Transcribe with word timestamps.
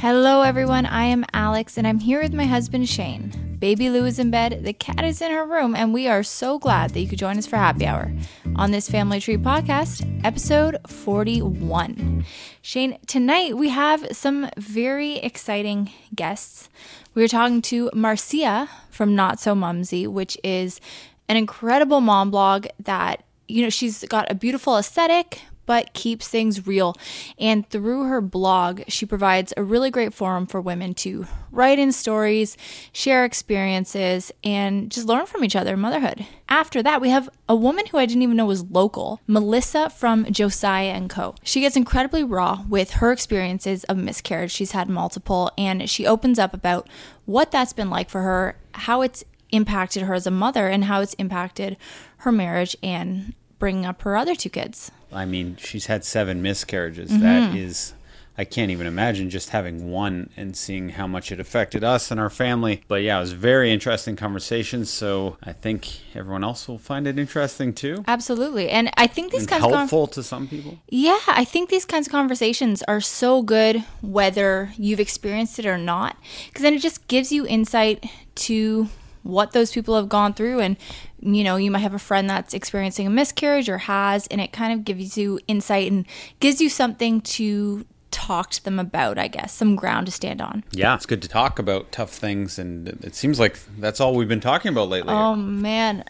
Hello, 0.00 0.40
everyone. 0.40 0.86
I 0.86 1.04
am 1.04 1.26
Alex, 1.34 1.76
and 1.76 1.86
I'm 1.86 1.98
here 1.98 2.22
with 2.22 2.32
my 2.32 2.46
husband 2.46 2.88
Shane. 2.88 3.58
Baby 3.58 3.90
Lou 3.90 4.06
is 4.06 4.18
in 4.18 4.30
bed, 4.30 4.64
the 4.64 4.72
cat 4.72 5.04
is 5.04 5.20
in 5.20 5.30
her 5.30 5.44
room, 5.44 5.76
and 5.76 5.92
we 5.92 6.08
are 6.08 6.22
so 6.22 6.58
glad 6.58 6.92
that 6.92 7.00
you 7.00 7.06
could 7.06 7.18
join 7.18 7.36
us 7.36 7.46
for 7.46 7.56
happy 7.56 7.84
hour 7.84 8.10
on 8.56 8.70
this 8.70 8.88
Family 8.88 9.20
Tree 9.20 9.36
podcast, 9.36 10.02
episode 10.24 10.78
41. 10.86 12.24
Shane, 12.62 12.96
tonight 13.06 13.58
we 13.58 13.68
have 13.68 14.16
some 14.16 14.48
very 14.56 15.18
exciting 15.18 15.90
guests. 16.14 16.70
We 17.12 17.22
are 17.22 17.28
talking 17.28 17.60
to 17.60 17.90
Marcia 17.92 18.70
from 18.88 19.14
Not 19.14 19.38
So 19.38 19.54
Mumsy, 19.54 20.06
which 20.06 20.38
is 20.42 20.80
an 21.28 21.36
incredible 21.36 22.00
mom 22.00 22.30
blog 22.30 22.68
that, 22.78 23.22
you 23.48 23.62
know, 23.62 23.68
she's 23.68 24.02
got 24.04 24.30
a 24.30 24.34
beautiful 24.34 24.78
aesthetic, 24.78 25.42
but 25.70 25.92
keeps 25.92 26.26
things 26.26 26.66
real. 26.66 26.96
And 27.38 27.64
through 27.70 28.08
her 28.08 28.20
blog, 28.20 28.82
she 28.88 29.06
provides 29.06 29.54
a 29.56 29.62
really 29.62 29.88
great 29.88 30.12
forum 30.12 30.48
for 30.48 30.60
women 30.60 30.94
to 30.94 31.28
write 31.52 31.78
in 31.78 31.92
stories, 31.92 32.56
share 32.92 33.24
experiences, 33.24 34.32
and 34.42 34.90
just 34.90 35.06
learn 35.06 35.26
from 35.26 35.44
each 35.44 35.54
other 35.54 35.74
in 35.74 35.80
motherhood. 35.80 36.26
After 36.48 36.82
that, 36.82 37.00
we 37.00 37.10
have 37.10 37.30
a 37.48 37.54
woman 37.54 37.86
who 37.86 37.98
I 37.98 38.06
didn't 38.06 38.22
even 38.22 38.36
know 38.36 38.46
was 38.46 38.64
local, 38.64 39.20
Melissa 39.28 39.90
from 39.90 40.24
Josiah 40.32 40.90
and 40.90 41.08
Co. 41.08 41.36
She 41.44 41.60
gets 41.60 41.76
incredibly 41.76 42.24
raw 42.24 42.64
with 42.68 42.94
her 42.94 43.12
experiences 43.12 43.84
of 43.84 43.96
miscarriage. 43.96 44.50
She's 44.50 44.72
had 44.72 44.88
multiple, 44.88 45.52
and 45.56 45.88
she 45.88 46.04
opens 46.04 46.40
up 46.40 46.52
about 46.52 46.88
what 47.26 47.52
that's 47.52 47.72
been 47.72 47.90
like 47.90 48.10
for 48.10 48.22
her, 48.22 48.56
how 48.72 49.02
it's 49.02 49.22
impacted 49.52 50.02
her 50.02 50.14
as 50.14 50.26
a 50.26 50.32
mother, 50.32 50.66
and 50.66 50.86
how 50.86 51.00
it's 51.00 51.14
impacted 51.14 51.76
her 52.16 52.32
marriage 52.32 52.76
and 52.82 53.34
bringing 53.60 53.86
up 53.86 54.02
her 54.02 54.16
other 54.16 54.34
two 54.34 54.50
kids. 54.50 54.90
I 55.12 55.24
mean, 55.24 55.56
she's 55.60 55.86
had 55.86 56.04
seven 56.04 56.42
miscarriages. 56.42 57.12
Mm-hmm. 57.12 57.22
That 57.22 57.54
is, 57.54 57.94
I 58.38 58.44
can't 58.44 58.70
even 58.70 58.86
imagine 58.86 59.28
just 59.28 59.50
having 59.50 59.90
one 59.90 60.30
and 60.36 60.56
seeing 60.56 60.90
how 60.90 61.06
much 61.06 61.30
it 61.30 61.38
affected 61.38 61.84
us 61.84 62.10
and 62.10 62.18
our 62.18 62.30
family. 62.30 62.82
But 62.88 63.02
yeah, 63.02 63.18
it 63.18 63.20
was 63.20 63.32
very 63.32 63.70
interesting 63.70 64.16
conversation. 64.16 64.84
So 64.86 65.36
I 65.42 65.52
think 65.52 66.16
everyone 66.16 66.42
else 66.42 66.66
will 66.66 66.78
find 66.78 67.06
it 67.06 67.18
interesting 67.18 67.74
too. 67.74 68.02
Absolutely, 68.08 68.70
and 68.70 68.90
I 68.96 69.06
think 69.06 69.30
these 69.30 69.42
and 69.42 69.50
kinds 69.50 69.64
helpful 69.66 70.04
of 70.04 70.10
to 70.12 70.22
some 70.22 70.48
people. 70.48 70.78
Yeah, 70.88 71.18
I 71.28 71.44
think 71.44 71.68
these 71.68 71.84
kinds 71.84 72.06
of 72.06 72.12
conversations 72.12 72.82
are 72.88 73.00
so 73.00 73.42
good 73.42 73.84
whether 74.00 74.72
you've 74.78 75.00
experienced 75.00 75.58
it 75.58 75.66
or 75.66 75.76
not, 75.76 76.16
because 76.48 76.62
then 76.62 76.72
it 76.72 76.80
just 76.80 77.06
gives 77.08 77.30
you 77.30 77.46
insight 77.46 78.06
to 78.36 78.88
what 79.22 79.52
those 79.52 79.70
people 79.70 79.96
have 79.96 80.08
gone 80.08 80.32
through 80.32 80.60
and 80.60 80.78
you 81.20 81.44
know 81.44 81.56
you 81.56 81.70
might 81.70 81.80
have 81.80 81.94
a 81.94 81.98
friend 81.98 82.28
that's 82.28 82.54
experiencing 82.54 83.06
a 83.06 83.10
miscarriage 83.10 83.68
or 83.68 83.78
has 83.78 84.26
and 84.28 84.40
it 84.40 84.52
kind 84.52 84.72
of 84.72 84.84
gives 84.84 85.16
you 85.16 85.38
insight 85.46 85.90
and 85.90 86.06
gives 86.40 86.60
you 86.60 86.68
something 86.68 87.20
to 87.20 87.84
talk 88.10 88.50
to 88.50 88.64
them 88.64 88.78
about 88.78 89.18
i 89.18 89.28
guess 89.28 89.52
some 89.52 89.76
ground 89.76 90.06
to 90.06 90.12
stand 90.12 90.40
on. 90.40 90.64
Yeah 90.72 90.94
it's 90.94 91.06
good 91.06 91.22
to 91.22 91.28
talk 91.28 91.58
about 91.58 91.92
tough 91.92 92.10
things 92.10 92.58
and 92.58 92.88
it 92.88 93.14
seems 93.14 93.38
like 93.38 93.58
that's 93.78 94.00
all 94.00 94.14
we've 94.14 94.28
been 94.28 94.40
talking 94.40 94.70
about 94.70 94.88
lately. 94.88 95.12
Oh 95.12 95.36
man. 95.36 96.04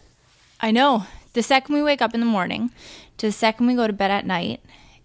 I 0.60 0.70
know. 0.70 1.06
The 1.32 1.42
second 1.42 1.74
we 1.74 1.82
wake 1.82 2.02
up 2.02 2.14
in 2.14 2.20
the 2.20 2.26
morning 2.26 2.70
to 3.18 3.26
the 3.26 3.32
second 3.32 3.66
we 3.66 3.74
go 3.74 3.86
to 3.86 3.92
bed 3.92 4.10
at 4.10 4.26
night 4.26 4.60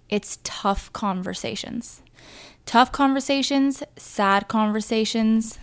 it's 0.07 0.37
tough 0.43 0.93
conversations. 0.93 2.01
Tough 2.65 2.91
conversations 2.91 3.83
sad 3.97 4.47
conversations 4.47 5.59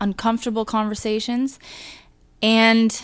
uncomfortable 0.00 0.64
conversations. 0.64 1.58
And 2.42 3.02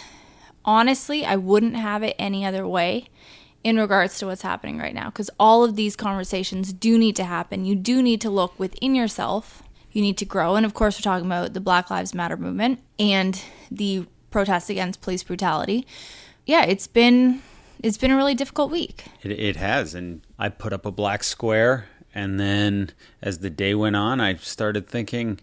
honestly, 0.67 1.25
I 1.25 1.37
wouldn't 1.37 1.77
have 1.77 2.03
it 2.03 2.17
any 2.19 2.45
other 2.45 2.67
way 2.67 3.09
in 3.65 3.79
regards 3.79 4.19
to 4.19 4.27
what's 4.27 4.43
happening 4.43 4.79
right 4.79 4.95
now 4.95 5.07
because 5.07 5.31
all 5.41 5.65
of 5.65 5.77
these 5.77 5.97
conversations 5.97 6.73
do 6.73 6.99
need 6.99 7.17
to 7.17 7.25
happen. 7.25 7.65
You 7.65 7.75
do 7.75 8.03
need 8.03 8.21
to 8.21 8.31
look 8.31 8.59
within 8.59 8.95
yourself. 8.95 9.63
You 9.93 10.03
need 10.03 10.19
to 10.19 10.25
grow. 10.25 10.57
And 10.57 10.67
of 10.67 10.75
course, 10.75 10.99
we're 10.99 11.11
talking 11.11 11.27
about 11.27 11.55
the 11.55 11.61
Black 11.61 11.91
Lives 11.91 12.15
Matter 12.15 12.37
movement 12.37 12.81
and 12.99 13.43
the 13.71 14.07
protests 14.31 14.69
against 14.69 15.01
police 15.01 15.23
brutality. 15.23 15.87
Yeah, 16.45 16.65
it's 16.65 16.87
been 16.87 17.43
it's 17.83 17.99
been 17.99 18.11
a 18.11 18.17
really 18.17 18.35
difficult 18.35 18.71
week. 18.71 19.05
It, 19.23 19.33
it 19.33 19.57
has, 19.57 19.95
and 19.95 20.23
I 20.39 20.49
put 20.49 20.73
up 20.73 20.87
a 20.87 20.91
black 20.91 21.25
square, 21.25 21.87
and 22.15 22.39
then 22.39 22.91
as 23.23 23.39
the 23.39 23.51
day 23.51 23.75
went 23.75 23.97
on, 23.97 24.21
I 24.21 24.35
started 24.35 24.89
thinking, 24.89 25.41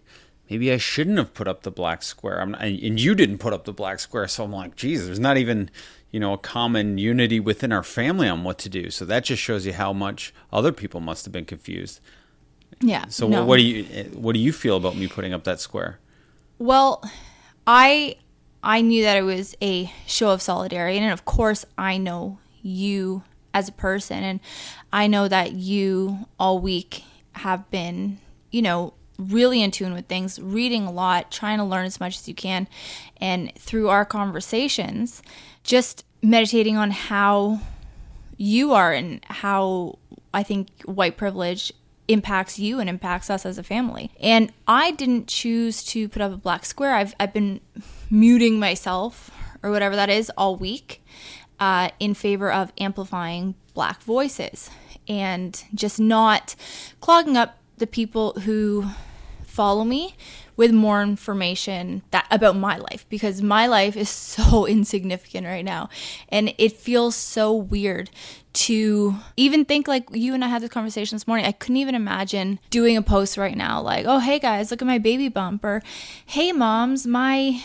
maybe 0.50 0.72
I 0.72 0.76
shouldn't 0.76 1.18
have 1.18 1.34
put 1.34 1.48
up 1.48 1.62
the 1.62 1.70
black 1.70 2.02
square. 2.02 2.40
I'm 2.40 2.52
not, 2.52 2.62
and 2.62 3.00
you 3.00 3.14
didn't 3.14 3.38
put 3.38 3.52
up 3.52 3.64
the 3.64 3.72
black 3.72 4.00
square, 4.00 4.28
so 4.28 4.44
I'm 4.44 4.52
like, 4.52 4.76
geez, 4.76 5.06
there's 5.06 5.20
not 5.20 5.36
even 5.36 5.70
you 6.10 6.20
know 6.20 6.32
a 6.32 6.38
common 6.38 6.98
unity 6.98 7.40
within 7.40 7.72
our 7.72 7.82
family 7.82 8.28
on 8.28 8.44
what 8.44 8.58
to 8.58 8.68
do. 8.68 8.90
So 8.90 9.04
that 9.04 9.24
just 9.24 9.42
shows 9.42 9.66
you 9.66 9.72
how 9.72 9.92
much 9.92 10.32
other 10.52 10.72
people 10.72 11.00
must 11.00 11.24
have 11.24 11.32
been 11.32 11.44
confused. 11.44 12.00
Yeah. 12.80 13.06
So 13.08 13.28
no. 13.28 13.44
what 13.44 13.56
do 13.56 13.62
you 13.62 13.84
what 14.14 14.32
do 14.32 14.38
you 14.38 14.52
feel 14.52 14.76
about 14.76 14.96
me 14.96 15.08
putting 15.08 15.32
up 15.32 15.44
that 15.44 15.60
square? 15.60 15.98
Well, 16.58 17.02
I 17.66 18.16
I 18.62 18.80
knew 18.80 19.02
that 19.02 19.16
it 19.16 19.22
was 19.22 19.56
a 19.60 19.92
show 20.06 20.30
of 20.30 20.40
solidarity, 20.40 20.98
and 20.98 21.12
of 21.12 21.24
course, 21.24 21.64
I 21.76 21.98
know 21.98 22.38
you 22.62 23.22
as 23.52 23.68
a 23.68 23.72
person, 23.72 24.22
and 24.24 24.40
I 24.92 25.06
know 25.06 25.28
that 25.28 25.52
you 25.52 26.26
all 26.38 26.58
week 26.58 27.04
have 27.32 27.70
been, 27.70 28.18
you 28.50 28.62
know, 28.62 28.94
really 29.18 29.62
in 29.62 29.70
tune 29.70 29.92
with 29.92 30.06
things, 30.06 30.38
reading 30.40 30.86
a 30.86 30.92
lot, 30.92 31.30
trying 31.30 31.58
to 31.58 31.64
learn 31.64 31.86
as 31.86 32.00
much 32.00 32.18
as 32.18 32.28
you 32.28 32.34
can. 32.34 32.68
And 33.18 33.54
through 33.56 33.88
our 33.88 34.04
conversations, 34.04 35.22
just 35.62 36.04
meditating 36.22 36.76
on 36.76 36.90
how 36.90 37.60
you 38.36 38.72
are 38.72 38.92
and 38.92 39.24
how 39.26 39.98
I 40.32 40.42
think 40.42 40.68
white 40.84 41.16
privilege 41.16 41.72
impacts 42.08 42.58
you 42.58 42.80
and 42.80 42.88
impacts 42.88 43.30
us 43.30 43.46
as 43.46 43.58
a 43.58 43.62
family. 43.62 44.10
And 44.20 44.52
I 44.66 44.90
didn't 44.90 45.28
choose 45.28 45.82
to 45.84 46.08
put 46.08 46.20
up 46.20 46.32
a 46.32 46.36
black 46.36 46.64
square. 46.64 46.94
I've, 46.94 47.14
I've 47.18 47.32
been 47.32 47.60
muting 48.10 48.58
myself 48.58 49.30
or 49.62 49.70
whatever 49.70 49.96
that 49.96 50.10
is 50.10 50.30
all 50.36 50.56
week 50.56 51.02
uh, 51.58 51.90
in 51.98 52.14
favor 52.14 52.52
of 52.52 52.72
amplifying 52.78 53.54
black 53.72 54.02
voices 54.02 54.70
and 55.08 55.64
just 55.74 55.98
not 55.98 56.54
clogging 57.00 57.36
up 57.36 57.58
the 57.84 57.90
people 57.90 58.32
who 58.44 58.86
follow 59.44 59.84
me 59.84 60.16
with 60.56 60.72
more 60.72 61.02
information 61.02 62.00
that 62.12 62.26
about 62.30 62.56
my 62.56 62.78
life 62.78 63.04
because 63.10 63.42
my 63.42 63.66
life 63.66 63.94
is 63.94 64.08
so 64.36 64.66
insignificant 64.66 65.46
right 65.46 65.66
now 65.66 65.90
and 66.30 66.54
it 66.56 66.72
feels 66.72 67.14
so 67.14 67.52
weird 67.52 68.08
to 68.54 69.14
even 69.36 69.66
think 69.66 69.86
like 69.86 70.08
you 70.12 70.32
and 70.32 70.42
I 70.42 70.48
had 70.48 70.62
this 70.62 70.70
conversation 70.70 71.16
this 71.16 71.26
morning. 71.26 71.44
I 71.44 71.52
couldn't 71.52 71.76
even 71.76 71.94
imagine 71.94 72.58
doing 72.70 72.96
a 72.96 73.02
post 73.02 73.36
right 73.36 73.56
now 73.56 73.82
like, 73.82 74.06
"Oh, 74.08 74.20
hey 74.20 74.38
guys, 74.38 74.70
look 74.70 74.80
at 74.80 74.86
my 74.86 74.98
baby 74.98 75.28
bump," 75.28 75.64
or 75.64 75.82
"Hey 76.24 76.52
moms, 76.52 77.04
my 77.04 77.60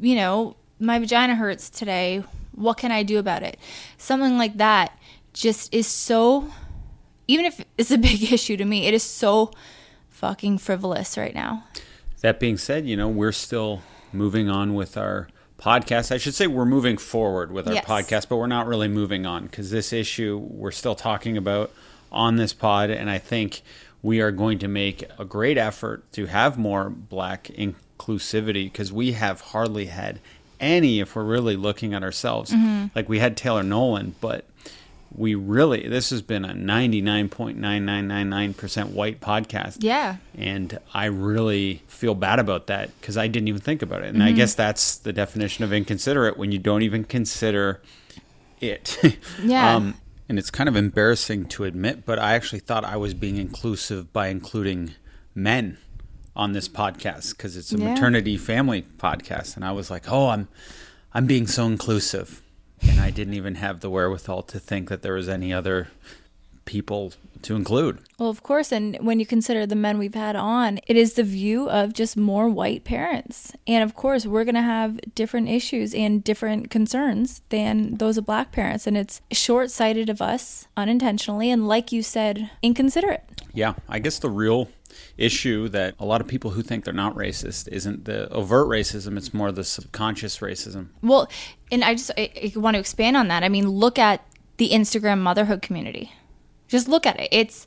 you 0.00 0.16
know, 0.16 0.56
my 0.80 0.98
vagina 0.98 1.36
hurts 1.36 1.70
today. 1.70 2.24
What 2.52 2.78
can 2.78 2.90
I 2.90 3.04
do 3.04 3.20
about 3.20 3.44
it?" 3.44 3.58
Something 3.96 4.36
like 4.36 4.56
that 4.56 4.98
just 5.32 5.72
is 5.72 5.86
so 5.86 6.50
even 7.26 7.46
if 7.46 7.64
it's 7.78 7.90
a 7.90 7.98
big 8.10 8.32
issue 8.32 8.56
to 8.56 8.64
me, 8.64 8.86
it 8.86 8.94
is 8.94 9.02
so 9.02 9.50
fucking 10.08 10.58
frivolous 10.58 11.16
right 11.16 11.34
now. 11.34 11.64
That 12.20 12.40
being 12.40 12.56
said, 12.56 12.86
you 12.86 12.96
know, 12.96 13.08
we're 13.08 13.32
still 13.32 13.82
moving 14.12 14.48
on 14.48 14.74
with 14.74 14.96
our 14.96 15.28
podcast. 15.58 16.12
I 16.12 16.18
should 16.18 16.34
say 16.34 16.46
we're 16.46 16.64
moving 16.64 16.96
forward 16.96 17.52
with 17.52 17.68
our 17.68 17.74
yes. 17.74 17.84
podcast, 17.84 18.28
but 18.28 18.36
we're 18.36 18.46
not 18.46 18.66
really 18.66 18.88
moving 18.88 19.26
on 19.26 19.44
because 19.44 19.70
this 19.70 19.92
issue 19.92 20.38
we're 20.38 20.70
still 20.70 20.94
talking 20.94 21.36
about 21.36 21.72
on 22.10 22.36
this 22.36 22.52
pod. 22.52 22.90
And 22.90 23.10
I 23.10 23.18
think 23.18 23.62
we 24.02 24.20
are 24.20 24.30
going 24.30 24.58
to 24.60 24.68
make 24.68 25.04
a 25.18 25.24
great 25.24 25.58
effort 25.58 26.10
to 26.12 26.26
have 26.26 26.58
more 26.58 26.90
black 26.90 27.44
inclusivity 27.44 28.64
because 28.64 28.92
we 28.92 29.12
have 29.12 29.40
hardly 29.40 29.86
had 29.86 30.20
any 30.60 31.00
if 31.00 31.16
we're 31.16 31.24
really 31.24 31.56
looking 31.56 31.94
at 31.94 32.02
ourselves. 32.02 32.52
Mm-hmm. 32.52 32.86
Like 32.94 33.08
we 33.08 33.18
had 33.18 33.36
Taylor 33.36 33.62
Nolan, 33.62 34.14
but 34.20 34.44
we 35.16 35.34
really 35.34 35.88
this 35.88 36.10
has 36.10 36.22
been 36.22 36.44
a 36.44 36.54
99.9999% 36.54 38.90
white 38.90 39.20
podcast. 39.20 39.78
Yeah. 39.80 40.16
And 40.36 40.78
i 40.92 41.06
really 41.06 41.82
feel 41.86 42.14
bad 42.14 42.38
about 42.38 42.66
that 42.66 42.90
because 43.00 43.16
i 43.16 43.26
didn't 43.28 43.48
even 43.48 43.60
think 43.60 43.82
about 43.82 44.02
it. 44.02 44.08
And 44.08 44.18
mm-hmm. 44.18 44.28
i 44.28 44.32
guess 44.32 44.54
that's 44.54 44.96
the 44.96 45.12
definition 45.12 45.64
of 45.64 45.72
inconsiderate 45.72 46.36
when 46.36 46.52
you 46.52 46.58
don't 46.58 46.82
even 46.82 47.04
consider 47.04 47.80
it. 48.60 48.98
Yeah. 49.42 49.76
Um, 49.76 49.94
and 50.28 50.38
it's 50.38 50.50
kind 50.50 50.68
of 50.68 50.76
embarrassing 50.76 51.46
to 51.46 51.64
admit 51.64 52.04
but 52.06 52.18
i 52.18 52.34
actually 52.34 52.60
thought 52.60 52.84
i 52.84 52.96
was 52.96 53.14
being 53.14 53.36
inclusive 53.36 54.12
by 54.12 54.28
including 54.28 54.94
men 55.34 55.78
on 56.34 56.52
this 56.52 56.68
podcast 56.68 57.36
because 57.36 57.56
it's 57.56 57.72
a 57.72 57.78
yeah. 57.78 57.90
maternity 57.90 58.36
family 58.36 58.84
podcast. 58.98 59.56
And 59.56 59.64
i 59.64 59.72
was 59.72 59.90
like 59.90 60.10
oh 60.10 60.30
i'm 60.30 60.48
i'm 61.12 61.26
being 61.26 61.46
so 61.46 61.66
inclusive 61.66 62.42
and 62.88 63.00
I 63.00 63.10
didn't 63.10 63.34
even 63.34 63.56
have 63.56 63.80
the 63.80 63.90
wherewithal 63.90 64.42
to 64.44 64.58
think 64.58 64.88
that 64.88 65.02
there 65.02 65.14
was 65.14 65.28
any 65.28 65.52
other 65.52 65.88
people 66.64 67.12
to 67.42 67.54
include. 67.54 67.98
Well, 68.18 68.30
of 68.30 68.42
course, 68.42 68.72
and 68.72 68.96
when 69.00 69.20
you 69.20 69.26
consider 69.26 69.66
the 69.66 69.76
men 69.76 69.98
we've 69.98 70.14
had 70.14 70.34
on, 70.34 70.80
it 70.86 70.96
is 70.96 71.14
the 71.14 71.22
view 71.22 71.68
of 71.68 71.92
just 71.92 72.16
more 72.16 72.48
white 72.48 72.84
parents. 72.84 73.52
And 73.66 73.84
of 73.84 73.94
course, 73.94 74.26
we're 74.26 74.44
going 74.44 74.54
to 74.54 74.62
have 74.62 74.98
different 75.14 75.48
issues 75.48 75.94
and 75.94 76.24
different 76.24 76.70
concerns 76.70 77.42
than 77.50 77.96
those 77.96 78.16
of 78.16 78.26
black 78.26 78.50
parents. 78.50 78.86
And 78.86 78.96
it's 78.96 79.20
short 79.30 79.70
sighted 79.70 80.08
of 80.08 80.22
us 80.22 80.66
unintentionally, 80.76 81.50
and 81.50 81.68
like 81.68 81.92
you 81.92 82.02
said, 82.02 82.50
inconsiderate. 82.62 83.42
Yeah, 83.52 83.74
I 83.88 83.98
guess 83.98 84.18
the 84.18 84.30
real 84.30 84.68
issue 85.16 85.68
that 85.68 85.94
a 85.98 86.04
lot 86.04 86.20
of 86.20 86.26
people 86.26 86.50
who 86.50 86.62
think 86.62 86.84
they're 86.84 86.94
not 86.94 87.14
racist 87.14 87.68
isn't 87.68 88.04
the 88.04 88.28
overt 88.30 88.68
racism, 88.68 89.16
it's 89.16 89.32
more 89.32 89.52
the 89.52 89.64
subconscious 89.64 90.38
racism. 90.38 90.88
Well, 91.02 91.28
and 91.70 91.84
I 91.84 91.94
just 91.94 92.10
I, 92.16 92.52
I 92.56 92.58
want 92.58 92.74
to 92.74 92.80
expand 92.80 93.16
on 93.16 93.28
that. 93.28 93.42
I 93.42 93.48
mean, 93.48 93.68
look 93.68 93.98
at 93.98 94.26
the 94.56 94.70
Instagram 94.70 95.20
motherhood 95.20 95.62
community. 95.62 96.12
Just 96.68 96.88
look 96.88 97.06
at 97.06 97.20
it. 97.20 97.28
It's 97.30 97.66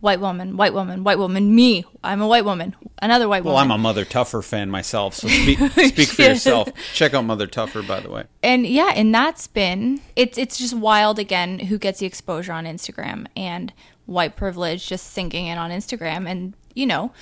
white 0.00 0.20
woman, 0.20 0.56
white 0.56 0.72
woman, 0.72 1.04
white 1.04 1.18
woman, 1.18 1.54
me. 1.54 1.84
I'm 2.02 2.20
a 2.20 2.28
white 2.28 2.44
woman, 2.44 2.74
another 3.02 3.28
white 3.28 3.44
well, 3.44 3.54
woman. 3.54 3.68
Well, 3.68 3.74
I'm 3.74 3.80
a 3.80 3.82
Mother 3.82 4.04
Tougher 4.04 4.42
fan 4.42 4.70
myself, 4.70 5.14
so 5.14 5.28
speak, 5.28 5.58
speak 5.58 6.08
for 6.08 6.22
yourself. 6.22 6.68
Check 6.94 7.14
out 7.14 7.24
Mother 7.24 7.46
Tougher, 7.46 7.82
by 7.82 8.00
the 8.00 8.10
way. 8.10 8.24
And 8.42 8.66
yeah, 8.66 8.92
and 8.94 9.14
that's 9.14 9.46
been 9.46 10.00
it's 10.16 10.38
it's 10.38 10.58
just 10.58 10.74
wild 10.74 11.18
again 11.18 11.58
who 11.58 11.78
gets 11.78 12.00
the 12.00 12.06
exposure 12.06 12.52
on 12.52 12.64
Instagram 12.64 13.26
and 13.36 13.72
white 14.08 14.36
privilege 14.36 14.86
just 14.86 15.12
sinking 15.12 15.46
in 15.46 15.58
on 15.58 15.70
Instagram 15.70 16.28
and 16.28 16.54
you 16.74 16.86
know 16.86 17.12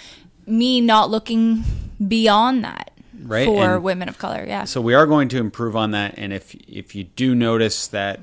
me 0.46 0.80
not 0.80 1.10
looking 1.10 1.64
beyond 2.06 2.64
that 2.64 2.92
right 3.22 3.46
for 3.46 3.74
and 3.74 3.82
women 3.82 4.08
of 4.08 4.18
color 4.18 4.44
yeah 4.46 4.64
so 4.64 4.80
we 4.80 4.94
are 4.94 5.06
going 5.06 5.28
to 5.28 5.38
improve 5.38 5.74
on 5.74 5.90
that 5.90 6.14
and 6.16 6.32
if 6.32 6.54
if 6.68 6.94
you 6.94 7.04
do 7.04 7.34
notice 7.34 7.88
that 7.88 8.20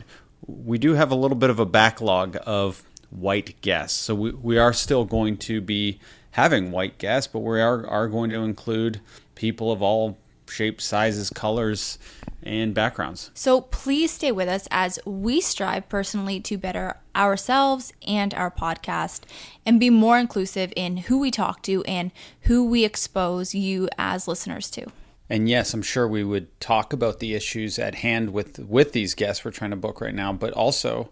we 0.48 0.77
do 0.77 0.94
have 0.94 1.12
a 1.12 1.15
little 1.15 1.38
bit 1.38 1.50
of 1.50 1.60
a 1.60 1.65
backlog 1.65 2.38
of 2.45 2.83
white 3.10 3.60
guests. 3.62 4.00
So 4.00 4.15
we, 4.15 4.31
we 4.31 4.57
are 4.57 4.74
still 4.74 5.06
going 5.06 5.38
to 5.38 5.62
be 5.62 6.00
having 6.31 6.71
white 6.71 6.98
guests, 6.98 7.31
but 7.31 7.39
we 7.39 7.62
are, 7.62 7.86
are 7.88 8.07
going 8.07 8.30
to 8.31 8.42
include 8.42 9.01
people 9.36 9.71
of 9.71 9.81
all 9.81 10.18
shapes, 10.50 10.86
sizes, 10.86 11.30
colors, 11.30 11.98
and 12.45 12.74
backgrounds. 12.74 13.31
So 13.34 13.62
please 13.62 14.12
stay 14.12 14.31
with 14.31 14.48
us 14.48 14.68
as 14.72 15.00
we 15.06 15.42
strive 15.42 15.90
personally 15.90 16.40
to 16.42 16.57
better 16.57 16.98
ourselves 17.16 17.94
and 18.07 18.34
our 18.34 18.51
podcast 18.51 19.22
and 19.66 19.80
be 19.80 19.90
more 19.90 20.18
inclusive 20.18 20.74
in 20.75 20.98
who 20.98 21.19
we 21.19 21.31
talk 21.31 21.62
to 21.63 21.84
and 21.84 22.12
who 22.42 22.66
we 22.66 22.84
expose 22.84 23.54
you 23.54 23.90
as 23.98 24.28
listeners 24.28 24.69
to. 24.72 24.88
And 25.30 25.50
yes, 25.50 25.74
I'm 25.74 25.81
sure 25.81 26.07
we 26.07 26.24
would 26.24 26.60
talk 26.60 26.94
about 26.94 27.19
the 27.19 27.34
issues 27.34 27.80
at 27.80 27.95
hand 27.95 28.34
with 28.34 28.60
with 28.60 28.92
these 28.92 29.13
guests 29.13 29.44
we're 29.44 29.51
trying 29.51 29.72
to 29.72 29.78
book 29.78 30.01
right 30.01 30.13
now, 30.13 30.34
but 30.34 30.54
also 30.54 31.12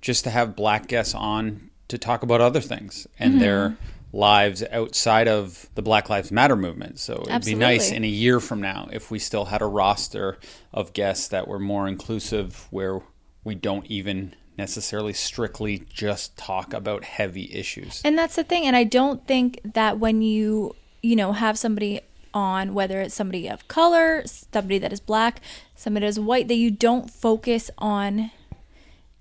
just 0.00 0.24
to 0.24 0.30
have 0.30 0.56
black 0.56 0.86
guests 0.86 1.14
on 1.14 1.70
to 1.88 1.98
talk 1.98 2.22
about 2.22 2.40
other 2.40 2.60
things 2.60 3.06
and 3.18 3.32
mm-hmm. 3.32 3.40
their 3.40 3.76
lives 4.14 4.62
outside 4.70 5.26
of 5.26 5.68
the 5.74 5.82
Black 5.82 6.08
Lives 6.08 6.30
Matter 6.30 6.56
movement. 6.56 6.98
So 6.98 7.14
it'd 7.14 7.28
Absolutely. 7.28 7.54
be 7.54 7.58
nice 7.58 7.90
in 7.90 8.04
a 8.04 8.08
year 8.08 8.40
from 8.40 8.60
now 8.60 8.88
if 8.92 9.10
we 9.10 9.18
still 9.18 9.46
had 9.46 9.60
a 9.60 9.66
roster 9.66 10.38
of 10.72 10.92
guests 10.92 11.28
that 11.28 11.48
were 11.48 11.58
more 11.58 11.88
inclusive 11.88 12.68
where 12.70 13.00
we 13.42 13.54
don't 13.54 13.86
even 13.86 14.34
necessarily 14.56 15.12
strictly 15.12 15.84
just 15.92 16.36
talk 16.36 16.72
about 16.72 17.02
heavy 17.02 17.52
issues. 17.52 18.00
And 18.04 18.16
that's 18.16 18.36
the 18.36 18.44
thing 18.44 18.64
and 18.66 18.76
I 18.76 18.84
don't 18.84 19.26
think 19.26 19.60
that 19.64 19.98
when 19.98 20.22
you, 20.22 20.76
you 21.02 21.16
know, 21.16 21.32
have 21.32 21.58
somebody 21.58 22.00
on 22.32 22.74
whether 22.74 23.00
it's 23.00 23.14
somebody 23.14 23.48
of 23.48 23.66
color, 23.68 24.22
somebody 24.26 24.78
that 24.78 24.92
is 24.92 25.00
black, 25.00 25.40
somebody 25.74 26.04
that 26.04 26.10
is 26.10 26.20
white 26.20 26.48
that 26.48 26.54
you 26.54 26.70
don't 26.70 27.10
focus 27.10 27.70
on 27.78 28.30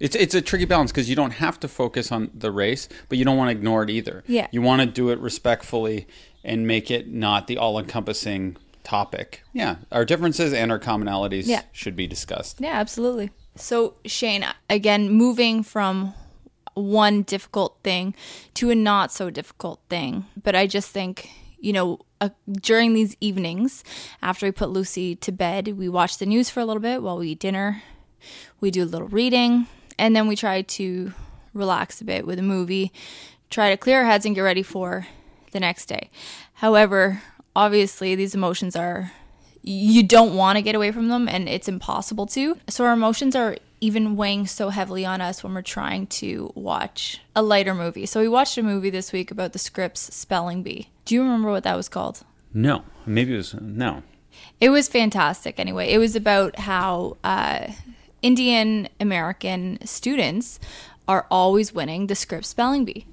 it's 0.03 0.17
it's 0.17 0.35
a 0.35 0.41
tricky 0.41 0.65
balance 0.65 0.91
because 0.91 1.09
you 1.09 1.15
don't 1.15 1.31
have 1.31 1.57
to 1.61 1.69
focus 1.69 2.11
on 2.11 2.29
the 2.33 2.51
race, 2.51 2.89
but 3.07 3.17
you 3.17 3.23
don't 3.23 3.37
want 3.37 3.47
to 3.47 3.57
ignore 3.57 3.83
it 3.83 3.89
either. 3.89 4.23
Yeah. 4.27 4.47
You 4.51 4.61
want 4.61 4.81
to 4.81 4.85
do 4.85 5.09
it 5.09 5.19
respectfully 5.19 6.07
and 6.43 6.67
make 6.67 6.91
it 6.91 7.07
not 7.07 7.47
the 7.47 7.57
all-encompassing 7.57 8.57
topic. 8.83 9.43
Yeah, 9.53 9.77
our 9.93 10.03
differences 10.03 10.51
and 10.51 10.73
our 10.73 10.79
commonalities 10.79 11.47
yeah. 11.47 11.61
should 11.71 11.95
be 11.95 12.05
discussed. 12.05 12.59
Yeah, 12.59 12.73
absolutely. 12.73 13.31
So, 13.55 13.95
Shane, 14.05 14.45
again, 14.69 15.09
moving 15.09 15.63
from 15.63 16.13
one 16.73 17.21
difficult 17.21 17.77
thing 17.81 18.13
to 18.55 18.71
a 18.71 18.75
not 18.75 19.09
so 19.09 19.29
difficult 19.29 19.79
thing, 19.89 20.25
but 20.41 20.53
I 20.53 20.67
just 20.67 20.89
think, 20.89 21.29
you 21.59 21.71
know, 21.71 21.99
uh, 22.19 22.29
during 22.51 22.93
these 22.93 23.15
evenings 23.21 23.85
after 24.21 24.47
we 24.47 24.51
put 24.51 24.69
Lucy 24.69 25.15
to 25.15 25.31
bed, 25.31 25.77
we 25.77 25.87
watch 25.87 26.17
the 26.17 26.25
news 26.25 26.49
for 26.49 26.59
a 26.59 26.65
little 26.65 26.81
bit 26.81 27.01
while 27.01 27.19
we 27.19 27.29
eat 27.29 27.39
dinner. 27.39 27.83
We 28.59 28.69
do 28.69 28.83
a 28.83 28.85
little 28.85 29.07
reading, 29.07 29.67
and 29.97 30.15
then 30.15 30.27
we 30.27 30.35
try 30.35 30.61
to 30.61 31.13
relax 31.53 32.01
a 32.01 32.05
bit 32.05 32.25
with 32.25 32.39
a 32.39 32.43
movie, 32.43 32.91
try 33.49 33.69
to 33.69 33.77
clear 33.77 33.99
our 33.99 34.05
heads 34.05 34.25
and 34.25 34.35
get 34.35 34.41
ready 34.41 34.63
for 34.63 35.07
the 35.51 35.59
next 35.59 35.85
day. 35.85 36.09
However, 36.55 37.21
obviously, 37.55 38.15
these 38.15 38.35
emotions 38.35 38.75
are, 38.75 39.11
you 39.61 40.03
don't 40.03 40.35
want 40.35 40.57
to 40.57 40.61
get 40.61 40.75
away 40.75 40.91
from 40.91 41.09
them 41.09 41.27
and 41.27 41.47
it's 41.47 41.67
impossible 41.67 42.25
to. 42.27 42.57
So, 42.67 42.85
our 42.85 42.93
emotions 42.93 43.35
are 43.35 43.57
even 43.79 44.15
weighing 44.15 44.47
so 44.47 44.69
heavily 44.69 45.05
on 45.05 45.21
us 45.21 45.43
when 45.43 45.53
we're 45.53 45.61
trying 45.61 46.07
to 46.07 46.51
watch 46.55 47.19
a 47.35 47.41
lighter 47.41 47.75
movie. 47.75 48.05
So, 48.05 48.19
we 48.19 48.27
watched 48.27 48.57
a 48.57 48.63
movie 48.63 48.89
this 48.89 49.11
week 49.11 49.29
about 49.31 49.53
the 49.53 49.59
Scripps 49.59 50.13
Spelling 50.13 50.63
Bee. 50.63 50.89
Do 51.05 51.15
you 51.15 51.21
remember 51.21 51.51
what 51.51 51.63
that 51.63 51.77
was 51.77 51.89
called? 51.89 52.23
No. 52.53 52.83
Maybe 53.05 53.33
it 53.33 53.37
was, 53.37 53.53
no. 53.55 54.03
It 54.59 54.69
was 54.69 54.87
fantastic 54.87 55.59
anyway. 55.59 55.91
It 55.91 55.97
was 55.97 56.15
about 56.15 56.57
how 56.59 57.17
uh, 57.23 57.67
Indian 58.23 58.87
American 58.99 59.77
students 59.85 60.59
are 61.07 61.27
always 61.29 61.73
winning 61.73 62.07
the 62.07 62.15
Scripps 62.15 62.47
spelling 62.47 62.85
bee. 62.85 63.05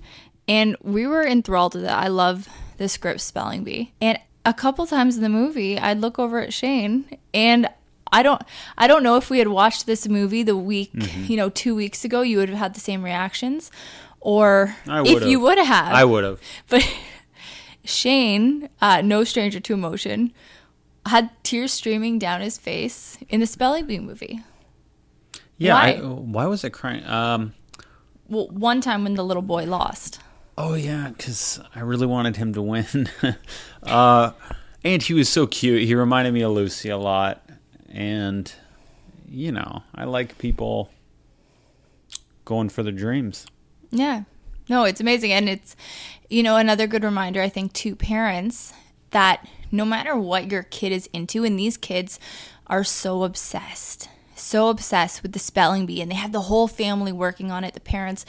And 0.49 0.77
we 0.83 1.07
were 1.07 1.27
enthralled 1.27 1.75
with 1.75 1.85
it. 1.85 1.91
I 1.91 2.09
love 2.09 2.49
the 2.79 2.89
Scripps 2.89 3.25
spelling 3.25 3.65
bee. 3.65 3.93
And 4.01 4.19
a 4.47 4.55
couple 4.55 4.87
times 4.87 5.17
in 5.17 5.23
the 5.23 5.29
movie, 5.29 5.79
I'd 5.79 6.01
look 6.01 6.19
over 6.19 6.41
at 6.41 6.55
Shane 6.55 7.19
and 7.35 7.69
I 8.12 8.23
don't 8.23 8.43
I 8.79 8.87
don't 8.87 9.03
know 9.03 9.17
if 9.17 9.31
we 9.31 9.39
had 9.39 9.49
watched 9.49 9.87
this 9.87 10.09
movie 10.09 10.43
the 10.43 10.57
week, 10.57 10.93
mm-hmm. 10.93 11.25
you 11.31 11.37
know, 11.37 11.51
2 11.51 11.75
weeks 11.75 12.05
ago, 12.05 12.23
you 12.23 12.39
would 12.39 12.49
have 12.49 12.59
had 12.59 12.75
the 12.75 12.81
same 12.81 13.05
reactions 13.05 13.71
or 14.21 14.77
if 14.87 15.25
you 15.25 15.41
would 15.41 15.59
have. 15.59 15.95
I 15.95 16.05
would 16.05 16.25
have. 16.25 16.41
But 16.69 16.89
Shane, 17.85 18.69
uh, 18.81 19.03
no 19.03 19.25
stranger 19.25 19.61
to 19.61 19.75
emotion, 19.75 20.33
had 21.07 21.31
tears 21.43 21.73
streaming 21.73 22.19
down 22.19 22.41
his 22.41 22.59
face 22.59 23.19
in 23.29 23.41
the 23.41 23.47
spelling 23.47 23.87
bee 23.87 23.99
movie. 23.99 24.43
Yeah. 25.61 25.75
Why? 25.75 25.93
I, 25.93 26.01
why 26.01 26.47
was 26.47 26.65
it 26.65 26.71
crying? 26.71 27.05
Um, 27.05 27.53
well, 28.29 28.49
one 28.49 28.81
time 28.81 29.05
when 29.05 29.15
the 29.15 29.23
little 29.23 29.43
boy 29.43 29.67
lost. 29.67 30.21
Oh 30.57 30.75
yeah, 30.75 31.11
because 31.11 31.61
I 31.75 31.81
really 31.81 32.07
wanted 32.07 32.37
him 32.37 32.55
to 32.55 32.62
win. 32.62 33.09
uh, 33.83 34.33
and 34.83 35.03
he 35.03 35.12
was 35.12 35.29
so 35.29 35.47
cute. 35.47 35.83
He 35.83 35.95
reminded 35.95 36.33
me 36.33 36.41
of 36.41 36.53
Lucy 36.53 36.89
a 36.89 36.97
lot, 36.97 37.47
and 37.91 38.53
you 39.29 39.53
know, 39.53 39.83
I 39.95 40.05
like 40.05 40.39
people 40.39 40.91
going 42.47 42.71
for 42.71 42.83
their 42.83 42.93
dreams. 42.93 43.47
Yeah. 43.91 44.23
No, 44.69 44.85
it's 44.85 45.01
amazing. 45.01 45.33
And 45.33 45.49
it's, 45.49 45.77
you 46.29 46.43
know, 46.43 46.57
another 46.57 46.87
good 46.87 47.05
reminder, 47.05 47.43
I 47.43 47.49
think, 47.49 47.73
to 47.75 47.95
parents 47.95 48.73
that 49.11 49.47
no 49.71 49.85
matter 49.85 50.17
what 50.17 50.50
your 50.50 50.62
kid 50.62 50.93
is 50.93 51.09
into, 51.12 51.45
and 51.45 51.59
these 51.59 51.76
kids 51.76 52.19
are 52.67 52.85
so 52.85 53.25
obsessed 53.25 54.09
so 54.40 54.68
obsessed 54.68 55.23
with 55.23 55.32
the 55.32 55.38
spelling 55.38 55.87
bee 55.87 56.00
and 56.00 56.11
they 56.11 56.16
have 56.16 56.32
the 56.32 56.42
whole 56.42 56.68
family 56.68 57.12
working 57.12 57.50
on 57.50 57.64
it 57.64 57.75
the 57.75 57.80
parents 57.80 58.25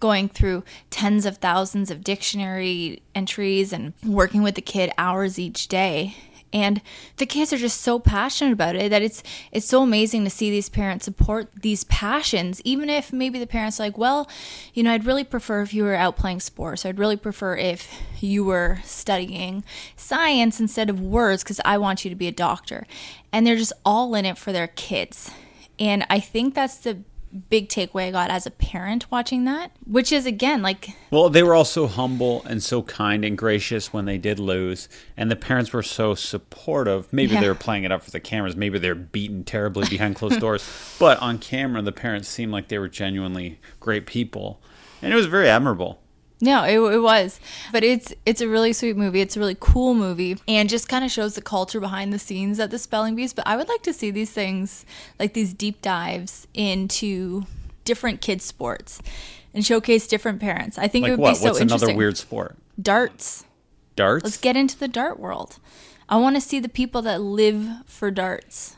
going 0.00 0.28
through 0.28 0.64
tens 0.90 1.26
of 1.26 1.38
thousands 1.38 1.90
of 1.90 2.04
dictionary 2.04 3.02
entries 3.14 3.72
and 3.72 3.92
working 4.04 4.42
with 4.42 4.54
the 4.54 4.62
kid 4.62 4.90
hours 4.98 5.38
each 5.38 5.68
day. 5.68 6.14
And 6.52 6.80
the 7.16 7.26
kids 7.26 7.52
are 7.52 7.58
just 7.58 7.80
so 7.80 7.98
passionate 7.98 8.52
about 8.52 8.76
it 8.76 8.90
that 8.90 9.02
it's 9.02 9.22
it's 9.50 9.66
so 9.66 9.82
amazing 9.82 10.24
to 10.24 10.30
see 10.30 10.48
these 10.48 10.68
parents 10.68 11.04
support 11.04 11.50
these 11.60 11.84
passions 11.84 12.62
even 12.64 12.88
if 12.88 13.12
maybe 13.12 13.38
the 13.38 13.48
parents 13.48 13.78
are 13.78 13.82
like 13.82 13.98
well 13.98 14.28
you 14.72 14.82
know 14.82 14.92
i'd 14.92 15.04
really 15.04 15.24
prefer 15.24 15.60
if 15.60 15.74
you 15.74 15.82
were 15.82 15.96
out 15.96 16.16
playing 16.16 16.40
sports. 16.40 16.86
I'd 16.86 16.98
really 16.98 17.16
prefer 17.16 17.56
if 17.56 17.92
you 18.20 18.44
were 18.44 18.78
studying 18.84 19.64
science 19.96 20.60
instead 20.60 20.88
of 20.88 21.00
words 21.00 21.42
because 21.42 21.60
i 21.64 21.76
want 21.76 22.04
you 22.04 22.10
to 22.10 22.16
be 22.16 22.28
a 22.28 22.32
doctor 22.32 22.86
and 23.32 23.46
they're 23.46 23.56
just 23.56 23.72
all 23.84 24.14
in 24.14 24.24
it 24.24 24.38
for 24.38 24.52
their 24.52 24.68
kids 24.68 25.30
and 25.78 26.06
I 26.10 26.20
think 26.20 26.54
that's 26.54 26.78
the 26.78 26.98
big 27.50 27.68
takeaway 27.68 28.08
I 28.08 28.10
got 28.10 28.30
as 28.30 28.46
a 28.46 28.50
parent 28.50 29.10
watching 29.10 29.44
that, 29.44 29.72
which 29.86 30.12
is 30.12 30.26
again 30.26 30.62
like 30.62 30.90
Well, 31.10 31.28
they 31.28 31.42
were 31.42 31.54
all 31.54 31.64
so 31.64 31.86
humble 31.86 32.42
and 32.44 32.62
so 32.62 32.82
kind 32.82 33.24
and 33.24 33.36
gracious 33.36 33.92
when 33.92 34.04
they 34.04 34.18
did 34.18 34.38
lose, 34.38 34.88
and 35.16 35.30
the 35.30 35.36
parents 35.36 35.72
were 35.72 35.82
so 35.82 36.14
supportive. 36.14 37.12
Maybe 37.12 37.34
yeah. 37.34 37.40
they 37.40 37.48
were 37.48 37.54
playing 37.54 37.84
it 37.84 37.92
up 37.92 38.02
for 38.02 38.10
the 38.10 38.20
cameras, 38.20 38.56
maybe 38.56 38.78
they're 38.78 38.94
beaten 38.94 39.44
terribly 39.44 39.88
behind 39.88 40.16
closed 40.16 40.40
doors, 40.40 40.68
but 40.98 41.18
on 41.20 41.38
camera 41.38 41.82
the 41.82 41.92
parents 41.92 42.28
seemed 42.28 42.52
like 42.52 42.68
they 42.68 42.78
were 42.78 42.88
genuinely 42.88 43.60
great 43.80 44.06
people. 44.06 44.60
And 45.02 45.12
it 45.12 45.16
was 45.16 45.26
very 45.26 45.48
admirable. 45.48 46.00
No, 46.40 46.64
it, 46.64 46.78
it 46.94 46.98
was, 46.98 47.40
but 47.72 47.82
it's 47.82 48.12
it's 48.26 48.42
a 48.42 48.48
really 48.48 48.74
sweet 48.74 48.96
movie. 48.96 49.22
It's 49.22 49.36
a 49.36 49.40
really 49.40 49.56
cool 49.58 49.94
movie, 49.94 50.36
and 50.46 50.68
just 50.68 50.86
kind 50.86 51.02
of 51.02 51.10
shows 51.10 51.34
the 51.34 51.40
culture 51.40 51.80
behind 51.80 52.12
the 52.12 52.18
scenes 52.18 52.60
at 52.60 52.70
the 52.70 52.78
Spelling 52.78 53.16
Bees. 53.16 53.32
But 53.32 53.46
I 53.46 53.56
would 53.56 53.68
like 53.68 53.82
to 53.84 53.92
see 53.94 54.10
these 54.10 54.30
things, 54.30 54.84
like 55.18 55.32
these 55.32 55.54
deep 55.54 55.80
dives 55.80 56.46
into 56.52 57.44
different 57.84 58.20
kids' 58.20 58.44
sports, 58.44 59.00
and 59.54 59.64
showcase 59.64 60.06
different 60.06 60.40
parents. 60.40 60.76
I 60.76 60.88
think 60.88 61.04
like 61.04 61.10
it 61.10 61.12
would 61.12 61.20
what? 61.20 61.30
be 61.30 61.34
so 61.36 61.44
What's 61.48 61.60
interesting. 61.60 61.88
another 61.88 61.98
weird 61.98 62.18
sport? 62.18 62.56
Darts. 62.80 63.44
Darts. 63.94 64.24
Let's 64.24 64.36
get 64.36 64.56
into 64.56 64.78
the 64.78 64.88
dart 64.88 65.18
world. 65.18 65.58
I 66.06 66.18
want 66.18 66.36
to 66.36 66.40
see 66.42 66.60
the 66.60 66.68
people 66.68 67.00
that 67.02 67.22
live 67.22 67.66
for 67.86 68.10
darts 68.10 68.76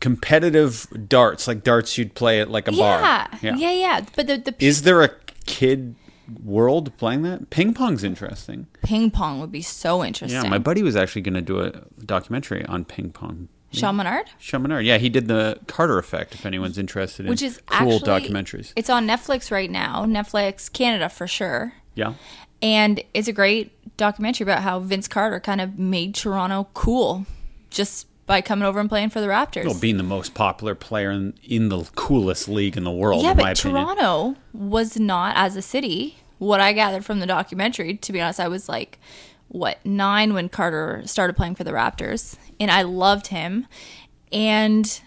competitive 0.00 0.86
darts, 1.08 1.48
like 1.48 1.64
darts 1.64 1.98
you'd 1.98 2.14
play 2.14 2.40
at 2.40 2.50
like 2.50 2.68
a 2.68 2.72
yeah. 2.72 3.28
bar. 3.28 3.38
Yeah, 3.42 3.56
yeah, 3.56 3.72
yeah. 3.72 4.06
But 4.14 4.26
the, 4.26 4.36
the 4.36 4.54
is 4.64 4.82
there 4.82 5.02
a 5.02 5.10
kid 5.46 5.96
world 6.42 6.96
playing 6.98 7.22
that. 7.22 7.50
Ping 7.50 7.74
pong's 7.74 8.04
interesting. 8.04 8.66
Ping 8.82 9.10
pong 9.10 9.40
would 9.40 9.52
be 9.52 9.62
so 9.62 10.04
interesting. 10.04 10.42
Yeah, 10.42 10.48
my 10.48 10.58
buddy 10.58 10.82
was 10.82 10.96
actually 10.96 11.22
going 11.22 11.34
to 11.34 11.42
do 11.42 11.60
a 11.60 11.72
documentary 12.04 12.64
on 12.66 12.84
ping 12.84 13.10
pong. 13.10 13.48
Sean 13.72 13.96
Menard? 13.96 14.30
Sean 14.38 14.62
Menard. 14.62 14.86
Yeah, 14.86 14.96
he 14.98 15.08
did 15.10 15.28
the 15.28 15.58
Carter 15.66 15.98
Effect. 15.98 16.34
If 16.34 16.46
anyone's 16.46 16.78
interested 16.78 17.26
in 17.26 17.30
Which 17.30 17.42
is 17.42 17.60
cool 17.66 17.96
actually, 17.96 18.08
documentaries. 18.08 18.72
It's 18.76 18.88
on 18.88 19.06
Netflix 19.06 19.50
right 19.50 19.70
now. 19.70 20.06
Netflix 20.06 20.72
Canada 20.72 21.08
for 21.08 21.26
sure. 21.26 21.74
Yeah. 21.94 22.14
And 22.62 23.02
it's 23.12 23.28
a 23.28 23.32
great 23.32 23.96
documentary 23.96 24.44
about 24.44 24.62
how 24.62 24.78
Vince 24.80 25.06
Carter 25.06 25.38
kind 25.38 25.60
of 25.60 25.78
made 25.78 26.14
Toronto 26.14 26.68
cool 26.72 27.26
just 27.70 28.06
by 28.28 28.40
coming 28.40 28.64
over 28.64 28.78
and 28.78 28.88
playing 28.88 29.10
for 29.10 29.20
the 29.20 29.26
Raptors. 29.26 29.64
Well, 29.64 29.80
being 29.80 29.96
the 29.96 30.04
most 30.04 30.34
popular 30.34 30.76
player 30.76 31.10
in, 31.10 31.34
in 31.42 31.70
the 31.70 31.82
coolest 31.96 32.48
league 32.48 32.76
in 32.76 32.84
the 32.84 32.92
world, 32.92 33.24
yeah, 33.24 33.32
in 33.32 33.36
my 33.38 33.42
but 33.42 33.58
opinion. 33.58 33.84
Toronto 33.84 34.36
was 34.52 34.96
not 34.96 35.36
as 35.36 35.56
a 35.56 35.62
city. 35.62 36.18
What 36.38 36.60
I 36.60 36.72
gathered 36.72 37.04
from 37.04 37.18
the 37.18 37.26
documentary, 37.26 37.96
to 37.96 38.12
be 38.12 38.20
honest, 38.20 38.38
I 38.38 38.46
was 38.46 38.68
like, 38.68 39.00
what, 39.48 39.84
nine 39.84 40.34
when 40.34 40.48
Carter 40.48 41.02
started 41.06 41.34
playing 41.34 41.56
for 41.56 41.64
the 41.64 41.72
Raptors. 41.72 42.36
And 42.60 42.70
I 42.70 42.82
loved 42.82 43.28
him. 43.28 43.66
And 44.30 45.00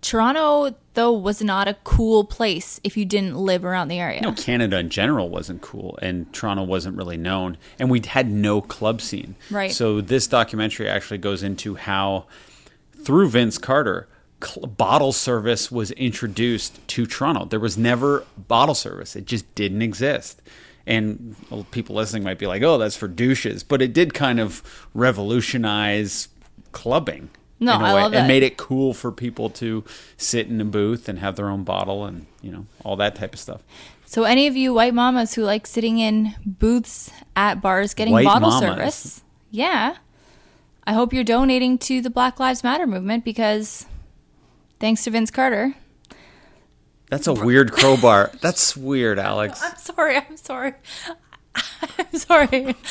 Toronto, 0.00 0.74
though, 0.94 1.12
was 1.12 1.42
not 1.42 1.68
a 1.68 1.74
cool 1.84 2.24
place 2.24 2.80
if 2.82 2.96
you 2.96 3.04
didn't 3.04 3.36
live 3.36 3.64
around 3.64 3.88
the 3.88 4.00
area. 4.00 4.20
No, 4.22 4.32
Canada 4.32 4.78
in 4.78 4.88
general 4.88 5.28
wasn't 5.28 5.62
cool, 5.62 5.98
and 6.02 6.32
Toronto 6.32 6.64
wasn't 6.64 6.96
really 6.96 7.16
known, 7.16 7.58
and 7.78 7.90
we 7.90 8.00
had 8.00 8.30
no 8.30 8.60
club 8.60 9.00
scene. 9.00 9.36
Right. 9.50 9.70
So 9.70 10.00
this 10.00 10.26
documentary 10.26 10.88
actually 10.88 11.18
goes 11.18 11.42
into 11.42 11.76
how, 11.76 12.26
through 13.04 13.28
Vince 13.30 13.58
Carter, 13.58 14.08
cl- 14.42 14.66
bottle 14.66 15.12
service 15.12 15.70
was 15.70 15.90
introduced 15.92 16.86
to 16.88 17.06
Toronto. 17.06 17.44
There 17.44 17.60
was 17.60 17.76
never 17.78 18.24
bottle 18.48 18.74
service; 18.74 19.16
it 19.16 19.26
just 19.26 19.52
didn't 19.54 19.82
exist. 19.82 20.40
And 20.86 21.36
people 21.70 21.94
listening 21.94 22.24
might 22.24 22.38
be 22.38 22.46
like, 22.46 22.62
"Oh, 22.62 22.76
that's 22.78 22.96
for 22.96 23.06
douches," 23.08 23.62
but 23.62 23.80
it 23.80 23.92
did 23.92 24.14
kind 24.14 24.40
of 24.40 24.62
revolutionize 24.94 26.28
clubbing. 26.72 27.30
No, 27.60 27.76
in 27.76 27.80
a 27.80 27.84
I 27.84 27.94
way, 27.94 28.02
love 28.02 28.12
and 28.14 28.24
that. 28.24 28.28
made 28.28 28.42
it 28.42 28.56
cool 28.56 28.92
for 28.92 29.12
people 29.12 29.48
to 29.50 29.84
sit 30.16 30.48
in 30.48 30.60
a 30.60 30.64
booth 30.64 31.08
and 31.08 31.20
have 31.20 31.36
their 31.36 31.48
own 31.48 31.62
bottle 31.62 32.04
and 32.04 32.26
you 32.40 32.50
know 32.50 32.66
all 32.84 32.96
that 32.96 33.14
type 33.14 33.34
of 33.34 33.38
stuff. 33.40 33.62
So, 34.04 34.24
any 34.24 34.46
of 34.48 34.56
you 34.56 34.74
white 34.74 34.92
mamas 34.92 35.34
who 35.34 35.42
like 35.44 35.66
sitting 35.66 35.98
in 35.98 36.34
booths 36.44 37.10
at 37.36 37.62
bars 37.62 37.94
getting 37.94 38.12
White 38.12 38.24
bottle 38.24 38.50
mamas. 38.50 38.60
service, 38.76 39.22
yeah, 39.52 39.96
I 40.84 40.92
hope 40.94 41.12
you're 41.12 41.24
donating 41.24 41.78
to 41.78 42.00
the 42.00 42.10
Black 42.10 42.40
Lives 42.40 42.64
Matter 42.64 42.86
movement 42.86 43.24
because 43.24 43.86
thanks 44.80 45.04
to 45.04 45.10
Vince 45.10 45.30
Carter. 45.30 45.74
That's 47.08 47.26
a 47.26 47.32
weird 47.32 47.72
crowbar. 47.72 48.32
That's 48.40 48.76
weird, 48.76 49.18
Alex. 49.18 49.60
I'm 49.64 49.76
sorry. 49.76 50.16
I'm 50.16 50.36
sorry. 50.36 50.74
I'm 51.54 52.18
sorry. 52.18 52.76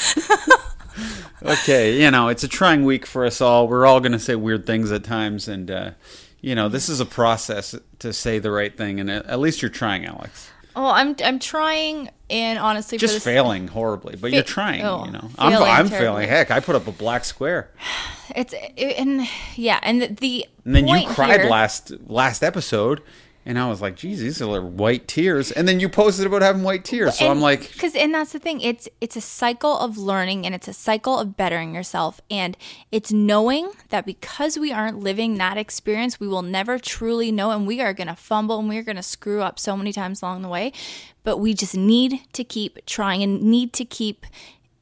Okay, 1.43 1.99
you 2.01 2.11
know, 2.11 2.27
it's 2.27 2.43
a 2.43 2.47
trying 2.47 2.85
week 2.85 3.05
for 3.05 3.25
us 3.25 3.41
all. 3.41 3.67
We're 3.67 3.85
all 3.85 3.99
going 3.99 4.11
to 4.11 4.19
say 4.19 4.35
weird 4.35 4.67
things 4.67 4.91
at 4.91 5.03
times, 5.03 5.47
and, 5.47 5.71
uh, 5.71 5.91
you 6.39 6.53
know, 6.53 6.69
this 6.69 6.87
is 6.87 6.99
a 6.99 7.05
process 7.05 7.73
to 7.99 8.13
say 8.13 8.37
the 8.37 8.51
right 8.51 8.75
thing, 8.75 8.99
and 8.99 9.09
at 9.09 9.25
at 9.25 9.39
least 9.39 9.61
you're 9.61 9.71
trying, 9.71 10.05
Alex. 10.05 10.51
Oh, 10.75 10.91
I'm 10.91 11.15
I'm 11.23 11.39
trying, 11.39 12.09
and 12.31 12.57
honestly, 12.57 12.97
Just 12.97 13.13
this, 13.15 13.23
failing 13.23 13.67
horribly, 13.67 14.15
but 14.15 14.31
you're 14.31 14.41
trying, 14.43 14.83
oh, 14.83 15.05
you 15.05 15.11
know. 15.11 15.29
I'm, 15.37 15.51
failing 15.51 15.69
I'm 15.69 15.87
failing. 15.89 16.29
Heck, 16.29 16.49
I 16.49 16.59
put 16.59 16.75
up 16.75 16.87
a 16.87 16.91
black 16.91 17.25
square. 17.25 17.69
It's 18.33 18.53
it, 18.53 18.95
and 18.97 19.27
yeah, 19.57 19.77
and 19.83 20.01
the, 20.03 20.07
the 20.07 20.45
And 20.63 20.73
then 20.73 20.87
you 20.87 21.05
cried 21.09 21.41
here- 21.41 21.49
last 21.49 21.91
last 22.07 22.43
episode, 22.43 23.01
and 23.45 23.57
I 23.57 23.67
was 23.67 23.81
like, 23.81 23.95
"Geez, 23.95 24.19
these 24.19 24.41
are 24.41 24.61
white 24.61 25.07
tears." 25.07 25.51
And 25.51 25.67
then 25.67 25.79
you 25.79 25.89
posted 25.89 26.25
about 26.25 26.41
having 26.41 26.63
white 26.63 26.83
tears, 26.85 27.17
so 27.17 27.29
I'm 27.29 27.41
like, 27.41 27.71
because 27.73 27.95
and 27.95 28.13
that's 28.13 28.31
the 28.31 28.39
thing 28.39 28.61
it's 28.61 28.87
it's 28.99 29.15
a 29.15 29.21
cycle 29.21 29.77
of 29.77 29.97
learning 29.97 30.45
and 30.45 30.53
it's 30.53 30.67
a 30.67 30.73
cycle 30.73 31.17
of 31.17 31.35
bettering 31.37 31.73
yourself 31.73 32.21
and 32.29 32.55
it's 32.91 33.11
knowing 33.11 33.71
that 33.89 34.05
because 34.05 34.57
we 34.57 34.71
aren't 34.71 34.99
living 34.99 35.37
that 35.37 35.57
experience 35.57 36.19
we 36.19 36.27
will 36.27 36.41
never 36.41 36.77
truly 36.79 37.31
know 37.31 37.51
and 37.51 37.65
we 37.67 37.81
are 37.81 37.93
going 37.93 38.07
to 38.07 38.15
fumble 38.15 38.59
and 38.59 38.69
we're 38.69 38.83
going 38.83 38.95
to 38.95 39.03
screw 39.03 39.41
up 39.41 39.59
so 39.59 39.75
many 39.75 39.91
times 39.91 40.21
along 40.21 40.41
the 40.41 40.47
way 40.47 40.71
but 41.23 41.37
we 41.37 41.53
just 41.53 41.75
need 41.75 42.21
to 42.33 42.43
keep 42.43 42.83
trying 42.85 43.21
and 43.21 43.41
need 43.41 43.73
to 43.73 43.85
keep 43.85 44.25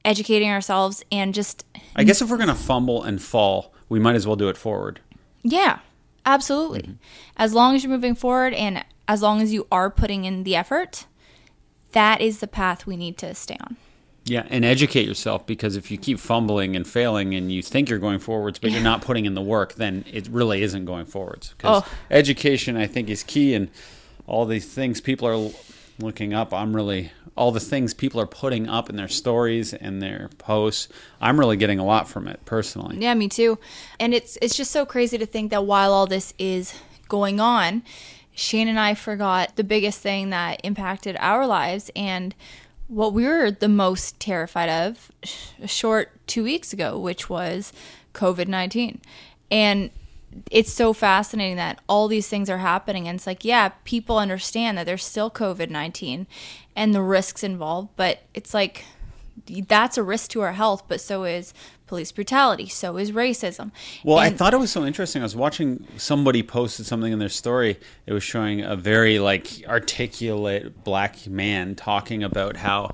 educating 0.05 0.49
ourselves 0.49 1.03
and 1.11 1.33
just 1.33 1.65
I 1.95 2.03
guess 2.03 2.21
if 2.21 2.29
we're 2.29 2.37
gonna 2.37 2.55
fumble 2.55 3.03
and 3.03 3.21
fall, 3.21 3.73
we 3.89 3.99
might 3.99 4.15
as 4.15 4.25
well 4.25 4.35
do 4.35 4.49
it 4.49 4.57
forward. 4.57 4.99
yeah 5.43 5.79
absolutely 6.33 6.81
Mm-hmm. 6.81 6.93
as 7.38 7.53
long 7.53 7.75
as 7.75 7.83
you're 7.83 7.91
moving 7.91 8.15
forward 8.15 8.53
and 8.53 8.83
as 9.07 9.21
long 9.21 9.41
as 9.41 9.51
you 9.51 9.65
are 9.71 9.89
putting 9.89 10.25
in 10.25 10.43
the 10.43 10.55
effort 10.55 11.05
that 11.91 12.21
is 12.21 12.39
the 12.39 12.48
path 12.48 12.86
we 12.86 12.95
need 12.95 13.17
to 13.17 13.33
stay 13.33 13.57
on 13.62 13.75
Yeah, 14.25 14.45
and 14.50 14.63
educate 14.63 15.07
yourself 15.07 15.45
because 15.48 15.75
if 15.75 15.89
you 15.91 15.98
keep 15.98 16.19
fumbling 16.19 16.75
and 16.75 16.86
failing 16.86 17.33
and 17.33 17.51
you 17.51 17.62
think 17.63 17.89
you're 17.89 17.98
going 18.07 18.19
forwards, 18.19 18.59
but 18.59 18.69
you're 18.71 18.83
not 18.91 19.01
putting 19.01 19.25
in 19.25 19.33
the 19.33 19.41
work, 19.41 19.74
then 19.83 20.03
it 20.12 20.27
really 20.27 20.62
isn't 20.62 20.86
going 20.86 21.05
forwards. 21.05 21.45
Because 21.57 21.81
Oh. 21.83 21.88
education, 22.12 22.77
I 22.77 22.86
think, 22.86 23.09
is 23.09 23.24
key, 23.24 23.55
and 23.57 23.69
all 24.27 24.45
these 24.45 24.67
things 24.77 25.01
people 25.01 25.27
are 25.27 25.50
looking 25.99 26.33
up. 26.33 26.53
I'm 26.53 26.75
really 26.75 27.11
all 27.35 27.51
the 27.51 27.59
things 27.59 27.93
people 27.93 28.19
are 28.19 28.27
putting 28.27 28.67
up 28.67 28.89
in 28.89 28.95
their 28.97 29.07
stories 29.07 29.73
and 29.73 30.01
their 30.01 30.29
posts. 30.37 30.89
I'm 31.21 31.39
really 31.39 31.55
getting 31.55 31.79
a 31.79 31.85
lot 31.85 32.09
from 32.09 32.27
it 32.27 32.43
personally. 32.43 32.97
Yeah, 32.99 33.13
me 33.13 33.29
too. 33.29 33.59
And 33.99 34.13
it's 34.13 34.37
it's 34.41 34.57
just 34.57 34.71
so 34.71 34.85
crazy 34.85 35.17
to 35.17 35.25
think 35.25 35.51
that 35.51 35.65
while 35.65 35.93
all 35.93 36.07
this 36.07 36.33
is 36.37 36.73
going 37.07 37.39
on, 37.39 37.83
Shane 38.33 38.67
and 38.67 38.79
I 38.79 38.93
forgot 38.93 39.55
the 39.55 39.63
biggest 39.63 39.99
thing 39.99 40.29
that 40.31 40.61
impacted 40.63 41.15
our 41.19 41.47
lives 41.47 41.91
and 41.95 42.35
what 42.87 43.13
we 43.13 43.25
were 43.25 43.51
the 43.51 43.69
most 43.69 44.19
terrified 44.19 44.69
of 44.69 45.11
a 45.61 45.67
short 45.67 46.11
2 46.27 46.43
weeks 46.43 46.73
ago, 46.73 46.97
which 46.97 47.29
was 47.29 47.71
COVID-19. 48.13 48.99
And 49.51 49.91
it's 50.51 50.71
so 50.71 50.93
fascinating 50.93 51.55
that 51.55 51.79
all 51.88 52.07
these 52.07 52.27
things 52.27 52.50
are 52.50 52.59
happening 52.59 53.07
and 53.07 53.17
it's 53.17 53.27
like 53.27 53.43
yeah 53.43 53.69
people 53.83 54.17
understand 54.17 54.77
that 54.77 54.86
there's 54.86 55.03
still 55.03 55.29
covid-19 55.29 56.25
and 56.75 56.93
the 56.93 57.01
risks 57.01 57.43
involved 57.43 57.89
but 57.95 58.19
it's 58.33 58.53
like 58.53 58.86
that's 59.67 59.98
a 59.98 60.03
risk 60.03 60.29
to 60.31 60.41
our 60.41 60.53
health 60.53 60.83
but 60.88 61.01
so 61.01 61.24
is 61.24 61.53
police 61.88 62.12
brutality 62.12 62.67
so 62.67 62.98
is 62.98 63.12
racism 63.12 63.71
Well, 64.03 64.19
I 64.19 64.29
thought 64.29 64.53
it 64.53 64.59
was 64.59 64.71
so 64.71 64.86
interesting. 64.86 65.24
I 65.24 65.25
was 65.25 65.36
watching 65.36 65.88
somebody 65.98 66.43
posted 66.43 66.86
something 66.86 67.12
in 67.12 67.17
their 67.17 67.29
story. 67.29 67.79
It 68.05 68.13
was 68.13 68.24
showing 68.24 68.62
a 68.62 68.75
very 68.75 69.17
like 69.17 69.48
articulate 69.67 70.83
black 70.83 71.25
man 71.25 71.74
talking 71.74 72.21
about 72.24 72.57
how 72.57 72.91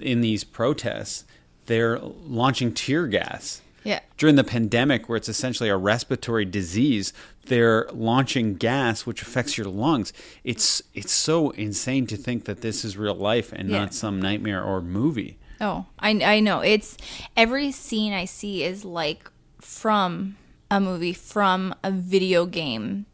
in 0.00 0.22
these 0.22 0.44
protests 0.44 1.24
they're 1.66 1.98
launching 1.98 2.72
tear 2.72 3.06
gas. 3.06 3.60
Yeah 3.84 4.00
During 4.16 4.36
the 4.36 4.44
pandemic, 4.44 5.08
where 5.08 5.16
it's 5.16 5.28
essentially 5.28 5.68
a 5.68 5.76
respiratory 5.76 6.44
disease, 6.44 7.12
they're 7.46 7.86
launching 7.92 8.54
gas 8.56 9.06
which 9.06 9.22
affects 9.22 9.56
your 9.56 9.68
lungs. 9.68 10.12
It's 10.44 10.82
it's 10.94 11.12
so 11.12 11.50
insane 11.50 12.06
to 12.08 12.16
think 12.16 12.44
that 12.46 12.60
this 12.60 12.84
is 12.84 12.96
real 12.96 13.14
life 13.14 13.52
and 13.52 13.68
Yeah. 13.70 13.78
not 13.80 13.94
some 13.94 14.20
nightmare 14.20 14.62
or 14.62 14.80
movie. 14.82 15.38
Oh, 15.60 15.86
I 15.98 16.10
I 16.10 16.40
know. 16.40 16.60
It's 16.60 16.96
every 17.36 17.72
scene 17.72 18.12
I 18.12 18.26
see 18.26 18.62
is 18.64 18.84
like 18.84 19.30
from 19.60 20.36
a 20.70 20.78
movie, 20.80 21.12
from 21.14 21.74
a 21.82 21.90
video 21.90 22.46
game. 22.46 23.06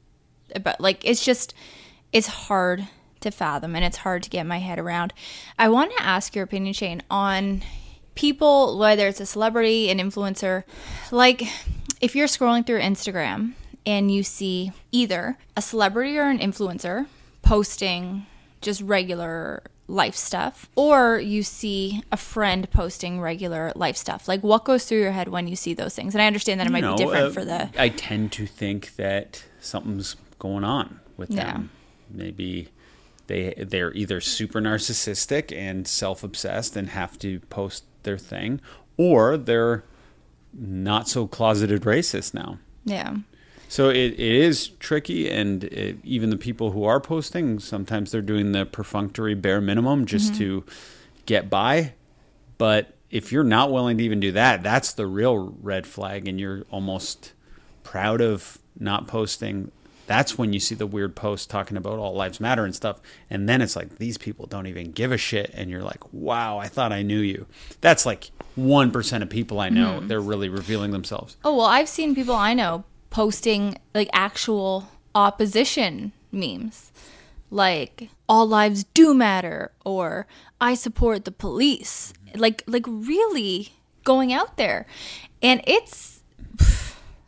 But 0.63 0.81
like 0.81 1.05
it's 1.05 1.25
just 1.25 1.55
it's 2.13 2.27
hard 2.27 2.87
to 3.21 3.31
fathom 3.31 3.75
and 3.75 3.85
it's 3.85 3.99
hard 3.99 4.23
to 4.25 4.31
get 4.31 4.45
my 4.47 4.59
head 4.59 4.79
around. 4.79 5.13
I 5.59 5.69
want 5.69 5.93
to 5.97 6.03
ask 6.03 6.35
your 6.35 6.45
opinion, 6.45 6.75
Shane, 6.75 7.03
on 7.11 7.63
people 8.15 8.79
whether 8.79 9.09
it's 9.09 9.21
a 9.21 9.27
celebrity, 9.27 9.91
an 9.91 9.99
influencer, 9.99 10.65
like 11.11 11.43
if 12.01 12.15
you're 12.15 12.27
scrolling 12.27 12.67
through 12.67 12.81
Instagram 12.81 13.53
and 13.87 14.11
you 14.11 14.23
see 14.23 14.73
either 14.93 15.37
a 15.57 15.63
celebrity 15.63 16.19
or 16.19 16.25
an 16.29 16.39
influencer 16.39 17.07
posting 17.43 18.27
just 18.61 18.81
regular 18.81 19.63
life 19.87 20.15
stuff 20.15 20.71
or 20.77 21.19
you 21.19 21.43
see 21.43 22.03
a 22.11 22.17
friend 22.17 22.71
posting 22.71 23.21
regular 23.21 23.71
life 23.77 23.99
stuff 23.99 24.27
like 24.27 24.43
what 24.43 24.65
goes 24.65 24.87
through 24.87 24.99
your 24.99 25.13
head 25.13 25.29
when 25.29 25.47
you 25.47 25.55
see 25.55 25.75
those 25.75 25.95
things 25.95 26.15
and 26.15 26.23
i 26.23 26.27
understand 26.27 26.59
that 26.59 26.67
it 26.67 26.71
might 26.71 26.81
know, 26.81 26.97
be 26.97 27.05
different 27.05 27.27
uh, 27.27 27.31
for 27.31 27.45
the 27.45 27.69
I 27.79 27.91
tend 27.91 28.33
to 28.33 28.47
think 28.47 28.97
that 28.97 29.45
something's 29.61 30.17
going 30.39 30.65
on 30.65 31.01
with 31.19 31.31
Yeah. 31.31 31.53
them. 31.53 31.71
Maybe 32.11 32.69
they 33.27 33.53
they're 33.59 33.93
either 33.93 34.21
super 34.23 34.61
narcissistic 34.61 35.55
and 35.57 35.87
self-obsessed 35.87 36.77
and 36.77 36.89
have 36.91 37.19
to 37.19 37.41
post 37.41 37.85
their 38.05 38.19
thing, 38.19 38.61
or 38.97 39.37
they're 39.37 39.85
not 40.53 41.09
so 41.09 41.27
closeted 41.27 41.83
racist 41.83 42.35
now. 42.35 42.59
yeah 42.85 43.17
So 43.69 43.89
it, 43.89 44.13
it 44.13 44.21
is 44.21 44.69
tricky, 44.79 45.29
and 45.29 45.65
it, 45.65 45.99
even 46.05 46.31
the 46.31 46.37
people 46.37 46.71
who 46.71 46.85
are 46.85 47.01
posting, 47.01 47.59
sometimes 47.59 48.13
they're 48.13 48.23
doing 48.23 48.53
the 48.53 48.67
perfunctory 48.67 49.35
bare 49.35 49.61
minimum 49.61 50.07
just 50.07 50.33
mm-hmm. 50.33 50.39
to 50.39 50.65
get 51.27 51.51
by. 51.51 51.95
But 52.57 52.95
if 53.11 53.33
you're 53.33 53.45
not 53.45 53.73
willing 53.73 53.99
to 53.99 54.05
even 54.05 54.21
do 54.21 54.33
that, 54.33 54.63
that's 54.63 54.93
the 54.93 55.07
real 55.07 55.55
red 55.61 55.87
flag, 55.87 56.29
and 56.29 56.39
you're 56.39 56.65
almost 56.71 57.33
proud 57.83 58.21
of 58.21 58.59
not 58.79 59.07
posting 59.07 59.71
that's 60.07 60.37
when 60.39 60.53
you 60.53 60.61
see 60.61 60.75
the 60.75 60.87
weird 60.87 61.17
posts 61.17 61.47
talking 61.47 61.77
about 61.77 61.99
all 61.99 62.15
lives 62.15 62.41
matter 62.41 62.65
and 62.65 62.75
stuff. 62.75 63.01
And 63.31 63.49
then 63.49 63.63
it's 63.63 63.77
like 63.77 63.97
these 63.97 64.19
people 64.19 64.47
don't 64.47 64.67
even 64.67 64.93
give 64.93 65.13
a 65.13 65.19
shit, 65.19 65.51
and 65.55 65.71
you're 65.71 65.83
like, 65.83 66.13
wow, 66.13 66.59
I 66.59 66.69
thought 66.69 66.93
I 66.93 67.03
knew 67.03 67.21
you. 67.21 67.47
That's 67.81 68.07
like 68.07 68.31
one 68.55 68.91
percent 68.91 69.23
of 69.23 69.31
people 69.31 69.61
I 69.61 69.69
know. 69.69 69.99
Mm-hmm. 69.99 70.09
They're 70.09 70.21
really 70.21 70.49
revealing 70.49 70.91
themselves. 70.91 71.37
Oh 71.45 71.57
well, 71.57 71.67
I've 71.67 71.89
seen 71.89 72.15
people 72.15 72.35
I 72.35 72.55
know 72.55 72.85
posting 73.11 73.79
like 73.95 74.09
actual 74.13 74.89
opposition 75.15 76.13
memes 76.33 76.91
like 77.55 78.11
all 78.29 78.47
lives 78.49 78.83
do 78.95 79.15
matter 79.15 79.71
or 79.85 80.27
I 80.61 80.75
support 80.75 81.25
the 81.25 81.31
police. 81.31 82.13
Like 82.35 82.65
like 82.67 82.85
really 82.87 83.73
going 84.03 84.33
out 84.33 84.57
there. 84.57 84.87
And 85.41 85.63
it's 85.67 86.14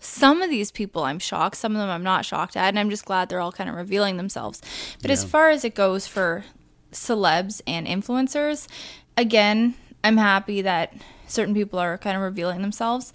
some 0.06 0.40
of 0.40 0.50
these 0.50 0.70
people 0.70 1.02
I'm 1.02 1.18
shocked, 1.18 1.56
some 1.56 1.72
of 1.72 1.78
them 1.78 1.90
I'm 1.90 2.02
not 2.02 2.24
shocked 2.24 2.56
at, 2.56 2.68
and 2.68 2.78
I'm 2.78 2.90
just 2.90 3.04
glad 3.04 3.28
they're 3.28 3.40
all 3.40 3.52
kind 3.52 3.68
of 3.68 3.76
revealing 3.76 4.16
themselves. 4.16 4.62
But 5.02 5.08
yeah. 5.08 5.14
as 5.14 5.24
far 5.24 5.50
as 5.50 5.64
it 5.64 5.74
goes 5.74 6.06
for 6.06 6.44
celebs 6.92 7.60
and 7.66 7.86
influencers, 7.86 8.68
again, 9.16 9.74
I'm 10.04 10.16
happy 10.16 10.62
that 10.62 10.94
certain 11.26 11.54
people 11.54 11.78
are 11.78 11.98
kind 11.98 12.16
of 12.16 12.22
revealing 12.22 12.62
themselves. 12.62 13.12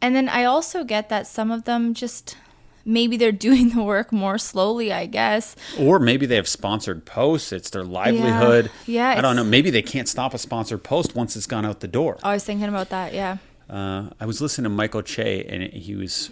And 0.00 0.14
then 0.14 0.28
I 0.28 0.44
also 0.44 0.84
get 0.84 1.08
that 1.08 1.26
some 1.26 1.50
of 1.50 1.64
them 1.64 1.94
just 1.94 2.36
maybe 2.84 3.16
they're 3.16 3.32
doing 3.48 3.70
the 3.70 3.82
work 3.82 4.12
more 4.12 4.36
slowly, 4.36 4.92
I 4.92 5.06
guess. 5.06 5.56
Or 5.78 5.98
maybe 5.98 6.26
they 6.26 6.36
have 6.36 6.48
sponsored 6.48 7.06
posts. 7.06 7.52
It's 7.52 7.70
their 7.70 7.84
livelihood. 7.84 8.70
Yeah, 8.86 9.12
yeah 9.12 9.18
I 9.18 9.22
don't 9.22 9.36
know. 9.36 9.44
Maybe 9.44 9.70
they 9.70 9.82
can't 9.82 10.08
stop 10.08 10.34
a 10.34 10.38
sponsored 10.38 10.82
post 10.82 11.14
once 11.14 11.36
it's 11.36 11.46
gone 11.46 11.64
out 11.64 11.80
the 11.80 11.88
door. 11.88 12.18
I 12.22 12.34
was 12.34 12.44
thinking 12.44 12.68
about 12.68 12.90
that. 12.90 13.14
Yeah. 13.14 13.38
Uh, 13.68 14.10
I 14.20 14.26
was 14.26 14.40
listening 14.40 14.64
to 14.64 14.70
Michael 14.70 15.02
Che, 15.02 15.44
and 15.44 15.62
he 15.72 15.94
was 15.94 16.30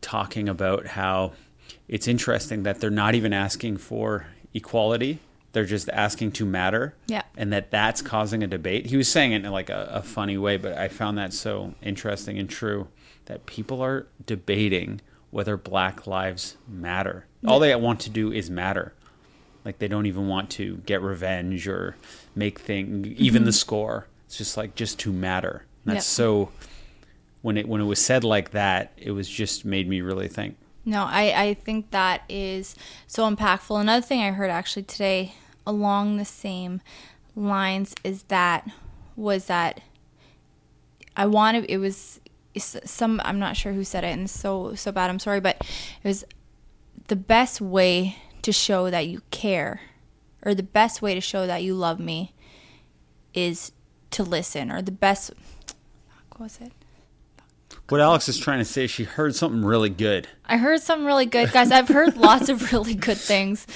talking 0.00 0.48
about 0.48 0.86
how 0.86 1.32
it's 1.88 2.08
interesting 2.08 2.62
that 2.62 2.80
they're 2.80 2.90
not 2.90 3.14
even 3.14 3.32
asking 3.32 3.76
for 3.78 4.26
equality. 4.54 5.18
They're 5.52 5.66
just 5.66 5.88
asking 5.90 6.32
to 6.32 6.46
matter. 6.46 6.94
Yeah. 7.06 7.22
And 7.36 7.52
that 7.52 7.70
that's 7.70 8.00
causing 8.00 8.42
a 8.42 8.46
debate. 8.46 8.86
He 8.86 8.96
was 8.96 9.08
saying 9.08 9.32
it 9.32 9.44
in 9.44 9.50
like 9.50 9.68
a, 9.68 9.88
a 9.92 10.02
funny 10.02 10.38
way, 10.38 10.56
but 10.56 10.78
I 10.78 10.88
found 10.88 11.18
that 11.18 11.32
so 11.32 11.74
interesting 11.82 12.38
and 12.38 12.48
true 12.48 12.88
that 13.26 13.44
people 13.46 13.82
are 13.82 14.06
debating 14.24 15.00
whether 15.30 15.56
Black 15.56 16.06
Lives 16.06 16.56
Matter. 16.68 17.26
All 17.46 17.58
they 17.58 17.74
want 17.74 18.00
to 18.00 18.10
do 18.10 18.32
is 18.32 18.48
matter. 18.50 18.94
Like 19.64 19.78
they 19.78 19.88
don't 19.88 20.06
even 20.06 20.28
want 20.28 20.50
to 20.50 20.76
get 20.78 21.02
revenge 21.02 21.68
or 21.68 21.96
make 22.34 22.60
thing 22.60 23.14
even 23.18 23.40
mm-hmm. 23.40 23.46
the 23.46 23.52
score. 23.52 24.06
It's 24.26 24.38
just 24.38 24.56
like 24.56 24.74
just 24.74 24.98
to 25.00 25.12
matter. 25.12 25.64
And 25.84 25.96
that's 25.96 26.06
yep. 26.06 26.26
so 26.26 26.52
when 27.42 27.56
it 27.56 27.68
when 27.68 27.80
it 27.80 27.84
was 27.84 28.04
said 28.04 28.24
like 28.24 28.50
that, 28.50 28.92
it 28.96 29.10
was 29.10 29.28
just 29.28 29.64
made 29.64 29.88
me 29.88 30.00
really 30.00 30.28
think. 30.28 30.56
No, 30.84 31.04
I, 31.04 31.42
I 31.42 31.54
think 31.54 31.92
that 31.92 32.22
is 32.28 32.74
so 33.06 33.30
impactful. 33.30 33.80
Another 33.80 34.04
thing 34.04 34.20
I 34.20 34.32
heard 34.32 34.50
actually 34.50 34.82
today 34.82 35.34
along 35.66 36.16
the 36.16 36.24
same 36.24 36.80
lines 37.36 37.94
is 38.04 38.24
that 38.24 38.68
was 39.16 39.46
that 39.46 39.80
I 41.16 41.26
wanted 41.26 41.66
it 41.68 41.78
was 41.78 42.20
some 42.56 43.20
I'm 43.24 43.38
not 43.38 43.56
sure 43.56 43.72
who 43.72 43.84
said 43.84 44.04
it 44.04 44.08
and 44.08 44.28
so 44.28 44.74
so 44.74 44.92
bad 44.92 45.08
I'm 45.08 45.18
sorry 45.18 45.40
but 45.40 45.56
it 46.02 46.08
was 46.08 46.24
the 47.08 47.16
best 47.16 47.60
way 47.60 48.16
to 48.42 48.52
show 48.52 48.90
that 48.90 49.06
you 49.06 49.22
care 49.30 49.80
or 50.42 50.54
the 50.54 50.62
best 50.62 51.00
way 51.00 51.14
to 51.14 51.20
show 51.20 51.46
that 51.46 51.62
you 51.62 51.74
love 51.74 51.98
me 51.98 52.34
is 53.32 53.72
to 54.10 54.22
listen 54.22 54.70
or 54.70 54.82
the 54.82 54.92
best 54.92 55.32
was 56.42 56.58
it 56.60 56.72
what 57.88 58.00
Alex 58.00 58.28
is 58.28 58.38
trying 58.38 58.58
to 58.58 58.64
say, 58.64 58.86
she 58.86 59.04
heard 59.04 59.34
something 59.34 59.64
really 59.64 59.90
good. 59.90 60.28
I 60.46 60.56
heard 60.56 60.80
something 60.80 61.06
really 61.06 61.26
good, 61.26 61.52
guys. 61.52 61.70
I've 61.70 61.88
heard 61.88 62.16
lots 62.16 62.48
of 62.48 62.72
really 62.72 62.94
good 62.94 63.18
things, 63.18 63.66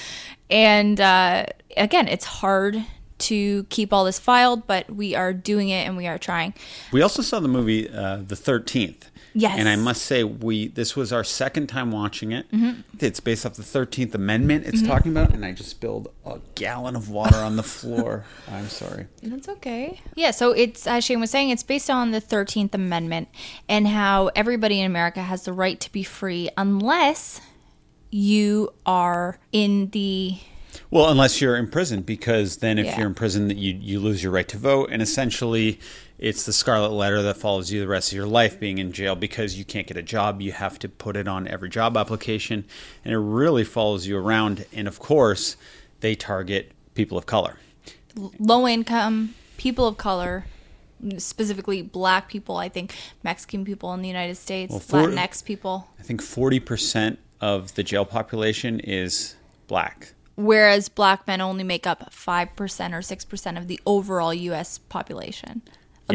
and 0.49 0.99
uh, 0.99 1.45
again, 1.75 2.07
it's 2.07 2.25
hard 2.25 2.83
to 3.19 3.63
keep 3.65 3.91
all 3.91 4.05
this 4.05 4.19
filed, 4.19 4.67
but 4.67 4.89
we 4.89 5.15
are 5.15 5.33
doing 5.33 5.69
it 5.69 5.87
and 5.87 5.97
we 5.97 6.07
are 6.07 6.17
trying. 6.17 6.53
We 6.91 7.01
also 7.01 7.21
saw 7.21 7.39
the 7.39 7.47
movie 7.47 7.89
uh, 7.89 8.17
The 8.27 8.35
Thirteenth. 8.35 9.09
Yes. 9.39 9.59
And 9.59 9.69
I 9.69 9.75
must 9.75 10.01
say, 10.01 10.23
we 10.23 10.69
this 10.69 10.95
was 10.95 11.13
our 11.13 11.23
second 11.23 11.67
time 11.67 11.91
watching 11.91 12.31
it. 12.31 12.51
Mm-hmm. 12.51 12.81
It's 12.99 13.19
based 13.19 13.45
off 13.45 13.53
the 13.53 13.61
Thirteenth 13.61 14.15
Amendment. 14.15 14.65
It's 14.65 14.79
mm-hmm. 14.79 14.87
talking 14.87 15.11
about, 15.11 15.31
and 15.31 15.45
I 15.45 15.51
just 15.51 15.69
spilled 15.69 16.11
a 16.25 16.39
gallon 16.55 16.95
of 16.95 17.11
water 17.11 17.37
on 17.37 17.55
the 17.55 17.61
floor. 17.61 18.25
I'm 18.51 18.67
sorry. 18.67 19.05
That's 19.21 19.47
okay. 19.47 20.01
Yeah. 20.15 20.31
So 20.31 20.53
it's 20.53 20.87
as 20.87 21.03
Shane 21.03 21.19
was 21.19 21.29
saying, 21.29 21.51
it's 21.51 21.61
based 21.61 21.91
on 21.91 22.09
the 22.09 22.19
Thirteenth 22.19 22.73
Amendment 22.73 23.29
and 23.69 23.87
how 23.87 24.31
everybody 24.35 24.79
in 24.79 24.87
America 24.87 25.21
has 25.21 25.43
the 25.43 25.53
right 25.53 25.79
to 25.81 25.91
be 25.91 26.01
free 26.01 26.49
unless 26.57 27.39
you 28.09 28.73
are 28.87 29.37
in 29.51 29.91
the 29.91 30.39
well, 30.89 31.09
unless 31.09 31.41
you're 31.41 31.57
in 31.57 31.67
prison, 31.67 32.01
because 32.01 32.57
then 32.57 32.79
if 32.79 32.87
yeah. 32.87 32.97
you're 32.97 33.07
in 33.07 33.13
prison, 33.13 33.49
that 33.49 33.57
you 33.57 33.77
you 33.79 33.99
lose 33.99 34.23
your 34.23 34.31
right 34.31 34.47
to 34.47 34.57
vote, 34.57 34.89
and 34.91 34.99
essentially, 35.01 35.79
it's 36.19 36.45
the 36.45 36.53
scarlet 36.53 36.91
letter 36.91 37.21
that 37.21 37.37
follows 37.37 37.71
you 37.71 37.79
the 37.79 37.87
rest 37.87 38.11
of 38.11 38.15
your 38.15 38.25
life 38.25 38.59
being 38.59 38.79
in 38.79 38.91
jail 38.91 39.15
because 39.15 39.57
you 39.57 39.63
can't 39.63 39.85
get 39.85 39.97
a 39.97 40.01
job. 40.01 40.41
You 40.41 40.51
have 40.51 40.79
to 40.79 40.89
put 40.89 41.15
it 41.15 41.27
on 41.27 41.47
every 41.47 41.69
job 41.69 41.95
application, 41.95 42.65
and 43.05 43.13
it 43.13 43.19
really 43.19 43.63
follows 43.63 44.07
you 44.07 44.17
around. 44.17 44.65
And 44.73 44.87
of 44.87 44.99
course, 44.99 45.57
they 45.99 46.15
target 46.15 46.71
people 46.95 47.17
of 47.17 47.25
color, 47.25 47.57
low 48.39 48.67
income 48.67 49.35
people 49.57 49.87
of 49.87 49.97
color, 49.97 50.45
specifically 51.17 51.81
black 51.83 52.29
people. 52.29 52.57
I 52.57 52.69
think 52.69 52.95
Mexican 53.23 53.63
people 53.63 53.93
in 53.93 54.01
the 54.01 54.07
United 54.07 54.35
States, 54.35 54.71
well, 54.71 54.79
40, 54.79 55.15
Latinx 55.15 55.45
people. 55.45 55.87
I 55.99 56.03
think 56.03 56.21
forty 56.21 56.59
percent 56.59 57.19
of 57.41 57.75
the 57.75 57.83
jail 57.83 58.05
population 58.05 58.79
is 58.79 59.35
black 59.67 60.13
whereas 60.37 60.87
black 60.87 61.25
men 61.27 61.41
only 61.41 61.63
make 61.63 61.87
up 61.87 62.11
5% 62.11 62.47
or 62.93 62.99
6% 62.99 63.57
of 63.57 63.67
the 63.67 63.79
overall 63.85 64.33
US 64.33 64.77
population 64.77 65.63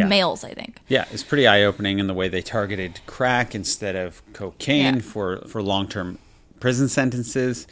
yeah. 0.00 0.06
males, 0.06 0.44
I 0.44 0.54
think. 0.54 0.78
Yeah, 0.88 1.04
it's 1.10 1.22
pretty 1.22 1.46
eye 1.46 1.62
opening 1.64 1.98
in 1.98 2.06
the 2.06 2.14
way 2.14 2.28
they 2.28 2.42
targeted 2.42 3.00
crack 3.06 3.54
instead 3.54 3.96
of 3.96 4.22
cocaine 4.32 4.96
yeah. 4.96 5.00
for, 5.00 5.38
for 5.48 5.62
long 5.62 5.88
term 5.88 6.18
prison 6.60 6.88
sentences. 6.88 7.66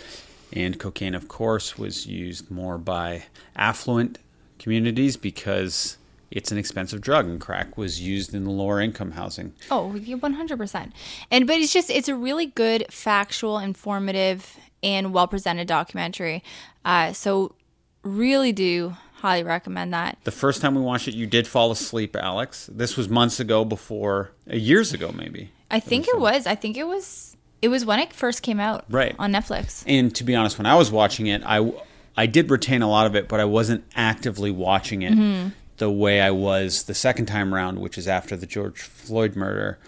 And 0.52 0.78
cocaine, 0.78 1.14
of 1.14 1.28
course, 1.28 1.78
was 1.78 2.06
used 2.06 2.50
more 2.50 2.76
by 2.76 3.24
affluent 3.54 4.18
communities 4.58 5.16
because 5.16 5.96
it's 6.30 6.52
an 6.52 6.58
expensive 6.58 7.00
drug 7.00 7.26
and 7.26 7.40
crack 7.40 7.76
was 7.76 8.00
used 8.00 8.34
in 8.34 8.44
the 8.44 8.50
lower 8.50 8.80
income 8.80 9.12
housing. 9.12 9.52
Oh, 9.70 9.92
100%. 9.94 10.92
And 11.30 11.46
but 11.46 11.56
it's 11.56 11.72
just 11.72 11.90
it's 11.90 12.08
a 12.08 12.14
really 12.14 12.46
good 12.46 12.86
factual 12.90 13.58
informative 13.58 14.58
and 14.82 15.12
well 15.12 15.28
presented 15.28 15.66
documentary. 15.66 16.42
Uh, 16.84 17.12
so, 17.12 17.54
really 18.02 18.52
do 18.52 18.96
highly 19.20 19.42
recommend 19.42 19.92
that. 19.92 20.18
The 20.24 20.30
first 20.30 20.60
time 20.60 20.74
we 20.74 20.80
watched 20.80 21.08
it, 21.08 21.14
you 21.14 21.26
did 21.26 21.46
fall 21.46 21.70
asleep, 21.70 22.16
Alex. 22.16 22.68
This 22.72 22.96
was 22.96 23.08
months 23.08 23.40
ago, 23.40 23.64
before 23.64 24.32
uh, 24.50 24.56
years 24.56 24.92
ago, 24.92 25.12
maybe. 25.12 25.52
I 25.70 25.80
think 25.80 26.08
it 26.08 26.18
was. 26.18 26.46
I 26.46 26.54
think 26.54 26.76
it 26.76 26.86
was. 26.86 27.36
It 27.62 27.68
was 27.68 27.84
when 27.84 27.98
it 27.98 28.12
first 28.12 28.42
came 28.42 28.58
out, 28.58 28.84
right, 28.88 29.14
on 29.18 29.32
Netflix. 29.32 29.84
And 29.86 30.14
to 30.16 30.24
be 30.24 30.34
honest, 30.34 30.58
when 30.58 30.66
I 30.66 30.74
was 30.74 30.90
watching 30.90 31.26
it, 31.26 31.42
I 31.44 31.72
I 32.16 32.26
did 32.26 32.50
retain 32.50 32.82
a 32.82 32.88
lot 32.88 33.06
of 33.06 33.14
it, 33.14 33.28
but 33.28 33.38
I 33.38 33.44
wasn't 33.44 33.84
actively 33.94 34.50
watching 34.50 35.02
it 35.02 35.12
mm-hmm. 35.12 35.50
the 35.76 35.90
way 35.90 36.20
I 36.20 36.30
was 36.30 36.84
the 36.84 36.94
second 36.94 37.26
time 37.26 37.54
around, 37.54 37.78
which 37.78 37.98
is 37.98 38.08
after 38.08 38.36
the 38.36 38.46
George 38.46 38.80
Floyd 38.80 39.36
murder, 39.36 39.78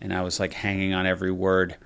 and 0.00 0.12
I 0.12 0.22
was 0.22 0.40
like 0.40 0.54
hanging 0.54 0.94
on 0.94 1.06
every 1.06 1.30
word 1.30 1.76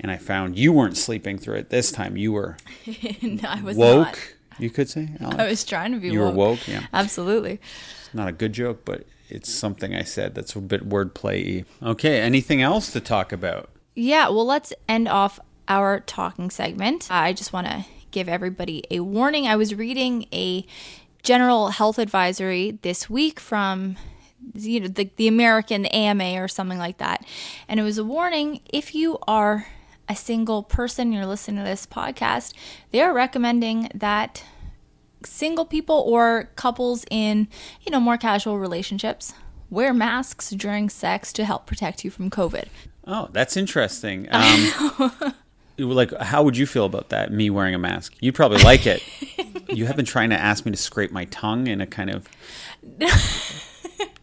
and 0.00 0.10
I 0.10 0.16
found 0.16 0.58
you 0.58 0.72
weren't 0.72 0.96
sleeping 0.96 1.38
through 1.38 1.56
it 1.56 1.70
this 1.70 1.92
time. 1.92 2.16
You 2.16 2.32
were 2.32 2.56
no, 3.22 3.48
I 3.48 3.62
was 3.62 3.76
woke. 3.76 4.06
Not. 4.06 4.33
You 4.58 4.70
could 4.70 4.88
say. 4.88 5.08
Alex. 5.20 5.38
I 5.38 5.48
was 5.48 5.64
trying 5.64 5.92
to 5.92 5.98
be. 5.98 6.10
You 6.10 6.20
woke. 6.20 6.30
were 6.30 6.36
woke. 6.36 6.68
Yeah, 6.68 6.86
absolutely. 6.92 7.60
It's 8.04 8.14
not 8.14 8.28
a 8.28 8.32
good 8.32 8.52
joke, 8.52 8.84
but 8.84 9.04
it's 9.28 9.52
something 9.52 9.94
I 9.94 10.02
said 10.02 10.34
that's 10.34 10.54
a 10.54 10.60
bit 10.60 10.88
wordplay. 10.88 11.64
Okay. 11.82 12.20
Anything 12.20 12.62
else 12.62 12.92
to 12.92 13.00
talk 13.00 13.32
about? 13.32 13.70
Yeah. 13.94 14.28
Well, 14.28 14.46
let's 14.46 14.72
end 14.88 15.08
off 15.08 15.40
our 15.68 16.00
talking 16.00 16.50
segment. 16.50 17.10
I 17.10 17.32
just 17.32 17.52
want 17.52 17.66
to 17.66 17.84
give 18.10 18.28
everybody 18.28 18.84
a 18.90 19.00
warning. 19.00 19.46
I 19.46 19.56
was 19.56 19.74
reading 19.74 20.26
a 20.32 20.64
general 21.22 21.68
health 21.68 21.98
advisory 21.98 22.78
this 22.82 23.08
week 23.08 23.40
from 23.40 23.96
you 24.52 24.80
know 24.80 24.88
the, 24.88 25.10
the 25.16 25.26
American 25.26 25.86
AMA 25.86 26.40
or 26.40 26.48
something 26.48 26.78
like 26.78 26.98
that. 26.98 27.24
And 27.68 27.80
it 27.80 27.82
was 27.82 27.98
a 27.98 28.04
warning 28.04 28.60
if 28.68 28.94
you 28.94 29.18
are 29.26 29.66
a 30.08 30.16
single 30.16 30.62
person, 30.62 31.12
you're 31.12 31.26
listening 31.26 31.58
to 31.58 31.68
this 31.68 31.86
podcast, 31.86 32.52
they 32.90 33.00
are 33.00 33.12
recommending 33.12 33.88
that 33.94 34.44
single 35.24 35.64
people 35.64 36.04
or 36.06 36.50
couples 36.56 37.04
in, 37.10 37.48
you 37.82 37.90
know, 37.90 38.00
more 38.00 38.18
casual 38.18 38.58
relationships 38.58 39.32
wear 39.70 39.92
masks 39.94 40.50
during 40.50 40.88
sex 40.88 41.32
to 41.32 41.44
help 41.44 41.66
protect 41.66 42.04
you 42.04 42.10
from 42.10 42.30
COVID. 42.30 42.66
Oh, 43.06 43.28
that's 43.32 43.56
interesting. 43.56 44.28
Um, 45.76 45.94
like, 45.96 46.12
how 46.20 46.44
would 46.44 46.56
you 46.56 46.66
feel 46.66 46.84
about 46.84 47.08
that? 47.08 47.32
Me 47.32 47.50
wearing 47.50 47.74
a 47.74 47.78
mask? 47.78 48.14
You'd 48.20 48.36
probably 48.36 48.62
like 48.62 48.86
it. 48.86 49.02
you 49.68 49.86
have 49.86 49.96
been 49.96 50.04
trying 50.04 50.30
to 50.30 50.38
ask 50.38 50.64
me 50.64 50.70
to 50.70 50.76
scrape 50.76 51.10
my 51.10 51.24
tongue 51.26 51.66
in 51.66 51.80
a 51.80 51.86
kind 51.86 52.10
of 52.10 52.28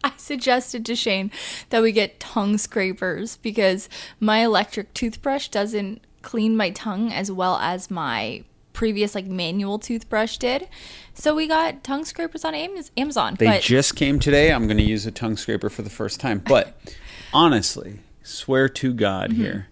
I 0.03 0.13
suggested 0.17 0.85
to 0.85 0.95
Shane 0.95 1.31
that 1.69 1.81
we 1.81 1.91
get 1.91 2.19
tongue 2.19 2.57
scrapers 2.57 3.37
because 3.37 3.89
my 4.19 4.39
electric 4.39 4.93
toothbrush 4.93 5.47
doesn't 5.49 6.01
clean 6.21 6.55
my 6.55 6.69
tongue 6.71 7.11
as 7.11 7.31
well 7.31 7.57
as 7.57 7.89
my 7.89 8.43
previous 8.73 9.15
like 9.15 9.25
manual 9.25 9.79
toothbrush 9.79 10.37
did. 10.37 10.67
So 11.13 11.35
we 11.35 11.47
got 11.47 11.83
tongue 11.83 12.05
scrapers 12.05 12.45
on 12.45 12.55
Amazon. 12.55 13.35
They 13.37 13.47
but- 13.47 13.61
just 13.61 13.95
came 13.95 14.19
today. 14.19 14.51
I'm 14.51 14.67
going 14.67 14.77
to 14.77 14.83
use 14.83 15.05
a 15.05 15.11
tongue 15.11 15.37
scraper 15.37 15.69
for 15.69 15.81
the 15.81 15.89
first 15.89 16.19
time. 16.19 16.39
But 16.39 16.77
honestly, 17.33 17.99
swear 18.23 18.69
to 18.69 18.93
God 18.93 19.31
mm-hmm. 19.31 19.41
here, 19.41 19.67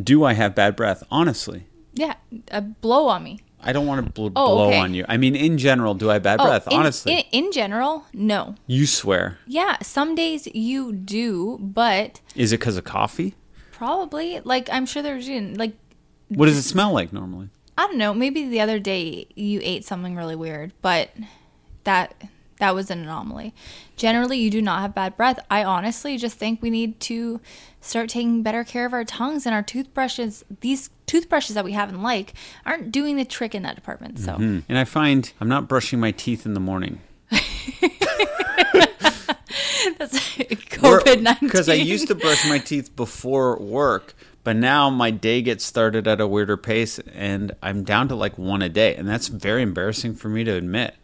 do 0.00 0.24
I 0.24 0.34
have 0.34 0.54
bad 0.54 0.76
breath? 0.76 1.02
Honestly. 1.10 1.66
Yeah, 1.92 2.14
a 2.50 2.60
blow 2.60 3.06
on 3.08 3.22
me. 3.22 3.40
I 3.64 3.72
don't 3.72 3.86
want 3.86 4.04
to 4.04 4.12
bl- 4.12 4.26
oh, 4.36 4.54
blow 4.54 4.68
okay. 4.68 4.78
on 4.78 4.94
you. 4.94 5.04
I 5.08 5.16
mean, 5.16 5.34
in 5.34 5.58
general, 5.58 5.94
do 5.94 6.10
I 6.10 6.14
have 6.14 6.22
bad 6.22 6.40
oh, 6.40 6.44
breath? 6.44 6.66
In, 6.68 6.74
honestly, 6.74 7.12
in, 7.12 7.44
in, 7.44 7.52
general, 7.52 8.04
no. 8.12 8.54
You 8.66 8.86
swear? 8.86 9.38
Yeah, 9.46 9.78
some 9.82 10.14
days 10.14 10.46
you 10.54 10.92
do, 10.92 11.58
but 11.60 12.20
is 12.34 12.52
it 12.52 12.60
because 12.60 12.76
of 12.76 12.84
coffee? 12.84 13.34
Probably. 13.72 14.40
Like 14.40 14.68
I'm 14.70 14.86
sure 14.86 15.02
there's 15.02 15.28
like. 15.28 15.74
What 16.28 16.46
does 16.46 16.56
it 16.56 16.62
smell 16.62 16.92
like 16.92 17.12
normally? 17.12 17.48
I 17.76 17.86
don't 17.86 17.98
know. 17.98 18.14
Maybe 18.14 18.48
the 18.48 18.60
other 18.60 18.78
day 18.78 19.26
you 19.34 19.60
ate 19.62 19.84
something 19.84 20.14
really 20.14 20.36
weird, 20.36 20.72
but 20.80 21.10
that 21.84 22.14
that 22.58 22.74
was 22.74 22.90
an 22.90 23.00
anomaly. 23.00 23.54
Generally, 23.96 24.38
you 24.38 24.50
do 24.50 24.62
not 24.62 24.80
have 24.80 24.94
bad 24.94 25.16
breath. 25.16 25.38
I 25.50 25.64
honestly 25.64 26.16
just 26.16 26.38
think 26.38 26.62
we 26.62 26.70
need 26.70 27.00
to 27.00 27.40
start 27.80 28.08
taking 28.08 28.42
better 28.42 28.64
care 28.64 28.86
of 28.86 28.92
our 28.92 29.04
tongues 29.04 29.44
and 29.44 29.54
our 29.54 29.62
toothbrushes. 29.62 30.44
These 30.60 30.90
toothbrushes 31.06 31.54
that 31.54 31.64
we 31.64 31.72
have 31.72 31.88
and 31.88 32.02
like 32.02 32.34
aren't 32.64 32.92
doing 32.92 33.16
the 33.16 33.24
trick 33.24 33.54
in 33.54 33.62
that 33.62 33.74
department. 33.74 34.18
So, 34.18 34.32
mm-hmm. 34.32 34.60
and 34.68 34.78
I 34.78 34.84
find 34.84 35.32
I'm 35.40 35.48
not 35.48 35.68
brushing 35.68 36.00
my 36.00 36.10
teeth 36.10 36.46
in 36.46 36.54
the 36.54 36.60
morning. 36.60 37.00
That's 39.98 40.18
COVID 40.18 41.22
nineteen. 41.22 41.48
Because 41.48 41.68
I 41.68 41.74
used 41.74 42.08
to 42.08 42.14
brush 42.14 42.48
my 42.48 42.58
teeth 42.58 42.94
before 42.96 43.58
work, 43.58 44.14
but 44.42 44.56
now 44.56 44.90
my 44.90 45.10
day 45.10 45.42
gets 45.42 45.64
started 45.64 46.06
at 46.06 46.20
a 46.20 46.26
weirder 46.26 46.56
pace, 46.56 46.98
and 46.98 47.52
I'm 47.62 47.84
down 47.84 48.08
to 48.08 48.14
like 48.14 48.38
one 48.38 48.62
a 48.62 48.68
day, 48.68 48.94
and 48.96 49.08
that's 49.08 49.28
very 49.28 49.62
embarrassing 49.62 50.14
for 50.14 50.28
me 50.28 50.44
to 50.44 50.52
admit. 50.52 50.94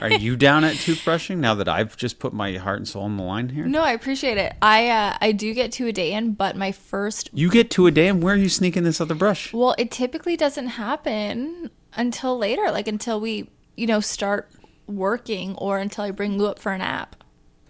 Are 0.00 0.10
you 0.10 0.36
down 0.36 0.64
at 0.64 0.76
toothbrushing 0.76 1.38
now 1.38 1.54
that 1.54 1.68
I've 1.68 1.96
just 1.96 2.18
put 2.18 2.32
my 2.32 2.52
heart 2.54 2.78
and 2.78 2.88
soul 2.88 3.02
on 3.02 3.16
the 3.16 3.22
line 3.22 3.50
here? 3.50 3.66
No, 3.66 3.82
I 3.82 3.92
appreciate 3.92 4.38
it. 4.38 4.54
I 4.62 4.88
uh, 4.88 5.16
I 5.20 5.32
do 5.32 5.52
get 5.52 5.72
two 5.72 5.86
a 5.86 5.92
day 5.92 6.12
in, 6.12 6.32
but 6.32 6.56
my 6.56 6.72
first 6.72 7.30
you 7.32 7.50
get 7.50 7.70
two 7.70 7.86
a 7.86 7.90
day, 7.90 8.08
and 8.08 8.22
where 8.22 8.34
are 8.34 8.38
you 8.38 8.48
sneaking 8.48 8.84
this 8.84 9.00
other 9.00 9.14
brush? 9.14 9.52
Well, 9.52 9.74
it 9.78 9.90
typically 9.90 10.36
doesn't 10.36 10.68
happen 10.68 11.70
until 11.94 12.38
later, 12.38 12.70
like 12.70 12.88
until 12.88 13.20
we 13.20 13.50
you 13.76 13.86
know 13.86 14.00
start 14.00 14.50
working 14.86 15.54
or 15.56 15.78
until 15.78 16.04
I 16.04 16.10
bring 16.10 16.38
Lou 16.38 16.46
up 16.46 16.58
for 16.58 16.72
a 16.72 16.78
nap. 16.78 17.16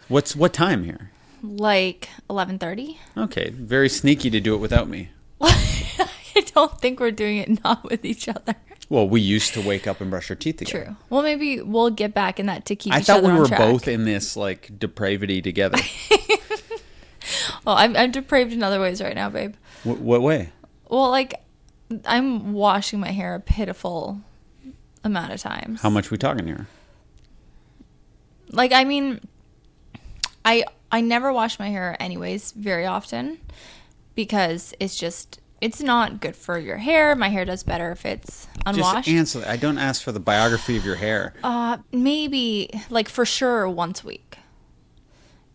What's 0.09 0.37
what 0.37 0.53
time 0.53 0.85
here? 0.85 1.11
like 1.43 2.09
11:30. 2.29 2.97
Okay, 3.17 3.51
very 3.51 3.89
sneaky 3.89 4.31
to 4.31 4.41
do 4.41 4.55
it 4.55 4.59
without 4.59 4.89
me. 4.89 5.11
I 5.41 6.45
don't 6.55 6.79
think 6.81 7.01
we're 7.01 7.11
doing 7.11 7.39
it 7.39 7.65
not 7.65 7.85
with 7.85 8.05
each 8.05 8.29
other. 8.29 8.55
Well, 8.91 9.09
we 9.09 9.21
used 9.21 9.55
to 9.55 9.63
wake 9.63 9.87
up 9.87 10.01
and 10.01 10.11
brush 10.11 10.31
our 10.31 10.37
teeth 10.37 10.57
together. 10.57 10.85
True. 10.87 10.97
Well, 11.09 11.23
maybe 11.23 11.63
we'll 11.63 11.91
get 11.91 12.13
back 12.13 12.41
in 12.41 12.47
that 12.47 12.67
to 12.67 12.77
keep. 12.77 12.93
I 12.93 13.01
thought 13.01 13.23
we 13.23 13.33
were 13.33 13.47
track. 13.47 13.61
both 13.61 13.87
in 13.87 14.05
this 14.05 14.37
like 14.37 14.79
depravity 14.81 15.41
together. 15.41 15.79
well, 17.65 17.77
I'm, 17.77 17.97
I'm 17.97 18.11
depraved 18.11 18.53
in 18.53 18.65
other 18.65 18.81
ways 18.81 19.01
right 19.01 19.15
now, 19.15 19.31
babe. 19.31 19.55
W- 19.85 20.03
what 20.03 20.23
way? 20.23 20.51
Well, 20.89 21.09
like 21.09 21.35
I'm 22.05 22.53
washing 22.53 22.99
my 22.99 23.13
hair 23.13 23.37
a 23.37 23.41
pitiful 23.41 24.21
amount 25.05 25.33
of 25.33 25.41
times. 25.41 25.81
How 25.83 25.91
much 25.91 26.11
we 26.11 26.19
talking 26.19 26.47
here? 26.47 26.67
Like, 28.51 28.73
I 28.73 28.83
mean, 28.83 29.21
I 30.45 30.65
I 30.91 31.01
never 31.01 31.33
wash 31.33 31.61
my 31.61 31.69
hair 31.69 31.97
anyways 32.01 32.51
very 32.53 32.87
often 32.87 33.39
because 34.17 34.75
it's 34.81 34.97
just 34.97 35.40
it's 35.61 35.81
not 35.81 36.21
good 36.21 36.37
for 36.37 36.59
your 36.59 36.79
hair. 36.79 37.15
My 37.15 37.29
hair 37.29 37.45
does 37.45 37.63
better 37.63 37.91
if 37.93 38.07
it's 38.07 38.49
unwashed. 38.67 39.09
Just 39.09 39.37
answer. 39.37 39.45
I 39.47 39.57
don't 39.57 39.79
ask 39.79 40.03
for 40.03 40.13
the 40.13 40.21
biography 40.21 40.77
of 40.77 40.85
your 40.85 40.97
hair. 40.97 41.35
Uh, 41.43 41.79
maybe 41.93 42.71
like 42.89 43.09
for 43.09 43.25
sure 43.25 43.69
once 43.69 44.03
a 44.03 44.07
week. 44.07 44.39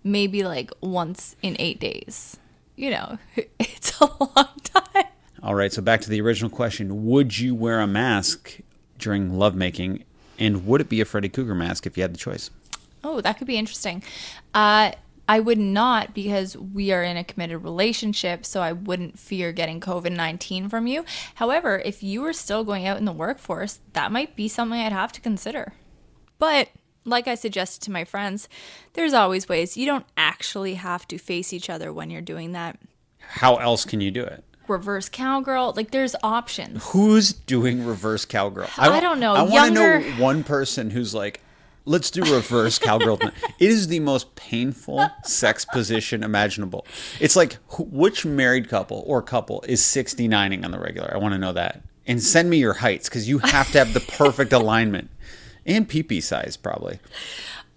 Maybe 0.04 0.44
like 0.44 0.72
once 0.82 1.36
in 1.42 1.56
eight 1.60 1.80
days. 1.80 2.38
You 2.76 2.92
know, 2.92 3.18
it's 3.60 4.00
a 4.00 4.06
long 4.06 4.50
time. 4.64 5.06
All 5.42 5.56
right. 5.56 5.72
So 5.72 5.82
back 5.82 6.02
to 6.02 6.10
the 6.10 6.22
original 6.22 6.50
question: 6.50 7.06
Would 7.06 7.40
you 7.40 7.56
wear 7.56 7.80
a 7.80 7.88
mask 7.88 8.60
during 9.00 9.38
lovemaking, 9.38 10.04
and 10.38 10.68
would 10.68 10.82
it 10.82 10.90
be 10.90 11.02
a 11.02 11.06
Freddy 11.06 11.30
Krueger 11.30 11.56
mask 11.56 11.86
if 11.88 11.98
you 11.98 12.04
had 12.04 12.14
the 12.14 12.18
choice? 12.18 12.52
Oh, 13.04 13.22
that 13.22 13.38
could 13.38 13.48
be 13.48 13.58
interesting. 13.58 14.04
Uh, 14.54 14.92
I 15.28 15.40
would 15.40 15.58
not 15.58 16.14
because 16.14 16.56
we 16.56 16.92
are 16.92 17.04
in 17.04 17.18
a 17.18 17.24
committed 17.24 17.64
relationship, 17.64 18.46
so 18.46 18.62
I 18.62 18.72
wouldn't 18.72 19.18
fear 19.18 19.52
getting 19.52 19.80
COVID 19.80 20.16
19 20.16 20.70
from 20.70 20.88
you. 20.88 21.04
However, 21.36 21.82
if 21.84 22.04
you 22.04 22.22
were 22.22 22.34
still 22.34 22.64
going 22.64 22.86
out 22.86 22.98
in 22.98 23.06
the 23.06 23.12
workforce, 23.12 23.80
that 23.94 24.12
might 24.12 24.36
be 24.36 24.48
something 24.48 24.80
I'd 24.80 24.92
have 24.92 25.12
to 25.14 25.22
consider. 25.22 25.74
But 26.38 26.70
like 27.06 27.28
I 27.28 27.36
suggested 27.36 27.82
to 27.84 27.92
my 27.92 28.04
friends, 28.04 28.50
there's 28.94 29.14
always 29.14 29.48
ways. 29.48 29.78
You 29.78 29.86
don't 29.86 30.06
actually 30.18 30.76
have 30.76 31.08
to 31.08 31.18
face 31.18 31.54
each 31.54 31.70
other 31.70 31.94
when 31.94 32.10
you're 32.10 32.22
doing 32.22 32.52
that. 32.52 32.80
How 33.20 33.56
else 33.56 33.86
can 33.86 34.02
you 34.02 34.12
do 34.12 34.24
it? 34.24 34.44
Reverse 34.68 35.10
cowgirl, 35.10 35.74
like 35.76 35.92
there's 35.92 36.16
options. 36.24 36.84
Who's 36.90 37.34
doing 37.34 37.86
reverse 37.86 38.26
cowgirl? 38.26 38.70
I, 38.78 38.90
I 38.90 39.00
don't 39.00 39.20
know. 39.20 39.36
I 39.36 39.44
want 39.44 39.68
to 39.68 39.74
know 39.74 40.02
one 40.18 40.44
person 40.44 40.90
who's 40.90 41.14
like, 41.14 41.40
let's 41.86 42.12
do 42.12 42.22
reverse 42.22 42.78
cowgirl. 42.80 43.20
it 43.22 43.34
is 43.60 43.88
the 43.88 44.00
most 44.00 44.36
painful 44.36 45.08
sex 45.24 45.66
position 45.66 46.24
imaginable. 46.24 46.86
It's 47.20 47.36
like 47.36 47.58
which 47.78 48.26
married 48.26 48.70
couple 48.70 49.04
or 49.06 49.22
couple 49.22 49.64
is 49.68 49.82
69ing 49.82 50.66
on 50.66 50.72
the 50.72 50.80
regular? 50.80 51.12
I 51.14 51.18
want 51.18 51.34
to 51.34 51.40
know 51.40 51.54
that. 51.54 51.82
And 52.08 52.22
send 52.22 52.50
me 52.50 52.58
your 52.58 52.74
heights 52.74 53.10
because 53.10 53.28
you 53.28 53.40
have 53.40 53.72
to 53.72 53.80
have 53.80 53.94
the 53.94 54.00
perfect 54.00 54.54
alignment 54.54 55.10
and 55.66 55.88
pee 55.88 56.22
size 56.22 56.58
probably. 56.58 57.00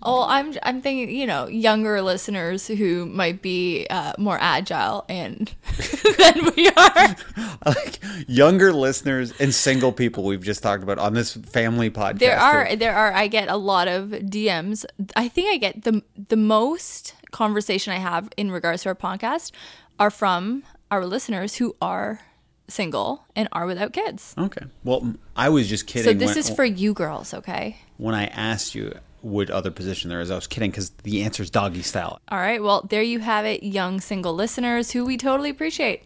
Oh, 0.00 0.24
I'm 0.28 0.54
I'm 0.62 0.80
thinking, 0.80 1.14
you 1.14 1.26
know, 1.26 1.48
younger 1.48 2.00
listeners 2.02 2.68
who 2.68 3.06
might 3.06 3.42
be 3.42 3.86
uh, 3.90 4.12
more 4.16 4.38
agile 4.40 5.04
and 5.08 5.52
than 6.18 6.52
we 6.56 6.68
are. 6.68 7.16
like 7.66 7.98
younger 8.28 8.72
listeners 8.72 9.32
and 9.40 9.52
single 9.52 9.90
people 9.90 10.22
we've 10.22 10.42
just 10.42 10.62
talked 10.62 10.84
about 10.84 10.98
on 10.98 11.14
this 11.14 11.34
family 11.34 11.90
podcast. 11.90 12.20
There 12.20 12.38
are 12.38 12.76
there 12.76 12.94
are 12.94 13.12
I 13.12 13.26
get 13.26 13.48
a 13.48 13.56
lot 13.56 13.88
of 13.88 14.10
DMs. 14.10 14.84
I 15.16 15.26
think 15.28 15.52
I 15.52 15.56
get 15.56 15.82
the 15.82 16.02
the 16.28 16.36
most 16.36 17.14
conversation 17.32 17.92
I 17.92 17.98
have 17.98 18.28
in 18.36 18.52
regards 18.52 18.84
to 18.84 18.90
our 18.90 18.94
podcast 18.94 19.50
are 19.98 20.10
from 20.10 20.62
our 20.92 21.04
listeners 21.04 21.56
who 21.56 21.74
are 21.82 22.20
single 22.68 23.24
and 23.34 23.48
are 23.52 23.66
without 23.66 23.92
kids. 23.92 24.34
Okay. 24.38 24.66
Well, 24.84 25.14
I 25.34 25.48
was 25.48 25.68
just 25.68 25.86
kidding. 25.86 26.04
So 26.04 26.16
this 26.16 26.30
when, 26.30 26.38
is 26.38 26.50
for 26.50 26.64
you 26.64 26.94
girls, 26.94 27.34
okay? 27.34 27.78
When 27.96 28.14
I 28.14 28.26
asked 28.26 28.74
you, 28.74 28.94
would 29.22 29.50
other 29.50 29.70
position 29.70 30.10
there 30.10 30.20
is. 30.20 30.30
I 30.30 30.34
was 30.34 30.46
kidding 30.46 30.70
because 30.70 30.90
the 31.02 31.22
answer 31.22 31.42
is 31.42 31.50
doggy 31.50 31.82
style. 31.82 32.20
All 32.28 32.38
right. 32.38 32.62
Well, 32.62 32.86
there 32.88 33.02
you 33.02 33.20
have 33.20 33.44
it, 33.44 33.62
young 33.62 34.00
single 34.00 34.34
listeners 34.34 34.92
who 34.92 35.04
we 35.04 35.16
totally 35.16 35.50
appreciate. 35.50 36.04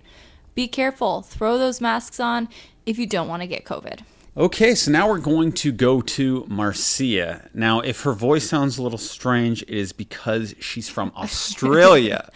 Be 0.55 0.69
careful. 0.69 1.23
Throw 1.23 1.59
those 1.59 1.81
masks 1.81 2.21
on 2.21 2.49
if 2.87 2.99
you 2.99 3.07
don't 3.07 3.29
want 3.29 3.43
to 3.43 3.47
get 3.47 3.65
COVID. 3.65 4.01
Okay, 4.35 4.75
so 4.75 4.91
now 4.91 5.11
we're 5.11 5.19
going 5.19 5.53
to 5.53 5.73
go 5.73 6.01
to 6.01 6.47
Marcia. 6.49 7.51
Now, 7.53 7.81
if 7.81 8.01
her 8.03 8.15
voice 8.15 8.49
sounds 8.49 8.79
a 8.79 8.83
little 8.83 8.97
strange, 8.97 9.61
it 9.63 9.69
is 9.69 9.93
because 9.93 10.55
she's 10.59 10.89
from 10.89 11.13
Australia. 11.17 12.31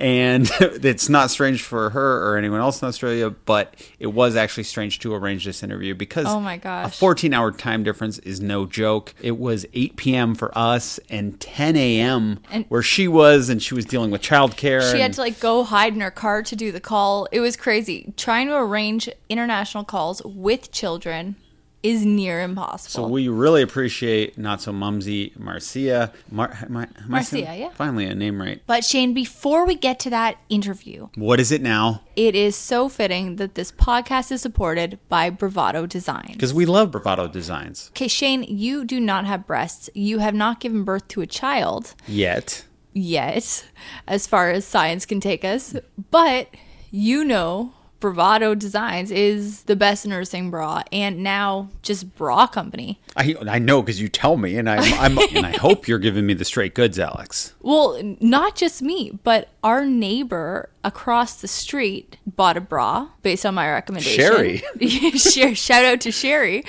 And 0.00 0.50
it's 0.60 1.08
not 1.08 1.30
strange 1.30 1.62
for 1.62 1.90
her 1.90 2.26
or 2.26 2.36
anyone 2.36 2.60
else 2.60 2.80
in 2.80 2.88
Australia, 2.88 3.30
but 3.30 3.74
it 3.98 4.08
was 4.08 4.34
actually 4.34 4.64
strange 4.64 4.98
to 5.00 5.14
arrange 5.14 5.44
this 5.44 5.62
interview 5.62 5.94
because 5.94 6.26
oh 6.26 6.40
my 6.40 6.56
gosh, 6.56 6.94
a 6.94 6.98
14 6.98 7.34
hour 7.34 7.52
time 7.52 7.82
difference 7.82 8.18
is 8.20 8.40
no 8.40 8.66
joke. 8.66 9.14
It 9.20 9.38
was 9.38 9.66
8 9.74 9.96
p.m. 9.96 10.34
for 10.34 10.56
us 10.56 10.98
and 11.10 11.38
10 11.38 11.76
a.m. 11.76 12.40
where 12.68 12.82
she 12.82 13.06
was, 13.06 13.48
and 13.48 13.62
she 13.62 13.74
was 13.74 13.84
dealing 13.84 14.10
with 14.10 14.22
childcare. 14.22 14.80
She 14.80 14.92
and, 14.92 15.02
had 15.02 15.12
to 15.14 15.20
like 15.20 15.38
go 15.38 15.64
hide 15.64 15.94
in 15.94 16.00
her 16.00 16.10
car 16.10 16.42
to 16.42 16.56
do 16.56 16.72
the 16.72 16.80
call. 16.80 17.28
It 17.30 17.40
was 17.40 17.56
crazy 17.56 18.12
trying 18.16 18.48
to 18.48 18.56
arrange 18.56 19.08
international 19.28 19.84
calls 19.84 20.22
with 20.24 20.72
children 20.72 21.36
is 21.82 22.04
near 22.04 22.40
impossible. 22.40 22.90
So 22.90 23.08
we 23.08 23.28
really 23.28 23.62
appreciate 23.62 24.36
not 24.36 24.60
so 24.60 24.72
mumsy 24.72 25.32
Marcia. 25.36 26.12
Mar- 26.30 26.56
Mar- 26.68 26.88
Marcia, 27.06 27.38
yeah. 27.38 27.70
Finally, 27.70 28.06
a 28.06 28.14
name 28.14 28.40
right. 28.40 28.62
But 28.66 28.84
Shane, 28.84 29.14
before 29.14 29.66
we 29.66 29.74
get 29.74 29.98
to 30.00 30.10
that 30.10 30.38
interview, 30.48 31.08
what 31.14 31.40
is 31.40 31.50
it 31.50 31.62
now? 31.62 32.02
It 32.16 32.34
is 32.34 32.54
so 32.54 32.88
fitting 32.88 33.36
that 33.36 33.54
this 33.54 33.72
podcast 33.72 34.30
is 34.30 34.42
supported 34.42 34.98
by 35.08 35.30
Bravado 35.30 35.86
Designs. 35.86 36.32
Because 36.32 36.52
we 36.52 36.66
love 36.66 36.90
Bravado 36.90 37.28
Designs. 37.28 37.90
Okay, 37.92 38.08
Shane, 38.08 38.42
you 38.42 38.84
do 38.84 39.00
not 39.00 39.24
have 39.24 39.46
breasts. 39.46 39.88
You 39.94 40.18
have 40.18 40.34
not 40.34 40.60
given 40.60 40.84
birth 40.84 41.08
to 41.08 41.22
a 41.22 41.26
child. 41.26 41.94
Yet. 42.06 42.64
Yet, 42.92 43.66
as 44.06 44.26
far 44.26 44.50
as 44.50 44.64
science 44.66 45.06
can 45.06 45.20
take 45.20 45.44
us. 45.44 45.76
But 46.10 46.48
you 46.90 47.24
know 47.24 47.72
Bravado 48.00 48.54
Designs 48.54 49.10
is 49.10 49.64
the 49.64 49.76
best 49.76 50.06
nursing 50.06 50.50
bra 50.50 50.82
and 50.90 51.22
now 51.22 51.68
just 51.82 52.16
bra 52.16 52.46
company. 52.46 52.98
I 53.16 53.36
I 53.48 53.58
know 53.58 53.82
because 53.82 54.00
you 54.00 54.08
tell 54.08 54.36
me, 54.36 54.56
and 54.56 54.68
I'm, 54.68 54.92
I'm 54.94 55.18
and 55.36 55.46
I 55.46 55.56
hope 55.56 55.86
you're 55.86 55.98
giving 55.98 56.26
me 56.26 56.34
the 56.34 56.44
straight 56.44 56.74
goods, 56.74 56.98
Alex. 56.98 57.54
Well, 57.60 58.00
not 58.20 58.56
just 58.56 58.82
me, 58.82 59.18
but 59.22 59.50
our 59.62 59.84
neighbor 59.84 60.70
across 60.82 61.40
the 61.40 61.48
street 61.48 62.16
bought 62.26 62.56
a 62.56 62.60
bra 62.60 63.08
based 63.22 63.44
on 63.44 63.54
my 63.54 63.70
recommendation. 63.70 64.24
Sherry, 64.24 64.58
shout 65.54 65.84
out 65.84 66.00
to 66.00 66.10
Sherry, 66.10 66.64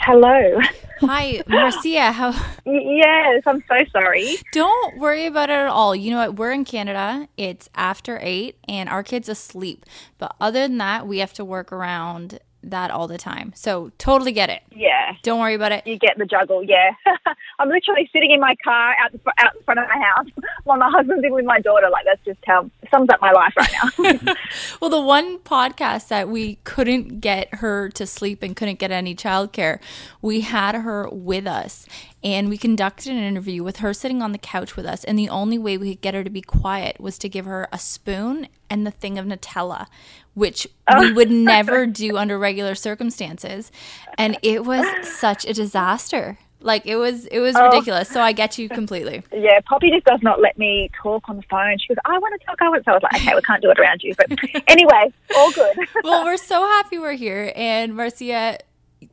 Hello. 0.00 0.60
Hi, 1.00 1.42
Marcia. 1.46 2.12
How? 2.12 2.32
Yes, 2.66 3.42
I'm 3.46 3.62
so 3.68 3.76
sorry. 3.92 4.36
Don't 4.52 4.98
worry 4.98 5.26
about 5.26 5.50
it 5.50 5.54
at 5.54 5.66
all. 5.66 5.94
You 5.94 6.12
know 6.12 6.16
what? 6.18 6.36
We're 6.36 6.52
in 6.52 6.64
Canada. 6.64 7.28
It's 7.36 7.68
after 7.74 8.18
eight, 8.22 8.56
and 8.66 8.88
our 8.88 9.02
kid's 9.02 9.28
asleep. 9.28 9.84
But 10.16 10.34
other 10.40 10.60
than 10.60 10.78
that, 10.78 11.06
we 11.06 11.18
have 11.18 11.34
to 11.34 11.44
work 11.44 11.72
around 11.72 12.38
that 12.70 12.90
all 12.90 13.08
the 13.08 13.18
time. 13.18 13.52
So 13.54 13.92
totally 13.98 14.32
get 14.32 14.50
it. 14.50 14.62
Yeah. 14.74 15.14
Don't 15.22 15.40
worry 15.40 15.54
about 15.54 15.72
it. 15.72 15.86
You 15.86 15.98
get 15.98 16.18
the 16.18 16.26
juggle, 16.26 16.62
yeah. 16.62 16.90
I'm 17.58 17.68
literally 17.68 18.08
sitting 18.12 18.30
in 18.30 18.40
my 18.40 18.54
car 18.62 18.94
out 19.02 19.12
the, 19.12 19.18
out 19.38 19.54
in 19.56 19.62
front 19.62 19.80
of 19.80 19.86
my 19.88 20.02
house 20.02 20.26
while 20.64 20.78
my 20.78 20.90
husband's 20.90 21.24
in 21.24 21.32
with 21.32 21.44
my 21.44 21.60
daughter. 21.60 21.88
Like, 21.90 22.04
that's 22.04 22.24
just 22.24 22.40
how 22.46 22.70
sums 22.90 23.08
up 23.10 23.20
my 23.20 23.32
life 23.32 23.54
right 23.56 24.22
now. 24.24 24.34
well, 24.80 24.90
the 24.90 25.00
one 25.00 25.38
podcast 25.38 26.08
that 26.08 26.28
we 26.28 26.56
couldn't 26.64 27.20
get 27.20 27.54
her 27.56 27.88
to 27.90 28.06
sleep 28.06 28.42
and 28.42 28.56
couldn't 28.56 28.78
get 28.78 28.90
any 28.90 29.14
childcare, 29.14 29.78
we 30.22 30.40
had 30.40 30.74
her 30.74 31.08
with 31.10 31.46
us 31.46 31.86
and 32.24 32.48
we 32.48 32.58
conducted 32.58 33.12
an 33.12 33.22
interview 33.22 33.62
with 33.62 33.76
her 33.76 33.92
sitting 33.92 34.22
on 34.22 34.32
the 34.32 34.38
couch 34.38 34.74
with 34.74 34.86
us 34.86 35.04
and 35.04 35.16
the 35.18 35.28
only 35.28 35.58
way 35.58 35.76
we 35.76 35.90
could 35.90 36.00
get 36.00 36.14
her 36.14 36.24
to 36.24 36.30
be 36.30 36.40
quiet 36.40 36.98
was 36.98 37.18
to 37.18 37.28
give 37.28 37.44
her 37.44 37.68
a 37.70 37.78
spoon 37.78 38.48
and 38.68 38.86
the 38.86 38.90
thing 38.90 39.18
of 39.18 39.26
nutella 39.26 39.86
which 40.34 40.66
oh. 40.88 41.00
we 41.00 41.12
would 41.12 41.30
never 41.30 41.86
do 41.86 42.16
under 42.16 42.38
regular 42.38 42.74
circumstances. 42.74 43.72
And 44.18 44.38
it 44.42 44.64
was 44.64 44.86
such 45.08 45.44
a 45.44 45.54
disaster. 45.54 46.38
Like 46.60 46.86
it 46.86 46.96
was 46.96 47.26
it 47.26 47.40
was 47.40 47.54
oh. 47.56 47.64
ridiculous. 47.66 48.08
So 48.08 48.22
i 48.22 48.32
get 48.32 48.58
you 48.58 48.68
completely. 48.68 49.22
Yeah 49.32 49.60
poppy 49.66 49.90
just 49.90 50.06
does 50.06 50.20
not 50.22 50.40
let 50.40 50.56
me 50.56 50.90
talk 51.02 51.28
on 51.28 51.36
the 51.36 51.42
phone. 51.42 51.76
She 51.78 51.88
goes 51.88 51.98
i 52.06 52.18
want 52.18 52.40
to 52.40 52.46
talk 52.46 52.56
i 52.60 52.68
want 52.68 52.84
so 52.84 52.92
i 52.92 52.94
was 52.94 53.02
like 53.02 53.22
okay 53.22 53.34
we 53.34 53.42
can't 53.42 53.62
do 53.62 53.70
it 53.70 53.78
around 53.78 54.02
you. 54.02 54.14
But 54.16 54.30
anyway 54.66 55.12
all 55.36 55.52
good. 55.52 55.76
Well 56.02 56.24
we're 56.24 56.38
so 56.38 56.60
happy 56.62 56.98
we're 56.98 57.12
here 57.12 57.52
and 57.54 57.94
marcia 57.94 58.58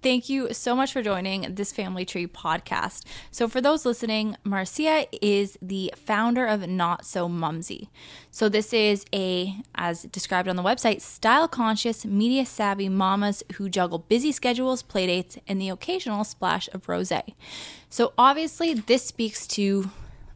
Thank 0.02 0.30
you 0.30 0.54
so 0.54 0.76
much 0.76 0.94
for 0.94 1.02
joining 1.02 1.56
this 1.56 1.72
Family 1.72 2.06
Tree 2.06 2.28
podcast. 2.28 3.04
So, 3.32 3.48
for 3.48 3.62
those 3.62 3.86
listening, 3.86 4.38
Marcia 4.44 5.06
is 5.26 5.58
the 5.62 5.94
founder 5.96 6.46
of 6.46 6.68
Not 6.68 7.06
So 7.06 7.28
Mumsy. 7.28 7.90
So, 8.30 8.50
this 8.50 8.74
is 8.74 9.06
a, 9.14 9.56
as 9.76 10.04
described 10.04 10.48
on 10.48 10.56
the 10.56 10.64
website, 10.64 11.02
style 11.02 11.48
conscious, 11.48 12.06
media 12.06 12.46
savvy 12.46 12.90
mamas 12.90 13.44
who 13.56 13.70
juggle 13.70 14.00
busy 14.00 14.32
schedules, 14.32 14.84
playdates, 14.84 15.38
and 15.48 15.60
the 15.60 15.70
occasional 15.70 16.24
splash 16.24 16.70
of 16.74 16.88
rose. 16.88 17.12
So, 17.90 18.14
obviously, 18.18 18.74
this 18.74 19.06
speaks 19.06 19.48
to 19.48 19.92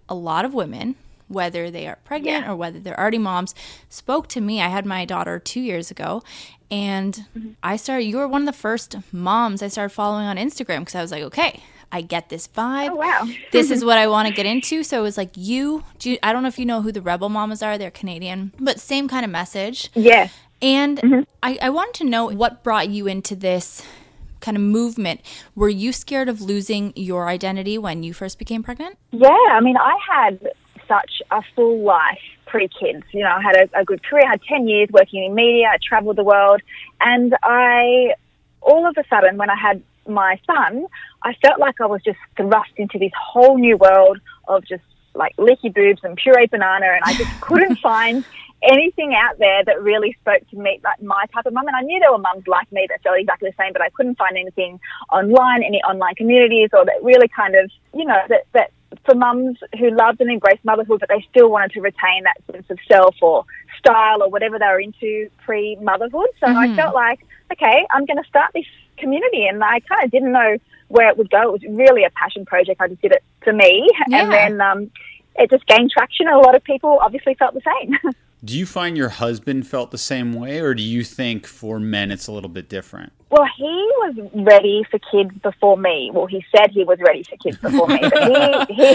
a 0.10 0.16
lot 0.16 0.46
of 0.46 0.54
women 0.54 0.96
whether 1.28 1.72
they 1.72 1.88
are 1.88 1.98
pregnant 2.04 2.46
yeah. 2.46 2.52
or 2.52 2.56
whether 2.56 2.80
they're 2.80 3.00
already 3.00 3.18
moms, 3.18 3.56
spoke 3.90 4.28
to 4.30 4.42
me. 4.42 4.62
I 4.62 4.70
had 4.70 4.86
my 4.86 5.06
daughter 5.06 5.40
two 5.40 5.62
years 5.62 5.92
ago, 5.92 6.24
and 6.72 7.26
mm-hmm. 7.38 7.52
I 7.64 7.78
started, 7.78 8.06
you 8.06 8.18
were 8.18 8.28
one 8.28 8.42
of 8.42 8.48
the 8.48 8.54
first 8.54 8.96
moms 9.12 9.62
I 9.62 9.68
started 9.68 9.94
following 9.94 10.26
on 10.26 10.38
Instagram 10.38 10.80
because 10.80 10.96
I 10.96 11.02
was 11.02 11.12
like, 11.12 11.24
okay, 11.24 11.64
I 11.92 12.02
get 12.02 12.30
this 12.30 12.48
vibe. 12.48 12.90
Oh, 12.92 12.96
wow. 12.96 13.28
this 13.52 13.72
is 13.72 13.86
what 13.86 13.98
I 13.98 14.08
want 14.08 14.28
to 14.28 14.34
get 14.34 14.46
into. 14.46 14.84
So 14.84 15.00
it 15.00 15.04
was 15.04 15.18
like, 15.18 15.32
you, 15.36 15.84
you, 16.02 16.18
I 16.24 16.34
don't 16.34 16.44
know 16.44 16.50
if 16.50 16.60
you 16.60 16.66
know 16.66 16.82
who 16.82 16.92
the 16.92 17.02
Rebel 17.02 17.30
Mamas 17.30 17.62
are, 17.62 17.78
they're 17.78 17.92
Canadian, 17.92 18.52
but 18.60 18.80
same 18.80 19.08
kind 19.08 19.24
of 19.24 19.32
message. 19.32 19.90
Yeah. 19.94 20.30
And 20.62 20.98
mm-hmm. 20.98 21.22
I, 21.44 21.58
I 21.62 21.70
wanted 21.70 21.96
to 21.96 22.04
know 22.06 22.28
what 22.28 22.64
brought 22.64 22.90
you 22.90 23.08
into 23.08 23.36
this 23.36 23.84
kind 24.40 24.58
of 24.58 24.64
movement. 24.64 25.22
Were 25.56 25.70
you 25.70 25.92
scared 25.92 26.30
of 26.30 26.42
losing 26.42 26.94
your 26.96 27.28
identity 27.28 27.78
when 27.78 28.04
you 28.04 28.14
first 28.14 28.40
became 28.40 28.64
pregnant? 28.64 28.98
Yeah, 29.12 29.30
I 29.52 29.60
mean, 29.60 29.78
I 29.78 29.98
had 30.10 30.52
such 30.88 31.22
a 31.32 31.42
full 31.56 31.84
life 31.84 32.20
pre 32.46 32.68
kids. 32.68 33.04
You 33.12 33.24
know, 33.24 33.36
I 33.36 33.42
had 33.42 33.56
a, 33.56 33.82
a 33.82 33.86
good 33.86 34.04
career, 34.04 34.24
I 34.26 34.32
had 34.32 34.42
10 34.44 34.68
years 34.68 34.90
working 34.92 35.24
in 35.24 35.34
media, 35.36 35.68
I 35.74 35.78
traveled 35.86 36.16
the 36.16 36.24
world, 36.24 36.62
and 37.02 37.36
I, 37.44 38.14
all 38.62 38.88
of 38.88 38.96
a 38.98 39.04
sudden, 39.10 39.38
when 39.38 39.50
I 39.50 39.56
had 39.56 39.82
my 40.08 40.40
son, 40.46 40.86
I 41.24 41.34
felt 41.42 41.60
like 41.60 41.82
I 41.82 41.88
was 41.88 42.02
just 42.04 42.20
thrust 42.38 42.72
into 42.78 43.00
this 43.00 43.12
whole 43.20 43.58
new 43.58 43.78
world 43.78 44.20
of 44.48 44.64
just 44.66 44.84
like 45.16 45.34
leaky 45.38 45.70
boobs 45.70 46.02
and 46.04 46.16
puree 46.18 46.48
banana, 46.48 46.88
and 46.88 47.02
I 47.04 47.14
just 47.16 47.42
couldn't 47.42 47.78
find 47.78 48.24
anything 48.64 49.14
out 49.14 49.38
there 49.38 49.64
that 49.64 49.82
really 49.82 50.16
spoke 50.22 50.48
to 50.50 50.58
me, 50.58 50.80
like 50.84 51.02
my 51.02 51.26
type 51.34 51.46
of 51.46 51.54
mum. 51.54 51.68
And 51.68 51.76
I 51.76 51.82
knew 51.82 52.00
there 52.00 52.12
were 52.12 52.18
mums 52.18 52.48
like 52.48 52.72
me 52.72 52.86
that 52.90 53.02
felt 53.04 53.18
exactly 53.20 53.50
the 53.50 53.64
same, 53.64 53.74
but 53.74 53.82
I 53.82 53.90
couldn't 53.90 54.18
find 54.18 54.38
anything 54.38 54.80
online, 55.12 55.64
any 55.64 55.82
online 55.84 56.16
communities, 56.16 56.70
or 56.74 56.86
that 56.86 57.04
really 57.04 57.28
kind 57.28 57.56
of, 57.56 57.70
you 57.94 58.06
know, 58.06 58.20
that 58.30 58.46
that 58.54 58.72
for 59.06 59.16
mums 59.16 59.58
who 59.80 59.92
loved 59.92 60.22
and 60.22 60.30
embraced 60.30 60.64
motherhood, 60.64 61.00
but 61.00 61.10
they 61.10 61.26
still 61.30 61.50
wanted 61.50 61.72
to 61.72 61.82
retain 61.82 62.24
that 62.24 62.38
sense 62.52 62.70
of 62.70 62.78
self 62.88 63.16
or 63.22 63.46
style 63.78 64.24
or 64.24 64.30
whatever 64.30 64.60
they 64.60 64.66
were 64.66 64.80
into 64.80 65.30
pre 65.44 65.76
motherhood. 65.78 66.28
So 66.40 66.48
mm-hmm. 66.48 66.58
I 66.58 66.76
felt 66.76 66.96
like, 66.96 67.26
okay, 67.52 67.86
I'm 67.92 68.06
going 68.06 68.22
to 68.22 68.28
start 68.30 68.52
this 68.54 68.66
community. 68.98 69.48
And 69.48 69.64
I 69.64 69.80
kind 69.82 70.04
of 70.04 70.12
didn't 70.12 70.32
know 70.32 70.58
where 70.88 71.10
it 71.10 71.18
would 71.18 71.30
go. 71.30 71.42
It 71.42 71.52
was 71.52 71.78
really 71.78 72.04
a 72.04 72.10
passion 72.12 72.46
project. 72.46 72.82
I 72.82 72.88
just 72.88 73.02
did 73.02 73.12
it 73.12 73.24
for 73.44 73.54
me. 73.54 73.90
Yeah. 74.08 74.22
And 74.22 74.32
then 74.32 74.62
um, 74.62 74.92
it 75.36 75.50
just 75.50 75.66
gained 75.68 75.92
traction. 75.92 76.28
And 76.28 76.36
a 76.36 76.40
lot 76.40 76.56
of 76.56 76.64
people 76.64 77.00
obviously 77.02 77.34
felt 77.36 77.54
the 77.54 77.62
same. 77.62 78.14
Do 78.44 78.56
you 78.56 78.68
find 78.68 78.96
your 78.96 79.10
husband 79.10 79.66
felt 79.66 79.90
the 79.90 79.98
same 79.98 80.34
way, 80.34 80.60
or 80.60 80.76
do 80.76 80.84
you 80.84 81.04
think 81.04 81.48
for 81.48 81.80
men 81.80 82.12
it's 82.12 82.28
a 82.28 82.32
little 82.32 82.50
bit 82.50 82.70
different? 82.70 83.12
Well, 83.36 83.50
he 83.58 83.92
was 83.98 84.16
ready 84.34 84.86
for 84.90 84.98
kids 85.12 85.32
before 85.44 85.76
me. 85.76 86.10
Well, 86.14 86.26
he 86.26 86.46
said 86.56 86.72
he 86.72 86.86
was 86.86 87.00
ready 87.00 87.24
for 87.24 87.36
kids 87.36 87.58
before 87.58 87.86
me, 87.86 88.00
but 88.00 88.68
he 88.70 88.74
he, 88.76 88.94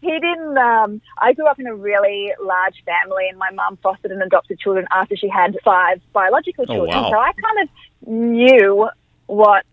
he 0.12 0.20
didn't. 0.20 0.58
Um, 0.58 1.00
I 1.16 1.32
grew 1.32 1.46
up 1.46 1.58
in 1.58 1.66
a 1.66 1.74
really 1.74 2.34
large 2.38 2.84
family, 2.84 3.28
and 3.30 3.38
my 3.38 3.50
mum 3.52 3.78
fostered 3.82 4.10
and 4.10 4.22
adopted 4.22 4.58
children 4.58 4.86
after 4.90 5.16
she 5.16 5.26
had 5.26 5.56
five 5.64 6.02
biological 6.12 6.66
oh, 6.68 6.74
children. 6.74 6.98
Oh, 6.98 7.02
wow. 7.04 7.10
So 7.10 7.18
I 7.18 7.32
kind 7.32 7.62
of 7.62 8.08
knew 8.08 8.90
what 9.24 9.64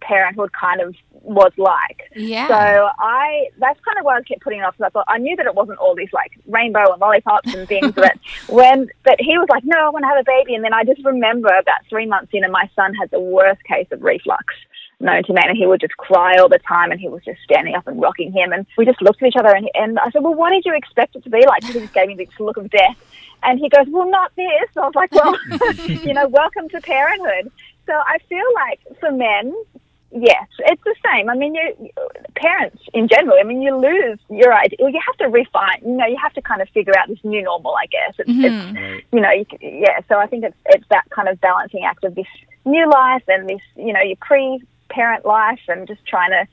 parenthood 0.00 0.52
kind 0.52 0.80
of 0.80 0.94
was 1.12 1.52
like. 1.56 2.10
Yeah. 2.14 2.48
So 2.48 2.88
I 2.98 3.48
that's 3.58 3.80
kind 3.80 3.98
of 3.98 4.04
why 4.04 4.16
I 4.16 4.22
kept 4.22 4.42
putting 4.42 4.60
it 4.60 4.62
off 4.62 4.76
because 4.76 4.88
I 4.88 4.90
thought 4.90 5.06
I 5.08 5.18
knew 5.18 5.36
that 5.36 5.46
it 5.46 5.54
wasn't 5.54 5.78
all 5.78 5.94
these 5.94 6.12
like 6.12 6.32
rainbow 6.46 6.92
and 6.92 7.00
lollipops 7.00 7.54
and 7.54 7.68
things. 7.68 7.92
but 7.92 8.16
when 8.48 8.88
but 9.04 9.16
he 9.18 9.36
was 9.38 9.48
like, 9.50 9.64
no, 9.64 9.78
I 9.78 9.88
want 9.90 10.04
to 10.04 10.08
have 10.08 10.18
a 10.18 10.24
baby, 10.24 10.54
and 10.54 10.64
then 10.64 10.72
I 10.72 10.84
just 10.84 11.04
remember 11.04 11.48
about 11.48 11.80
three 11.88 12.06
months 12.06 12.30
in, 12.32 12.44
and 12.44 12.52
my 12.52 12.70
son 12.74 12.94
had 12.94 13.10
the 13.10 13.20
worst 13.20 13.62
case 13.64 13.88
of 13.90 14.02
reflux 14.02 14.54
known 15.00 15.22
to 15.24 15.32
man, 15.32 15.48
and 15.48 15.58
he 15.58 15.66
would 15.66 15.80
just 15.80 15.96
cry 15.96 16.36
all 16.38 16.48
the 16.48 16.58
time, 16.58 16.90
and 16.90 17.00
he 17.00 17.08
was 17.08 17.22
just 17.24 17.40
standing 17.42 17.74
up 17.74 17.86
and 17.86 18.00
rocking 18.00 18.32
him, 18.32 18.52
and 18.52 18.66
we 18.78 18.84
just 18.84 19.02
looked 19.02 19.22
at 19.22 19.28
each 19.28 19.36
other, 19.38 19.54
and, 19.54 19.68
and 19.74 19.98
I 19.98 20.10
said, 20.10 20.22
well, 20.22 20.34
what 20.34 20.50
did 20.50 20.64
you 20.64 20.74
expect 20.74 21.16
it 21.16 21.24
to 21.24 21.30
be 21.30 21.44
like? 21.46 21.64
He 21.64 21.72
just 21.72 21.92
gave 21.92 22.08
me 22.08 22.14
this 22.14 22.28
look 22.38 22.56
of 22.56 22.70
death. 22.70 22.96
And 23.42 23.60
he 23.60 23.68
goes, 23.68 23.86
well, 23.88 24.10
not 24.10 24.34
this. 24.34 24.68
I 24.76 24.80
was 24.80 24.94
like, 24.94 25.12
well, 25.12 25.36
you 25.86 26.14
know, 26.14 26.26
welcome 26.26 26.68
to 26.70 26.80
parenthood. 26.80 27.52
So 27.86 27.92
I 27.92 28.18
feel 28.28 28.44
like 28.54 28.80
for 29.00 29.12
men, 29.12 29.54
yes, 30.10 30.46
it's 30.58 30.82
the 30.84 30.94
same. 31.04 31.30
I 31.30 31.34
mean, 31.34 31.54
you, 31.54 31.90
parents 32.34 32.82
in 32.92 33.08
general. 33.08 33.36
I 33.38 33.44
mean, 33.44 33.62
you 33.62 33.76
lose 33.76 34.18
your 34.28 34.52
idea. 34.52 34.78
You 34.80 35.00
have 35.06 35.16
to 35.18 35.28
refine. 35.28 35.80
You 35.82 35.96
know, 35.96 36.06
you 36.06 36.16
have 36.20 36.32
to 36.34 36.42
kind 36.42 36.60
of 36.60 36.68
figure 36.70 36.96
out 36.98 37.08
this 37.08 37.22
new 37.22 37.42
normal. 37.42 37.74
I 37.76 37.86
guess. 37.86 38.14
It's, 38.18 38.30
mm-hmm. 38.30 38.76
it's 38.76 39.06
you 39.12 39.20
know, 39.20 39.30
you, 39.30 39.46
yeah. 39.60 40.00
So 40.08 40.18
I 40.18 40.26
think 40.26 40.44
it's 40.44 40.56
it's 40.66 40.84
that 40.90 41.08
kind 41.10 41.28
of 41.28 41.40
balancing 41.40 41.84
act 41.84 42.04
of 42.04 42.14
this 42.14 42.26
new 42.64 42.90
life 42.90 43.22
and 43.28 43.48
this, 43.48 43.62
you 43.76 43.92
know, 43.92 44.00
your 44.00 44.16
pre-parent 44.20 45.24
life 45.24 45.60
and 45.68 45.86
just 45.86 46.04
trying 46.04 46.30
to, 46.30 46.46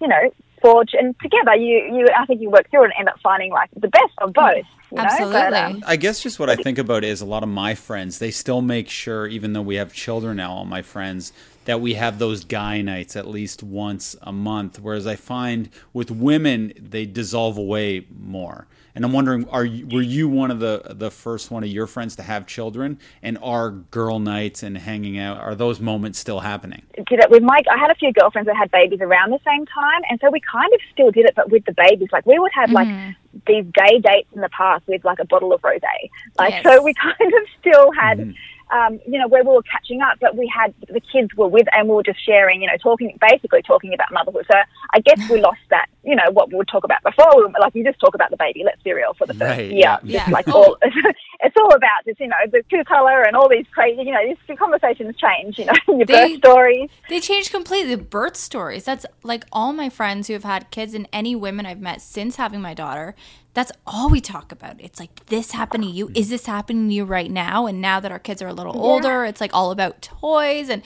you 0.00 0.08
know, 0.08 0.34
forge 0.60 0.90
and 0.92 1.14
together 1.20 1.54
you 1.56 1.78
you 1.92 2.08
I 2.16 2.26
think 2.26 2.40
you 2.40 2.50
work 2.50 2.70
through 2.70 2.82
it 2.82 2.84
and 2.86 2.94
end 2.98 3.08
up 3.08 3.16
finding 3.22 3.50
like 3.50 3.70
the 3.74 3.88
best 3.88 4.12
of 4.18 4.32
both. 4.32 4.64
You 4.92 4.98
Absolutely. 4.98 5.34
Know? 5.34 5.50
But, 5.50 5.54
um, 5.54 5.84
I 5.86 5.96
guess 5.96 6.20
just 6.20 6.40
what 6.40 6.50
I 6.50 6.56
think 6.56 6.78
about 6.78 7.04
is 7.04 7.20
a 7.20 7.26
lot 7.26 7.44
of 7.44 7.48
my 7.48 7.74
friends, 7.74 8.18
they 8.18 8.32
still 8.32 8.60
make 8.60 8.88
sure, 8.88 9.28
even 9.28 9.52
though 9.52 9.62
we 9.62 9.76
have 9.76 9.92
children 9.92 10.38
now, 10.38 10.50
all 10.50 10.64
my 10.64 10.82
friends, 10.82 11.32
that 11.64 11.80
we 11.80 11.94
have 11.94 12.18
those 12.18 12.44
guy 12.44 12.80
nights 12.80 13.16
at 13.16 13.28
least 13.28 13.62
once 13.62 14.16
a 14.22 14.32
month. 14.32 14.80
Whereas 14.80 15.06
I 15.06 15.16
find 15.16 15.68
with 15.92 16.10
women, 16.10 16.72
they 16.76 17.06
dissolve 17.06 17.58
away 17.58 18.06
more. 18.10 18.66
And 18.94 19.04
I'm 19.04 19.12
wondering, 19.12 19.48
are 19.48 19.64
you, 19.64 19.86
were 19.86 20.02
you 20.02 20.28
one 20.28 20.50
of 20.50 20.58
the 20.58 20.82
the 20.90 21.10
first 21.10 21.50
one 21.50 21.62
of 21.62 21.70
your 21.70 21.86
friends 21.86 22.16
to 22.16 22.22
have 22.22 22.46
children? 22.46 22.98
And 23.22 23.38
are 23.42 23.70
girl 23.70 24.18
nights 24.18 24.62
and 24.62 24.76
hanging 24.76 25.18
out 25.18 25.38
are 25.38 25.54
those 25.54 25.80
moments 25.80 26.18
still 26.18 26.40
happening? 26.40 26.82
did 27.08 27.20
it 27.20 27.30
with 27.30 27.42
my. 27.42 27.62
I 27.70 27.78
had 27.78 27.90
a 27.90 27.94
few 27.94 28.12
girlfriends 28.12 28.46
that 28.46 28.56
had 28.56 28.70
babies 28.70 29.00
around 29.00 29.30
the 29.30 29.38
same 29.46 29.64
time, 29.66 30.02
and 30.08 30.18
so 30.20 30.30
we 30.30 30.40
kind 30.40 30.72
of 30.74 30.80
still 30.92 31.10
did 31.10 31.26
it, 31.26 31.34
but 31.36 31.50
with 31.50 31.64
the 31.66 31.72
babies. 31.72 32.08
Like 32.12 32.26
we 32.26 32.38
would 32.38 32.52
have 32.52 32.72
like 32.72 32.88
mm-hmm. 32.88 33.38
these 33.46 33.64
gay 33.72 34.00
dates 34.00 34.28
in 34.34 34.40
the 34.40 34.48
past 34.50 34.86
with 34.88 35.04
like 35.04 35.20
a 35.20 35.24
bottle 35.24 35.52
of 35.52 35.60
rosé. 35.62 36.10
Like 36.38 36.50
Yes. 36.50 36.64
so, 36.64 36.82
we 36.82 36.94
kind 37.00 37.32
of 37.32 37.48
still 37.60 37.92
had. 37.92 38.18
Mm-hmm. 38.18 38.32
Um, 38.72 39.00
you 39.04 39.18
know, 39.18 39.26
where 39.26 39.42
we 39.42 39.50
were 39.52 39.62
catching 39.64 40.00
up, 40.00 40.18
but 40.20 40.36
we 40.36 40.46
had 40.46 40.72
the 40.88 41.00
kids 41.00 41.34
were 41.36 41.48
with, 41.48 41.66
and 41.72 41.88
we 41.88 41.94
were 41.96 42.04
just 42.04 42.24
sharing, 42.24 42.62
you 42.62 42.68
know, 42.68 42.76
talking, 42.80 43.18
basically 43.20 43.62
talking 43.62 43.92
about 43.92 44.12
motherhood. 44.12 44.46
So 44.50 44.56
I 44.94 45.00
guess 45.00 45.18
we 45.28 45.40
lost 45.40 45.58
that, 45.70 45.86
you 46.04 46.14
know, 46.14 46.30
what 46.30 46.50
we 46.50 46.54
would 46.56 46.68
talk 46.68 46.84
about 46.84 47.02
before. 47.02 47.26
We 47.36 47.42
were, 47.42 47.52
like, 47.60 47.74
you 47.74 47.82
just 47.82 47.98
talk 47.98 48.14
about 48.14 48.30
the 48.30 48.36
baby, 48.36 48.62
let's 48.64 48.80
be 48.82 48.92
real, 48.92 49.12
for 49.14 49.26
the 49.26 49.34
first 49.34 49.58
Right, 49.58 49.70
year. 49.72 49.80
yeah. 49.80 49.98
Yeah. 50.04 50.28
like 50.30 50.46
all, 50.46 50.76
it's 51.40 51.56
all 51.60 51.74
about 51.74 52.04
just, 52.06 52.20
you 52.20 52.28
know, 52.28 52.36
the 52.52 52.62
two 52.70 52.84
color 52.84 53.22
and 53.22 53.34
all 53.34 53.48
these 53.48 53.66
crazy, 53.72 54.02
you 54.02 54.12
know, 54.12 54.20
these 54.24 54.56
conversations 54.56 55.16
change, 55.16 55.58
you 55.58 55.64
know, 55.64 55.72
your 55.88 56.06
They- 56.06 56.34
birth 56.36 56.38
stories. 56.38 56.90
They 57.08 57.18
changed 57.18 57.50
completely. 57.50 57.96
The 57.96 58.02
birth 58.02 58.36
stories. 58.36 58.84
That's 58.84 59.04
like 59.24 59.44
all 59.50 59.72
my 59.72 59.88
friends 59.88 60.28
who 60.28 60.34
have 60.34 60.44
had 60.44 60.70
kids 60.70 60.94
and 60.94 61.08
any 61.12 61.34
women 61.34 61.66
I've 61.66 61.80
met 61.80 62.00
since 62.02 62.36
having 62.36 62.60
my 62.60 62.74
daughter. 62.74 63.16
That's 63.54 63.72
all 63.86 64.08
we 64.10 64.20
talk 64.20 64.52
about. 64.52 64.80
It's 64.80 65.00
like 65.00 65.26
this 65.26 65.52
happened 65.52 65.84
to 65.84 65.90
you. 65.90 66.10
Is 66.14 66.28
this 66.28 66.46
happening 66.46 66.88
to 66.88 66.94
you 66.94 67.04
right 67.04 67.30
now? 67.30 67.66
And 67.66 67.80
now 67.80 68.00
that 68.00 68.12
our 68.12 68.18
kids 68.18 68.40
are 68.42 68.48
a 68.48 68.52
little 68.52 68.80
older, 68.80 69.24
it's 69.24 69.40
like 69.40 69.52
all 69.52 69.70
about 69.70 70.02
toys 70.02 70.68
and 70.68 70.82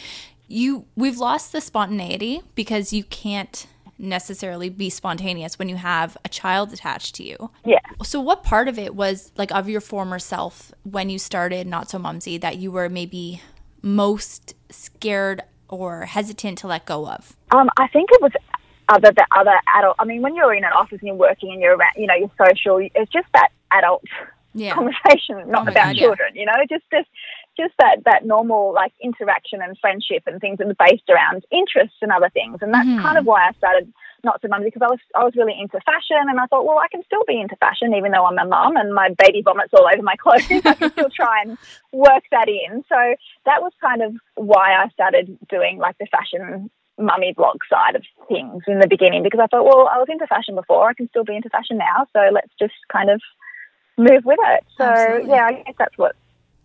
you. 0.48 0.86
We've 0.96 1.18
lost 1.18 1.52
the 1.52 1.60
spontaneity 1.60 2.40
because 2.54 2.92
you 2.92 3.04
can't 3.04 3.66
necessarily 3.98 4.68
be 4.68 4.90
spontaneous 4.90 5.58
when 5.58 5.68
you 5.68 5.76
have 5.76 6.16
a 6.24 6.28
child 6.28 6.72
attached 6.72 7.14
to 7.16 7.22
you. 7.22 7.50
Yeah. 7.64 7.78
So, 8.02 8.20
what 8.20 8.42
part 8.42 8.68
of 8.68 8.78
it 8.78 8.94
was 8.94 9.32
like 9.36 9.52
of 9.52 9.68
your 9.68 9.80
former 9.80 10.18
self 10.18 10.72
when 10.84 11.10
you 11.10 11.18
started 11.18 11.66
Not 11.66 11.90
So 11.90 11.98
Mumsy 11.98 12.38
that 12.38 12.56
you 12.56 12.72
were 12.72 12.88
maybe 12.88 13.40
most 13.82 14.54
scared 14.70 15.42
or 15.68 16.06
hesitant 16.06 16.58
to 16.58 16.66
let 16.66 16.86
go 16.86 17.08
of? 17.08 17.36
Um, 17.50 17.68
I 17.76 17.88
think 17.88 18.10
it 18.12 18.22
was 18.22 18.32
other 18.88 19.12
the 19.12 19.26
other 19.36 19.54
adult. 19.76 19.96
I 19.98 20.04
mean, 20.04 20.22
when 20.22 20.34
you're 20.34 20.54
in 20.54 20.64
an 20.64 20.72
office 20.72 20.98
and 21.00 21.08
you're 21.08 21.16
working 21.16 21.52
and 21.52 21.60
you're 21.60 21.76
around, 21.76 21.94
you 21.96 22.06
know, 22.06 22.14
you're 22.14 22.30
social. 22.38 22.78
It's 22.78 23.12
just 23.12 23.26
that 23.32 23.50
adult 23.72 24.04
Yeah. 24.54 24.74
conversation, 24.78 25.50
not 25.50 25.62
oh 25.62 25.64
my 25.64 25.72
about 25.72 25.86
God, 25.86 25.96
yeah. 25.96 26.02
children. 26.02 26.36
You 26.36 26.46
know, 26.46 26.54
just 26.68 26.84
just 26.90 27.08
just 27.56 27.74
that 27.78 27.98
that 28.04 28.26
normal 28.26 28.72
like 28.72 28.92
interaction 29.02 29.60
and 29.62 29.78
friendship 29.78 30.24
and 30.26 30.40
things 30.40 30.58
that 30.58 30.68
are 30.68 30.86
based 30.86 31.08
around 31.08 31.44
interests 31.50 31.96
and 32.02 32.12
other 32.12 32.30
things. 32.30 32.58
And 32.60 32.72
that's 32.72 32.86
kind 32.86 33.18
of 33.18 33.22
mm-hmm. 33.22 33.26
why 33.26 33.48
I 33.48 33.52
started 33.52 33.92
not 34.24 34.40
so 34.40 34.48
mumsy 34.48 34.66
because 34.66 34.82
I 34.82 34.90
was 34.90 35.00
I 35.14 35.24
was 35.24 35.34
really 35.36 35.54
into 35.58 35.78
fashion 35.80 36.16
and 36.28 36.40
I 36.40 36.46
thought, 36.46 36.64
well, 36.64 36.78
I 36.78 36.88
can 36.88 37.02
still 37.04 37.24
be 37.26 37.40
into 37.40 37.56
fashion 37.56 37.94
even 37.94 38.12
though 38.12 38.24
I'm 38.24 38.38
a 38.38 38.46
mum 38.46 38.76
and 38.76 38.94
my 38.94 39.10
baby 39.18 39.42
vomits 39.42 39.72
all 39.74 39.86
over 39.86 40.02
my 40.02 40.16
clothes. 40.22 40.44
I 40.50 40.74
can 40.74 40.90
still 40.92 41.10
try 41.10 41.42
and 41.42 41.58
work 41.92 42.24
that 42.30 42.48
in. 42.48 42.84
So 42.88 42.96
that 43.44 43.62
was 43.62 43.72
kind 43.80 44.02
of 44.02 44.14
why 44.34 44.74
I 44.74 44.88
started 44.88 45.38
doing 45.48 45.78
like 45.78 45.96
the 45.98 46.06
fashion 46.06 46.70
mummy 46.98 47.32
blog 47.36 47.58
side 47.68 47.96
of 47.96 48.02
things 48.28 48.62
in 48.66 48.78
the 48.78 48.86
beginning 48.86 49.22
because 49.22 49.40
I 49.40 49.46
thought, 49.46 49.64
well, 49.64 49.88
I 49.88 49.98
was 49.98 50.06
into 50.08 50.26
fashion 50.26 50.54
before, 50.54 50.88
I 50.88 50.94
can 50.94 51.08
still 51.08 51.24
be 51.24 51.36
into 51.36 51.48
fashion 51.48 51.78
now, 51.78 52.06
so 52.12 52.20
let's 52.32 52.52
just 52.58 52.74
kind 52.92 53.10
of 53.10 53.20
move 53.96 54.24
with 54.24 54.38
it. 54.40 54.64
So 54.78 54.84
Absolutely. 54.84 55.30
yeah, 55.30 55.46
I 55.46 55.52
guess 55.52 55.74
that's 55.78 55.98
what 55.98 56.16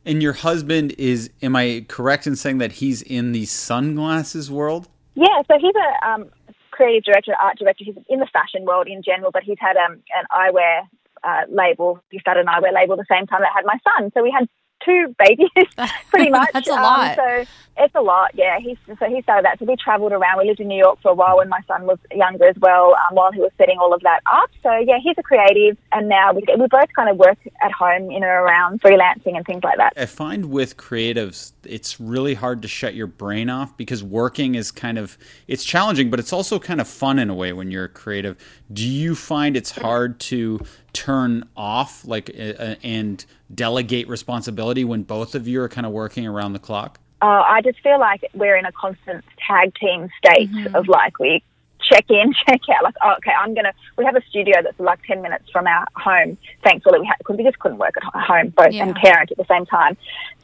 And 0.06 0.22
your 0.22 0.34
husband 0.34 0.94
is, 0.98 1.30
am 1.42 1.56
I 1.56 1.86
correct 1.88 2.28
in 2.28 2.36
saying 2.36 2.60
that 2.60 2.74
he's 2.74 3.02
in 3.02 3.32
the 3.32 3.46
sunglasses 3.46 4.52
world? 4.52 4.88
Yeah, 5.16 5.42
so 5.48 5.58
he's 5.60 5.76
a 5.76 6.08
um, 6.08 6.30
creative 6.72 7.04
director, 7.04 7.34
art 7.36 7.58
director. 7.58 7.84
He's 7.84 7.96
in 8.08 8.20
the 8.20 8.28
fashion 8.32 8.66
world 8.66 8.88
in 8.88 9.04
general, 9.04 9.32
but 9.32 9.44
he's 9.44 9.58
had 9.60 9.76
um, 9.78 10.02
an 10.16 10.26
eyewear 10.32 10.88
uh, 11.24 11.42
label. 11.50 12.02
He 12.10 12.20
started 12.20 12.42
an 12.42 12.48
eyewear 12.48 12.74
label 12.74 12.96
the 12.96 13.06
same 13.12 13.28
time 13.28 13.42
that 13.42 13.50
I 13.54 13.58
had 13.60 13.66
my 13.66 13.78
son. 13.84 14.12
So 14.14 14.24
we 14.24 14.32
had 14.32 14.48
two 14.84 15.16
babies, 15.18 15.50
pretty 16.10 16.30
much. 16.40 16.50
That's 16.54 16.70
a 16.70 16.74
Um, 16.74 16.82
lot. 16.84 17.16
so 17.16 17.46
it's 17.82 17.96
a 17.96 18.02
lot, 18.02 18.32
yeah. 18.34 18.60
He 18.60 18.78
so 18.88 19.06
he 19.08 19.22
started 19.22 19.46
that. 19.46 19.58
So 19.60 19.66
we 19.66 19.76
travelled 19.78 20.12
around. 20.12 20.38
We 20.40 20.48
lived 20.48 20.60
in 20.60 20.68
New 20.68 20.78
York 20.78 21.00
for 21.02 21.12
a 21.12 21.14
while 21.14 21.38
when 21.38 21.48
my 21.50 21.62
son 21.68 21.86
was 21.86 21.98
younger 22.14 22.46
as 22.46 22.58
well, 22.60 22.94
um, 22.96 23.16
while 23.16 23.32
he 23.32 23.40
was 23.40 23.52
setting 23.58 23.78
all 23.80 23.94
of 23.94 24.02
that 24.02 24.20
up. 24.32 24.50
So 24.62 24.76
yeah, 24.78 24.98
he's 25.02 25.16
a 25.18 25.24
creative, 25.24 25.78
and 25.94 26.10
now 26.10 26.34
we 26.34 26.44
we 26.58 26.68
both 26.68 26.90
kind 26.96 27.10
of 27.10 27.18
work 27.18 27.38
at 27.62 27.72
home 27.72 28.12
in 28.12 28.16
and 28.18 28.24
around 28.26 28.82
freelancing 28.82 29.38
and 29.38 29.46
things 29.46 29.64
like 29.64 29.78
that. 29.78 29.94
I 29.96 30.08
find 30.08 30.46
with 30.52 30.76
creatives, 30.76 31.54
it's 31.64 32.00
really 32.02 32.34
hard 32.34 32.62
to 32.64 32.68
shut 32.68 32.96
your 32.96 33.08
brain 33.08 33.50
off 33.50 33.78
because 33.78 34.04
working 34.04 34.56
is 34.56 34.72
kind 34.72 34.98
of 34.98 35.18
it's 35.48 35.64
challenging, 35.64 36.10
but 36.10 36.20
it's 36.20 36.34
also 36.34 36.60
kind 36.60 36.82
of 36.82 36.88
fun 36.88 37.18
in 37.18 37.30
a 37.30 37.36
way 37.36 37.54
when 37.54 37.72
you're 37.72 37.86
a 37.86 37.90
creative. 37.90 38.36
Do 38.74 38.86
you 38.88 39.16
find 39.16 39.56
it's 39.56 39.72
hard 39.72 40.20
to 40.22 40.60
turn 40.94 41.48
off 41.58 42.06
like 42.06 42.30
uh, 42.38 42.76
and 42.84 43.26
delegate 43.54 44.08
responsibility 44.08 44.84
when 44.84 45.04
both 45.04 45.36
of 45.36 45.48
you 45.48 45.62
are 45.62 45.70
kind 45.70 45.86
of 45.86 45.92
working 45.94 46.26
around 46.28 46.54
the 46.54 46.60
clock? 46.60 47.00
uh, 47.22 47.26
I 47.48 47.62
just 47.62 47.80
feel 47.82 48.00
like 48.00 48.24
we're 48.34 48.56
in 48.56 48.66
a 48.66 48.72
constant 48.72 49.26
tag 49.46 49.74
team 49.76 50.10
state 50.24 50.50
of 50.74 50.88
like 50.88 51.20
we 51.20 51.44
check 51.82 52.06
in, 52.10 52.34
check 52.48 52.62
out. 52.76 52.84
Like, 52.84 52.96
oh, 53.04 53.14
okay, 53.18 53.32
I'm 53.38 53.54
gonna. 53.54 53.74
We 53.98 54.06
have 54.06 54.16
a 54.16 54.22
studio 54.30 54.56
that's 54.64 54.80
like 54.80 55.00
ten 55.04 55.22
minutes 55.22 55.50
from 55.52 55.68
our 55.68 55.86
home. 55.96 56.38
Thankfully, 56.64 57.00
we 57.00 57.06
had 57.08 57.16
because 57.18 57.36
we 57.38 57.44
just 57.44 57.60
couldn't 57.60 57.78
work 57.78 57.96
at 57.98 58.04
home 58.24 58.50
both 58.50 58.72
Yeah. 58.74 58.84
and 58.86 58.96
parent 58.96 59.32
at 59.32 59.38
the 59.38 59.46
same 59.50 59.66
time. 59.66 59.98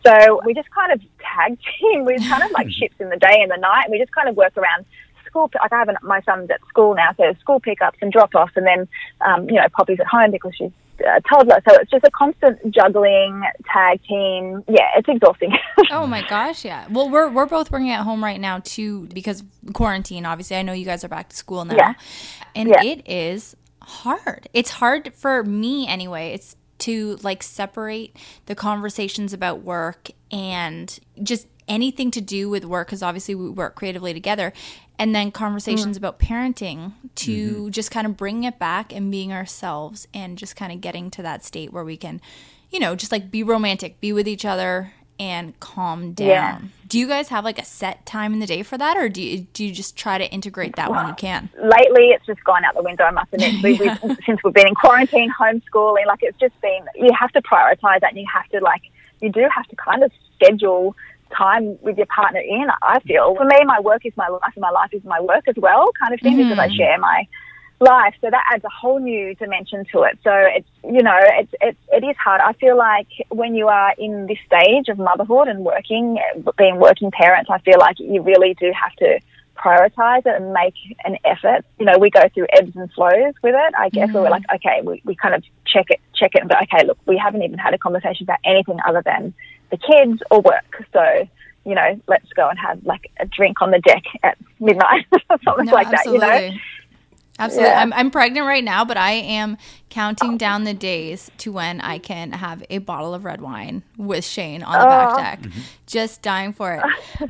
So 0.05 0.41
we 0.45 0.53
just 0.53 0.69
kind 0.71 0.91
of 0.91 1.01
tag 1.19 1.57
team. 1.79 2.03
We're 2.05 2.17
kind 2.19 2.43
of 2.43 2.51
like 2.51 2.69
ships 2.79 2.95
in 2.99 3.09
the 3.09 3.17
day 3.17 3.37
and 3.41 3.49
the 3.51 3.57
night. 3.57 3.83
And 3.85 3.91
we 3.91 3.99
just 3.99 4.11
kind 4.11 4.27
of 4.27 4.35
work 4.35 4.57
around 4.57 4.85
school. 5.35 5.51
Like 5.61 5.71
I 5.73 5.77
have 5.77 5.89
an, 5.89 5.97
my 6.01 6.21
son's 6.21 6.49
at 6.49 6.61
school 6.67 6.95
now, 6.95 7.09
so 7.17 7.33
school 7.39 7.59
pickups 7.59 7.97
and 8.01 8.11
drop 8.11 8.33
offs, 8.35 8.53
and 8.55 8.65
then 8.65 8.87
um, 9.21 9.49
you 9.49 9.55
know 9.55 9.67
Poppy's 9.73 9.99
at 9.99 10.07
home 10.07 10.31
because 10.31 10.53
she's 10.55 10.71
a 11.05 11.21
toddler. 11.21 11.59
So 11.67 11.75
it's 11.81 11.91
just 11.91 12.05
a 12.05 12.11
constant 12.11 12.73
juggling 12.73 13.43
tag 13.71 14.01
team. 14.07 14.63
Yeah, 14.67 14.87
it's 14.97 15.07
exhausting. 15.09 15.51
Oh 15.91 16.07
my 16.07 16.23
gosh, 16.27 16.65
yeah. 16.65 16.87
Well, 16.89 17.09
we're 17.09 17.29
we're 17.29 17.45
both 17.45 17.69
working 17.69 17.91
at 17.91 18.03
home 18.03 18.23
right 18.23 18.39
now 18.39 18.59
too 18.63 19.07
because 19.13 19.43
quarantine. 19.73 20.25
Obviously, 20.25 20.57
I 20.57 20.63
know 20.63 20.73
you 20.73 20.85
guys 20.85 21.03
are 21.03 21.07
back 21.09 21.29
to 21.29 21.35
school 21.35 21.63
now, 21.63 21.75
Yeah. 21.75 21.93
and 22.55 22.69
Yeah. 22.69 22.83
it 22.83 23.07
is 23.07 23.55
hard. 23.83 24.49
It's 24.53 24.71
hard 24.71 25.13
for 25.13 25.43
me 25.43 25.87
anyway. 25.87 26.33
It's 26.33 26.55
to 26.79 27.17
like 27.21 27.43
separate 27.43 28.15
the 28.47 28.55
conversations 28.55 29.31
about 29.31 29.61
work 29.61 30.09
and 30.31 30.99
just 31.21 31.47
anything 31.67 32.11
to 32.11 32.21
do 32.21 32.49
with 32.49 32.65
work 32.65 32.87
because 32.87 33.01
obviously 33.01 33.35
we 33.35 33.49
work 33.49 33.75
creatively 33.75 34.13
together 34.13 34.53
and 34.97 35.13
then 35.13 35.31
conversations 35.31 35.97
mm-hmm. 35.97 36.05
about 36.05 36.19
parenting 36.19 36.93
to 37.15 37.53
mm-hmm. 37.53 37.69
just 37.69 37.91
kind 37.91 38.05
of 38.05 38.15
bring 38.15 38.43
it 38.43 38.59
back 38.59 38.93
and 38.93 39.11
being 39.11 39.33
ourselves 39.33 40.07
and 40.13 40.37
just 40.37 40.55
kind 40.55 40.71
of 40.71 40.81
getting 40.81 41.09
to 41.11 41.21
that 41.21 41.43
state 41.43 41.73
where 41.73 41.83
we 41.83 41.97
can 41.97 42.21
you 42.69 42.79
know 42.79 42.95
just 42.95 43.11
like 43.11 43.31
be 43.31 43.43
romantic 43.43 43.99
be 43.99 44.13
with 44.13 44.27
each 44.27 44.45
other 44.45 44.93
and 45.17 45.57
calm 45.59 46.11
down 46.11 46.27
Yeah. 46.27 46.59
do 46.87 46.99
you 46.99 47.07
guys 47.07 47.29
have 47.29 47.45
like 47.45 47.57
a 47.57 47.65
set 47.65 48.05
time 48.05 48.33
in 48.33 48.39
the 48.39 48.45
day 48.45 48.63
for 48.63 48.77
that 48.77 48.97
or 48.97 49.07
do 49.09 49.21
you, 49.21 49.47
do 49.53 49.63
you 49.65 49.71
just 49.71 49.95
try 49.95 50.17
to 50.17 50.25
integrate 50.25 50.75
that 50.75 50.91
when 50.91 51.07
you 51.07 51.13
can 51.13 51.49
lately 51.57 52.09
it's 52.09 52.25
just 52.25 52.43
gone 52.43 52.63
out 52.65 52.75
the 52.75 52.83
window. 52.83 53.03
I 53.03 53.11
must 53.11 53.33
admit, 53.33 53.55
we, 53.63 53.79
we, 53.79 54.15
since 54.25 54.43
we've 54.43 54.53
been 54.53 54.67
in 54.67 54.75
quarantine, 54.75 55.31
homeschooling, 55.39 56.05
like 56.05 56.19
it's 56.21 56.37
just 56.37 56.59
been. 56.61 56.85
You 56.95 57.11
have 57.17 57.31
to 57.31 57.41
prioritize 57.41 58.01
that, 58.01 58.11
and 58.11 58.19
you 58.19 58.27
have 58.31 58.47
to 58.49 58.59
like 58.59 58.81
you 59.21 59.31
do 59.31 59.47
have 59.53 59.65
to 59.67 59.75
kind 59.75 60.03
of 60.03 60.11
schedule 60.35 60.95
time 61.35 61.77
with 61.81 61.97
your 61.97 62.07
partner 62.07 62.39
in. 62.39 62.67
I 62.81 62.99
feel 63.01 63.35
for 63.35 63.45
me, 63.45 63.63
my 63.65 63.79
work 63.79 64.05
is 64.05 64.13
my 64.15 64.27
life, 64.27 64.53
and 64.55 64.61
my 64.61 64.71
life 64.71 64.93
is 64.93 65.03
my 65.03 65.19
work 65.21 65.47
as 65.47 65.55
well, 65.57 65.91
kind 65.99 66.13
of 66.13 66.19
thing, 66.19 66.37
because 66.37 66.59
I 66.59 66.69
mm. 66.69 66.75
share 66.75 66.97
my 66.97 67.27
life. 67.79 68.15
So 68.21 68.29
that 68.29 68.43
adds 68.51 68.63
a 68.63 68.69
whole 68.69 68.99
new 68.99 69.35
dimension 69.35 69.85
to 69.91 70.03
it. 70.03 70.17
So 70.23 70.31
it's 70.33 70.69
you 70.83 71.03
know 71.03 71.17
it's 71.21 71.53
it's 71.61 71.79
it 71.91 72.03
is 72.03 72.15
hard. 72.17 72.41
I 72.41 72.53
feel 72.53 72.77
like 72.77 73.07
when 73.29 73.55
you 73.55 73.67
are 73.67 73.93
in 73.97 74.27
this 74.27 74.39
stage 74.45 74.87
of 74.89 74.97
motherhood 74.97 75.47
and 75.47 75.65
working, 75.65 76.19
being 76.57 76.77
working 76.77 77.11
parents, 77.11 77.49
I 77.49 77.59
feel 77.59 77.79
like 77.79 77.99
you 77.99 78.21
really 78.21 78.53
do 78.55 78.71
have 78.71 78.95
to 78.97 79.19
prioritize 79.55 80.25
it 80.25 80.41
and 80.41 80.53
make 80.53 80.75
an 81.05 81.17
effort. 81.23 81.65
You 81.79 81.85
know, 81.85 81.97
we 81.97 82.09
go 82.09 82.23
through 82.33 82.47
ebbs 82.53 82.75
and 82.75 82.91
flows 82.91 83.33
with 83.41 83.55
it. 83.55 83.73
I 83.77 83.89
guess 83.89 84.11
where 84.11 84.23
we're 84.23 84.29
mm. 84.29 84.31
like, 84.31 84.43
okay, 84.55 84.81
we, 84.83 85.01
we 85.05 85.15
kind 85.15 85.33
of 85.33 85.43
check 85.65 85.85
it, 85.89 85.99
check 86.13 86.31
it, 86.35 86.47
go, 86.47 86.55
okay, 86.63 86.85
look, 86.85 86.97
we 87.05 87.17
haven't 87.17 87.41
even 87.41 87.57
had 87.57 87.73
a 87.73 87.77
conversation 87.77 88.23
about 88.23 88.39
anything 88.43 88.79
other 88.85 89.01
than 89.03 89.33
the 89.71 89.77
kids 89.77 90.21
or 90.31 90.41
work. 90.41 90.85
So, 90.93 91.27
you 91.65 91.75
know, 91.75 91.99
let's 92.07 92.31
go 92.33 92.49
and 92.49 92.57
have 92.59 92.83
like 92.85 93.11
a 93.19 93.25
drink 93.25 93.61
on 93.61 93.71
the 93.71 93.79
deck 93.79 94.03
at 94.23 94.37
midnight 94.59 95.05
or 95.29 95.37
something 95.43 95.65
No, 95.65 95.73
like 95.73 95.89
that. 95.91 96.05
You 96.05 96.17
know, 96.17 96.27
absolutely. 96.27 96.61
Absolutely. 97.37 97.69
Yeah. 97.69 97.81
I'm, 97.81 97.93
I'm 97.93 98.11
pregnant 98.11 98.47
right 98.47 98.63
now, 98.63 98.85
but 98.85 98.95
I 98.95 99.11
am 99.11 99.57
counting 99.89 100.37
down 100.37 100.63
the 100.63 100.73
days 100.73 101.29
to 101.39 101.51
when 101.51 101.81
I 101.81 101.97
can 101.97 102.31
have 102.31 102.63
a 102.69 102.77
bottle 102.77 103.13
of 103.13 103.25
red 103.25 103.41
wine 103.41 103.83
with 103.97 104.23
Shane 104.23 104.63
on 104.63 104.79
the 104.79 104.85
back 104.85 105.17
deck. 105.17 105.41
Mm-hmm. 105.41 105.59
Just 105.85 106.21
dying 106.21 106.53
for 106.53 106.73
it. 106.73 106.83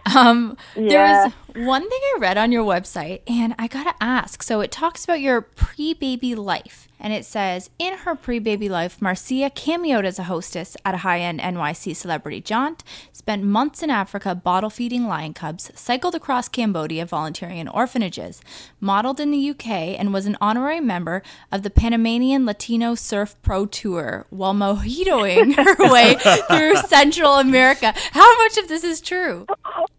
Um, 0.16 0.58
yeah. 0.76 1.30
There's 1.56 1.66
one 1.68 1.82
thing 1.82 2.00
I 2.16 2.18
read 2.20 2.38
on 2.38 2.52
your 2.52 2.64
website, 2.64 3.22
and 3.28 3.54
I 3.60 3.68
got 3.68 3.84
to 3.84 4.04
ask. 4.04 4.44
So 4.44 4.62
it 4.62 4.72
talks 4.72 5.04
about 5.04 5.20
your 5.20 5.42
pre 5.42 5.94
baby 5.94 6.36
life. 6.36 6.88
And 7.06 7.14
it 7.14 7.24
says, 7.24 7.70
in 7.78 8.00
her 8.00 8.16
pre 8.16 8.40
baby 8.40 8.68
life, 8.68 9.00
Marcia 9.00 9.52
cameoed 9.52 10.06
as 10.06 10.18
a 10.18 10.24
hostess 10.24 10.76
at 10.84 10.96
a 10.96 11.06
high 11.06 11.20
end 11.20 11.40
NYC 11.40 11.96
celebrity 11.96 12.42
jaunt, 12.42 12.84
spent 13.14 13.44
months 13.44 13.84
in 13.84 13.92
Africa 13.92 14.34
bottle 14.34 14.72
feeding 14.72 15.06
lion 15.06 15.36
cubs, 15.36 15.70
cycled 15.76 16.16
across 16.16 16.50
Cambodia 16.50 17.06
volunteering 17.06 17.60
in 17.60 17.68
orphanages, 17.68 18.42
modeled 18.80 19.20
in 19.20 19.30
the 19.30 19.52
UK, 19.52 19.68
and 19.68 20.14
was 20.14 20.26
an 20.26 20.36
honorary 20.42 20.80
member 20.80 21.22
of 21.52 21.62
the 21.62 21.70
Panamanian 21.70 22.44
Latino 22.44 22.96
Surf 22.96 23.36
Pro 23.44 23.68
Tour 23.68 24.26
while 24.32 24.56
mojitoing 24.56 25.54
her 25.58 25.92
way 25.94 26.16
through 26.48 26.76
Central 26.88 27.36
America. 27.36 27.94
How 28.14 28.36
much 28.40 28.58
of 28.58 28.68
this 28.68 28.84
is 28.84 29.00
true? 29.00 29.46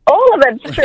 All 0.06 0.34
of 0.34 0.42
it's 0.46 0.62
true. 0.74 0.84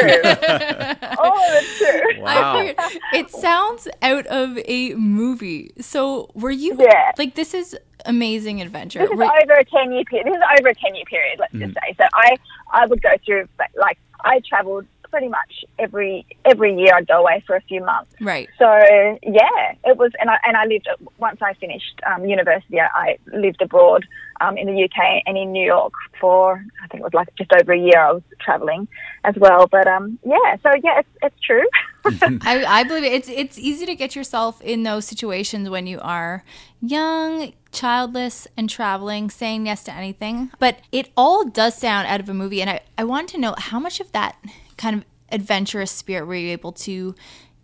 All 1.18 1.38
of 1.38 1.54
it's 1.54 1.78
true. 1.78 2.22
Wow. 2.24 2.74
it 3.14 3.30
sounds 3.30 3.88
out 4.02 4.26
of 4.28 4.58
a 4.66 4.96
movie. 4.96 5.72
So 5.80 6.32
were 6.34 6.52
you 6.52 6.76
yeah. 6.80 7.12
like 7.18 7.36
this 7.36 7.54
is 7.54 7.78
amazing 8.06 8.62
adventure. 8.62 9.00
This 9.00 9.12
is 9.12 9.18
were, 9.18 9.26
over 9.26 9.54
a 9.54 9.66
ten 9.66 9.92
year 9.92 10.04
period. 10.06 10.28
This 10.28 10.36
is 10.36 10.44
over 10.60 10.70
a 10.70 10.76
ten 10.76 10.96
year 10.96 11.06
period, 11.06 11.40
let's 11.40 11.54
mm. 11.54 11.62
just 11.62 11.74
say. 11.74 11.96
So 11.98 12.08
I 12.14 12.36
I 12.72 12.86
would 12.88 13.02
go 13.02 13.12
through 13.26 13.48
like 13.78 13.98
I 14.24 14.42
traveled 14.48 14.86
pretty 15.12 15.28
much 15.28 15.66
every 15.78 16.26
every 16.46 16.76
year 16.76 16.96
I'd 16.96 17.08
go 17.08 17.20
away 17.20 17.44
for 17.46 17.56
a 17.56 17.62
few 17.62 17.84
months. 17.84 18.16
Right. 18.20 18.50
So 18.58 18.66
yeah, 18.66 19.76
it 19.84 19.98
was, 19.98 20.12
and 20.20 20.30
I 20.30 20.38
and 20.44 20.58
I 20.58 20.66
lived 20.66 20.88
once 21.20 21.40
I 21.42 21.54
finished 21.56 22.02
um, 22.08 22.26
university. 22.26 22.80
I, 22.80 23.18
lived 23.34 23.62
abroad 23.62 24.06
um, 24.40 24.58
in 24.58 24.68
the 24.68 24.84
UK 24.84 25.24
and 25.26 25.38
in 25.38 25.52
New 25.52 25.66
York 25.66 25.94
for 26.20 26.64
I 26.84 26.88
think 26.88 27.02
it 27.02 27.04
was 27.04 27.14
like 27.14 27.34
just 27.36 27.52
over 27.54 27.74
a 27.74 27.78
year. 27.78 28.00
I 28.00 28.12
was 28.14 28.24
traveling 28.40 28.88
as 29.24 29.36
well. 29.36 29.68
But 29.68 29.88
um, 29.88 30.18
yeah, 30.26 30.56
so 30.64 30.72
yeah, 30.84 31.00
it's, 31.00 31.10
it's 31.22 31.40
true. 31.42 31.68
I, 32.06 32.64
I 32.66 32.84
believe 32.84 33.04
it. 33.04 33.12
It's 33.12 33.30
it's 33.30 33.60
easy 33.60 33.86
to 33.86 33.96
get 33.96 34.16
yourself 34.16 34.62
in 34.62 34.84
those 34.84 35.06
situations 35.06 35.70
when 35.70 35.86
you 35.88 36.00
are 36.02 36.44
young, 36.82 37.54
childless, 37.72 38.48
and 38.58 38.70
traveling, 38.70 39.30
saying 39.30 39.66
yes 39.68 39.84
to 39.84 39.94
anything. 39.94 40.52
But 40.58 40.80
it 40.92 41.10
all 41.18 41.46
does 41.46 41.76
sound 41.76 42.08
out 42.08 42.20
of 42.20 42.30
a 42.30 42.34
movie, 42.34 42.62
and 42.62 42.70
I 42.70 42.80
I 42.98 43.04
want 43.04 43.30
to 43.30 43.38
know 43.38 43.56
how 43.58 43.80
much 43.80 44.00
of 44.00 44.12
that 44.14 44.38
kind 44.82 44.98
of 44.98 45.06
adventurous 45.32 45.92
spirit 45.92 46.26
were 46.26 46.36
you 46.36 46.52
able 46.52 46.72
to 46.72 47.16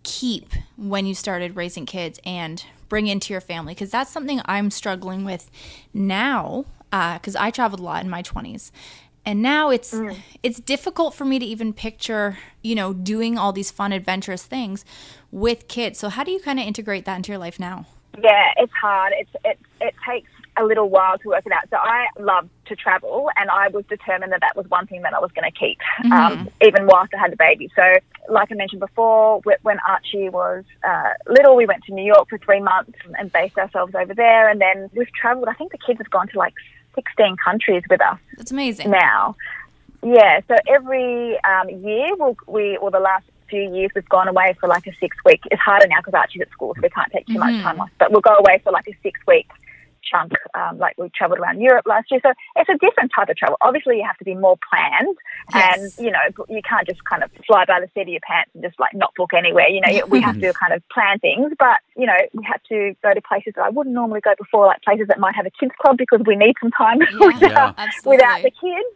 keep 0.02 0.52
when 0.76 1.04
you 1.04 1.14
started 1.14 1.56
raising 1.56 1.84
kids 1.84 2.20
and 2.24 2.64
bring 2.88 3.06
into 3.08 3.34
your 3.34 3.40
family? 3.40 3.74
Because 3.74 3.90
that's 3.90 4.10
something 4.10 4.40
I'm 4.44 4.70
struggling 4.70 5.24
with 5.24 5.50
now. 5.92 6.64
Because 6.90 7.36
uh, 7.36 7.40
I 7.42 7.50
traveled 7.50 7.80
a 7.80 7.82
lot 7.82 8.02
in 8.02 8.08
my 8.08 8.22
20s, 8.22 8.70
and 9.26 9.42
now 9.42 9.68
it's 9.68 9.92
mm. 9.92 10.16
it's 10.42 10.58
difficult 10.58 11.12
for 11.12 11.26
me 11.26 11.38
to 11.38 11.44
even 11.44 11.74
picture 11.74 12.38
you 12.62 12.74
know 12.74 12.94
doing 12.94 13.36
all 13.36 13.52
these 13.52 13.70
fun 13.70 13.92
adventurous 13.92 14.44
things 14.44 14.86
with 15.30 15.68
kids 15.68 15.98
so 15.98 16.08
how 16.08 16.24
do 16.24 16.30
you 16.30 16.40
kind 16.40 16.58
of 16.58 16.66
integrate 16.66 17.04
that 17.04 17.16
into 17.16 17.30
your 17.30 17.36
life 17.38 17.60
now 17.60 17.84
yeah 18.22 18.46
it's 18.56 18.72
hard 18.72 19.12
it's 19.18 19.30
it, 19.44 19.58
it 19.82 19.94
takes 20.08 20.30
a 20.58 20.64
little 20.64 20.88
while 20.88 21.18
to 21.18 21.28
work 21.28 21.46
it 21.46 21.52
out. 21.52 21.68
So 21.70 21.76
I 21.76 22.06
love 22.18 22.48
to 22.68 22.76
travel, 22.76 23.30
and 23.36 23.50
I 23.50 23.68
was 23.68 23.84
determined 23.86 24.32
that 24.32 24.40
that 24.40 24.56
was 24.56 24.68
one 24.68 24.86
thing 24.86 25.02
that 25.02 25.14
I 25.14 25.18
was 25.18 25.30
going 25.32 25.50
to 25.50 25.58
keep, 25.58 25.78
mm-hmm. 26.04 26.12
um, 26.12 26.48
even 26.62 26.86
whilst 26.86 27.12
I 27.14 27.18
had 27.18 27.32
the 27.32 27.36
baby. 27.36 27.70
So, 27.74 27.82
like 28.28 28.50
I 28.52 28.54
mentioned 28.54 28.80
before, 28.80 29.40
when 29.62 29.78
Archie 29.86 30.28
was 30.28 30.64
uh, 30.86 31.10
little, 31.28 31.56
we 31.56 31.66
went 31.66 31.84
to 31.84 31.92
New 31.92 32.04
York 32.04 32.28
for 32.28 32.38
three 32.38 32.60
months 32.60 32.98
and 33.18 33.32
based 33.32 33.58
ourselves 33.58 33.94
over 33.94 34.14
there, 34.14 34.48
and 34.48 34.60
then 34.60 34.90
we've 34.94 35.12
travelled. 35.12 35.48
I 35.48 35.54
think 35.54 35.72
the 35.72 35.78
kids 35.78 35.98
have 35.98 36.10
gone 36.10 36.28
to 36.28 36.38
like 36.38 36.54
16 36.94 37.36
countries 37.44 37.82
with 37.88 38.00
us. 38.00 38.18
That's 38.36 38.50
amazing. 38.50 38.90
Now, 38.90 39.36
yeah. 40.02 40.40
So 40.48 40.56
every 40.68 41.38
um, 41.44 41.68
year, 41.68 42.14
we'll, 42.16 42.36
we 42.46 42.76
or 42.76 42.90
the 42.90 43.00
last 43.00 43.24
few 43.48 43.74
years 43.74 43.90
we've 43.94 44.08
gone 44.08 44.28
away 44.28 44.54
for 44.60 44.68
like 44.68 44.86
a 44.86 44.92
six 45.00 45.16
week. 45.24 45.40
It's 45.50 45.60
harder 45.60 45.86
now 45.86 45.98
because 45.98 46.14
Archie's 46.14 46.42
at 46.42 46.50
school, 46.50 46.74
so 46.74 46.82
we 46.82 46.90
can't 46.90 47.10
take 47.12 47.26
too 47.26 47.34
mm-hmm. 47.34 47.52
much 47.52 47.62
time 47.62 47.80
off. 47.80 47.90
But 47.98 48.12
we'll 48.12 48.20
go 48.20 48.36
away 48.36 48.60
for 48.62 48.72
like 48.72 48.86
a 48.88 48.96
six 49.02 49.18
week 49.26 49.48
chunk, 50.10 50.32
um, 50.54 50.78
like 50.78 50.96
we 50.98 51.10
travelled 51.14 51.38
around 51.38 51.60
Europe 51.60 51.86
last 51.86 52.10
year. 52.10 52.20
So 52.24 52.32
it's 52.56 52.68
a 52.68 52.78
different 52.78 53.12
type 53.14 53.28
of 53.28 53.36
travel. 53.36 53.56
Obviously, 53.60 53.96
you 53.98 54.04
have 54.06 54.16
to 54.18 54.24
be 54.24 54.34
more 54.34 54.56
planned, 54.68 55.16
yes. 55.52 55.98
and 55.98 56.06
you 56.06 56.10
know 56.12 56.44
you 56.48 56.62
can't 56.62 56.86
just 56.86 57.04
kind 57.04 57.22
of 57.22 57.30
fly 57.46 57.64
by 57.66 57.80
the 57.80 57.88
seat 57.94 58.02
of 58.02 58.08
your 58.08 58.20
pants 58.26 58.50
and 58.54 58.62
just 58.62 58.78
like 58.78 58.94
not 58.94 59.14
book 59.16 59.32
anywhere. 59.34 59.68
You 59.68 59.80
know, 59.80 60.06
we 60.06 60.20
have 60.20 60.40
to 60.40 60.52
kind 60.52 60.72
of 60.72 60.82
plan 60.88 61.18
things, 61.18 61.52
but 61.58 61.80
you 61.96 62.06
know 62.06 62.16
we 62.32 62.44
had 62.44 62.60
to 62.68 62.94
go 63.02 63.12
to 63.12 63.20
places 63.20 63.54
that 63.56 63.64
I 63.64 63.70
wouldn't 63.70 63.94
normally 63.94 64.20
go 64.20 64.34
before, 64.38 64.66
like 64.66 64.82
places 64.82 65.08
that 65.08 65.18
might 65.18 65.34
have 65.34 65.46
a 65.46 65.50
kids 65.50 65.72
club 65.80 65.96
because 65.96 66.20
we 66.26 66.36
need 66.36 66.54
some 66.60 66.70
time 66.70 66.98
yeah, 67.20 67.26
without, 67.26 67.74
yeah. 67.78 67.90
without 68.04 68.42
the 68.42 68.50
kids 68.50 68.88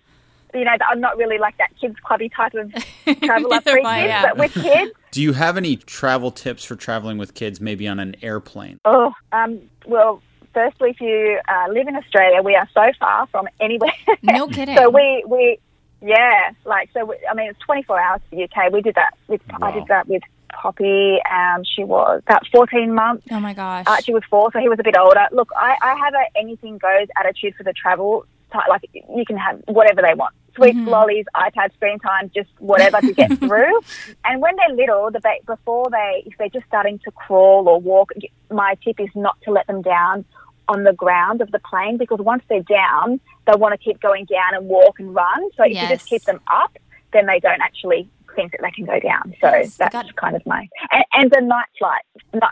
you 0.55 0.65
know, 0.65 0.73
I'm 0.89 1.01
not 1.01 1.17
really 1.17 1.39
like 1.39 1.57
that 1.59 1.71
kids 1.81 1.97
clubby 2.05 2.29
type 2.29 2.55
of 2.55 2.73
traveler 3.23 3.61
pre 3.61 3.83
kids, 3.83 4.15
but 4.23 4.37
with 4.37 4.55
kids. 4.55 4.93
Do 5.11 5.23
you 5.23 5.33
have 5.33 5.57
any 5.57 5.77
travel 5.77 6.31
tips 6.31 6.65
for 6.65 6.77
traveling 6.77 7.19
with 7.19 7.35
kids, 7.35 7.61
maybe 7.61 7.89
on 7.89 7.99
an 7.99 8.17
airplane? 8.23 8.81
Oh, 8.85 9.13
um, 9.33 9.61
well, 9.87 10.23
firstly, 10.53 10.91
if 10.91 11.01
you 11.01 11.41
uh, 11.49 11.73
live 11.73 11.89
in 11.89 11.97
Australia, 11.97 12.43
we 12.43 12.55
are 12.55 12.69
so 12.75 12.91
far 12.99 13.27
from 13.29 13.49
anywhere. 13.61 13.93
No 14.23 14.47
kidding. 14.49 14.77
so 14.77 14.91
we, 14.91 15.25
we, 15.27 15.59
yeah, 16.01 16.53
like, 16.65 16.91
so, 16.93 17.05
we, 17.05 17.17
I 17.31 17.35
mean, 17.35 17.51
it's 17.51 17.59
24 17.61 18.01
hours 18.01 18.21
to 18.31 18.37
the 18.37 18.45
UK. 18.45 18.73
We 18.73 18.83
did 18.83 18.95
that 18.95 19.15
with, 19.29 19.41
wow. 19.51 19.69
I 19.69 19.73
did 19.73 19.87
that 19.89 20.09
with 20.09 20.23
Poppy. 20.53 21.19
Um, 21.31 21.65
she 21.65 21.85
was 21.85 22.21
about 22.27 22.47
14 22.53 22.95
months. 22.95 23.27
Oh 23.31 23.41
my 23.41 23.55
gosh. 23.55 23.87
Archie 23.87 24.13
was 24.13 24.23
four, 24.29 24.51
so 24.53 24.59
he 24.59 24.69
was 24.69 24.79
a 24.79 24.85
bit 24.85 24.97
older. 24.97 25.27
Look, 25.33 25.51
I, 25.57 25.77
I 25.81 25.95
have 25.97 26.15
a 26.15 26.39
anything 26.39 26.79
goes 26.79 27.09
attitude 27.19 27.55
for 27.57 27.63
the 27.63 27.73
travel. 27.73 28.27
Like, 28.69 28.83
you 28.93 29.25
can 29.27 29.39
have 29.39 29.63
whatever 29.67 30.03
they 30.03 30.15
want 30.15 30.35
sweet 30.55 30.75
mm-hmm. 30.75 30.89
lollies, 30.89 31.25
iPad 31.35 31.73
screen 31.75 31.99
time, 31.99 32.31
just 32.35 32.51
whatever 32.59 33.01
to 33.01 33.13
get 33.13 33.39
through. 33.39 33.81
And 34.25 34.41
when 34.41 34.55
they're 34.57 34.77
little, 34.77 35.11
the 35.11 35.21
ba- 35.21 35.45
before 35.47 35.89
they, 35.91 36.25
if 36.27 36.37
they're 36.39 36.49
just 36.49 36.67
starting 36.67 36.99
to 37.01 37.11
crawl 37.13 37.69
or 37.69 37.81
walk, 37.81 38.13
my 38.51 38.77
tip 38.85 39.01
is 39.01 39.11
not 39.15 39.41
to 39.43 39.51
let 39.51 39.67
them 39.67 39.83
down 39.83 40.25
on 40.69 40.85
the 40.85 40.93
ground 40.93 41.41
of 41.41 41.51
the 41.51 41.59
plane 41.59 41.97
because 41.97 42.21
once 42.21 42.43
they're 42.49 42.63
down, 42.63 43.21
they 43.47 43.55
want 43.57 43.73
to 43.73 43.79
keep 43.79 44.01
going 44.01 44.25
down 44.27 44.55
and 44.55 44.67
walk 44.69 44.99
and 45.01 45.15
run. 45.15 45.51
So 45.57 45.65
if 45.65 45.73
yes. 45.73 45.83
you 45.83 45.97
just 45.97 46.09
keep 46.09 46.23
them 46.23 46.41
up, 46.53 46.77
then 47.13 47.27
they 47.27 47.41
don't 47.41 47.61
actually 47.61 48.09
think 48.35 48.53
that 48.53 48.61
they 48.63 48.71
can 48.71 48.85
go 48.85 48.99
down. 49.01 49.35
So 49.41 49.49
yes, 49.49 49.77
that's 49.77 50.11
kind 50.13 50.37
of 50.37 50.45
my 50.47 50.69
and, 50.91 51.05
and 51.13 51.31
the 51.31 51.41
night 51.41 51.67
flight, 51.79 52.03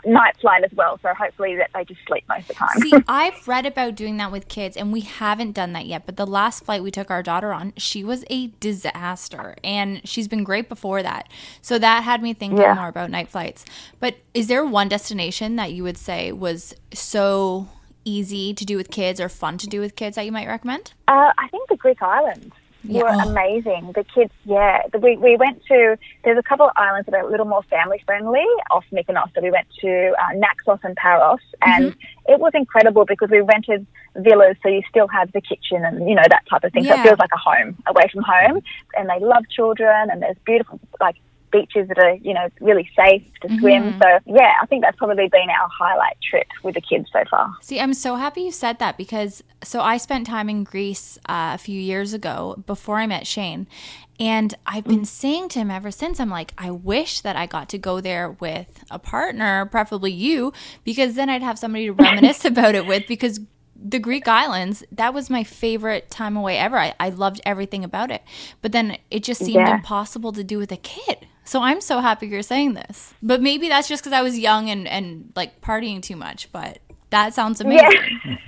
night 0.05 0.35
flight 0.39 0.63
as 0.63 0.71
well. 0.73 0.99
So 1.01 1.13
hopefully 1.13 1.55
that 1.55 1.69
they 1.73 1.83
just 1.85 2.01
sleep 2.07 2.23
most 2.27 2.41
of 2.41 2.47
the 2.49 2.53
time. 2.55 2.79
See, 2.79 2.93
I've 3.07 3.47
read 3.47 3.65
about 3.65 3.95
doing 3.95 4.17
that 4.17 4.31
with 4.31 4.47
kids, 4.47 4.77
and 4.77 4.91
we 4.91 5.01
haven't 5.01 5.53
done 5.53 5.73
that 5.73 5.85
yet. 5.85 6.05
But 6.05 6.17
the 6.17 6.27
last 6.27 6.65
flight 6.65 6.83
we 6.83 6.91
took 6.91 7.11
our 7.11 7.23
daughter 7.23 7.53
on, 7.53 7.73
she 7.77 8.03
was 8.03 8.23
a 8.29 8.47
disaster, 8.59 9.55
and 9.63 10.07
she's 10.07 10.27
been 10.27 10.43
great 10.43 10.69
before 10.69 11.03
that. 11.03 11.29
So 11.61 11.79
that 11.79 12.03
had 12.03 12.21
me 12.21 12.33
thinking 12.33 12.59
yeah. 12.59 12.73
more 12.73 12.87
about 12.87 13.09
night 13.09 13.29
flights. 13.29 13.65
But 13.99 14.17
is 14.33 14.47
there 14.47 14.65
one 14.65 14.87
destination 14.87 15.55
that 15.57 15.73
you 15.73 15.83
would 15.83 15.97
say 15.97 16.31
was 16.31 16.73
so 16.93 17.69
easy 18.03 18.53
to 18.53 18.65
do 18.65 18.77
with 18.77 18.89
kids 18.89 19.19
or 19.19 19.29
fun 19.29 19.57
to 19.59 19.67
do 19.67 19.79
with 19.79 19.95
kids 19.95 20.15
that 20.15 20.25
you 20.25 20.31
might 20.31 20.47
recommend? 20.47 20.93
Uh, 21.07 21.31
I 21.37 21.47
think 21.49 21.69
the 21.69 21.75
Greek 21.75 22.01
islands 22.01 22.53
yeah. 22.83 23.01
were 23.01 23.09
oh. 23.09 23.29
amazing. 23.29 23.91
The 23.93 24.03
kids, 24.03 24.33
yeah. 24.45 24.81
We, 24.99 25.17
we 25.17 25.37
went 25.37 25.63
to, 25.65 25.97
there's 26.23 26.37
a 26.37 26.43
couple 26.43 26.67
of 26.67 26.73
islands 26.75 27.07
that 27.07 27.15
are 27.15 27.27
a 27.27 27.29
little 27.29 27.45
more 27.45 27.63
family 27.63 28.01
friendly 28.05 28.45
off 28.69 28.85
Mykonos. 28.91 29.33
So 29.33 29.41
we 29.41 29.51
went 29.51 29.67
to 29.81 30.13
uh, 30.19 30.33
Naxos 30.35 30.79
and 30.83 30.95
Paros, 30.95 31.39
and 31.61 31.91
mm-hmm. 31.91 32.31
it 32.33 32.39
was 32.39 32.51
incredible 32.53 33.05
because 33.05 33.29
we 33.29 33.41
rented 33.41 33.85
villas, 34.15 34.57
so 34.61 34.69
you 34.69 34.81
still 34.89 35.07
have 35.07 35.31
the 35.31 35.41
kitchen 35.41 35.85
and, 35.85 36.07
you 36.09 36.15
know, 36.15 36.23
that 36.29 36.43
type 36.49 36.63
of 36.63 36.71
thing. 36.73 36.85
Yeah. 36.85 36.95
So 36.95 37.01
it 37.01 37.03
feels 37.03 37.19
like 37.19 37.31
a 37.33 37.37
home 37.37 37.77
away 37.87 38.09
from 38.11 38.23
home. 38.23 38.61
And 38.95 39.09
they 39.09 39.19
love 39.19 39.43
children, 39.49 40.09
and 40.09 40.21
there's 40.21 40.37
beautiful, 40.45 40.79
like, 40.99 41.15
beaches 41.51 41.87
that 41.87 41.97
are, 41.97 42.15
you 42.15 42.33
know, 42.33 42.49
really 42.59 42.89
safe 42.95 43.23
to 43.41 43.47
mm-hmm. 43.47 43.59
swim. 43.59 43.99
So, 44.01 44.19
yeah, 44.25 44.53
I 44.61 44.65
think 44.65 44.83
that's 44.83 44.97
probably 44.97 45.27
been 45.27 45.49
our 45.49 45.67
highlight 45.79 46.17
trip 46.21 46.47
with 46.63 46.75
the 46.75 46.81
kids 46.81 47.09
so 47.11 47.23
far. 47.29 47.53
See, 47.61 47.79
I'm 47.79 47.93
so 47.93 48.15
happy 48.15 48.41
you 48.41 48.51
said 48.51 48.79
that 48.79 48.97
because 48.97 49.43
so 49.63 49.81
I 49.81 49.97
spent 49.97 50.27
time 50.27 50.49
in 50.49 50.63
Greece 50.63 51.17
uh, 51.29 51.51
a 51.53 51.57
few 51.57 51.79
years 51.79 52.13
ago 52.13 52.63
before 52.65 52.97
I 52.97 53.07
met 53.07 53.27
Shane. 53.27 53.67
And 54.19 54.53
I've 54.67 54.83
been 54.83 55.05
saying 55.05 55.49
to 55.49 55.59
him 55.59 55.71
ever 55.71 55.89
since, 55.89 56.19
I'm 56.19 56.29
like, 56.29 56.53
I 56.55 56.69
wish 56.69 57.21
that 57.21 57.35
I 57.35 57.47
got 57.47 57.69
to 57.69 57.79
go 57.79 58.01
there 58.01 58.29
with 58.29 58.83
a 58.91 58.99
partner, 58.99 59.65
preferably 59.65 60.11
you, 60.11 60.53
because 60.83 61.15
then 61.15 61.27
I'd 61.27 61.41
have 61.41 61.57
somebody 61.57 61.87
to 61.87 61.93
reminisce 61.93 62.45
about 62.45 62.75
it 62.75 62.85
with. 62.85 63.07
Because 63.07 63.39
the 63.83 63.97
Greek 63.97 64.27
islands, 64.27 64.83
that 64.91 65.13
was 65.13 65.31
my 65.31 65.43
favorite 65.43 66.11
time 66.11 66.37
away 66.37 66.57
ever. 66.57 66.77
I, 66.77 66.93
I 66.99 67.09
loved 67.09 67.41
everything 67.45 67.83
about 67.83 68.11
it. 68.11 68.21
But 68.61 68.73
then 68.73 68.97
it 69.09 69.23
just 69.23 69.43
seemed 69.43 69.55
yeah. 69.67 69.75
impossible 69.75 70.31
to 70.33 70.43
do 70.43 70.59
with 70.59 70.71
a 70.71 70.77
kid. 70.77 71.27
So 71.43 71.61
I'm 71.61 71.81
so 71.81 71.99
happy 71.99 72.27
you're 72.27 72.43
saying 72.43 72.73
this. 72.73 73.13
But 73.21 73.41
maybe 73.41 73.67
that's 73.67 73.87
just 73.87 74.03
because 74.03 74.13
I 74.13 74.21
was 74.21 74.37
young 74.37 74.69
and, 74.69 74.87
and 74.87 75.31
like 75.35 75.61
partying 75.61 76.01
too 76.01 76.15
much. 76.15 76.51
But 76.51 76.79
that 77.09 77.33
sounds 77.33 77.61
amazing. 77.61 77.87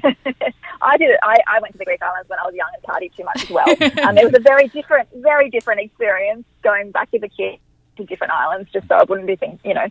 Yeah. 0.03 0.11
I 0.81 0.97
did 0.97 1.09
it. 1.11 1.19
I, 1.23 1.37
I 1.47 1.59
went 1.61 1.73
to 1.73 1.77
the 1.77 1.85
Greek 1.85 2.01
islands 2.01 2.29
when 2.29 2.39
I 2.39 2.43
was 2.43 2.53
young 2.55 2.67
and 2.73 2.83
partied 2.83 3.15
too 3.15 3.23
much 3.23 3.43
as 3.43 3.49
well. 3.49 3.69
um, 4.07 4.17
it 4.17 4.25
was 4.25 4.33
a 4.35 4.41
very 4.41 4.67
different, 4.67 5.07
very 5.15 5.49
different 5.49 5.81
experience 5.81 6.45
going 6.61 6.91
back 6.91 7.09
as 7.13 7.23
a 7.23 7.29
kid 7.29 7.59
to 7.97 8.03
different 8.03 8.33
islands, 8.33 8.69
just 8.71 8.87
so 8.87 8.95
I 8.95 9.03
wouldn't 9.03 9.27
be, 9.27 9.35
think, 9.35 9.61
you 9.63 9.73
know, 9.73 9.87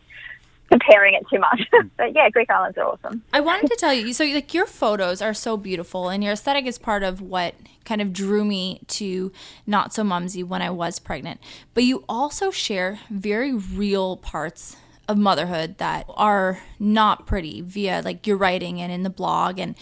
comparing 0.72 1.14
it 1.14 1.24
too 1.28 1.38
much. 1.38 1.62
but 1.96 2.14
yeah, 2.14 2.28
Greek 2.30 2.50
islands 2.50 2.78
are 2.78 2.84
awesome. 2.84 3.22
I 3.32 3.40
wanted 3.40 3.70
to 3.70 3.76
tell 3.76 3.92
you, 3.92 4.12
so 4.12 4.24
like 4.24 4.54
your 4.54 4.66
photos 4.66 5.20
are 5.20 5.34
so 5.34 5.56
beautiful, 5.56 6.08
and 6.08 6.24
your 6.24 6.32
aesthetic 6.32 6.66
is 6.66 6.78
part 6.78 7.02
of 7.02 7.20
what 7.20 7.54
kind 7.84 8.00
of 8.00 8.12
drew 8.12 8.44
me 8.44 8.80
to 8.86 9.32
Not 9.66 9.92
So 9.92 10.02
Mumsy 10.04 10.42
when 10.42 10.62
I 10.62 10.70
was 10.70 10.98
pregnant. 10.98 11.40
But 11.74 11.84
you 11.84 12.04
also 12.08 12.50
share 12.50 13.00
very 13.10 13.52
real 13.52 14.16
parts 14.16 14.76
of 15.08 15.18
motherhood 15.18 15.78
that 15.78 16.06
are 16.08 16.62
not 16.78 17.26
pretty 17.26 17.60
via 17.60 18.00
like 18.04 18.26
your 18.26 18.36
writing 18.36 18.80
and 18.80 18.92
in 18.92 19.02
the 19.02 19.10
blog 19.10 19.58
and 19.58 19.74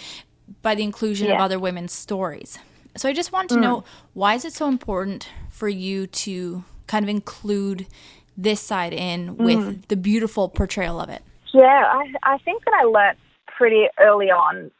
by 0.63 0.75
the 0.75 0.83
inclusion 0.83 1.29
yeah. 1.29 1.35
of 1.35 1.41
other 1.41 1.59
women's 1.59 1.93
stories. 1.93 2.59
So 2.97 3.09
I 3.09 3.13
just 3.13 3.31
want 3.31 3.49
to 3.51 3.57
mm. 3.57 3.61
know 3.61 3.85
why 4.15 4.35
is 4.35 4.45
it 4.45 4.53
so 4.53 4.67
important 4.67 5.29
for 5.51 5.69
you 5.69 6.07
to 6.09 6.65
kind 6.87 7.05
of 7.05 7.09
include 7.09 7.87
this 8.43 8.61
side 8.61 8.93
in 8.93 9.37
with 9.37 9.59
mm. 9.59 9.89
the 9.89 9.97
beautiful 9.97 10.49
portrayal 10.49 11.01
of 11.01 11.09
it? 11.09 11.23
Yeah, 11.53 11.85
I, 11.87 12.13
I 12.23 12.39
think 12.39 12.65
that 12.65 12.75
I 12.75 12.85
learnt 12.85 13.19
pretty 13.57 13.87
early 13.99 14.31
on 14.31 14.71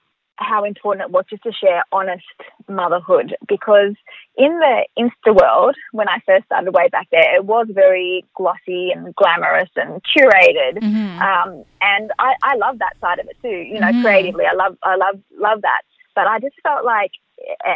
how 0.41 0.65
important 0.65 1.07
it 1.07 1.11
was 1.11 1.25
just 1.29 1.43
to 1.43 1.53
share 1.53 1.85
honest 1.93 2.25
motherhood 2.69 3.37
because 3.47 3.95
in 4.37 4.59
the 4.59 4.87
Insta 4.99 5.37
world, 5.37 5.77
when 5.93 6.09
I 6.09 6.19
first 6.27 6.47
started 6.47 6.73
way 6.73 6.89
back 6.89 7.09
there, 7.11 7.37
it 7.37 7.45
was 7.45 7.67
very 7.71 8.25
glossy 8.35 8.91
and 8.91 9.15
glamorous 9.15 9.69
and 9.77 10.03
curated. 10.03 10.79
Mm-hmm. 10.79 11.21
Um, 11.21 11.65
and 11.83 12.11
I, 12.19 12.35
I 12.43 12.57
love 12.57 12.79
that 12.79 12.95
side 13.01 13.19
of 13.19 13.27
it 13.27 13.37
too. 13.43 13.49
You 13.49 13.81
know, 13.81 13.89
mm-hmm. 13.89 14.03
creatively, 14.03 14.45
I 14.51 14.55
love, 14.55 14.79
I 14.83 14.97
love, 14.97 15.21
love 15.39 15.61
that. 15.63 15.83
But 16.15 16.27
I 16.27 16.41
just 16.41 16.57
felt 16.63 16.85
like, 16.85 17.11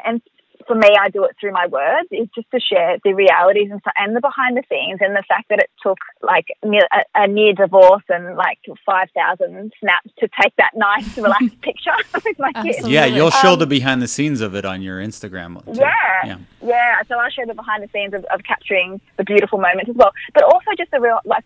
and 0.07 0.23
for 0.67 0.75
me, 0.75 0.89
I 0.99 1.09
do 1.09 1.25
it 1.25 1.37
through 1.41 1.53
my 1.53 1.67
words, 1.67 2.09
is 2.11 2.29
just 2.35 2.51
to 2.51 2.61
share 2.61 2.99
the 3.05 3.15
realities 3.15 3.71
and, 3.71 3.81
and 3.97 4.17
the 4.17 4.21
behind 4.21 4.57
the 4.57 4.63
scenes 4.71 5.01
and 5.01 5.15
the 5.15 5.23
fact 5.29 5.49
that 5.51 5.59
it 5.59 5.71
took 5.83 5.99
like 6.23 6.47
a, 6.63 6.79
a, 7.15 7.27
near 7.29 7.53
divorce 7.53 8.03
and 8.09 8.37
like 8.37 8.59
5,000 8.87 9.73
snaps 9.81 10.11
to 10.19 10.29
take 10.41 10.55
that 10.57 10.73
nice, 10.75 11.17
relaxed 11.17 11.61
picture 11.61 11.93
with 12.25 12.39
my 12.39 12.53
kids. 12.63 12.87
Yeah, 12.87 13.07
you'll 13.07 13.31
show 13.31 13.55
um, 13.55 13.59
the 13.59 13.67
behind 13.67 14.03
the 14.03 14.09
scenes 14.09 14.41
of 14.41 14.55
it 14.55 14.65
on 14.65 14.83
your 14.83 15.01
Instagram. 15.01 15.63
Yeah, 15.73 15.91
yeah, 16.25 16.39
yeah. 16.63 17.03
So 17.09 17.19
I'll 17.19 17.31
show 17.31 17.45
the 17.47 17.55
behind 17.55 17.83
the 17.83 17.89
scenes 17.89 18.15
of, 18.15 18.25
of 18.27 18.43
capturing 18.45 19.01
the 19.17 19.25
beautiful 19.25 19.59
moments 19.59 19.91
as 19.91 19.97
well. 19.97 20.13
But 20.33 20.45
also 20.45 20.71
just 20.77 20.91
the 20.91 21.01
real, 21.01 21.21
like, 21.25 21.45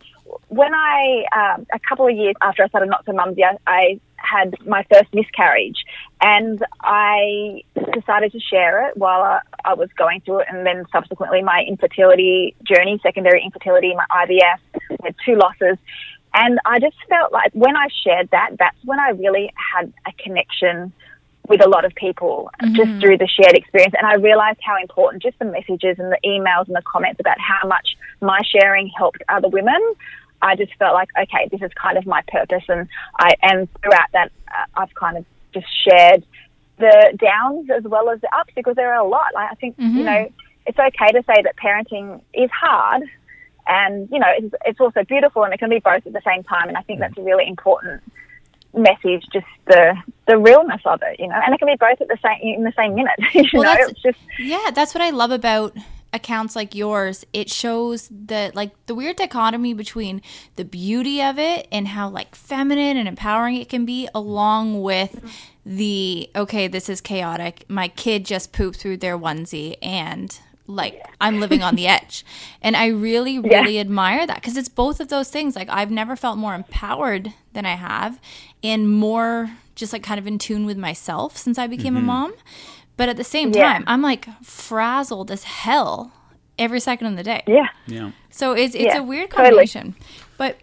when 0.48 0.74
I, 0.74 1.24
um, 1.34 1.66
a 1.72 1.78
couple 1.88 2.06
of 2.06 2.16
years 2.16 2.34
after 2.40 2.62
I 2.62 2.68
started 2.68 2.90
Not 2.90 3.04
So 3.04 3.12
Mumsy, 3.12 3.44
I, 3.44 3.56
I 3.66 4.00
had 4.18 4.54
my 4.66 4.84
first 4.92 5.12
miscarriage 5.14 5.84
and 6.20 6.64
I 6.80 7.62
decided 7.94 8.32
to 8.32 8.40
share 8.40 8.88
it 8.88 8.96
while 8.96 9.22
I, 9.22 9.40
I, 9.64 9.74
was 9.74 9.88
going 9.96 10.20
through 10.20 10.40
it 10.40 10.48
and 10.50 10.66
then 10.66 10.84
subsequently 10.92 11.42
my 11.42 11.64
infertility 11.66 12.54
journey, 12.62 12.98
secondary 13.02 13.42
infertility, 13.42 13.94
my 13.94 14.04
IVF, 14.10 14.58
had 15.02 15.14
two 15.24 15.36
losses. 15.36 15.78
And 16.34 16.58
I 16.64 16.78
just 16.78 16.96
felt 17.08 17.32
like 17.32 17.52
when 17.54 17.76
I 17.76 17.88
shared 18.04 18.30
that, 18.30 18.50
that's 18.58 18.76
when 18.84 18.98
I 18.98 19.10
really 19.10 19.52
had 19.56 19.92
a 20.06 20.12
connection 20.12 20.92
with 21.48 21.64
a 21.64 21.68
lot 21.68 21.84
of 21.84 21.94
people 21.94 22.50
mm-hmm. 22.62 22.74
just 22.74 23.00
through 23.00 23.18
the 23.18 23.28
shared 23.28 23.56
experience. 23.56 23.94
And 23.96 24.06
I 24.06 24.14
realized 24.16 24.58
how 24.62 24.76
important 24.80 25.22
just 25.22 25.38
the 25.38 25.46
messages 25.46 25.98
and 25.98 26.12
the 26.12 26.18
emails 26.24 26.66
and 26.66 26.76
the 26.76 26.82
comments 26.82 27.20
about 27.20 27.38
how 27.40 27.66
much 27.66 27.96
my 28.20 28.40
sharing 28.44 28.88
helped 28.96 29.22
other 29.28 29.48
women. 29.48 29.80
I 30.40 30.56
just 30.56 30.74
felt 30.76 30.94
like, 30.94 31.08
okay, 31.20 31.48
this 31.50 31.62
is 31.62 31.70
kind 31.74 31.98
of 31.98 32.06
my 32.06 32.22
purpose. 32.28 32.64
And 32.68 32.88
I, 33.18 33.34
and 33.42 33.68
throughout 33.82 34.08
that, 34.12 34.30
uh, 34.48 34.64
I've 34.80 34.94
kind 34.94 35.16
of 35.16 35.24
just 35.52 35.66
shared 35.84 36.24
the 36.78 37.18
downs 37.18 37.68
as 37.70 37.84
well 37.84 38.10
as 38.10 38.20
the 38.20 38.28
ups 38.36 38.52
because 38.54 38.76
there 38.76 38.92
are 38.92 39.04
a 39.04 39.08
lot. 39.08 39.34
Like, 39.34 39.50
I 39.50 39.54
think, 39.56 39.76
mm-hmm. 39.76 39.98
you 39.98 40.04
know, 40.04 40.32
it's 40.66 40.78
okay 40.78 41.12
to 41.12 41.22
say 41.24 41.42
that 41.42 41.56
parenting 41.56 42.20
is 42.32 42.50
hard 42.50 43.02
and, 43.66 44.08
you 44.10 44.18
know, 44.18 44.28
it's, 44.36 44.54
it's 44.64 44.80
also 44.80 45.02
beautiful 45.04 45.44
and 45.44 45.52
it 45.52 45.58
can 45.58 45.70
be 45.70 45.80
both 45.80 46.06
at 46.06 46.12
the 46.12 46.22
same 46.24 46.44
time. 46.44 46.68
And 46.68 46.76
I 46.76 46.82
think 46.82 47.00
that's 47.00 47.18
a 47.18 47.22
really 47.22 47.48
important 47.48 48.02
message, 48.74 49.24
just 49.32 49.46
the 49.66 49.96
the 50.26 50.38
realness 50.38 50.82
of 50.84 51.00
it, 51.02 51.18
you 51.18 51.26
know, 51.26 51.40
and 51.44 51.54
it 51.54 51.58
can 51.58 51.66
be 51.66 51.76
both 51.76 52.00
at 52.00 52.08
the 52.08 52.18
same 52.22 52.56
in 52.56 52.64
the 52.64 52.72
same 52.76 52.94
minute. 52.94 53.18
You 53.34 53.60
well, 53.60 53.74
know, 53.74 53.86
it's 53.88 54.02
just 54.02 54.18
yeah, 54.38 54.70
that's 54.74 54.94
what 54.94 55.02
I 55.02 55.10
love 55.10 55.30
about 55.30 55.76
accounts 56.12 56.56
like 56.56 56.74
yours, 56.74 57.24
it 57.32 57.50
shows 57.50 58.08
the 58.08 58.50
like 58.54 58.70
the 58.86 58.94
weird 58.94 59.16
dichotomy 59.16 59.74
between 59.74 60.22
the 60.56 60.64
beauty 60.64 61.22
of 61.22 61.38
it 61.38 61.68
and 61.70 61.88
how 61.88 62.08
like 62.08 62.34
feminine 62.34 62.96
and 62.96 63.08
empowering 63.08 63.56
it 63.56 63.68
can 63.68 63.84
be, 63.84 64.08
along 64.14 64.82
with 64.82 65.22
the 65.64 66.30
okay, 66.34 66.68
this 66.68 66.88
is 66.88 67.00
chaotic. 67.00 67.64
My 67.68 67.88
kid 67.88 68.24
just 68.24 68.52
pooped 68.52 68.78
through 68.78 68.98
their 68.98 69.18
onesie 69.18 69.76
and 69.82 70.38
like 70.66 71.02
I'm 71.20 71.40
living 71.40 71.62
on 71.62 71.74
the 71.74 71.86
edge. 71.88 72.24
And 72.62 72.76
I 72.76 72.88
really, 72.88 73.38
really 73.38 73.74
yeah. 73.74 73.80
admire 73.80 74.26
that 74.26 74.36
because 74.36 74.56
it's 74.56 74.68
both 74.68 75.00
of 75.00 75.08
those 75.08 75.30
things. 75.30 75.56
Like 75.56 75.68
I've 75.68 75.90
never 75.90 76.16
felt 76.16 76.38
more 76.38 76.54
empowered 76.54 77.32
than 77.52 77.66
I 77.66 77.74
have 77.74 78.20
and 78.62 78.90
more 78.90 79.50
just 79.74 79.92
like 79.92 80.02
kind 80.02 80.18
of 80.18 80.26
in 80.26 80.38
tune 80.38 80.66
with 80.66 80.76
myself 80.76 81.36
since 81.36 81.58
I 81.58 81.66
became 81.66 81.94
mm-hmm. 81.94 82.04
a 82.04 82.06
mom. 82.06 82.34
But 82.98 83.08
at 83.08 83.16
the 83.16 83.24
same 83.24 83.52
time, 83.52 83.82
yeah. 83.82 83.92
I'm 83.92 84.02
like 84.02 84.28
frazzled 84.42 85.30
as 85.30 85.44
hell 85.44 86.12
every 86.58 86.80
second 86.80 87.06
of 87.06 87.16
the 87.16 87.22
day. 87.22 87.44
Yeah. 87.46 87.68
Yeah. 87.86 88.10
So 88.28 88.52
it's 88.52 88.74
it's 88.74 88.94
yeah, 88.94 88.98
a 88.98 89.02
weird 89.02 89.30
combination. 89.30 89.92
Totally. 89.92 90.28
But 90.36 90.58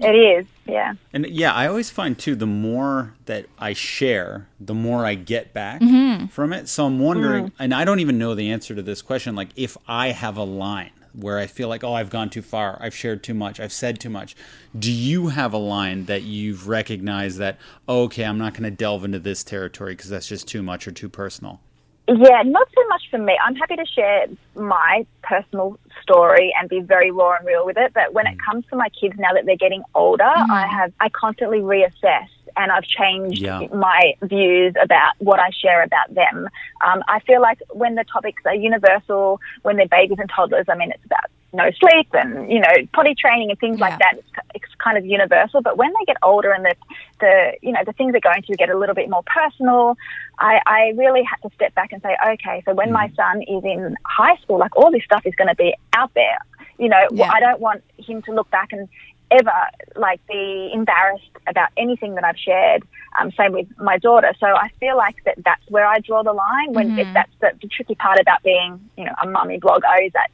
it 0.00 0.14
is, 0.14 0.46
yeah. 0.66 0.94
And 1.12 1.26
yeah, 1.26 1.52
I 1.52 1.68
always 1.68 1.90
find 1.90 2.18
too 2.18 2.34
the 2.34 2.46
more 2.46 3.14
that 3.26 3.46
I 3.58 3.72
share, 3.72 4.48
the 4.58 4.74
more 4.74 5.06
I 5.06 5.14
get 5.14 5.54
back 5.54 5.80
mm-hmm. 5.80 6.26
from 6.26 6.52
it. 6.52 6.68
So 6.68 6.86
I'm 6.86 6.98
wondering, 6.98 7.46
mm. 7.46 7.52
and 7.58 7.72
I 7.72 7.84
don't 7.84 8.00
even 8.00 8.18
know 8.18 8.34
the 8.34 8.50
answer 8.50 8.74
to 8.74 8.82
this 8.82 9.00
question, 9.00 9.36
like 9.36 9.50
if 9.54 9.76
I 9.86 10.08
have 10.08 10.36
a 10.36 10.42
line 10.42 10.90
where 11.12 11.38
I 11.38 11.46
feel 11.46 11.68
like, 11.68 11.84
oh, 11.84 11.94
I've 11.94 12.10
gone 12.10 12.30
too 12.30 12.42
far, 12.42 12.78
I've 12.80 12.94
shared 12.94 13.22
too 13.22 13.32
much, 13.32 13.60
I've 13.60 13.72
said 13.72 14.00
too 14.00 14.10
much. 14.10 14.34
Do 14.76 14.90
you 14.90 15.28
have 15.28 15.52
a 15.52 15.58
line 15.58 16.06
that 16.06 16.22
you've 16.22 16.68
recognized 16.68 17.38
that, 17.38 17.58
oh, 17.86 18.02
okay, 18.04 18.24
I'm 18.24 18.38
not 18.38 18.52
going 18.54 18.64
to 18.64 18.70
delve 18.70 19.04
into 19.04 19.20
this 19.20 19.44
territory 19.44 19.92
because 19.92 20.10
that's 20.10 20.28
just 20.28 20.48
too 20.48 20.62
much 20.62 20.88
or 20.88 20.92
too 20.92 21.08
personal? 21.08 21.60
Yeah, 22.08 22.42
not 22.44 22.68
so 22.74 22.86
much 22.88 23.02
for 23.10 23.18
me. 23.18 23.36
I'm 23.44 23.56
happy 23.56 23.76
to 23.76 23.84
share 23.84 24.26
my 24.54 25.04
personal 25.22 25.78
story 26.02 26.54
and 26.58 26.68
be 26.68 26.80
very 26.80 27.10
raw 27.10 27.34
and 27.36 27.46
real 27.46 27.66
with 27.66 27.76
it. 27.76 27.92
But 27.94 28.12
when 28.12 28.26
it 28.26 28.36
mm. 28.36 28.44
comes 28.44 28.64
to 28.70 28.76
my 28.76 28.88
kids 28.90 29.16
now 29.18 29.32
that 29.34 29.44
they're 29.44 29.56
getting 29.56 29.82
older, 29.94 30.22
mm. 30.24 30.50
I 30.50 30.66
have 30.68 30.92
I 31.00 31.08
constantly 31.08 31.58
reassess 31.58 32.28
and 32.56 32.70
I've 32.72 32.84
changed 32.84 33.42
yeah. 33.42 33.60
my 33.72 34.14
views 34.22 34.74
about 34.80 35.12
what 35.18 35.40
I 35.40 35.50
share 35.50 35.82
about 35.82 36.14
them. 36.14 36.48
Um, 36.86 37.02
I 37.08 37.20
feel 37.20 37.42
like 37.42 37.58
when 37.70 37.96
the 37.96 38.04
topics 38.04 38.42
are 38.46 38.54
universal, 38.54 39.40
when 39.62 39.76
they're 39.76 39.88
babies 39.88 40.18
and 40.18 40.30
toddlers, 40.30 40.66
I 40.68 40.76
mean, 40.76 40.90
it's 40.90 41.04
about 41.04 41.30
no 41.56 41.70
sleep 41.70 42.08
and 42.12 42.50
you 42.50 42.60
know 42.60 42.70
potty 42.92 43.14
training 43.14 43.50
and 43.50 43.58
things 43.58 43.78
yeah. 43.78 43.88
like 43.88 43.98
that. 43.98 44.14
It's, 44.18 44.28
it's, 44.54 44.64
kind 44.78 44.98
of 44.98 45.06
universal. 45.06 45.62
But 45.62 45.76
when 45.76 45.88
they 45.88 46.04
get 46.06 46.16
older 46.22 46.52
and 46.52 46.64
the 46.64 46.74
the 47.18 47.52
you 47.60 47.72
know 47.72 47.80
the 47.84 47.92
things 47.92 48.12
they're 48.12 48.20
going 48.20 48.42
through 48.42 48.54
get 48.54 48.70
a 48.70 48.78
little 48.78 48.94
bit 48.94 49.10
more 49.10 49.24
personal, 49.24 49.96
I, 50.38 50.60
I 50.64 50.92
really 50.96 51.24
had 51.24 51.36
to 51.48 51.52
step 51.56 51.74
back 51.74 51.92
and 51.92 52.00
say, 52.02 52.16
okay, 52.34 52.62
so 52.64 52.74
when 52.74 52.90
mm. 52.90 52.92
my 52.92 53.10
son 53.16 53.42
is 53.42 53.64
in 53.64 53.96
high 54.04 54.36
school, 54.42 54.58
like 54.58 54.76
all 54.76 54.92
this 54.92 55.02
stuff 55.02 55.26
is 55.26 55.34
going 55.34 55.48
to 55.48 55.56
be 55.56 55.74
out 55.92 56.12
there. 56.14 56.38
You 56.78 56.88
know, 56.88 57.08
yeah. 57.10 57.30
I 57.32 57.40
don't 57.40 57.58
want 57.58 57.82
him 57.96 58.22
to 58.22 58.32
look 58.32 58.48
back 58.50 58.72
and 58.72 58.88
ever 59.30 59.52
like 59.96 60.24
be 60.26 60.70
embarrassed 60.72 61.30
about 61.46 61.70
anything 61.76 62.14
that 62.14 62.24
I've 62.24 62.38
shared. 62.38 62.84
Um, 63.18 63.32
same 63.32 63.52
with 63.52 63.66
my 63.78 63.98
daughter. 63.98 64.32
So 64.38 64.46
I 64.46 64.70
feel 64.78 64.96
like 64.96 65.16
that 65.24 65.38
that's 65.44 65.62
where 65.68 65.86
I 65.86 66.00
draw 66.00 66.22
the 66.22 66.32
line. 66.32 66.72
When 66.72 66.90
mm-hmm. 66.90 67.12
that's 67.12 67.32
the, 67.40 67.52
the, 67.60 67.68
tricky 67.68 67.94
part 67.94 68.20
about 68.20 68.42
being, 68.42 68.88
you 68.96 69.04
know, 69.04 69.14
a 69.22 69.26
mummy 69.26 69.58
blogger 69.58 70.04
is 70.04 70.12
that 70.12 70.28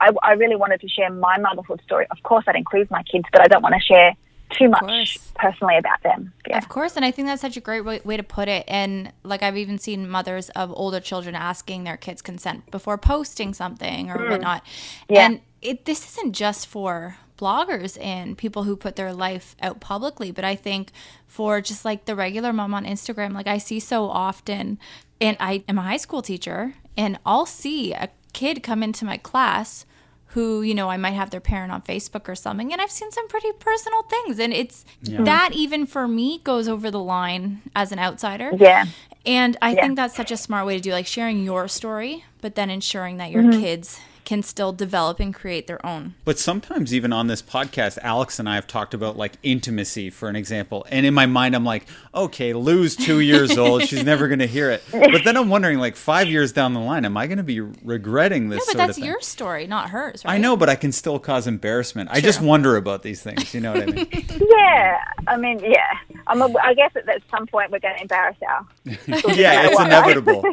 I, 0.00 0.12
I 0.22 0.32
really 0.32 0.56
wanted 0.56 0.80
to 0.80 0.88
share 0.88 1.10
my 1.10 1.38
motherhood 1.38 1.80
story. 1.84 2.06
Of 2.10 2.22
course, 2.22 2.44
that 2.46 2.56
includes 2.56 2.90
my 2.90 3.02
kids, 3.02 3.24
but 3.32 3.40
I 3.40 3.48
don't 3.48 3.62
want 3.62 3.74
to 3.74 3.80
share 3.80 4.14
too 4.50 4.68
much 4.68 5.18
personally 5.34 5.76
about 5.76 6.02
them. 6.02 6.32
Yeah. 6.46 6.58
Of 6.58 6.68
course, 6.68 6.96
and 6.96 7.04
I 7.04 7.10
think 7.10 7.28
that's 7.28 7.42
such 7.42 7.56
a 7.56 7.60
great 7.60 7.84
way, 7.84 8.00
way, 8.04 8.16
to 8.16 8.22
put 8.22 8.48
it. 8.48 8.64
And 8.66 9.12
like 9.22 9.42
I've 9.42 9.56
even 9.56 9.78
seen 9.78 10.08
mothers 10.08 10.48
of 10.50 10.72
older 10.72 11.00
children 11.00 11.34
asking 11.34 11.84
their 11.84 11.96
kids 11.96 12.22
consent 12.22 12.70
before 12.70 12.98
posting 12.98 13.52
something 13.52 14.10
or 14.10 14.16
mm. 14.16 14.30
whatnot. 14.30 14.62
Yeah. 15.08 15.26
And 15.26 15.40
it, 15.60 15.84
this 15.84 16.12
isn't 16.12 16.32
just 16.32 16.66
for 16.66 17.16
bloggers 17.36 18.02
and 18.02 18.36
people 18.36 18.64
who 18.64 18.74
put 18.76 18.96
their 18.96 19.12
life 19.12 19.54
out 19.60 19.80
publicly, 19.80 20.30
but 20.30 20.44
I 20.44 20.56
think 20.56 20.90
for 21.26 21.60
just 21.60 21.84
like 21.84 22.04
the 22.04 22.16
regular 22.16 22.52
mom 22.52 22.74
on 22.74 22.84
Instagram, 22.84 23.32
like 23.32 23.46
I 23.46 23.58
see 23.58 23.80
so 23.80 24.06
often, 24.08 24.78
and 25.20 25.36
I 25.38 25.62
am 25.68 25.78
a 25.78 25.82
high 25.82 25.98
school 25.98 26.22
teacher, 26.22 26.74
and 26.96 27.18
I'll 27.24 27.46
see 27.46 27.92
a 27.92 28.08
kid 28.32 28.62
come 28.62 28.82
into 28.82 29.04
my 29.04 29.18
class 29.18 29.86
who 30.28 30.62
you 30.62 30.74
know 30.74 30.88
I 30.88 30.96
might 30.96 31.12
have 31.12 31.30
their 31.30 31.40
parent 31.40 31.72
on 31.72 31.82
Facebook 31.82 32.28
or 32.28 32.34
something, 32.34 32.72
and 32.72 32.80
I've 32.80 32.90
seen 32.90 33.10
some 33.10 33.28
pretty 33.28 33.52
personal 33.58 34.02
things, 34.02 34.38
and 34.38 34.52
it's 34.52 34.84
yeah. 35.02 35.22
that 35.22 35.50
even 35.52 35.86
for 35.86 36.06
me 36.06 36.40
goes 36.44 36.68
over 36.68 36.90
the 36.90 37.00
line 37.00 37.62
as 37.74 37.92
an 37.92 37.98
outsider. 37.98 38.50
Yeah. 38.56 38.86
And 39.26 39.56
I 39.60 39.74
yeah. 39.74 39.82
think 39.82 39.96
that's 39.96 40.16
such 40.16 40.30
a 40.30 40.36
smart 40.36 40.66
way 40.66 40.76
to 40.76 40.82
do, 40.82 40.92
like 40.92 41.06
sharing 41.06 41.44
your 41.44 41.68
story, 41.68 42.24
but 42.40 42.54
then 42.54 42.70
ensuring 42.70 43.18
that 43.18 43.30
your 43.30 43.42
mm-hmm. 43.42 43.60
kids 43.60 44.00
can 44.28 44.42
still 44.42 44.74
develop 44.74 45.20
and 45.20 45.34
create 45.34 45.66
their 45.66 45.84
own. 45.86 46.14
But 46.26 46.38
sometimes, 46.38 46.92
even 46.92 47.14
on 47.14 47.28
this 47.28 47.40
podcast, 47.40 47.96
Alex 48.02 48.38
and 48.38 48.46
I 48.46 48.56
have 48.56 48.66
talked 48.66 48.92
about 48.92 49.16
like 49.16 49.32
intimacy, 49.42 50.10
for 50.10 50.28
an 50.28 50.36
example. 50.36 50.86
And 50.90 51.06
in 51.06 51.14
my 51.14 51.24
mind, 51.24 51.56
I'm 51.56 51.64
like, 51.64 51.86
okay, 52.14 52.52
Lou's 52.52 52.94
two 52.94 53.20
years 53.20 53.56
old. 53.58 53.84
She's 53.84 54.04
never 54.04 54.28
going 54.28 54.40
to 54.40 54.46
hear 54.46 54.70
it. 54.70 54.84
But 54.92 55.24
then 55.24 55.38
I'm 55.38 55.48
wondering, 55.48 55.78
like, 55.78 55.96
five 55.96 56.28
years 56.28 56.52
down 56.52 56.74
the 56.74 56.80
line, 56.80 57.06
am 57.06 57.16
I 57.16 57.26
going 57.26 57.38
to 57.38 57.42
be 57.42 57.60
regretting 57.60 58.50
this? 58.50 58.58
No, 58.66 58.74
but 58.74 58.86
that's 58.86 58.98
your 58.98 59.18
story, 59.22 59.66
not 59.66 59.88
hers, 59.88 60.26
right? 60.26 60.34
I 60.34 60.36
know, 60.36 60.58
but 60.58 60.68
I 60.68 60.76
can 60.76 60.92
still 60.92 61.18
cause 61.18 61.46
embarrassment. 61.46 62.10
I 62.12 62.20
just 62.20 62.42
wonder 62.42 62.76
about 62.76 63.02
these 63.02 63.22
things. 63.22 63.54
You 63.54 63.62
know 63.62 63.72
what 63.72 63.84
I 63.84 63.86
mean? 63.86 64.08
yeah. 64.58 64.98
I 65.26 65.38
mean, 65.38 65.58
yeah. 65.60 65.88
I'm 66.26 66.42
a, 66.42 66.52
I 66.62 66.74
guess 66.74 66.92
at 66.96 67.22
some 67.30 67.46
point 67.46 67.70
we're 67.70 67.78
going 67.78 67.96
to 67.96 68.02
embarrass 68.02 68.36
our. 68.46 68.66
yeah, 69.34 69.70
it's 69.70 69.80
inevitable. 69.80 70.44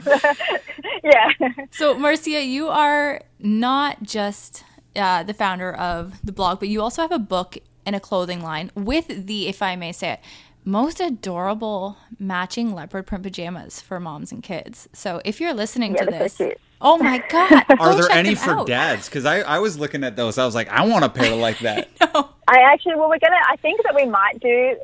yeah. 1.04 1.50
So, 1.72 2.00
Marcia, 2.00 2.42
you 2.42 2.70
are 2.70 3.20
not 3.40 3.65
just 4.02 4.64
uh, 4.96 5.24
the 5.24 5.34
founder 5.34 5.74
of 5.74 6.20
the 6.24 6.32
blog, 6.32 6.60
but 6.60 6.70
you 6.70 6.82
also 6.82 7.02
have 7.02 7.12
a 7.12 7.20
book 7.20 7.58
and 7.86 7.96
a 7.96 8.00
clothing 8.00 8.42
line 8.42 8.72
with 8.76 9.28
the, 9.28 9.48
if 9.48 9.62
I 9.62 9.76
may 9.76 9.92
say 9.92 10.14
it, 10.14 10.20
most 10.64 11.00
adorable 11.00 11.98
matching 12.18 12.74
leopard 12.74 13.06
print 13.06 13.24
pajamas 13.24 13.82
for 13.82 14.00
moms 14.00 14.32
and 14.32 14.42
kids. 14.42 14.90
So 14.94 15.22
if 15.24 15.40
you're 15.40 15.54
listening 15.54 15.94
yeah, 15.94 16.06
to 16.06 16.12
this, 16.12 16.34
so 16.34 16.52
oh 16.82 16.98
my 16.98 17.24
god, 17.30 17.66
are 17.80 17.96
there 17.96 18.10
any 18.10 18.34
for 18.34 18.52
out. 18.52 18.68
dads? 18.68 19.08
Because 19.08 19.26
I, 19.26 19.42
I 19.42 19.60
was 19.60 19.78
looking 19.78 20.04
at 20.04 20.16
those, 20.16 20.38
I 20.38 20.46
was 20.46 20.56
like, 20.56 20.68
I 20.70 20.86
want 20.86 21.06
a 21.06 21.10
pair 21.10 21.36
like 21.36 21.60
that. 21.68 21.90
no. 22.02 22.30
I 22.48 22.60
actually, 22.60 22.96
well, 22.96 23.10
we're 23.10 23.20
gonna. 23.20 23.38
I 23.50 23.56
think 23.58 23.82
that 23.84 23.96
we 23.96 24.06
might 24.06 24.40
do 24.40 24.78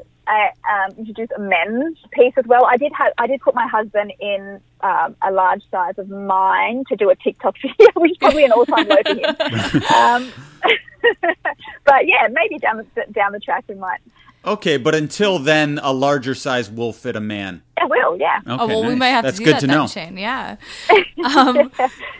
um, 0.69 0.97
introduce 0.97 1.29
a 1.35 1.39
men's 1.39 1.97
piece 2.11 2.33
as 2.37 2.45
well. 2.45 2.65
I 2.65 2.77
did 2.77 2.91
have, 2.97 3.13
I 3.17 3.27
did 3.27 3.41
put 3.41 3.55
my 3.55 3.67
husband 3.67 4.13
in 4.19 4.61
um, 4.81 5.15
a 5.21 5.31
large 5.31 5.63
size 5.69 5.95
of 5.97 6.09
mine 6.09 6.83
to 6.89 6.95
do 6.95 7.09
a 7.09 7.15
TikTok 7.15 7.55
video, 7.61 7.87
which 7.95 8.11
is 8.11 8.17
probably 8.17 8.45
an 8.45 8.51
all-time 8.51 8.87
low 8.87 8.97
for 9.05 9.15
him. 9.15 9.83
um, 9.95 10.31
but 11.85 12.07
yeah, 12.07 12.27
maybe 12.31 12.57
down 12.57 12.77
the, 12.77 13.05
down 13.11 13.31
the 13.31 13.39
track 13.39 13.65
we 13.67 13.75
might. 13.75 13.99
Okay, 14.43 14.77
but 14.77 14.95
until 14.95 15.37
then, 15.37 15.79
a 15.83 15.93
larger 15.93 16.33
size 16.33 16.69
will 16.71 16.93
fit 16.93 17.15
a 17.15 17.19
man. 17.19 17.61
It 17.77 17.87
will, 17.89 18.17
yeah. 18.17 18.39
Okay, 18.39 18.63
oh 18.63 18.67
well, 18.67 18.81
nice. 18.81 18.89
we 18.89 18.95
might 18.95 19.09
have 19.09 19.23
That's 19.23 19.37
to 19.37 19.43
do 19.43 19.45
good 19.45 19.55
that 19.55 19.61
to 19.61 19.67
know. 19.67 19.87
Shane. 19.87 20.17
Yeah. 20.17 20.55
Um, 21.23 21.71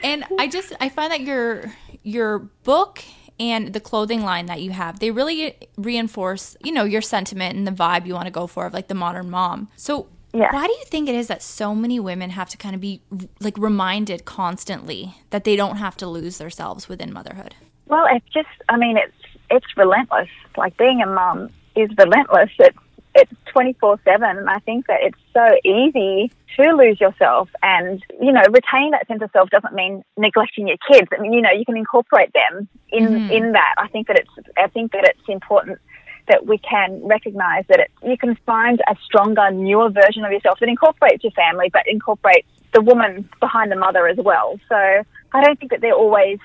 and 0.04 0.24
I 0.38 0.48
just 0.48 0.74
I 0.80 0.90
find 0.90 1.12
that 1.12 1.22
your 1.22 1.74
your 2.04 2.40
book 2.64 3.04
and 3.42 3.74
the 3.74 3.80
clothing 3.80 4.22
line 4.22 4.46
that 4.46 4.62
you 4.62 4.72
have 4.72 5.00
they 5.00 5.12
really 5.12 5.56
reinforce 5.76 6.56
you 6.64 6.72
know 6.72 6.84
your 6.84 7.02
sentiment 7.02 7.58
and 7.58 7.68
the 7.68 7.72
vibe 7.72 8.06
you 8.06 8.14
want 8.14 8.28
to 8.28 8.32
go 8.32 8.48
for 8.48 8.68
of 8.68 8.74
like 8.74 8.88
the 8.88 8.96
modern 8.96 9.30
mom. 9.30 9.68
So 9.76 10.08
yeah. 10.34 10.54
why 10.54 10.68
do 10.68 10.74
you 10.74 10.86
think 10.86 11.10
it 11.10 11.16
is 11.16 11.28
that 11.28 11.42
so 11.42 11.76
many 11.76 12.00
women 12.00 12.30
have 12.30 12.50
to 12.50 12.58
kind 12.58 12.76
of 12.76 12.80
be 12.80 13.02
like 13.42 13.58
reminded 13.58 14.24
constantly 14.24 15.16
that 15.32 15.44
they 15.44 15.56
don't 15.58 15.78
have 15.78 15.98
to 15.98 16.08
lose 16.08 16.38
themselves 16.38 16.88
within 16.88 17.12
motherhood? 17.12 17.56
Well 17.88 18.06
it's 18.10 18.30
just 18.32 18.48
i 18.70 18.78
mean 18.78 18.96
it's 18.96 19.22
it's 19.52 19.78
relentless. 19.78 20.30
Like 20.58 20.76
being 20.78 21.02
a 21.02 21.06
mom 21.06 21.50
is 21.76 21.90
relentless. 21.98 22.50
It's 22.58 22.78
it's 23.16 23.32
24 23.52 24.00
7 24.04 24.24
and 24.24 24.50
i 24.50 24.60
think 24.60 24.88
that 24.88 25.00
it's 25.02 25.18
so 25.34 25.46
easy 25.66 26.32
to 26.58 26.72
lose 26.76 27.00
yourself 27.00 27.50
and 27.62 28.04
you 28.22 28.32
know 28.32 28.42
retaining 28.52 28.92
that 28.92 29.08
sense 29.08 29.22
of 29.22 29.30
self 29.32 29.50
doesn't 29.50 29.74
mean 29.74 30.04
neglecting 30.18 30.68
your 30.68 30.78
kids 30.90 31.08
i 31.18 31.22
mean 31.22 31.34
you 31.34 31.42
know 31.42 31.52
you 31.52 31.66
can 31.66 31.78
incorporate 31.78 32.32
them 32.34 32.68
in 32.90 33.08
mm-hmm. 33.08 33.32
in 33.32 33.52
that 33.52 33.76
i 33.78 33.88
think 33.88 34.08
that 34.08 34.18
it's 34.18 34.50
i 34.58 34.68
think 34.68 34.92
that 34.92 35.04
it's 35.04 35.28
important 35.28 35.80
that 36.28 36.46
we 36.46 36.58
can 36.60 37.02
recognize 37.04 37.66
that 37.68 37.80
it, 37.80 37.92
you 38.04 38.18
can 38.18 38.36
find 38.46 38.80
a 38.88 38.96
stronger 39.04 39.52
newer 39.52 39.90
version 39.90 40.24
of 40.24 40.32
yourself 40.32 40.60
that 40.60 40.70
incorporates 40.70 41.24
your 41.24 41.32
family 41.32 41.70
but 41.72 41.84
incorporates 41.88 42.48
the 42.74 42.82
woman 42.82 43.28
behind 43.40 43.72
the 43.72 43.76
mother 43.76 44.08
as 44.08 44.18
well 44.18 44.58
so 44.70 44.76
i 44.76 45.44
don't 45.44 45.60
think 45.60 45.72
that 45.72 45.82
they're 45.82 45.94
always 45.94 46.40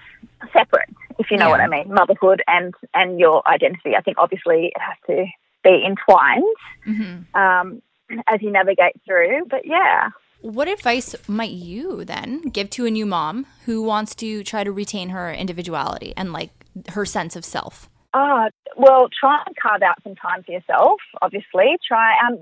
separate 0.52 0.88
if 1.18 1.30
you 1.30 1.36
know 1.36 1.46
yeah. 1.46 1.50
what 1.50 1.60
i 1.60 1.68
mean 1.68 1.92
motherhood 1.92 2.42
and 2.48 2.74
and 2.94 3.20
your 3.20 3.46
identity 3.48 3.94
i 3.96 4.00
think 4.00 4.16
obviously 4.18 4.72
it 4.74 4.80
has 4.80 4.96
to 5.06 5.26
be 5.66 5.84
entwined 5.84 6.56
mm-hmm. 6.86 7.36
um, 7.36 7.82
as 8.26 8.40
you 8.40 8.50
navigate 8.50 8.94
through. 9.04 9.46
But 9.50 9.66
yeah. 9.66 10.10
What 10.40 10.68
advice 10.68 11.14
might 11.26 11.50
you 11.50 12.04
then 12.04 12.42
give 12.42 12.70
to 12.70 12.86
a 12.86 12.90
new 12.90 13.06
mom 13.06 13.46
who 13.64 13.82
wants 13.82 14.14
to 14.16 14.44
try 14.44 14.62
to 14.64 14.70
retain 14.70 15.08
her 15.08 15.32
individuality 15.32 16.12
and 16.16 16.32
like 16.32 16.50
her 16.90 17.04
sense 17.04 17.36
of 17.36 17.44
self? 17.44 17.88
Ah, 18.14 18.48
well, 18.78 19.08
try 19.18 19.42
and 19.46 19.54
carve 19.60 19.82
out 19.82 20.02
some 20.02 20.14
time 20.14 20.42
for 20.42 20.52
yourself. 20.52 21.00
Obviously, 21.20 21.76
try 21.86 22.14
um 22.26 22.38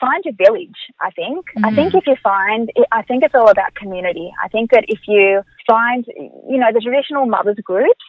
find 0.00 0.24
your 0.24 0.34
village. 0.34 0.78
I 1.00 1.10
think. 1.10 1.46
Mm-hmm. 1.56 1.64
I 1.66 1.74
think 1.74 1.94
if 1.94 2.04
you 2.06 2.16
find, 2.22 2.72
I 2.90 3.02
think 3.02 3.22
it's 3.22 3.34
all 3.34 3.48
about 3.48 3.74
community. 3.74 4.32
I 4.42 4.48
think 4.48 4.70
that 4.72 4.84
if 4.88 5.00
you 5.06 5.42
find, 5.68 6.04
you 6.08 6.58
know, 6.58 6.72
the 6.72 6.80
traditional 6.80 7.26
mothers 7.26 7.58
groups 7.62 8.06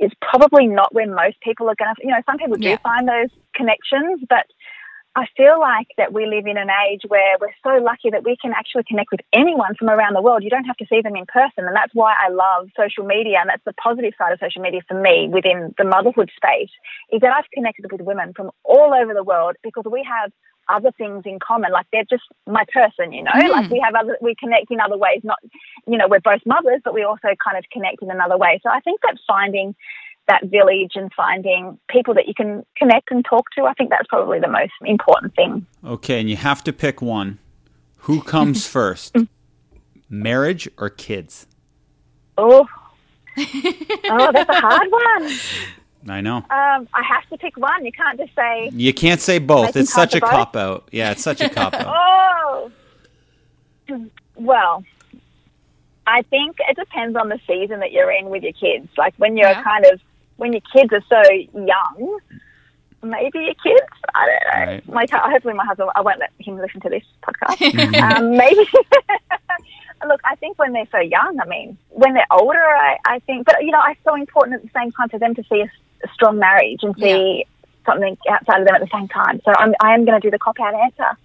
is 0.00 0.10
probably 0.20 0.66
not 0.66 0.94
where 0.94 1.06
most 1.06 1.40
people 1.40 1.68
are 1.68 1.74
going 1.74 1.94
to. 1.94 2.02
You 2.02 2.10
know, 2.10 2.22
some 2.26 2.38
people 2.38 2.56
do 2.56 2.68
yeah. 2.68 2.78
find 2.78 3.08
those 3.08 3.30
connections, 3.54 4.20
but 4.28 4.46
I 5.16 5.26
feel 5.36 5.60
like 5.60 5.86
that 5.96 6.12
we 6.12 6.26
live 6.26 6.46
in 6.46 6.56
an 6.56 6.68
age 6.90 7.02
where 7.06 7.38
we're 7.40 7.54
so 7.62 7.82
lucky 7.82 8.10
that 8.10 8.24
we 8.24 8.36
can 8.36 8.52
actually 8.52 8.82
connect 8.82 9.12
with 9.12 9.20
anyone 9.32 9.76
from 9.78 9.88
around 9.88 10.14
the 10.14 10.22
world. 10.22 10.42
You 10.42 10.50
don't 10.50 10.64
have 10.64 10.76
to 10.78 10.86
see 10.90 11.02
them 11.02 11.14
in 11.14 11.24
person. 11.26 11.66
And 11.66 11.76
that's 11.76 11.94
why 11.94 12.14
I 12.18 12.30
love 12.30 12.68
social 12.76 13.04
media. 13.04 13.38
And 13.40 13.48
that's 13.48 13.62
the 13.64 13.74
positive 13.74 14.14
side 14.18 14.32
of 14.32 14.40
social 14.40 14.60
media 14.60 14.80
for 14.88 15.00
me 15.00 15.28
within 15.32 15.72
the 15.78 15.84
motherhood 15.84 16.30
space 16.34 16.70
is 17.12 17.20
that 17.20 17.32
I've 17.32 17.48
connected 17.52 17.92
with 17.92 18.00
women 18.00 18.32
from 18.34 18.50
all 18.64 18.92
over 18.92 19.14
the 19.14 19.22
world 19.22 19.54
because 19.62 19.84
we 19.90 20.02
have 20.02 20.32
other 20.68 20.90
things 20.92 21.22
in 21.26 21.38
common. 21.38 21.72
Like 21.72 21.86
they're 21.92 22.04
just 22.08 22.24
my 22.46 22.64
person, 22.72 23.12
you 23.12 23.22
know, 23.22 23.32
mm. 23.32 23.50
like 23.50 23.70
we 23.70 23.80
have 23.84 23.94
other, 23.94 24.16
we 24.20 24.34
connect 24.34 24.70
in 24.70 24.80
other 24.80 24.96
ways. 24.96 25.20
Not, 25.22 25.38
you 25.86 25.98
know, 25.98 26.08
we're 26.08 26.20
both 26.20 26.40
mothers, 26.46 26.80
but 26.84 26.94
we 26.94 27.02
also 27.02 27.28
kind 27.42 27.58
of 27.58 27.64
connect 27.72 28.02
in 28.02 28.10
another 28.10 28.36
way. 28.36 28.60
So 28.62 28.70
I 28.70 28.80
think 28.80 29.00
that 29.02 29.16
finding 29.26 29.74
that 30.26 30.44
village 30.44 30.92
and 30.94 31.12
finding 31.12 31.78
people 31.88 32.14
that 32.14 32.26
you 32.26 32.34
can 32.34 32.64
connect 32.76 33.10
and 33.10 33.24
talk 33.24 33.46
to. 33.56 33.64
I 33.64 33.74
think 33.74 33.90
that's 33.90 34.06
probably 34.08 34.40
the 34.40 34.48
most 34.48 34.72
important 34.84 35.34
thing. 35.34 35.66
Okay, 35.84 36.20
and 36.20 36.30
you 36.30 36.36
have 36.36 36.64
to 36.64 36.72
pick 36.72 37.02
one. 37.02 37.38
Who 37.98 38.22
comes 38.22 38.66
first? 38.78 39.16
Marriage 40.08 40.68
or 40.78 40.90
kids? 40.90 41.46
Oh. 42.38 42.66
oh, 43.38 44.32
that's 44.32 44.48
a 44.48 44.60
hard 44.60 44.90
one. 44.90 45.38
I 46.08 46.20
know. 46.20 46.36
Um, 46.36 46.88
I 46.92 47.02
have 47.08 47.28
to 47.30 47.38
pick 47.38 47.56
one. 47.56 47.84
You 47.84 47.92
can't 47.92 48.18
just 48.18 48.34
say. 48.34 48.70
You 48.72 48.92
can't 48.92 49.20
say 49.20 49.38
both. 49.38 49.76
It's 49.76 49.92
such 49.92 50.14
a 50.14 50.20
cop 50.20 50.54
out. 50.56 50.88
Yeah, 50.92 51.12
it's 51.12 51.22
such 51.22 51.40
a 51.40 51.48
cop 51.48 51.74
out. 51.74 51.86
oh. 51.88 52.70
Well, 54.36 54.84
I 56.06 56.22
think 56.22 56.56
it 56.68 56.76
depends 56.76 57.16
on 57.16 57.28
the 57.28 57.38
season 57.46 57.80
that 57.80 57.92
you're 57.92 58.10
in 58.10 58.28
with 58.30 58.42
your 58.42 58.52
kids. 58.52 58.88
Like 58.96 59.14
when 59.16 59.36
you're 59.36 59.48
yeah. 59.48 59.62
kind 59.62 59.86
of 59.86 60.00
when 60.36 60.52
your 60.52 60.62
kids 60.72 60.92
are 60.92 61.02
so 61.08 61.22
young, 61.54 62.18
maybe 63.02 63.38
your 63.40 63.54
kids. 63.54 63.86
I 64.14 64.26
don't 64.26 64.66
know. 64.66 64.72
Right. 64.72 64.88
My 64.88 65.06
hopefully 65.10 65.54
my 65.54 65.64
husband. 65.64 65.90
I 65.94 66.00
won't 66.00 66.18
let 66.18 66.32
him 66.38 66.58
listen 66.58 66.80
to 66.80 66.88
this 66.88 67.04
podcast. 67.22 68.16
um, 68.18 68.36
maybe. 68.36 68.66
Look, 70.06 70.20
I 70.24 70.34
think 70.36 70.58
when 70.58 70.72
they're 70.72 70.88
so 70.92 70.98
young, 70.98 71.40
I 71.40 71.46
mean, 71.46 71.78
when 71.88 72.12
they're 72.12 72.26
older, 72.30 72.60
I, 72.60 72.98
I 73.06 73.18
think, 73.20 73.46
but 73.46 73.64
you 73.64 73.70
know, 73.70 73.80
it's 73.88 74.00
so 74.04 74.14
important 74.14 74.56
at 74.56 74.62
the 74.62 74.78
same 74.78 74.92
time 74.92 75.08
for 75.08 75.18
them 75.18 75.34
to 75.34 75.42
see 75.44 75.62
a, 75.62 75.64
a 75.64 75.70
strong 76.12 76.38
marriage 76.38 76.80
and 76.82 76.94
see 76.96 77.38
yeah. 77.38 77.44
something 77.86 78.16
outside 78.30 78.60
of 78.60 78.66
them 78.66 78.74
at 78.74 78.80
the 78.80 78.88
same 78.92 79.08
time. 79.08 79.40
So 79.44 79.52
I'm, 79.56 79.74
I 79.80 79.94
am 79.94 80.04
going 80.04 80.20
to 80.20 80.26
do 80.26 80.30
the 80.30 80.38
cop 80.38 80.58
out 80.60 80.74
answer. 80.74 81.18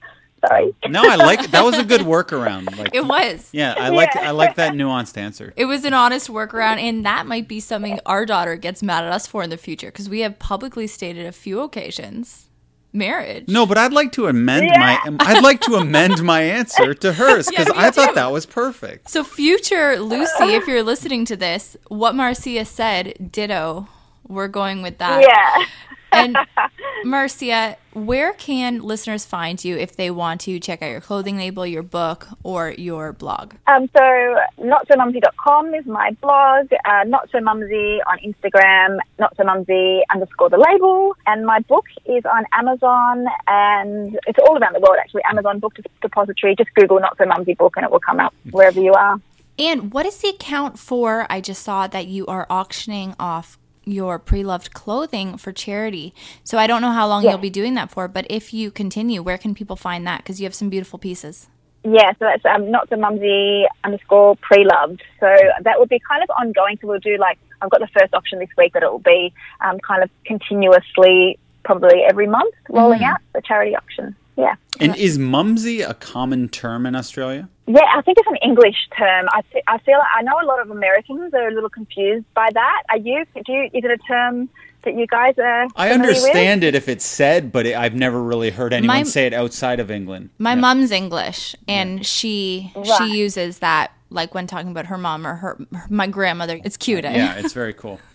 Sorry. 0.47 0.73
No, 0.87 1.01
I 1.03 1.15
like 1.15 1.51
that 1.51 1.63
was 1.63 1.77
a 1.77 1.83
good 1.83 2.01
workaround. 2.01 2.77
Like 2.77 2.95
it 2.95 3.05
was. 3.05 3.49
Yeah, 3.51 3.75
I 3.77 3.89
like 3.89 4.13
yeah. 4.15 4.29
I 4.29 4.31
like 4.31 4.55
that 4.55 4.73
nuanced 4.73 5.17
answer. 5.17 5.53
It 5.57 5.65
was 5.65 5.83
an 5.83 5.93
honest 5.93 6.29
workaround, 6.29 6.77
and 6.77 7.05
that 7.05 7.27
might 7.27 7.47
be 7.47 7.59
something 7.59 7.99
our 8.05 8.25
daughter 8.25 8.55
gets 8.55 8.81
mad 8.81 9.03
at 9.03 9.11
us 9.11 9.27
for 9.27 9.43
in 9.43 9.49
the 9.49 9.57
future 9.57 9.87
because 9.87 10.07
we 10.07 10.21
have 10.21 10.39
publicly 10.39 10.87
stated 10.87 11.25
a 11.25 11.33
few 11.33 11.59
occasions 11.59 12.49
marriage. 12.93 13.47
No, 13.47 13.65
but 13.65 13.77
I'd 13.77 13.93
like 13.93 14.11
to 14.13 14.27
amend 14.27 14.65
yeah. 14.65 14.99
my 15.05 15.17
I'd 15.19 15.43
like 15.43 15.61
to 15.61 15.75
amend 15.75 16.23
my 16.23 16.41
answer 16.41 16.93
to 16.93 17.13
hers 17.13 17.47
because 17.47 17.67
yeah, 17.67 17.73
I 17.75 17.91
thought 17.91 18.15
that 18.15 18.31
was 18.31 18.45
perfect. 18.45 19.09
So 19.09 19.23
future 19.23 19.99
Lucy, 19.99 20.55
if 20.55 20.67
you're 20.67 20.83
listening 20.83 21.25
to 21.25 21.35
this, 21.35 21.77
what 21.87 22.15
Marcia 22.15 22.65
said, 22.65 23.31
ditto. 23.31 23.87
We're 24.29 24.47
going 24.47 24.81
with 24.81 24.99
that. 24.99 25.21
Yeah 25.21 25.65
and 26.11 26.37
Marcia, 27.03 27.77
where 27.93 28.33
can 28.33 28.81
listeners 28.81 29.25
find 29.25 29.63
you 29.63 29.77
if 29.77 29.95
they 29.95 30.11
want 30.11 30.41
to 30.41 30.59
check 30.59 30.81
out 30.81 30.89
your 30.89 31.01
clothing 31.01 31.37
label, 31.37 31.65
your 31.65 31.83
book, 31.83 32.27
or 32.43 32.71
your 32.71 33.13
blog? 33.13 33.53
Um, 33.67 33.89
so, 33.95 34.35
notsomumsy.com 34.59 35.73
is 35.75 35.85
my 35.85 36.11
blog, 36.21 36.71
uh, 36.85 37.03
Not 37.05 37.29
So 37.31 37.39
Mumsy 37.39 37.99
on 38.07 38.19
Instagram, 38.19 38.99
Not 39.17 39.35
So 39.37 39.43
Mumsy 39.43 40.01
underscore 40.13 40.49
the 40.49 40.57
label, 40.57 41.15
and 41.25 41.45
my 41.45 41.59
book 41.61 41.85
is 42.05 42.23
on 42.25 42.45
Amazon 42.53 43.25
and 43.47 44.19
it's 44.27 44.39
all 44.39 44.57
around 44.57 44.73
the 44.73 44.79
world 44.79 44.97
actually. 44.99 45.21
Amazon 45.29 45.59
Book 45.59 45.75
Depository. 46.01 46.55
Just 46.55 46.73
Google 46.73 46.99
Not 46.99 47.17
So 47.17 47.25
Mumsy 47.25 47.53
book 47.53 47.73
and 47.75 47.85
it 47.85 47.91
will 47.91 47.99
come 47.99 48.19
up 48.19 48.33
wherever 48.51 48.79
you 48.79 48.93
are. 48.93 49.19
And 49.57 49.91
what 49.91 50.05
is 50.05 50.17
the 50.19 50.29
account 50.29 50.79
for? 50.79 51.27
I 51.29 51.41
just 51.41 51.63
saw 51.63 51.87
that 51.87 52.07
you 52.07 52.25
are 52.27 52.47
auctioning 52.49 53.13
off 53.19 53.57
your 53.91 54.19
pre-loved 54.19 54.73
clothing 54.73 55.37
for 55.37 55.51
charity. 55.51 56.13
So 56.43 56.57
I 56.57 56.67
don't 56.67 56.81
know 56.81 56.91
how 56.91 57.07
long 57.07 57.23
yeah. 57.23 57.31
you'll 57.31 57.39
be 57.39 57.49
doing 57.49 57.73
that 57.75 57.89
for, 57.91 58.07
but 58.07 58.25
if 58.29 58.53
you 58.53 58.71
continue, 58.71 59.21
where 59.21 59.37
can 59.37 59.53
people 59.55 59.75
find 59.75 60.05
that? 60.07 60.19
Because 60.19 60.39
you 60.39 60.45
have 60.45 60.55
some 60.55 60.69
beautiful 60.69 60.99
pieces. 60.99 61.47
Yeah, 61.83 62.11
so 62.19 62.25
that's 62.25 62.43
um, 62.45 62.69
not 62.69 62.89
the 62.89 62.97
mumsy 62.97 63.65
underscore 63.85 64.35
pre 64.37 64.65
loved. 64.65 65.01
So 65.19 65.33
that 65.61 65.79
would 65.79 65.89
be 65.89 65.99
kind 66.07 66.21
of 66.21 66.29
ongoing. 66.31 66.77
So 66.81 66.87
we'll 66.87 66.99
do 66.99 67.17
like, 67.17 67.39
I've 67.61 67.69
got 67.69 67.79
the 67.79 67.87
first 67.97 68.13
auction 68.13 68.39
this 68.39 68.49
week, 68.57 68.73
but 68.73 68.83
it 68.83 68.91
will 68.91 68.99
be 68.99 69.33
um, 69.61 69.79
kind 69.79 70.03
of 70.03 70.09
continuously, 70.25 71.39
probably 71.63 72.03
every 72.07 72.27
month, 72.27 72.53
rolling 72.69 72.99
Mm-hmm. 72.99 73.09
out 73.11 73.21
the 73.33 73.41
charity 73.41 73.75
auction. 73.75 74.15
Yeah. 74.39 74.55
And 74.79 74.95
is 74.95 75.19
mumsy 75.19 75.81
a 75.81 75.93
common 75.93 76.47
term 76.49 76.85
in 76.85 76.95
Australia? 76.95 77.49
Yeah, 77.67 77.81
I 77.95 78.01
think 78.01 78.17
it's 78.19 78.27
an 78.27 78.37
English 78.37 78.77
term. 78.97 79.27
I, 79.31 79.41
fe- 79.51 79.63
I 79.67 79.77
feel 79.79 79.97
like 79.99 80.07
I 80.17 80.21
know 80.23 80.37
a 80.41 80.47
lot 80.47 80.59
of 80.61 80.71
Americans 80.71 81.33
are 81.33 81.47
a 81.49 81.53
little 81.53 81.69
confused 81.69 82.25
by 82.33 82.47
that. 82.53 82.83
Are 82.89 82.97
you? 82.97 83.25
Do 83.45 83.51
you? 83.51 83.63
Is 83.73 83.83
it 83.83 83.91
a 83.91 83.97
term 84.07 84.49
that 84.83 84.95
you 84.95 85.05
guys 85.07 85.35
are? 85.37 85.63
I 85.75 85.89
familiar 85.89 86.13
with? 86.13 86.17
understand 86.23 86.63
it 86.63 86.73
if 86.73 86.87
it's 86.87 87.05
said, 87.05 87.51
but 87.51 87.65
it, 87.65 87.75
I've 87.75 87.93
never 87.95 88.21
really 88.23 88.49
heard 88.49 88.71
anyone 88.73 88.95
My- 88.97 89.03
say 89.03 89.27
it 89.27 89.33
outside 89.33 89.79
of 89.81 89.91
England. 89.91 90.29
My 90.39 90.51
Yeah. 90.53 90.61
mom's 90.61 90.91
English, 90.91 91.55
and 91.67 92.05
she 92.05 92.71
Right. 92.75 92.87
she 92.97 93.17
uses 93.17 93.59
that 93.59 93.91
like 94.09 94.33
when 94.33 94.47
talking 94.47 94.71
about 94.71 94.85
her 94.87 94.97
mom 94.97 95.27
or 95.27 95.35
her, 95.35 95.57
her 95.73 95.85
my 95.89 96.07
grandmother. 96.07 96.59
It's 96.63 96.77
cute. 96.77 97.03
eh? 97.05 97.13
Yeah, 97.15 97.35
it's 97.35 97.53
very 97.53 97.73
cool. 97.73 97.99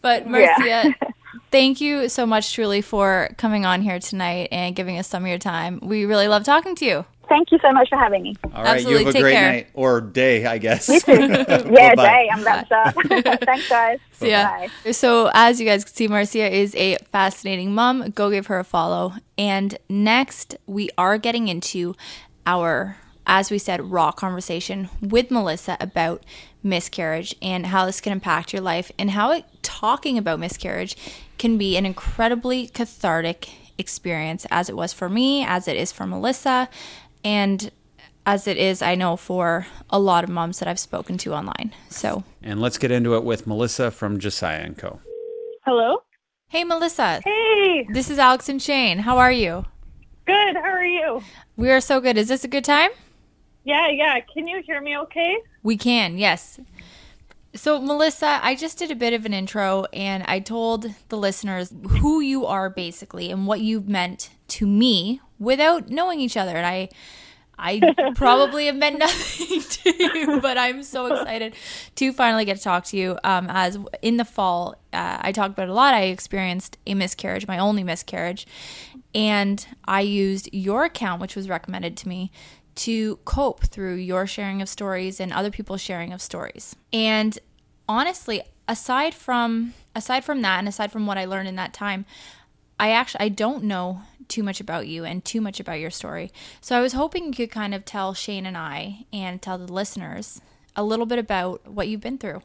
But 0.00 0.28
Yeah. 0.28 0.84
Marcia, 1.52 1.64
thank 1.64 1.80
you 1.80 2.08
so 2.08 2.26
much, 2.26 2.52
truly, 2.54 2.80
for 2.80 3.30
coming 3.36 3.64
on 3.66 3.82
here 3.82 3.98
tonight 3.98 4.48
and 4.50 4.74
giving 4.74 4.98
us 4.98 5.08
some 5.08 5.24
of 5.24 5.28
your 5.28 5.38
time. 5.38 5.80
We 5.82 6.04
really 6.04 6.28
love 6.28 6.44
talking 6.44 6.74
to 6.76 6.84
you. 6.84 7.04
Thank 7.28 7.50
you 7.50 7.58
so 7.62 7.72
much 7.72 7.88
for 7.88 7.98
having 7.98 8.22
me. 8.22 8.36
All 8.44 8.62
right, 8.62 8.74
Absolutely. 8.74 8.92
you 8.92 8.98
have 8.98 9.08
a 9.08 9.12
Take 9.12 9.22
great 9.22 9.32
care. 9.32 9.52
night 9.52 9.66
or 9.74 10.00
day, 10.00 10.44
I 10.46 10.58
guess. 10.58 10.88
Yeah, 11.08 11.94
Bye-bye. 11.94 11.94
day. 11.94 12.28
I'm 12.32 12.44
wrapped 12.44 12.72
up. 12.72 12.94
Thanks, 13.44 13.68
guys. 13.68 13.98
So, 14.12 14.26
yeah. 14.26 14.66
So, 14.90 15.30
as 15.32 15.60
you 15.60 15.66
guys 15.66 15.84
can 15.84 15.94
see, 15.94 16.08
Marcia 16.08 16.54
is 16.54 16.74
a 16.74 16.96
fascinating 17.10 17.74
mom. 17.74 18.10
Go 18.10 18.30
give 18.30 18.48
her 18.48 18.58
a 18.58 18.64
follow. 18.64 19.14
And 19.38 19.78
next, 19.88 20.56
we 20.66 20.90
are 20.98 21.16
getting 21.16 21.48
into 21.48 21.94
our, 22.46 22.98
as 23.26 23.50
we 23.50 23.58
said, 23.58 23.90
raw 23.90 24.12
conversation 24.12 24.90
with 25.00 25.30
Melissa 25.30 25.76
about 25.80 26.24
miscarriage 26.62 27.34
and 27.40 27.66
how 27.66 27.86
this 27.86 28.00
can 28.00 28.12
impact 28.12 28.52
your 28.52 28.62
life 28.62 28.92
and 28.98 29.10
how 29.12 29.30
it, 29.32 29.44
talking 29.62 30.18
about 30.18 30.38
miscarriage 30.38 30.96
can 31.42 31.58
be 31.58 31.76
an 31.76 31.84
incredibly 31.84 32.68
cathartic 32.68 33.48
experience, 33.76 34.46
as 34.48 34.68
it 34.68 34.76
was 34.76 34.92
for 34.92 35.08
me, 35.08 35.44
as 35.44 35.66
it 35.66 35.76
is 35.76 35.90
for 35.90 36.06
Melissa, 36.06 36.68
and 37.24 37.72
as 38.24 38.46
it 38.46 38.56
is, 38.56 38.80
I 38.80 38.94
know, 38.94 39.16
for 39.16 39.66
a 39.90 39.98
lot 39.98 40.22
of 40.22 40.30
moms 40.30 40.60
that 40.60 40.68
I've 40.68 40.78
spoken 40.78 41.18
to 41.18 41.34
online. 41.34 41.74
So, 41.88 42.22
And 42.44 42.60
let's 42.60 42.78
get 42.78 42.92
into 42.92 43.16
it 43.16 43.24
with 43.24 43.44
Melissa 43.44 43.90
from 43.90 44.20
Josiah 44.20 44.60
and 44.60 44.78
Co. 44.78 45.00
Hello. 45.66 46.04
hey, 46.46 46.62
Melissa. 46.62 47.20
Hey. 47.24 47.88
This 47.90 48.08
is 48.08 48.20
Alex 48.20 48.48
and 48.48 48.62
Shane. 48.62 49.00
How 49.00 49.18
are 49.18 49.32
you? 49.32 49.64
Good. 50.24 50.54
How 50.54 50.70
are 50.70 50.86
you? 50.86 51.22
We 51.56 51.72
are 51.72 51.80
so 51.80 51.98
good. 52.00 52.16
Is 52.16 52.28
this 52.28 52.44
a 52.44 52.48
good 52.48 52.64
time? 52.64 52.92
Yeah, 53.64 53.88
yeah. 53.88 54.20
Can 54.32 54.46
you 54.46 54.62
hear 54.64 54.80
me 54.80 54.96
okay? 54.98 55.38
We 55.64 55.76
can, 55.76 56.18
yes. 56.18 56.60
So, 57.54 57.78
Melissa, 57.80 58.40
I 58.42 58.54
just 58.54 58.78
did 58.78 58.90
a 58.90 58.94
bit 58.94 59.12
of 59.12 59.26
an 59.26 59.34
intro 59.34 59.84
and 59.92 60.22
I 60.26 60.40
told 60.40 60.86
the 61.10 61.18
listeners 61.18 61.72
who 62.00 62.20
you 62.20 62.46
are 62.46 62.70
basically 62.70 63.30
and 63.30 63.46
what 63.46 63.60
you've 63.60 63.88
meant 63.88 64.30
to 64.48 64.66
me 64.66 65.20
without 65.38 65.90
knowing 65.90 66.18
each 66.18 66.36
other. 66.36 66.56
And 66.56 66.66
I 66.66 66.88
I 67.58 67.80
probably 68.14 68.66
have 68.66 68.76
meant 68.76 68.98
nothing 68.98 69.60
to 69.70 70.02
you, 70.02 70.40
but 70.40 70.56
I'm 70.56 70.82
so 70.82 71.06
excited 71.06 71.54
to 71.96 72.12
finally 72.12 72.44
get 72.44 72.56
to 72.56 72.62
talk 72.62 72.84
to 72.86 72.96
you. 72.96 73.18
Um, 73.22 73.46
as 73.50 73.78
in 74.00 74.16
the 74.16 74.24
fall, 74.24 74.76
uh, 74.92 75.18
I 75.20 75.32
talked 75.32 75.52
about 75.52 75.68
it 75.68 75.70
a 75.70 75.74
lot. 75.74 75.94
I 75.94 76.04
experienced 76.04 76.78
a 76.86 76.94
miscarriage, 76.94 77.46
my 77.46 77.58
only 77.58 77.84
miscarriage, 77.84 78.46
and 79.14 79.64
I 79.84 80.00
used 80.00 80.48
your 80.52 80.84
account, 80.84 81.20
which 81.20 81.36
was 81.36 81.48
recommended 81.48 81.96
to 81.98 82.08
me, 82.08 82.32
to 82.74 83.16
cope 83.24 83.64
through 83.64 83.94
your 83.96 84.26
sharing 84.26 84.62
of 84.62 84.68
stories 84.68 85.20
and 85.20 85.32
other 85.32 85.50
people's 85.50 85.80
sharing 85.80 86.12
of 86.12 86.22
stories. 86.22 86.74
And 86.92 87.38
honestly, 87.88 88.42
aside 88.68 89.14
from 89.14 89.74
aside 89.94 90.24
from 90.24 90.42
that, 90.42 90.58
and 90.58 90.68
aside 90.68 90.92
from 90.92 91.06
what 91.06 91.18
I 91.18 91.24
learned 91.24 91.48
in 91.48 91.56
that 91.56 91.72
time, 91.72 92.04
I 92.78 92.90
actually 92.90 93.26
I 93.26 93.28
don't 93.28 93.64
know 93.64 94.02
too 94.28 94.42
much 94.42 94.60
about 94.60 94.86
you 94.86 95.04
and 95.04 95.24
too 95.24 95.40
much 95.40 95.60
about 95.60 95.80
your 95.80 95.90
story. 95.90 96.32
So 96.60 96.76
I 96.76 96.80
was 96.80 96.94
hoping 96.94 97.26
you 97.26 97.32
could 97.32 97.50
kind 97.50 97.74
of 97.74 97.84
tell 97.84 98.14
Shane 98.14 98.46
and 98.46 98.56
I 98.56 99.06
and 99.12 99.42
tell 99.42 99.58
the 99.58 99.72
listeners 99.72 100.40
a 100.74 100.82
little 100.82 101.06
bit 101.06 101.18
about 101.18 101.68
what 101.68 101.88
you've 101.88 102.00
been 102.00 102.18
through. 102.18 102.42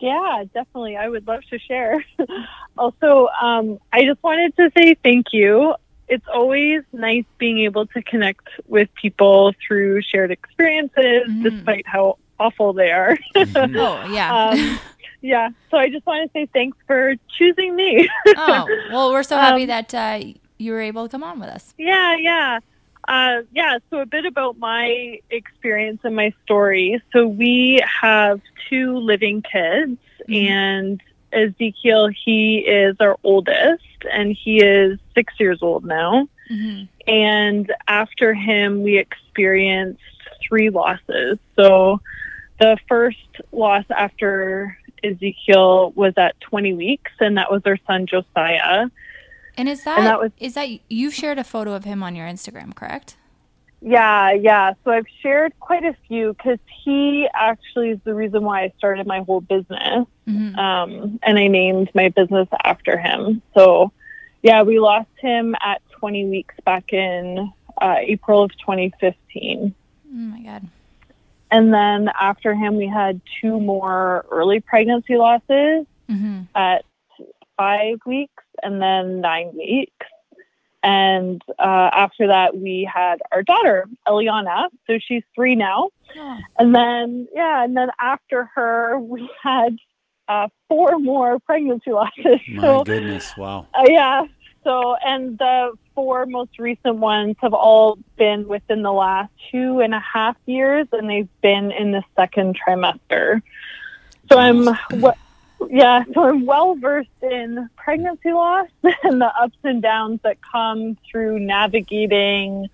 Yeah, 0.00 0.44
definitely. 0.52 0.96
I 0.96 1.08
would 1.08 1.26
love 1.26 1.42
to 1.50 1.58
share. 1.58 2.04
also, 2.78 3.28
um, 3.40 3.78
I 3.92 4.04
just 4.04 4.22
wanted 4.22 4.56
to 4.56 4.70
say 4.76 4.94
thank 5.02 5.26
you. 5.32 5.74
It's 6.08 6.26
always 6.32 6.82
nice 6.92 7.24
being 7.38 7.58
able 7.60 7.86
to 7.86 8.02
connect 8.02 8.48
with 8.66 8.88
people 8.94 9.52
through 9.66 10.02
shared 10.02 10.30
experiences, 10.30 11.28
despite 11.42 11.86
how 11.86 12.18
awful 12.38 12.72
they 12.72 12.90
are. 12.90 13.18
Oh, 13.36 14.06
yeah. 14.10 14.50
um, 14.50 14.78
yeah. 15.20 15.50
So 15.70 15.76
I 15.76 15.88
just 15.88 16.06
want 16.06 16.30
to 16.30 16.38
say 16.38 16.46
thanks 16.52 16.78
for 16.86 17.14
choosing 17.36 17.74
me. 17.74 18.08
oh, 18.36 18.66
well, 18.90 19.10
we're 19.10 19.22
so 19.22 19.36
happy 19.36 19.62
um, 19.62 19.68
that 19.68 19.94
uh, 19.94 20.20
you 20.58 20.72
were 20.72 20.80
able 20.80 21.04
to 21.04 21.08
come 21.08 21.22
on 21.22 21.40
with 21.40 21.48
us. 21.48 21.74
Yeah, 21.78 22.16
yeah. 22.16 22.60
Uh, 23.08 23.42
yeah, 23.52 23.78
so 23.90 24.00
a 24.00 24.06
bit 24.06 24.26
about 24.26 24.58
my 24.58 25.20
experience 25.30 26.00
and 26.02 26.16
my 26.16 26.32
story. 26.44 27.00
So 27.12 27.26
we 27.26 27.80
have 28.02 28.40
two 28.68 28.98
living 28.98 29.42
kids, 29.42 29.98
and 30.28 31.00
Ezekiel, 31.32 32.08
he 32.08 32.58
is 32.58 32.96
our 33.00 33.16
oldest, 33.24 33.82
and 34.12 34.32
he 34.32 34.62
is 34.62 34.98
six 35.14 35.34
years 35.38 35.58
old 35.62 35.84
now. 35.84 36.28
hmm 36.48 36.82
And 37.06 37.72
after 37.88 38.34
him, 38.34 38.82
we 38.82 38.98
experienced 38.98 40.00
three 40.46 40.70
losses. 40.70 41.38
So 41.56 42.00
the 42.60 42.78
first 42.88 43.18
loss 43.52 43.84
after 43.90 44.76
Ezekiel 45.04 45.92
was 45.94 46.14
at 46.16 46.40
20 46.40 46.74
weeks, 46.74 47.12
and 47.20 47.36
that 47.36 47.50
was 47.50 47.62
our 47.66 47.78
son 47.86 48.06
Josiah. 48.06 48.88
And 49.58 49.68
is 49.68 49.84
that, 49.84 49.98
And 49.98 50.06
that 50.06 50.20
was- 50.20 50.32
is 50.38 50.54
that 50.54 50.68
you've 50.88 51.14
shared 51.14 51.38
a 51.38 51.44
photo 51.44 51.74
of 51.74 51.84
him 51.84 52.02
on 52.02 52.14
your 52.14 52.26
Instagram, 52.26 52.74
correct? 52.74 53.16
Yeah, 53.80 54.32
yeah. 54.32 54.72
So 54.84 54.90
I've 54.90 55.06
shared 55.22 55.52
quite 55.60 55.84
a 55.84 55.94
few 56.08 56.32
because 56.32 56.58
he 56.84 57.28
actually 57.34 57.90
is 57.90 57.98
the 58.04 58.14
reason 58.14 58.42
why 58.42 58.62
I 58.62 58.72
started 58.78 59.06
my 59.06 59.20
whole 59.20 59.40
business. 59.40 60.06
hmm 60.26 60.58
Um, 60.58 61.18
and 61.22 61.38
I 61.38 61.46
named 61.48 61.90
my 61.94 62.08
business 62.08 62.48
after 62.64 62.98
him. 62.98 63.42
So, 63.54 63.92
yeah, 64.42 64.62
we 64.62 64.80
lost 64.80 65.10
him 65.20 65.54
at 65.60 65.82
20 66.00 66.26
weeks 66.26 66.54
back 66.64 66.92
in 66.92 67.52
uh, 67.80 67.96
April 68.00 68.42
of 68.42 68.50
2015. 68.58 69.74
Oh 69.74 70.14
my 70.14 70.40
god. 70.40 70.66
And 71.50 71.72
then 71.72 72.10
after 72.18 72.54
him, 72.54 72.76
we 72.76 72.88
had 72.88 73.20
two 73.40 73.60
more 73.60 74.24
early 74.30 74.60
pregnancy 74.60 75.16
losses 75.16 75.86
hmm 76.08 76.42
at 76.54 76.84
five 77.56 77.98
weeks 78.06 78.44
and 78.62 78.80
then 78.80 79.20
nine 79.20 79.52
weeks. 79.56 80.06
And 80.88 81.42
uh, 81.58 81.90
after 81.92 82.28
that, 82.28 82.56
we 82.56 82.88
had 82.90 83.16
our 83.32 83.42
daughter, 83.42 83.88
Eliana. 84.06 84.68
So 84.86 85.00
she's 85.04 85.24
three 85.34 85.56
now. 85.56 85.90
Oh. 86.16 86.38
And 86.60 86.72
then, 86.72 87.26
yeah, 87.34 87.64
and 87.64 87.76
then 87.76 87.88
after 87.98 88.44
her, 88.54 88.96
we 88.96 89.28
had 89.42 89.76
uh, 90.28 90.46
four 90.68 91.00
more 91.00 91.40
pregnancy 91.40 91.90
losses. 91.90 92.40
My 92.48 92.62
so, 92.62 92.84
goodness, 92.84 93.36
wow. 93.36 93.66
uh, 93.74 93.82
yeah. 93.88 94.26
So, 94.62 94.94
and 95.04 95.36
the 95.38 95.72
four 95.96 96.24
most 96.26 96.56
recent 96.60 96.98
ones 96.98 97.34
have 97.40 97.52
all 97.52 97.98
been 98.16 98.46
within 98.46 98.82
the 98.82 98.92
last 98.92 99.32
two 99.50 99.80
and 99.80 99.92
a 99.92 100.00
half 100.00 100.36
years, 100.46 100.86
and 100.92 101.10
they've 101.10 101.40
been 101.42 101.72
in 101.72 101.90
the 101.90 102.04
second 102.14 102.56
trimester. 102.56 103.42
So 104.30 104.38
I'm, 104.38 104.66
what, 105.00 105.18
yeah, 105.68 106.04
so 106.14 106.24
I'm 106.24 106.46
well 106.46 106.74
versed 106.74 107.08
in 107.22 107.68
pregnancy 107.76 108.32
loss 108.32 108.68
and 109.02 109.20
the 109.20 109.32
ups 109.40 109.58
and 109.64 109.82
downs 109.82 110.20
that 110.22 110.38
come 110.40 110.96
through 111.10 111.38
navigating 111.38 112.68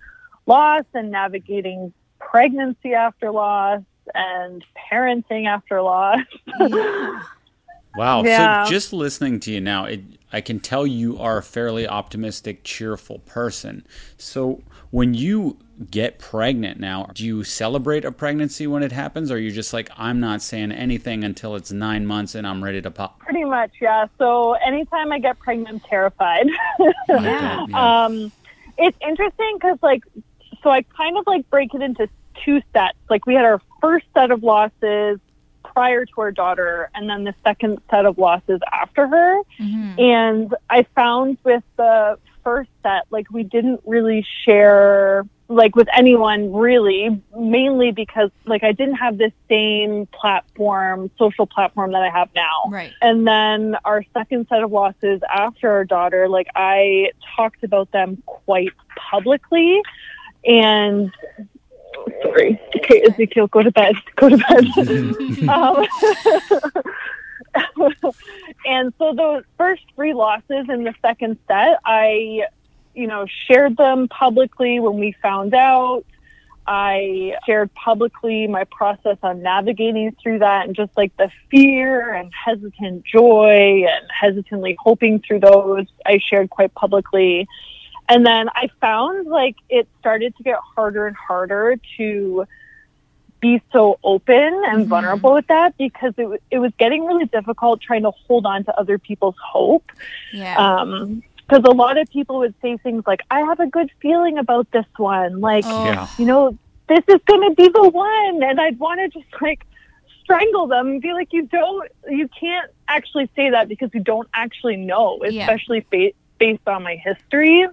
loss 0.45 0.85
and 0.93 1.11
navigating 1.11 1.93
pregnancy 2.19 2.93
after 2.93 3.31
loss 3.31 3.81
and 4.13 4.63
parenting 4.91 5.47
after 5.47 5.81
loss. 5.81 6.19
Yeah. 6.59 7.21
Wow. 7.95 8.23
Yeah. 8.23 8.63
So 8.63 8.71
just 8.71 8.93
listening 8.93 9.39
to 9.41 9.51
you 9.51 9.61
now, 9.61 9.85
it, 9.85 10.01
I 10.31 10.41
can 10.41 10.59
tell 10.59 10.87
you 10.87 11.19
are 11.19 11.37
a 11.37 11.43
fairly 11.43 11.87
optimistic, 11.87 12.63
cheerful 12.63 13.19
person. 13.19 13.85
So 14.17 14.63
when 14.89 15.13
you 15.13 15.57
get 15.89 16.19
pregnant 16.19 16.79
now, 16.79 17.09
do 17.13 17.25
you 17.25 17.43
celebrate 17.43 18.05
a 18.05 18.11
pregnancy 18.11 18.67
when 18.67 18.83
it 18.83 18.91
happens? 18.91 19.31
Or 19.31 19.35
are 19.35 19.39
you 19.39 19.51
just 19.51 19.73
like, 19.73 19.89
I'm 19.97 20.19
not 20.19 20.41
saying 20.41 20.71
anything 20.71 21.23
until 21.23 21.55
it's 21.55 21.71
nine 21.71 22.05
months 22.05 22.35
and 22.35 22.47
I'm 22.47 22.63
ready 22.63 22.81
to 22.81 22.91
pop? 22.91 23.19
Pretty 23.19 23.43
much, 23.43 23.71
yeah. 23.81 24.07
So 24.17 24.53
anytime 24.53 25.11
I 25.11 25.19
get 25.19 25.39
pregnant, 25.39 25.69
I'm 25.69 25.79
terrified. 25.79 26.47
Yeah. 27.09 27.65
Yeah. 27.69 28.05
um, 28.05 28.31
it's 28.77 28.97
interesting 29.01 29.51
because, 29.55 29.77
like, 29.83 30.03
so 30.63 30.69
I 30.69 30.81
kind 30.81 31.17
of 31.17 31.27
like 31.27 31.47
break 31.49 31.73
it 31.73 31.81
into 31.81 32.09
two 32.43 32.61
sets. 32.73 32.97
Like, 33.09 33.25
we 33.25 33.35
had 33.35 33.45
our 33.45 33.61
first 33.81 34.05
set 34.13 34.31
of 34.31 34.41
losses 34.43 35.19
prior 35.73 36.05
to 36.05 36.13
our 36.21 36.31
daughter, 36.31 36.89
and 36.93 37.09
then 37.09 37.23
the 37.23 37.33
second 37.43 37.79
set 37.89 38.05
of 38.05 38.17
losses 38.17 38.59
after 38.71 39.07
her. 39.07 39.41
Mhm. 39.59 39.99
And 39.99 40.55
I 40.69 40.83
found 40.95 41.37
with 41.43 41.63
the 41.77 42.17
first 42.43 42.69
set, 42.83 43.03
like 43.09 43.31
we 43.31 43.43
didn't 43.43 43.81
really 43.85 44.25
share 44.45 45.25
like 45.49 45.75
with 45.75 45.87
anyone 45.95 46.53
really, 46.53 47.21
mainly 47.37 47.91
because 47.91 48.31
like 48.45 48.63
I 48.63 48.71
didn't 48.71 48.95
have 48.95 49.17
this 49.17 49.33
same 49.49 50.07
platform, 50.07 51.11
social 51.17 51.45
platform 51.45 51.91
that 51.91 52.01
I 52.01 52.09
have 52.09 52.29
now. 52.33 52.69
Right. 52.69 52.91
And 53.01 53.27
then 53.27 53.75
our 53.85 54.03
second 54.13 54.47
set 54.49 54.63
of 54.63 54.71
losses 54.71 55.21
after 55.29 55.69
our 55.69 55.85
daughter, 55.85 56.27
like 56.27 56.47
I 56.55 57.11
talked 57.35 57.63
about 57.63 57.91
them 57.91 58.23
quite 58.25 58.73
publicly 59.11 59.81
and 60.45 61.11
sorry. 62.23 62.59
Okay, 62.77 63.03
Ezekiel, 63.07 63.47
go 63.47 63.61
to 63.61 63.71
bed. 63.71 63.95
Go 64.15 64.29
to 64.29 64.37
bed. 64.37 65.49
um, 65.49 65.85
and 68.65 68.93
so 68.97 69.13
those 69.13 69.43
first 69.57 69.83
three 69.95 70.13
losses 70.13 70.67
in 70.69 70.83
the 70.83 70.93
second 71.01 71.37
set, 71.47 71.79
I, 71.85 72.47
you 72.95 73.07
know, 73.07 73.25
shared 73.47 73.77
them 73.77 74.07
publicly 74.07 74.79
when 74.79 74.97
we 74.97 75.15
found 75.21 75.53
out. 75.53 76.05
I 76.65 77.35
shared 77.45 77.73
publicly 77.73 78.47
my 78.47 78.63
process 78.63 79.17
on 79.21 79.41
navigating 79.41 80.15
through 80.23 80.39
that 80.39 80.65
and 80.65 80.75
just 80.75 80.95
like 80.95 81.15
the 81.17 81.29
fear 81.51 82.13
and 82.13 82.31
hesitant 82.33 83.03
joy 83.03 83.83
and 83.85 84.09
hesitantly 84.09 84.77
hoping 84.79 85.19
through 85.19 85.41
those. 85.41 85.85
I 86.05 86.19
shared 86.19 86.49
quite 86.49 86.73
publicly. 86.73 87.47
And 88.13 88.23
then 88.23 88.47
I 88.49 88.69
found 88.79 89.25
like 89.27 89.55
it 89.69 89.87
started 89.99 90.37
to 90.37 90.43
get 90.43 90.59
harder 90.75 91.07
and 91.07 91.15
harder 91.15 91.79
to 91.97 92.45
be 93.39 93.59
so 93.71 93.97
open 94.03 94.35
and 94.37 94.81
mm-hmm. 94.81 94.83
vulnerable 94.83 95.33
with 95.33 95.47
that 95.47 95.75
because 95.79 96.13
it, 96.17 96.43
it 96.51 96.59
was 96.59 96.71
getting 96.77 97.05
really 97.05 97.25
difficult 97.25 97.81
trying 97.81 98.03
to 98.03 98.11
hold 98.11 98.45
on 98.45 98.65
to 98.65 98.79
other 98.79 98.99
people's 98.99 99.35
hope. 99.43 99.91
Yeah. 100.31 100.55
Um, 100.57 101.23
because 101.37 101.63
a 101.65 101.71
lot 101.71 101.97
of 101.97 102.07
people 102.09 102.37
would 102.37 102.53
say 102.61 102.77
things 102.77 103.03
like, 103.07 103.21
I 103.31 103.39
have 103.39 103.59
a 103.59 103.67
good 103.67 103.89
feeling 103.99 104.37
about 104.37 104.69
this 104.69 104.85
one. 104.97 105.41
Like, 105.41 105.65
oh. 105.65 105.85
yeah. 105.85 106.07
you 106.19 106.25
know, 106.25 106.55
this 106.87 107.03
is 107.07 107.19
going 107.25 107.49
to 107.49 107.55
be 107.55 107.67
the 107.67 107.89
one. 107.89 108.43
And 108.43 108.61
I'd 108.61 108.77
want 108.77 108.99
to 108.99 109.19
just 109.19 109.41
like 109.41 109.65
strangle 110.21 110.67
them 110.67 110.87
and 110.87 111.01
be 111.01 111.13
like, 111.13 111.33
you 111.33 111.47
don't, 111.47 111.91
you 112.07 112.29
can't 112.39 112.69
actually 112.87 113.27
say 113.35 113.49
that 113.49 113.69
because 113.69 113.89
you 113.91 114.01
don't 114.01 114.29
actually 114.35 114.75
know, 114.75 115.19
especially 115.25 115.83
yeah. 115.91 116.11
ba- 116.11 116.15
based 116.37 116.67
on 116.67 116.83
my 116.83 116.95
history. 116.95 117.67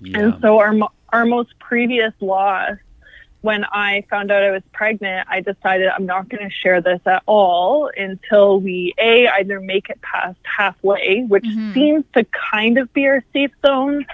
Yeah. 0.00 0.18
And 0.18 0.40
so 0.40 0.58
our, 0.58 0.74
our 1.10 1.24
most 1.24 1.58
previous 1.58 2.12
loss 2.20 2.78
when 3.40 3.64
I 3.64 4.04
found 4.10 4.30
out 4.30 4.42
I 4.42 4.50
was 4.50 4.62
pregnant, 4.72 5.28
I 5.30 5.40
decided 5.40 5.88
I'm 5.88 6.06
not 6.06 6.28
going 6.28 6.48
to 6.48 6.54
share 6.54 6.80
this 6.80 7.00
at 7.06 7.22
all 7.26 7.90
until 7.96 8.60
we 8.60 8.94
a 8.98 9.28
either 9.28 9.60
make 9.60 9.90
it 9.90 10.00
past 10.02 10.38
halfway, 10.42 11.22
which 11.22 11.44
mm-hmm. 11.44 11.72
seems 11.72 12.04
to 12.14 12.24
kind 12.50 12.78
of 12.78 12.92
be 12.92 13.06
our 13.06 13.22
safe 13.32 13.52
zone, 13.64 14.06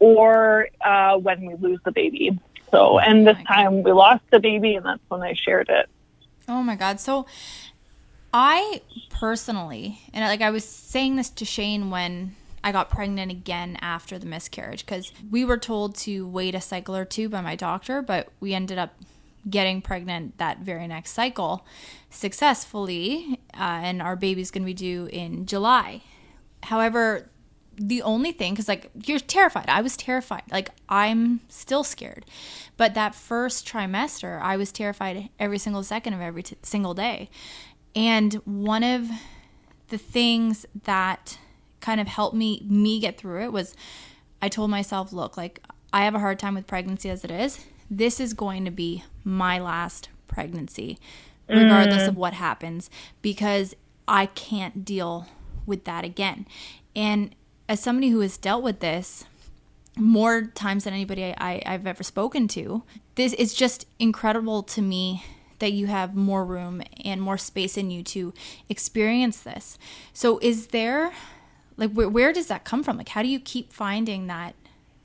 or 0.00 0.68
uh, 0.80 1.16
when 1.16 1.46
we 1.46 1.54
lose 1.54 1.78
the 1.84 1.92
baby. 1.92 2.38
So, 2.70 2.98
and 2.98 3.26
this 3.26 3.38
time 3.46 3.82
we 3.82 3.92
lost 3.92 4.24
the 4.30 4.40
baby, 4.40 4.74
and 4.74 4.84
that's 4.84 5.02
when 5.08 5.22
I 5.22 5.34
shared 5.34 5.68
it. 5.68 5.88
Oh 6.48 6.62
my 6.62 6.74
god! 6.74 6.98
So, 6.98 7.26
I 8.34 8.82
personally, 9.08 10.00
and 10.12 10.24
like 10.24 10.42
I 10.42 10.50
was 10.50 10.64
saying 10.64 11.16
this 11.16 11.30
to 11.30 11.44
Shane 11.44 11.90
when 11.90 12.34
I 12.62 12.72
got 12.72 12.90
pregnant 12.90 13.30
again 13.30 13.78
after 13.80 14.18
the 14.18 14.26
miscarriage 14.26 14.84
because 14.84 15.12
we 15.30 15.44
were 15.44 15.58
told 15.58 15.94
to 15.96 16.26
wait 16.26 16.54
a 16.54 16.60
cycle 16.60 16.96
or 16.96 17.04
two 17.04 17.28
by 17.28 17.40
my 17.40 17.56
doctor, 17.56 18.02
but 18.02 18.28
we 18.40 18.54
ended 18.54 18.78
up 18.78 18.94
getting 19.48 19.80
pregnant 19.80 20.36
that 20.38 20.58
very 20.58 20.86
next 20.86 21.12
cycle 21.12 21.64
successfully, 22.10 23.40
uh, 23.54 23.80
and 23.82 24.02
our 24.02 24.16
baby's 24.16 24.50
going 24.50 24.62
to 24.62 24.66
be 24.66 24.74
due 24.74 25.08
in 25.12 25.46
July. 25.46 26.02
However, 26.64 27.30
the 27.76 28.02
only 28.02 28.32
thing, 28.32 28.54
because 28.54 28.68
like 28.68 28.90
you're 29.04 29.20
terrified, 29.20 29.68
I 29.68 29.80
was 29.80 29.96
terrified. 29.96 30.42
Like 30.50 30.70
I'm 30.88 31.40
still 31.48 31.84
scared, 31.84 32.24
but 32.76 32.94
that 32.94 33.14
first 33.14 33.66
trimester, 33.66 34.40
I 34.42 34.56
was 34.56 34.72
terrified 34.72 35.30
every 35.38 35.58
single 35.58 35.82
second 35.82 36.14
of 36.14 36.20
every 36.20 36.42
t- 36.42 36.56
single 36.62 36.94
day. 36.94 37.30
And 37.94 38.34
one 38.44 38.82
of 38.82 39.08
the 39.88 39.98
things 39.98 40.66
that 40.84 41.38
kind 41.80 42.00
of 42.00 42.08
helped 42.08 42.34
me 42.34 42.64
me 42.68 43.00
get 43.00 43.18
through 43.18 43.44
it 43.44 43.52
was 43.52 43.74
I 44.40 44.48
told 44.48 44.70
myself, 44.70 45.12
look, 45.12 45.36
like 45.36 45.62
I 45.92 46.04
have 46.04 46.14
a 46.14 46.20
hard 46.20 46.38
time 46.38 46.54
with 46.54 46.66
pregnancy 46.66 47.10
as 47.10 47.24
it 47.24 47.30
is. 47.30 47.64
This 47.90 48.20
is 48.20 48.34
going 48.34 48.64
to 48.64 48.70
be 48.70 49.04
my 49.24 49.58
last 49.58 50.10
pregnancy, 50.26 50.98
regardless 51.48 52.04
mm. 52.04 52.08
of 52.08 52.16
what 52.16 52.34
happens, 52.34 52.90
because 53.22 53.74
I 54.06 54.26
can't 54.26 54.84
deal 54.84 55.26
with 55.66 55.84
that 55.84 56.04
again. 56.04 56.46
And 56.94 57.34
as 57.68 57.80
somebody 57.80 58.10
who 58.10 58.20
has 58.20 58.36
dealt 58.36 58.62
with 58.62 58.80
this 58.80 59.24
more 59.96 60.42
times 60.42 60.84
than 60.84 60.94
anybody 60.94 61.34
I, 61.36 61.62
have 61.64 61.86
ever 61.86 62.02
spoken 62.02 62.46
to, 62.48 62.82
this 63.16 63.32
is 63.32 63.54
just 63.54 63.86
incredible 63.98 64.62
to 64.64 64.82
me 64.82 65.24
that 65.58 65.72
you 65.72 65.88
have 65.88 66.14
more 66.14 66.44
room 66.44 66.82
and 67.04 67.20
more 67.20 67.38
space 67.38 67.76
in 67.76 67.90
you 67.90 68.02
to 68.04 68.32
experience 68.68 69.40
this. 69.40 69.76
So, 70.12 70.38
is 70.40 70.68
there 70.68 71.12
like 71.78 71.92
where, 71.92 72.08
where 72.08 72.32
does 72.32 72.48
that 72.48 72.64
come 72.64 72.82
from? 72.82 72.98
Like 72.98 73.08
how 73.08 73.22
do 73.22 73.28
you 73.28 73.40
keep 73.40 73.72
finding 73.72 74.26
that 74.26 74.54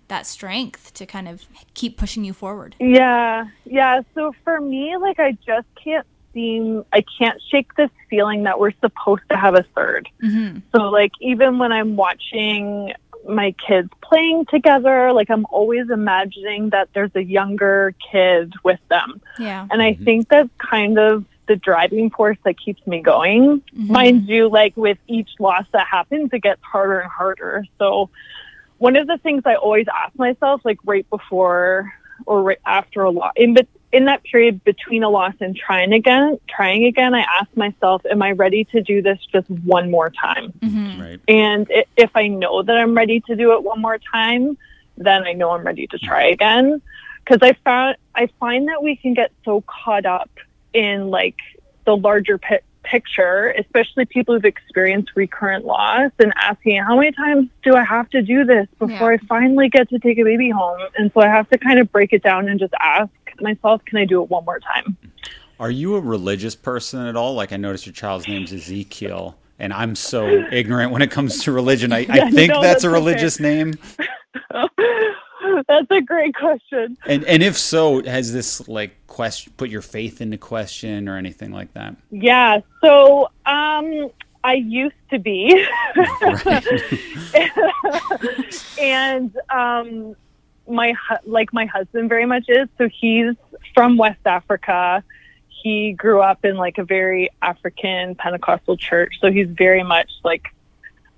that 0.09 0.27
strength 0.27 0.93
to 0.95 1.05
kind 1.05 1.29
of 1.29 1.45
keep 1.73 1.97
pushing 1.97 2.25
you 2.25 2.33
forward? 2.33 2.75
Yeah 2.79 3.47
yeah. 3.65 4.01
So 4.13 4.33
for 4.43 4.59
me 4.59 4.97
like 4.97 5.19
i 5.19 5.31
just 5.45 5.67
can't 5.81 6.05
seem 6.33 6.83
i 6.91 7.03
can't 7.17 7.41
shake 7.49 7.73
this 7.75 7.89
feeling 8.09 8.43
that 8.43 8.59
we're 8.59 8.73
supposed 8.81 9.23
to 9.29 9.37
have 9.37 9.53
a 9.55 9.63
3rd 9.75 10.07
mm-hmm. 10.23 10.57
so 10.75 10.89
like 10.89 11.11
even 11.21 11.59
when 11.59 11.71
i'm 11.71 11.95
watching 11.95 12.91
my 13.27 13.51
kids 13.51 13.89
playing 14.01 14.45
together 14.47 15.13
like 15.13 15.29
i'm 15.29 15.45
always 15.51 15.89
imagining 15.89 16.69
that 16.71 16.89
there's 16.93 17.11
a 17.15 17.23
younger 17.23 17.93
kid 18.11 18.53
with 18.63 18.79
them. 18.89 19.21
Yeah. 19.39 19.67
And 19.71 19.81
i 19.81 19.93
mm-hmm. 19.93 20.03
think 20.03 20.29
that's 20.29 20.49
kind 20.57 20.97
of 20.99 21.25
the 21.47 21.55
driving 21.55 22.09
force 22.09 22.37
that 22.43 22.59
keeps 22.59 22.85
me 22.87 23.01
going. 23.01 23.61
Mm-hmm. 23.61 23.91
Mind 23.91 24.27
you, 24.27 24.49
like 24.49 24.75
with 24.77 24.97
each 25.07 25.29
loss 25.39 25.65
that 25.71 25.87
happens, 25.87 26.29
it 26.33 26.39
gets 26.39 26.61
harder 26.63 26.99
and 26.99 27.11
harder. 27.11 27.65
So 27.79 28.09
one 28.77 28.95
of 28.95 29.07
the 29.07 29.17
things 29.17 29.43
I 29.45 29.55
always 29.55 29.87
ask 29.87 30.17
myself, 30.17 30.61
like 30.63 30.79
right 30.85 31.09
before 31.09 31.93
or 32.25 32.43
right 32.43 32.59
after 32.65 33.03
a 33.03 33.11
loss, 33.11 33.33
in 33.35 33.55
in 33.91 34.05
that 34.05 34.23
period 34.23 34.63
between 34.63 35.03
a 35.03 35.09
loss 35.09 35.35
and 35.39 35.55
trying 35.55 35.93
again, 35.93 36.39
trying 36.49 36.85
again, 36.85 37.13
I 37.13 37.21
ask 37.21 37.55
myself, 37.55 38.03
am 38.09 38.23
I 38.23 38.31
ready 38.31 38.63
to 38.65 38.81
do 38.81 39.03
this 39.03 39.19
just 39.31 39.47
one 39.49 39.91
more 39.91 40.09
time? 40.09 40.51
Mm-hmm. 40.59 41.01
Right. 41.01 41.19
And 41.27 41.69
it, 41.69 41.87
if 41.95 42.09
I 42.15 42.27
know 42.27 42.63
that 42.63 42.75
I'm 42.75 42.95
ready 42.95 43.19
to 43.21 43.35
do 43.35 43.53
it 43.53 43.63
one 43.63 43.79
more 43.79 43.99
time, 43.99 44.57
then 44.97 45.23
I 45.23 45.33
know 45.33 45.51
I'm 45.51 45.65
ready 45.65 45.85
to 45.87 45.99
try 45.99 46.23
again. 46.25 46.81
Because 47.23 47.39
I 47.41 47.53
found 47.63 47.97
I 48.15 48.27
find 48.39 48.67
that 48.67 48.83
we 48.83 48.95
can 48.95 49.13
get 49.13 49.31
so 49.45 49.61
caught 49.61 50.05
up 50.05 50.29
in 50.73 51.09
like 51.09 51.37
the 51.85 51.95
larger 51.95 52.37
pi- 52.37 52.61
picture, 52.83 53.53
especially 53.57 54.05
people 54.05 54.35
who've 54.35 54.45
experienced 54.45 55.11
recurrent 55.15 55.65
loss 55.65 56.11
and 56.19 56.33
asking 56.35 56.81
how 56.81 56.97
many 56.97 57.11
times 57.11 57.49
do 57.63 57.75
I 57.75 57.83
have 57.83 58.09
to 58.11 58.21
do 58.21 58.43
this 58.43 58.67
before 58.79 59.13
yeah. 59.13 59.17
I 59.21 59.25
finally 59.27 59.69
get 59.69 59.89
to 59.89 59.99
take 59.99 60.17
a 60.19 60.23
baby 60.23 60.49
home? 60.49 60.79
And 60.97 61.11
so 61.13 61.21
I 61.21 61.27
have 61.27 61.49
to 61.49 61.57
kind 61.57 61.79
of 61.79 61.91
break 61.91 62.13
it 62.13 62.23
down 62.23 62.47
and 62.49 62.59
just 62.59 62.73
ask 62.79 63.09
myself, 63.39 63.83
can 63.85 63.97
I 63.97 64.05
do 64.05 64.21
it 64.21 64.29
one 64.29 64.45
more 64.45 64.59
time? 64.59 64.97
Are 65.59 65.71
you 65.71 65.95
a 65.95 66.01
religious 66.01 66.55
person 66.55 67.05
at 67.05 67.15
all? 67.15 67.33
Like 67.35 67.51
I 67.51 67.57
noticed 67.57 67.85
your 67.85 67.93
child's 67.93 68.27
name's 68.27 68.51
Ezekiel 68.51 69.37
and 69.59 69.73
I'm 69.73 69.95
so 69.95 70.27
ignorant 70.51 70.91
when 70.91 71.01
it 71.01 71.11
comes 71.11 71.43
to 71.43 71.51
religion. 71.51 71.93
I, 71.93 71.99
yeah, 71.99 72.25
I 72.25 72.31
think 72.31 72.51
no, 72.51 72.61
that's, 72.61 72.73
that's, 72.73 72.83
a 72.83 72.89
religious 72.89 73.39
okay. 73.39 73.63
name. 73.63 73.73
That's 75.67 75.87
a 75.91 76.01
great 76.01 76.35
question. 76.35 76.97
And 77.05 77.23
and 77.25 77.43
if 77.43 77.57
so, 77.57 78.01
has 78.03 78.33
this 78.33 78.67
like 78.67 78.95
question 79.13 79.53
put 79.57 79.69
your 79.69 79.83
faith 79.83 80.21
into 80.21 80.37
question 80.37 81.07
or 81.07 81.17
anything 81.17 81.51
like 81.51 81.71
that? 81.73 81.95
Yeah. 82.09 82.61
So 82.81 83.29
um 83.45 84.09
I 84.43 84.55
used 84.55 84.95
to 85.11 85.19
be. 85.19 85.65
and 88.81 89.37
um 89.49 90.15
my 90.67 90.93
like 91.25 91.53
my 91.53 91.65
husband 91.65 92.09
very 92.09 92.25
much 92.25 92.45
is. 92.47 92.67
So 92.77 92.89
he's 92.89 93.35
from 93.73 93.97
West 93.97 94.25
Africa. 94.25 95.03
He 95.47 95.93
grew 95.93 96.21
up 96.21 96.43
in 96.43 96.57
like 96.57 96.77
a 96.77 96.83
very 96.83 97.29
African 97.41 98.15
Pentecostal 98.15 98.77
church. 98.77 99.15
So 99.21 99.31
he's 99.31 99.47
very 99.47 99.83
much 99.83 100.11
like 100.23 100.47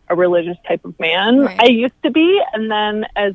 a 0.09 0.15
religious 0.15 0.57
type 0.67 0.85
of 0.85 0.99
man. 0.99 1.39
Right. 1.39 1.59
I 1.59 1.67
used 1.67 1.99
to 2.03 2.11
be, 2.11 2.41
and 2.53 2.69
then 2.69 3.05
as 3.15 3.33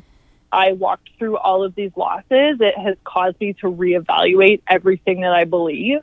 I 0.51 0.73
walked 0.73 1.09
through 1.17 1.37
all 1.37 1.63
of 1.63 1.75
these 1.75 1.91
losses, 1.95 2.57
it 2.59 2.77
has 2.77 2.97
caused 3.03 3.39
me 3.39 3.53
to 3.53 3.67
reevaluate 3.67 4.61
everything 4.67 5.21
that 5.21 5.33
I 5.33 5.45
believe. 5.45 6.01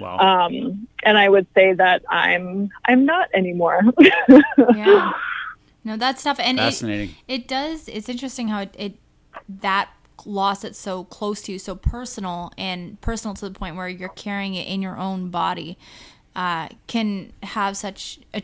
Wow. 0.00 0.18
Um, 0.18 0.86
and 1.02 1.18
I 1.18 1.28
would 1.28 1.46
say 1.54 1.72
that 1.72 2.02
I'm 2.08 2.70
I'm 2.84 3.04
not 3.04 3.28
anymore. 3.34 3.82
yeah. 4.74 5.12
No, 5.84 5.96
that's 5.96 6.22
tough. 6.22 6.38
And 6.40 6.58
Fascinating. 6.58 7.10
It, 7.26 7.42
it 7.42 7.48
does. 7.48 7.88
It's 7.88 8.08
interesting 8.08 8.48
how 8.48 8.60
it, 8.60 8.74
it 8.78 8.94
that 9.48 9.90
loss 10.26 10.62
that's 10.62 10.78
so 10.78 11.04
close 11.04 11.42
to 11.42 11.52
you, 11.52 11.58
so 11.58 11.74
personal 11.74 12.52
and 12.58 13.00
personal 13.00 13.34
to 13.34 13.48
the 13.48 13.58
point 13.58 13.76
where 13.76 13.88
you're 13.88 14.08
carrying 14.10 14.54
it 14.54 14.66
in 14.66 14.82
your 14.82 14.96
own 14.96 15.30
body, 15.30 15.78
uh, 16.36 16.68
can 16.86 17.32
have 17.42 17.76
such 17.76 18.20
a, 18.34 18.42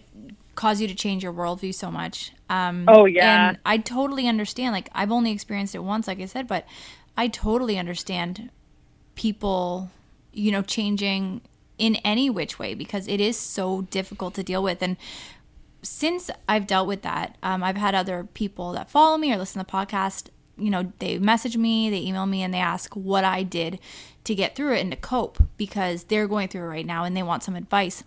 cause 0.54 0.80
you 0.80 0.88
to 0.88 0.94
change 0.94 1.22
your 1.22 1.32
worldview 1.32 1.74
so 1.74 1.90
much. 1.90 2.32
Um, 2.50 2.84
oh 2.88 3.04
yeah, 3.06 3.48
and 3.48 3.58
I 3.64 3.78
totally 3.78 4.28
understand. 4.28 4.72
Like 4.72 4.90
I've 4.94 5.12
only 5.12 5.32
experienced 5.32 5.74
it 5.74 5.80
once, 5.80 6.06
like 6.06 6.20
I 6.20 6.26
said, 6.26 6.46
but 6.46 6.66
I 7.16 7.28
totally 7.28 7.78
understand 7.78 8.50
people, 9.14 9.90
you 10.32 10.50
know, 10.50 10.62
changing 10.62 11.40
in 11.78 11.96
any 11.96 12.30
which 12.30 12.58
way 12.58 12.74
because 12.74 13.08
it 13.08 13.20
is 13.20 13.36
so 13.36 13.82
difficult 13.82 14.34
to 14.34 14.42
deal 14.42 14.62
with. 14.62 14.82
And 14.82 14.96
since 15.82 16.30
I've 16.48 16.66
dealt 16.66 16.88
with 16.88 17.02
that, 17.02 17.36
um, 17.42 17.62
I've 17.62 17.76
had 17.76 17.94
other 17.94 18.28
people 18.34 18.72
that 18.72 18.90
follow 18.90 19.16
me 19.16 19.32
or 19.32 19.36
listen 19.36 19.60
to 19.60 19.66
the 19.66 19.72
podcast. 19.72 20.28
You 20.56 20.70
know, 20.70 20.92
they 20.98 21.18
message 21.18 21.56
me, 21.56 21.90
they 21.90 22.00
email 22.00 22.26
me, 22.26 22.42
and 22.42 22.54
they 22.54 22.58
ask 22.58 22.94
what 22.94 23.24
I 23.24 23.42
did 23.42 23.80
to 24.24 24.34
get 24.34 24.56
through 24.56 24.74
it 24.74 24.80
and 24.80 24.90
to 24.92 24.96
cope 24.96 25.42
because 25.56 26.04
they're 26.04 26.28
going 26.28 26.48
through 26.48 26.62
it 26.62 26.68
right 26.68 26.86
now 26.86 27.04
and 27.04 27.16
they 27.16 27.22
want 27.22 27.42
some 27.42 27.56
advice. 27.56 28.04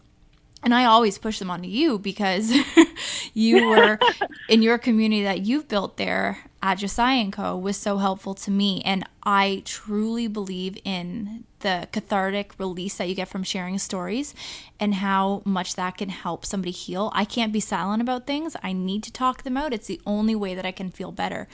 And 0.68 0.76
I 0.76 0.84
always 0.84 1.18
push 1.18 1.40
them 1.40 1.50
onto 1.50 1.70
you 1.70 1.98
because 1.98 2.54
you 3.34 3.70
were 3.70 3.98
in 4.50 4.62
your 4.62 4.78
community 4.78 5.24
that 5.24 5.46
you've 5.46 5.70
built 5.70 5.96
there 5.96 6.40
at 6.62 6.80
Josiah 6.80 7.32
Co. 7.32 7.58
was 7.58 7.78
so 7.78 8.00
helpful 8.00 8.34
to 8.34 8.52
me. 8.52 8.82
And 8.84 9.06
I 9.24 9.62
truly 9.64 10.28
believe 10.28 10.78
in 10.84 11.46
the 11.60 11.88
cathartic 11.94 12.54
release 12.60 12.98
that 12.98 13.08
you 13.08 13.16
get 13.16 13.30
from 13.30 13.44
sharing 13.44 13.80
stories 13.80 14.36
and 14.78 14.96
how 14.96 15.42
much 15.46 15.76
that 15.76 15.96
can 15.96 16.10
help 16.10 16.46
somebody 16.46 16.72
heal. 16.72 17.12
I 17.14 17.24
can't 17.24 17.54
be 17.54 17.62
silent 17.62 18.02
about 18.02 18.28
things. 18.28 18.58
I 18.62 18.74
need 18.74 19.04
to 19.04 19.12
talk 19.14 19.44
them 19.44 19.56
out. 19.56 19.74
It's 19.74 19.88
the 19.88 20.02
only 20.06 20.36
way 20.36 20.54
that 20.54 20.66
I 20.66 20.74
can 20.74 20.92
feel 20.92 21.14
better. 21.14 21.48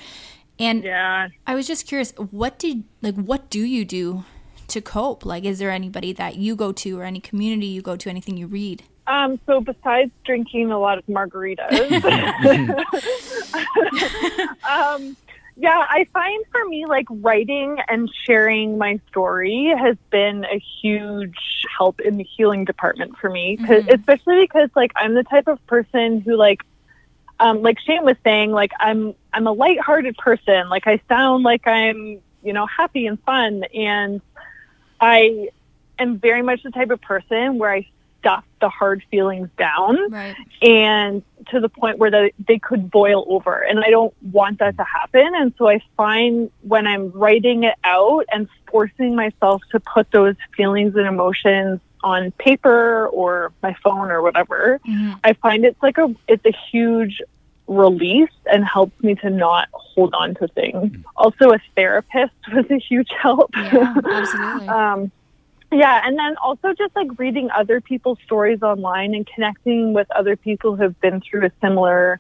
And 0.58 0.84
yeah. 0.84 1.28
I 1.46 1.54
was 1.54 1.68
just 1.68 1.86
curious, 1.86 2.14
what 2.18 2.58
did 2.58 2.84
like 3.04 3.14
what 3.14 3.52
do 3.52 3.60
you 3.60 3.86
do 3.86 4.26
to 4.70 4.82
cope? 4.82 5.24
Like 5.24 5.44
is 5.44 5.60
there 5.60 5.70
anybody 5.70 6.14
that 6.14 6.38
you 6.38 6.56
go 6.56 6.72
to 6.72 7.00
or 7.00 7.04
any 7.04 7.20
community 7.20 7.68
you 7.68 7.84
go 7.84 7.96
to, 7.96 8.10
anything 8.10 8.38
you 8.38 8.48
read? 8.48 8.82
Um, 9.06 9.38
so 9.46 9.60
besides 9.60 10.12
drinking 10.24 10.72
a 10.72 10.80
lot 10.80 10.98
of 10.98 11.06
margaritas, 11.08 11.74
um, 14.64 15.18
yeah, 15.56 15.86
I 15.88 16.08
find 16.14 16.44
for 16.52 16.66
me 16.66 16.86
like 16.86 17.06
writing 17.10 17.78
and 17.88 18.10
sharing 18.26 18.78
my 18.78 19.00
story 19.10 19.74
has 19.78 19.98
been 20.10 20.46
a 20.46 20.62
huge 20.82 21.38
help 21.78 22.00
in 22.00 22.18
the 22.18 22.24
healing 22.24 22.66
department 22.66 23.18
for 23.18 23.30
me, 23.30 23.58
mm-hmm. 23.58 23.90
especially 23.90 24.42
because 24.42 24.70
like 24.76 24.92
I'm 24.96 25.14
the 25.14 25.24
type 25.24 25.48
of 25.48 25.66
person 25.68 26.22
who 26.22 26.36
like 26.36 26.64
um, 27.40 27.62
like 27.62 27.80
Shane 27.80 28.04
was 28.04 28.18
saying, 28.24 28.52
like 28.52 28.72
I'm 28.80 29.14
I'm 29.32 29.48
a 29.48 29.52
lighthearted 29.52 30.18
person. 30.18 30.70
Like 30.70 30.88
I 30.88 31.02
sound 31.08 31.44
like 31.44 31.68
I'm 31.68 32.20
you 32.42 32.54
know 32.54 32.66
happy 32.66 33.06
and 33.06 33.22
fun, 33.22 33.64
and 33.76 34.22
I 35.00 35.50
am 36.00 36.20
very 36.20 36.42
much 36.42 36.64
the 36.64 36.72
type 36.72 36.90
of 36.90 37.02
person 37.02 37.60
where 37.60 37.72
I 37.72 37.88
stuff 38.24 38.46
the 38.62 38.70
hard 38.70 39.04
feelings 39.12 39.50
down 39.58 40.10
right. 40.10 40.36
and 40.62 41.22
to 41.50 41.60
the 41.60 41.68
point 41.68 41.98
where 41.98 42.10
they, 42.10 42.34
they 42.48 42.58
could 42.58 42.90
boil 42.90 43.26
over 43.28 43.60
and 43.60 43.84
i 43.84 43.90
don't 43.90 44.14
want 44.32 44.60
that 44.60 44.78
to 44.78 44.84
happen 44.84 45.30
and 45.36 45.54
so 45.58 45.70
i 45.70 45.82
find 45.98 46.50
when 46.62 46.88
i'm 46.88 47.12
writing 47.12 47.66
it 47.66 47.76
out 47.84 48.26
and 48.32 48.48
forcing 48.72 49.14
myself 49.16 49.62
to 49.70 49.80
put 49.82 50.10
those 50.12 50.36
feelings 50.56 50.96
and 50.96 51.06
emotions 51.06 51.82
on 52.02 52.32
paper 52.32 53.08
or 53.10 53.52
my 53.62 53.76
phone 53.84 54.10
or 54.10 54.22
whatever 54.22 54.80
mm-hmm. 54.88 55.14
i 55.26 55.34
find 55.34 55.66
it's 55.66 55.82
like 55.84 55.98
a 55.98 56.16
it's 56.30 56.46
a 56.46 56.54
huge 56.72 57.22
release 57.68 58.30
and 58.46 58.64
helps 58.66 59.02
me 59.04 59.16
to 59.16 59.30
not 59.30 59.68
hold 59.74 60.14
on 60.14 60.36
to 60.36 60.48
things 60.50 60.92
mm-hmm. 60.92 61.02
also 61.18 61.52
a 61.52 61.60
therapist 61.76 62.34
was 62.54 62.66
a 62.72 62.80
huge 62.80 63.10
help 63.22 63.52
yeah, 63.56 63.94
absolutely 64.06 64.68
um, 64.70 65.12
yeah, 65.74 66.02
and 66.06 66.18
then 66.18 66.36
also 66.38 66.74
just 66.74 66.96
like 66.96 67.18
reading 67.18 67.50
other 67.52 67.82
people's 67.82 68.20
stories 68.26 68.62
online 68.62 69.14
and 69.14 69.28
connecting 69.28 69.94
with 69.94 70.10
other 70.12 70.36
people 70.36 70.76
who 70.76 70.84
have 70.84 71.00
been 71.02 71.22
through 71.22 71.46
a 71.46 71.52
similar 71.62 72.20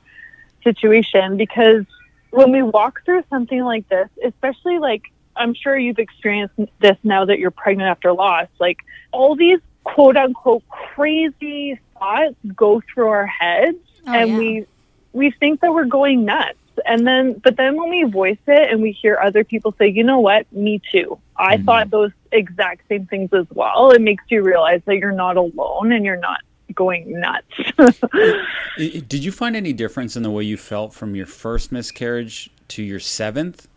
situation 0.63 1.37
because 1.37 1.85
when 2.31 2.51
we 2.51 2.63
walk 2.63 3.03
through 3.05 3.23
something 3.29 3.63
like 3.63 3.87
this, 3.89 4.09
especially 4.25 4.79
like 4.79 5.03
I'm 5.35 5.53
sure 5.53 5.77
you've 5.77 5.99
experienced 5.99 6.55
this 6.79 6.97
now 7.03 7.25
that 7.25 7.39
you're 7.39 7.51
pregnant 7.51 7.89
after 7.89 8.11
loss, 8.13 8.47
like 8.59 8.79
all 9.11 9.35
these 9.35 9.59
quote 9.83 10.17
unquote 10.17 10.67
crazy 10.69 11.79
thoughts 11.97 12.35
go 12.55 12.81
through 12.93 13.07
our 13.07 13.27
heads 13.27 13.77
oh, 14.07 14.13
and 14.13 14.31
yeah. 14.31 14.37
we 14.37 14.65
we 15.11 15.31
think 15.31 15.61
that 15.61 15.73
we're 15.73 15.85
going 15.85 16.25
nuts 16.25 16.57
and 16.85 17.05
then, 17.05 17.33
but 17.33 17.57
then 17.57 17.77
when 17.77 17.89
we 17.89 18.03
voice 18.03 18.37
it 18.47 18.71
and 18.71 18.81
we 18.81 18.91
hear 18.91 19.19
other 19.21 19.43
people 19.43 19.73
say, 19.77 19.87
you 19.87 20.03
know 20.03 20.19
what, 20.19 20.51
me 20.51 20.81
too. 20.91 21.19
I 21.35 21.55
mm-hmm. 21.55 21.65
thought 21.65 21.89
those 21.89 22.11
exact 22.31 22.87
same 22.89 23.05
things 23.05 23.31
as 23.33 23.45
well. 23.51 23.91
It 23.91 24.01
makes 24.01 24.23
you 24.29 24.41
realize 24.41 24.81
that 24.85 24.97
you're 24.97 25.11
not 25.11 25.37
alone 25.37 25.91
and 25.91 26.05
you're 26.05 26.17
not 26.17 26.39
going 26.73 27.19
nuts. 27.19 27.47
Did 28.77 29.23
you 29.23 29.31
find 29.31 29.55
any 29.55 29.73
difference 29.73 30.15
in 30.15 30.23
the 30.23 30.31
way 30.31 30.43
you 30.43 30.57
felt 30.57 30.93
from 30.93 31.15
your 31.15 31.25
first 31.25 31.71
miscarriage 31.71 32.49
to 32.69 32.83
your 32.83 32.99
seventh? 32.99 33.67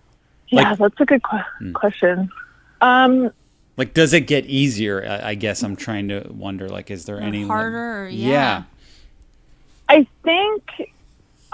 Yeah, 0.49 0.71
like, 0.71 0.79
that's 0.79 1.01
a 1.01 1.05
good 1.05 1.23
qu- 1.23 1.39
hmm. 1.59 1.73
question. 1.73 2.31
Um, 2.81 3.31
like, 3.77 3.95
does 3.95 4.13
it 4.13 4.23
get 4.23 4.47
easier? 4.47 5.05
I, 5.07 5.31
I, 5.31 5.35
guess 5.35 5.63
I'm 5.63 5.77
trying 5.77 6.09
to 6.09 6.27
wonder. 6.31 6.69
Like, 6.69 6.91
is 6.91 7.05
there 7.05 7.21
any 7.21 7.47
harder? 7.47 8.07
Like, 8.09 8.19
yeah. 8.19 8.29
yeah. 8.29 8.63
I 9.89 10.07
think 10.23 10.93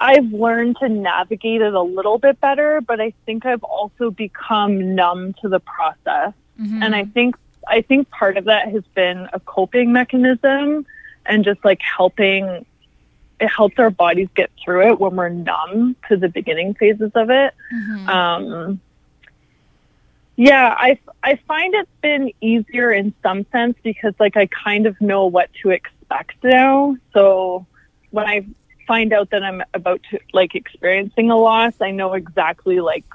I've 0.02 0.32
learned 0.32 0.78
to 0.80 0.88
navigate 0.88 1.62
it 1.62 1.74
a 1.74 1.80
little 1.80 2.18
bit 2.18 2.40
better, 2.40 2.80
but 2.80 3.00
I 3.00 3.12
think 3.24 3.46
I've 3.46 3.62
also 3.62 4.10
become 4.10 4.96
numb 4.96 5.32
to 5.42 5.48
the 5.48 5.60
process. 5.60 6.34
Mm-hmm. 6.60 6.82
And 6.82 6.96
I 6.96 7.04
think 7.04 7.36
I 7.68 7.82
think 7.82 8.10
part 8.10 8.36
of 8.36 8.46
that 8.46 8.68
has 8.72 8.82
been 8.96 9.28
a 9.32 9.38
coping 9.38 9.92
mechanism 9.92 10.84
and 11.24 11.44
just 11.44 11.64
like 11.64 11.80
helping 11.82 12.66
it 13.38 13.48
helps 13.48 13.78
our 13.78 13.90
bodies 13.90 14.28
get 14.34 14.50
through 14.62 14.88
it 14.88 14.98
when 14.98 15.14
we're 15.14 15.28
numb 15.28 15.94
to 16.08 16.16
the 16.16 16.28
beginning 16.28 16.74
phases 16.74 17.12
of 17.14 17.30
it. 17.30 17.54
Mm-hmm. 17.72 18.08
Um, 18.08 18.80
yeah, 20.34 20.74
I, 20.76 20.98
I 21.22 21.36
find 21.46 21.74
it's 21.74 21.88
been 22.00 22.32
easier 22.40 22.90
in 22.90 23.14
some 23.22 23.46
sense 23.52 23.76
because 23.84 24.14
like 24.18 24.36
I 24.36 24.46
kind 24.46 24.86
of 24.86 25.00
know 25.00 25.26
what 25.26 25.50
to 25.62 25.70
expect 25.70 26.42
now. 26.42 26.96
So 27.12 27.66
when 28.10 28.26
I 28.26 28.46
find 28.92 29.14
out 29.14 29.30
that 29.30 29.42
I'm 29.42 29.62
about 29.72 30.02
to 30.10 30.18
like 30.34 30.54
experiencing 30.54 31.30
a 31.30 31.36
loss, 31.38 31.72
I 31.80 31.92
know 31.92 32.12
exactly 32.12 32.80
like 32.80 33.06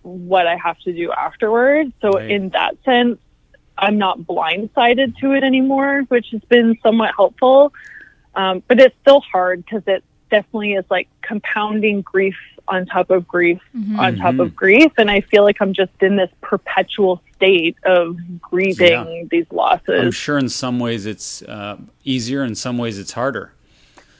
what 0.00 0.46
I 0.46 0.56
have 0.56 0.78
to 0.86 0.94
do 0.94 1.12
afterwards. 1.12 1.92
So 2.00 2.12
right. 2.12 2.30
in 2.30 2.48
that 2.50 2.72
sense, 2.86 3.18
I'm 3.76 3.98
not 3.98 4.20
blindsided 4.20 5.18
to 5.18 5.32
it 5.32 5.44
anymore, 5.44 6.04
which 6.08 6.28
has 6.32 6.40
been 6.48 6.78
somewhat 6.82 7.12
helpful. 7.14 7.74
Um, 8.34 8.62
but 8.66 8.80
it's 8.80 8.96
still 9.02 9.20
hard 9.20 9.62
because 9.62 9.82
it 9.86 10.02
definitely 10.30 10.72
is 10.72 10.86
like 10.88 11.06
compounding 11.20 12.00
grief 12.00 12.38
on 12.66 12.86
top 12.86 13.10
of 13.10 13.28
grief 13.28 13.60
mm-hmm. 13.76 14.00
on 14.00 14.16
top 14.16 14.38
of 14.38 14.56
grief. 14.56 14.90
And 14.96 15.10
I 15.10 15.20
feel 15.20 15.42
like 15.44 15.58
I'm 15.60 15.74
just 15.74 15.92
in 16.00 16.16
this 16.16 16.30
perpetual 16.40 17.22
state 17.34 17.76
of 17.84 18.16
grieving 18.40 18.88
yeah. 18.90 19.22
these 19.30 19.46
losses. 19.52 20.00
I'm 20.02 20.12
sure 20.12 20.38
in 20.38 20.48
some 20.48 20.78
ways 20.78 21.04
it's 21.04 21.42
uh, 21.42 21.76
easier, 22.04 22.42
in 22.42 22.54
some 22.54 22.78
ways 22.78 22.98
it's 22.98 23.12
harder. 23.12 23.52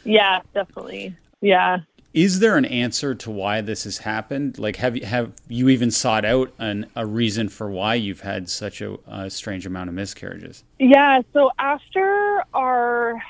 Yeah, 0.07 0.41
definitely. 0.55 1.15
Yeah. 1.41 1.81
Is 2.15 2.39
there 2.39 2.57
an 2.57 2.65
answer 2.65 3.15
to 3.15 3.31
why 3.31 3.61
this 3.61 3.85
has 3.85 3.99
happened? 3.99 4.59
Like, 4.59 4.77
have 4.77 4.97
you 4.97 5.05
have 5.05 5.33
you 5.49 5.69
even 5.69 5.91
sought 5.91 6.25
out 6.25 6.51
an, 6.59 6.87
a 6.97 7.05
reason 7.05 7.51
for 7.51 7.71
why 7.71 7.95
you've 7.97 8.23
had 8.23 8.49
such 8.49 8.81
a, 8.81 8.97
a 9.07 9.29
strange 9.29 9.67
amount 9.67 9.91
of 9.91 9.95
miscarriages? 9.95 10.65
Yeah. 10.79 11.21
So 11.35 11.51
after 11.59 12.43
our 12.55 13.23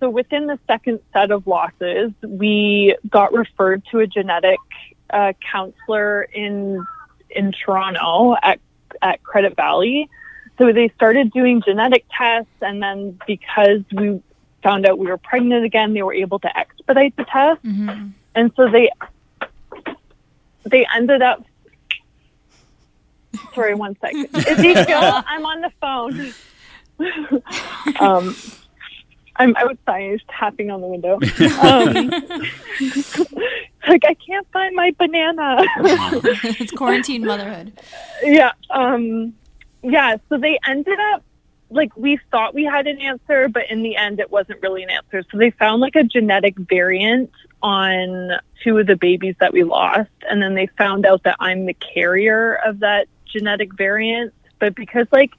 so 0.00 0.10
within 0.10 0.46
the 0.46 0.58
second 0.66 0.98
set 1.12 1.30
of 1.30 1.46
losses, 1.46 2.10
we 2.26 2.96
got 3.08 3.32
referred 3.32 3.84
to 3.92 4.00
a 4.00 4.06
genetic 4.06 4.58
uh, 5.10 5.32
counselor 5.52 6.22
in 6.22 6.84
in 7.30 7.52
Toronto 7.52 8.34
at 8.42 8.58
at 9.00 9.22
Credit 9.22 9.54
Valley. 9.54 10.10
So 10.58 10.72
they 10.72 10.88
started 10.96 11.32
doing 11.32 11.62
genetic 11.64 12.04
tests, 12.16 12.50
and 12.60 12.82
then 12.82 13.18
because 13.26 13.82
we 13.92 14.20
found 14.64 14.86
out 14.86 14.98
we 14.98 15.06
were 15.06 15.18
pregnant 15.18 15.64
again, 15.64 15.94
they 15.94 16.02
were 16.02 16.14
able 16.14 16.40
to 16.40 16.58
expedite 16.58 17.14
the 17.16 17.24
test. 17.24 17.62
Mm-hmm. 17.62 18.08
And 18.34 18.52
so 18.56 18.68
they 18.68 18.90
they 20.64 20.86
ended 20.92 21.22
up 21.22 21.44
sorry, 23.54 23.74
one 23.74 23.96
second. 24.00 24.28
Ezekiel, 24.34 25.22
I'm 25.26 25.44
on 25.46 25.60
the 25.60 25.70
phone. 25.80 26.34
um, 28.00 28.36
I'm 29.36 29.56
outside 29.56 30.20
tapping 30.30 30.70
on 30.70 30.80
the 30.80 30.86
window. 30.86 31.18
Um, 31.60 32.10
like 33.88 34.04
I 34.04 34.14
can't 34.14 34.46
find 34.52 34.76
my 34.76 34.94
banana. 34.98 35.56
it's 36.60 36.70
quarantine 36.72 37.24
motherhood. 37.24 37.72
Yeah. 38.22 38.52
Um, 38.70 39.34
yeah. 39.82 40.16
So 40.28 40.38
they 40.38 40.58
ended 40.66 40.98
up 41.12 41.23
like 41.74 41.96
we 41.96 42.18
thought 42.30 42.54
we 42.54 42.64
had 42.64 42.86
an 42.86 43.00
answer, 43.00 43.48
but 43.48 43.70
in 43.70 43.82
the 43.82 43.96
end, 43.96 44.20
it 44.20 44.30
wasn't 44.30 44.62
really 44.62 44.82
an 44.82 44.90
answer. 44.90 45.24
So 45.30 45.38
they 45.38 45.50
found 45.50 45.80
like 45.80 45.96
a 45.96 46.04
genetic 46.04 46.56
variant 46.56 47.30
on 47.62 48.30
two 48.62 48.78
of 48.78 48.86
the 48.86 48.96
babies 48.96 49.34
that 49.40 49.52
we 49.52 49.64
lost, 49.64 50.10
and 50.28 50.40
then 50.40 50.54
they 50.54 50.68
found 50.78 51.04
out 51.04 51.24
that 51.24 51.36
I'm 51.40 51.66
the 51.66 51.74
carrier 51.74 52.54
of 52.64 52.80
that 52.80 53.08
genetic 53.26 53.74
variant. 53.74 54.32
But 54.58 54.74
because 54.74 55.06
like 55.12 55.32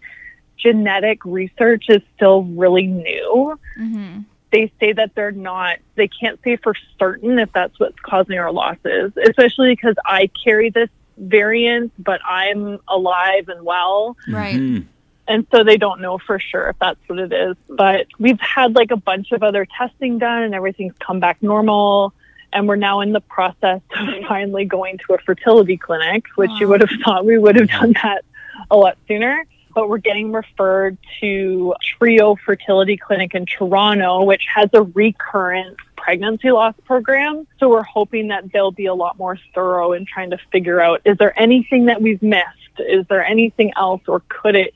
genetic 0.57 1.23
research 1.25 1.85
is 1.89 2.01
still 2.15 2.43
really 2.43 2.87
new, 2.87 3.59
mm-hmm. 3.79 4.21
they 4.51 4.71
say 4.79 4.93
that 4.93 5.15
they're 5.15 5.31
not, 5.31 5.77
they 5.95 6.07
can't 6.07 6.39
say 6.43 6.57
for 6.57 6.73
certain 6.99 7.39
if 7.39 7.51
that's 7.53 7.79
what's 7.79 7.99
causing 8.01 8.37
our 8.37 8.51
losses, 8.51 9.13
especially 9.23 9.75
because 9.75 9.95
I 10.05 10.29
carry 10.43 10.69
this 10.69 10.89
variant, 11.17 11.93
but 11.97 12.19
I'm 12.27 12.79
alive 12.87 13.47
and 13.47 13.65
well. 13.65 14.17
Right. 14.27 14.55
Mhm. 14.55 14.85
And 15.27 15.47
so 15.51 15.63
they 15.63 15.77
don't 15.77 16.01
know 16.01 16.17
for 16.17 16.39
sure 16.39 16.69
if 16.69 16.79
that's 16.79 16.99
what 17.07 17.19
it 17.19 17.33
is. 17.33 17.55
But 17.67 18.07
we've 18.19 18.39
had 18.39 18.75
like 18.75 18.91
a 18.91 18.97
bunch 18.97 19.31
of 19.31 19.41
other 19.43 19.65
testing 19.77 20.19
done 20.19 20.43
and 20.43 20.53
everything's 20.53 20.93
come 20.99 21.19
back 21.19 21.41
normal. 21.41 22.13
And 22.53 22.67
we're 22.67 22.75
now 22.75 23.01
in 23.01 23.11
the 23.11 23.21
process 23.21 23.81
of 23.97 24.07
finally 24.27 24.65
going 24.65 24.99
to 25.07 25.13
a 25.15 25.17
fertility 25.19 25.77
clinic, 25.77 26.25
which 26.35 26.51
you 26.59 26.67
would 26.67 26.81
have 26.81 26.91
thought 27.03 27.25
we 27.25 27.37
would 27.37 27.55
have 27.55 27.69
done 27.69 27.93
that 28.03 28.23
a 28.69 28.77
lot 28.77 28.97
sooner. 29.07 29.45
But 29.73 29.89
we're 29.89 29.97
getting 29.97 30.31
referred 30.31 30.97
to 31.19 31.75
Trio 31.81 32.35
Fertility 32.35 32.95
Clinic 32.95 33.35
in 33.35 33.45
Toronto, 33.45 34.23
which 34.23 34.45
has 34.53 34.69
a 34.71 34.83
recurrent 34.83 35.75
pregnancy 35.97 36.49
loss 36.51 36.75
program. 36.85 37.45
So 37.59 37.67
we're 37.67 37.83
hoping 37.83 38.29
that 38.29 38.53
they'll 38.53 38.71
be 38.71 38.85
a 38.85 38.93
lot 38.93 39.17
more 39.17 39.37
thorough 39.53 39.91
in 39.91 40.05
trying 40.05 40.29
to 40.29 40.37
figure 40.49 40.79
out 40.79 41.01
is 41.03 41.17
there 41.17 41.37
anything 41.37 41.87
that 41.87 42.01
we've 42.01 42.21
missed? 42.21 42.79
Is 42.79 43.05
there 43.07 43.25
anything 43.25 43.73
else, 43.75 44.01
or 44.07 44.21
could 44.29 44.55
it 44.55 44.73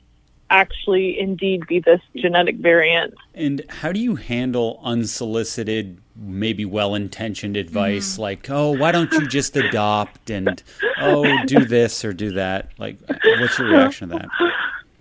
actually 0.50 1.18
indeed 1.18 1.66
be 1.66 1.78
this 1.80 2.00
genetic 2.16 2.56
variant? 2.56 3.14
And 3.34 3.62
how 3.68 3.92
do 3.92 4.00
you 4.00 4.16
handle 4.16 4.80
unsolicited, 4.82 5.98
maybe 6.16 6.64
well 6.64 6.94
intentioned 6.94 7.56
advice 7.56 8.12
Mm-hmm. 8.14 8.22
like, 8.22 8.50
oh, 8.50 8.72
why 8.72 8.92
don't 8.92 9.10
you 9.12 9.26
just 9.26 9.56
adopt 9.56 10.28
and, 10.30 10.62
oh, 11.00 11.24
do 11.46 11.64
this 11.64 12.04
or 12.04 12.12
do 12.12 12.32
that? 12.32 12.70
Like, 12.78 12.96
what's 13.08 13.58
your 13.58 13.68
reaction 13.68 14.10
to 14.10 14.18
that? 14.18 14.28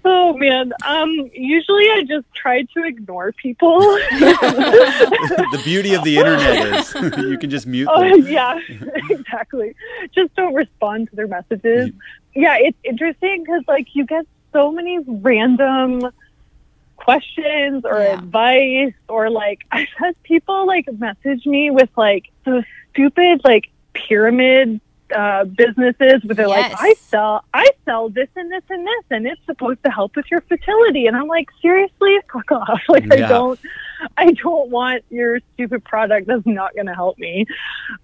Oh 0.05 0.33
man, 0.37 0.71
um, 0.85 1.09
usually 1.33 1.83
I 1.91 2.03
just 2.07 2.25
try 2.33 2.63
to 2.63 2.83
ignore 2.85 3.33
people. 3.33 3.79
the 3.79 5.61
beauty 5.65 5.93
of 5.93 6.03
the 6.03 6.17
internet 6.17 6.79
is 6.79 6.93
you 7.17 7.37
can 7.37 7.49
just 7.49 7.67
mute 7.67 7.87
Oh 7.91 8.01
them. 8.07 8.25
yeah, 8.31 8.59
exactly. 9.09 9.75
Just 10.15 10.33
don't 10.35 10.53
respond 10.53 11.09
to 11.09 11.15
their 11.17 11.27
messages. 11.27 11.91
Yeah, 12.33 12.57
it's 12.59 12.77
interesting 12.83 13.43
because 13.43 13.63
like 13.67 13.87
you 13.93 14.05
get 14.05 14.25
so 14.53 14.71
many 14.71 14.99
random 15.07 16.09
questions 16.95 17.83
or 17.85 18.03
Yeah. 18.03 18.13
advice 18.13 18.93
or 19.07 19.29
like 19.29 19.59
I've 19.71 19.87
had 19.97 20.15
people 20.23 20.67
like 20.67 20.85
message 20.97 21.45
me 21.45 21.69
with 21.71 21.89
like 21.97 22.25
those 22.45 22.63
stupid 22.91 23.41
like 23.43 23.65
pyramid 23.93 24.81
uh, 25.15 25.43
businesses 25.45 26.23
where 26.23 26.35
they're 26.35 26.47
like, 26.47 26.67
I 26.71 26.93
sell, 27.09 27.43
I 27.53 27.67
sell 27.85 28.09
this 28.09 28.27
and 28.35 28.51
this 28.51 28.61
and 28.69 28.85
this, 28.85 29.03
and 29.09 29.25
it's 29.25 29.41
supposed 29.45 29.79
to 29.85 29.91
help 29.91 30.15
with 30.15 30.25
your 30.29 30.41
fertility. 30.41 31.07
And 31.07 31.17
I'm 31.17 31.27
like, 31.27 31.47
seriously, 31.61 32.15
fuck 32.31 32.51
off! 32.51 32.79
Like, 32.89 33.11
I 33.11 33.17
don't, 33.27 33.59
I 34.17 34.31
don't 34.31 34.69
want 34.69 35.03
your 35.09 35.39
stupid 35.53 35.83
product 35.83 36.27
that's 36.27 36.45
not 36.45 36.75
going 36.75 36.87
to 36.87 36.93
help 36.93 37.17
me. 37.17 37.45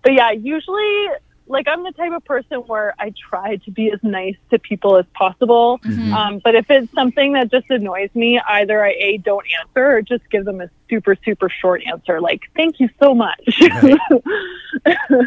But 0.03 0.13
yeah, 0.13 0.31
usually, 0.31 1.07
like, 1.47 1.67
I'm 1.67 1.83
the 1.83 1.91
type 1.91 2.11
of 2.11 2.23
person 2.25 2.57
where 2.67 2.95
I 2.97 3.13
try 3.29 3.57
to 3.57 3.71
be 3.71 3.91
as 3.91 3.99
nice 4.01 4.35
to 4.49 4.59
people 4.59 4.97
as 4.97 5.05
possible. 5.13 5.79
Mhm. 5.83 6.11
Um, 6.13 6.41
but 6.43 6.55
if 6.55 6.69
it's 6.69 6.91
something 6.93 7.33
that 7.33 7.51
just 7.51 7.69
annoys 7.69 8.09
me, 8.15 8.39
either 8.39 8.83
I 8.83 8.95
a 8.97 9.17
don't 9.17 9.45
answer 9.59 9.85
or 9.97 10.01
just 10.01 10.29
give 10.29 10.45
them 10.45 10.61
a 10.61 10.69
super 10.89 11.15
super 11.23 11.49
short 11.49 11.83
answer, 11.85 12.19
like 12.19 12.41
"Thank 12.55 12.79
you 12.79 12.89
so 12.99 13.13
much." 13.13 13.59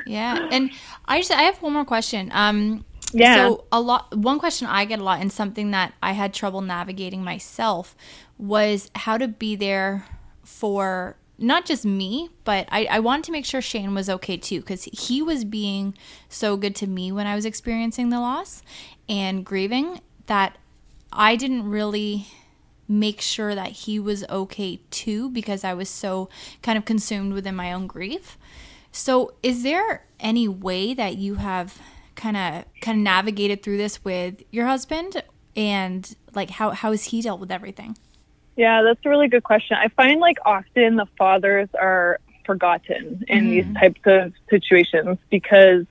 Yeah. 0.07 0.49
And 0.51 0.71
I 1.07 1.19
just 1.19 1.31
I 1.31 1.43
have 1.43 1.61
one 1.63 1.73
more 1.73 1.85
question. 1.85 2.31
Um 2.35 2.85
yeah. 3.13 3.37
So 3.37 3.65
a 3.73 3.81
lot 3.81 4.17
one 4.17 4.39
question 4.39 4.67
I 4.67 4.85
get 4.85 4.99
a 4.99 5.05
lot 5.05 5.21
and 5.21 5.33
something 5.33 5.71
that 5.71 5.95
I 6.03 6.13
had 6.13 6.35
trouble 6.35 6.61
navigating 6.61 7.25
myself 7.25 7.97
was 8.37 8.91
how 8.95 9.17
to 9.19 9.29
be 9.29 9.57
there 9.57 10.05
for 10.45 11.17
not 11.39 11.65
just 11.65 11.85
me, 11.85 12.31
but 12.45 12.67
I, 12.71 12.87
I 12.87 12.99
wanted 12.99 13.25
to 13.25 13.33
make 13.33 13.45
sure 13.45 13.61
Shane 13.61 13.95
was 13.95 14.11
okay 14.11 14.37
too, 14.37 14.61
because 14.61 14.85
he 14.85 15.23
was 15.23 15.45
being 15.45 15.95
so 16.29 16.57
good 16.57 16.75
to 16.77 16.87
me 16.87 17.13
when 17.13 17.27
I 17.27 17.35
was 17.35 17.45
experiencing 17.45 18.11
the 18.11 18.21
loss 18.21 18.63
and 19.09 19.45
grieving 19.45 20.01
that 20.27 20.59
I 21.13 21.37
didn't 21.37 21.69
really 21.69 22.27
make 22.89 23.21
sure 23.21 23.55
that 23.55 23.69
he 23.69 23.99
was 23.99 24.25
okay 24.31 24.81
too 24.91 25.29
because 25.31 25.63
I 25.63 25.75
was 25.75 25.89
so 25.89 26.29
kind 26.63 26.79
of 26.79 26.85
consumed 26.85 27.35
within 27.35 27.55
my 27.55 27.73
own 27.73 27.87
grief. 27.87 28.39
So, 28.91 29.35
is 29.43 29.63
there 29.63 30.07
any 30.19 30.49
way 30.49 30.95
that 30.95 31.17
you 31.17 31.37
have 31.37 31.81
kind 32.15 32.37
of 32.37 32.65
kind 32.81 32.99
of 32.99 33.03
navigated 33.03 33.63
through 33.63 33.77
this 33.77 34.05
with 34.05 34.43
your 34.51 34.67
husband 34.67 35.23
and 35.55 36.17
like 36.35 36.51
how 36.51 36.71
how 36.71 36.91
has 36.91 37.05
he 37.05 37.23
dealt 37.23 37.41
with 37.41 37.53
everything? 37.53 37.97
Yeah, 38.59 38.83
that's 38.83 38.99
a 39.05 39.09
really 39.09 39.29
good 39.29 39.45
question. 39.45 39.77
I 39.81 39.87
find 39.87 40.19
like 40.19 40.39
often 40.45 40.97
the 40.97 41.07
fathers 41.17 41.69
are 41.81 42.19
forgotten 42.45 43.25
in 43.29 43.51
these 43.51 43.65
mm-hmm. 43.65 43.75
types 43.75 44.01
of 44.05 44.33
situations 44.51 45.17
because 45.31 45.87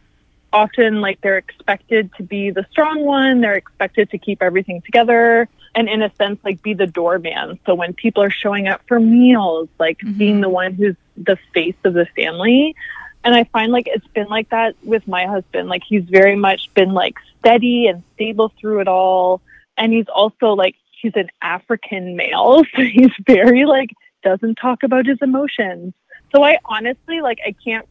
often 0.52 1.00
like 1.00 1.22
they're 1.22 1.38
expected 1.38 2.12
to 2.18 2.24
be 2.24 2.52
the 2.52 2.66
strong 2.70 3.06
one, 3.06 3.40
they're 3.40 3.56
expected 3.56 4.10
to 4.10 4.18
keep 4.18 4.44
everything 4.44 4.82
together 4.82 5.48
and 5.76 5.88
in 5.88 6.02
a 6.02 6.14
sense 6.16 6.42
like 6.44 6.62
be 6.62 6.74
the 6.74 6.88
doorman. 6.88 7.58
So 7.66 7.74
when 7.74 7.94
people 7.94 8.22
are 8.22 8.30
showing 8.30 8.68
up 8.68 8.82
for 8.86 9.00
meals, 9.00 9.70
like 9.80 10.00
mm-hmm. 10.00 10.18
being 10.18 10.42
the 10.42 10.50
one 10.50 10.74
who's 10.74 10.98
the 11.16 11.38
face 11.54 11.78
of 11.86 11.94
the 11.94 12.06
family. 12.18 12.76
And 13.24 13.34
I 13.34 13.46
find 13.46 13.72
like 13.72 13.88
it's 13.88 14.08
been 14.08 14.28
like 14.28 14.50
that 14.50 14.76
with 14.84 15.08
my 15.08 15.26
husband. 15.26 15.70
Like 15.70 15.84
he's 15.88 16.04
very 16.04 16.36
much 16.36 16.70
been 16.74 16.92
like 16.94 17.16
steady 17.40 17.88
and 17.88 18.04
stable 18.16 18.52
through 18.60 18.82
it 18.82 18.90
all. 18.90 19.40
And 19.78 19.94
he's 19.94 20.10
also 20.14 20.48
like 20.48 20.76
he's 21.02 21.14
an 21.16 21.30
African 21.42 22.16
male, 22.16 22.64
so 22.76 22.82
he's 22.82 23.12
very 23.26 23.66
like 23.66 23.92
doesn't 24.24 24.56
talk 24.56 24.84
about 24.84 25.06
his 25.06 25.18
emotions. 25.22 25.94
So 26.36 26.44
I 26.44 26.58
honestly 26.66 27.22
like 27.22 27.40
I 27.46 27.56
can't 27.64 27.88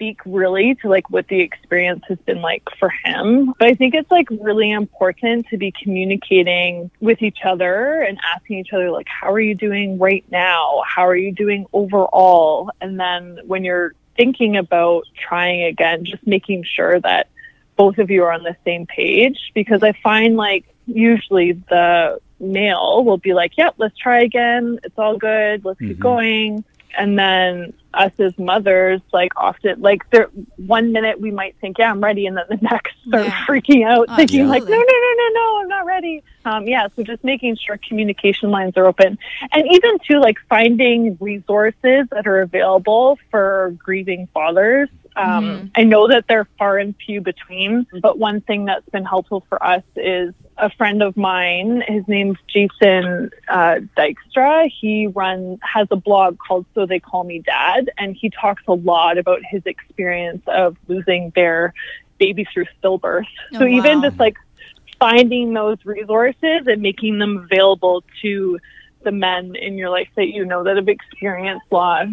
speak 0.00 0.20
really 0.24 0.74
to 0.76 0.88
like 0.88 1.10
what 1.10 1.28
the 1.28 1.40
experience 1.40 2.02
has 2.08 2.16
been 2.20 2.40
like 2.40 2.62
for 2.78 2.88
him. 3.04 3.52
But 3.58 3.68
I 3.68 3.74
think 3.74 3.94
it's 3.94 4.10
like 4.10 4.28
really 4.30 4.70
important 4.70 5.46
to 5.48 5.58
be 5.58 5.72
communicating 5.72 6.90
with 7.00 7.20
each 7.20 7.40
other 7.44 8.00
and 8.00 8.18
asking 8.34 8.60
each 8.60 8.72
other 8.72 8.90
like 8.90 9.06
how 9.08 9.30
are 9.30 9.40
you 9.40 9.54
doing 9.54 9.98
right 9.98 10.24
now? 10.30 10.82
How 10.86 11.06
are 11.06 11.16
you 11.16 11.32
doing 11.32 11.66
overall? 11.74 12.70
And 12.80 12.98
then 12.98 13.40
when 13.44 13.62
you're 13.62 13.92
thinking 14.16 14.56
about 14.56 15.04
trying 15.18 15.64
again, 15.64 16.06
just 16.06 16.26
making 16.26 16.64
sure 16.64 16.98
that 17.00 17.28
both 17.80 17.96
of 17.96 18.10
you 18.10 18.22
are 18.24 18.30
on 18.32 18.42
the 18.42 18.54
same 18.62 18.84
page 18.84 19.38
because 19.54 19.82
I 19.82 19.92
find 20.02 20.36
like 20.36 20.66
usually 20.84 21.52
the 21.52 22.20
male 22.38 23.02
will 23.04 23.16
be 23.16 23.32
like, 23.32 23.52
yep, 23.56 23.72
let's 23.78 23.96
try 23.96 24.20
again. 24.20 24.78
It's 24.84 24.98
all 24.98 25.16
good. 25.16 25.64
Let's 25.64 25.78
keep 25.80 25.96
Mhm. 25.96 26.00
going. 26.00 26.64
And 26.98 27.18
then 27.18 27.72
us 27.94 28.12
as 28.18 28.36
mothers, 28.38 29.00
like 29.14 29.32
often, 29.36 29.80
like 29.80 30.02
there, 30.10 30.28
one 30.58 30.92
minute 30.92 31.20
we 31.22 31.30
might 31.30 31.56
think, 31.60 31.78
yeah, 31.78 31.90
I'm 31.90 32.02
ready. 32.04 32.26
And 32.26 32.36
then 32.36 32.44
the 32.50 32.56
next 32.70 32.92
start 33.08 33.24
Yeah. 33.24 33.46
freaking 33.46 33.86
out, 33.86 34.08
Oh, 34.10 34.16
thinking 34.16 34.46
like, 34.46 34.62
no, 34.62 34.68
no, 34.68 34.76
no, 34.76 35.12
no, 35.16 35.28
no, 35.32 35.60
I'm 35.62 35.68
not 35.68 35.86
ready. 35.86 36.22
Um, 36.44 36.66
yeah. 36.68 36.88
So 36.96 37.02
just 37.02 37.24
making 37.24 37.56
sure 37.56 37.78
communication 37.88 38.50
lines 38.50 38.76
are 38.76 38.84
open 38.84 39.18
and 39.52 39.66
even 39.70 39.98
too, 40.06 40.20
like 40.20 40.36
finding 40.50 41.16
resources 41.18 42.08
that 42.10 42.26
are 42.26 42.42
available 42.42 43.18
for 43.30 43.74
grieving 43.78 44.28
fathers. 44.34 44.90
Um, 45.16 45.44
Mhm. 45.44 45.70
I 45.74 45.82
know 45.82 46.08
that 46.08 46.26
they're 46.28 46.46
far 46.58 46.78
and 46.78 46.94
few 47.04 47.20
between, 47.20 47.86
but 48.00 48.18
one 48.18 48.40
thing 48.42 48.64
that's 48.64 48.88
been 48.90 49.04
helpful 49.04 49.44
for 49.48 49.62
us 49.64 49.82
is 49.96 50.32
a 50.56 50.70
friend 50.70 51.02
of 51.02 51.16
mine. 51.16 51.82
His 51.86 52.06
name's 52.06 52.38
Jason 52.46 53.30
uh, 53.48 53.80
Dykstra. 53.96 54.70
He 54.70 55.08
runs 55.08 55.58
has 55.62 55.88
a 55.90 55.96
blog 55.96 56.38
called 56.38 56.64
So 56.74 56.86
They 56.86 57.00
Call 57.00 57.24
Me 57.24 57.40
Dad, 57.40 57.90
and 57.98 58.14
he 58.14 58.30
talks 58.30 58.62
a 58.68 58.74
lot 58.74 59.18
about 59.18 59.40
his 59.44 59.62
experience 59.66 60.42
of 60.46 60.76
losing 60.86 61.32
their 61.34 61.74
baby 62.18 62.46
through 62.52 62.66
stillbirth. 62.80 63.26
Oh, 63.54 63.58
so 63.58 63.66
even 63.66 64.02
just 64.02 64.18
like 64.18 64.36
finding 64.98 65.54
those 65.54 65.78
resources 65.84 66.66
and 66.66 66.82
making 66.82 67.18
them 67.18 67.38
available 67.38 68.04
to 68.22 68.58
the 69.02 69.10
men 69.10 69.56
in 69.56 69.78
your 69.78 69.90
life 69.90 70.08
that 70.16 70.28
you 70.28 70.44
know 70.44 70.62
that 70.64 70.76
have 70.76 70.88
experienced 70.88 71.66
loss. 71.70 72.06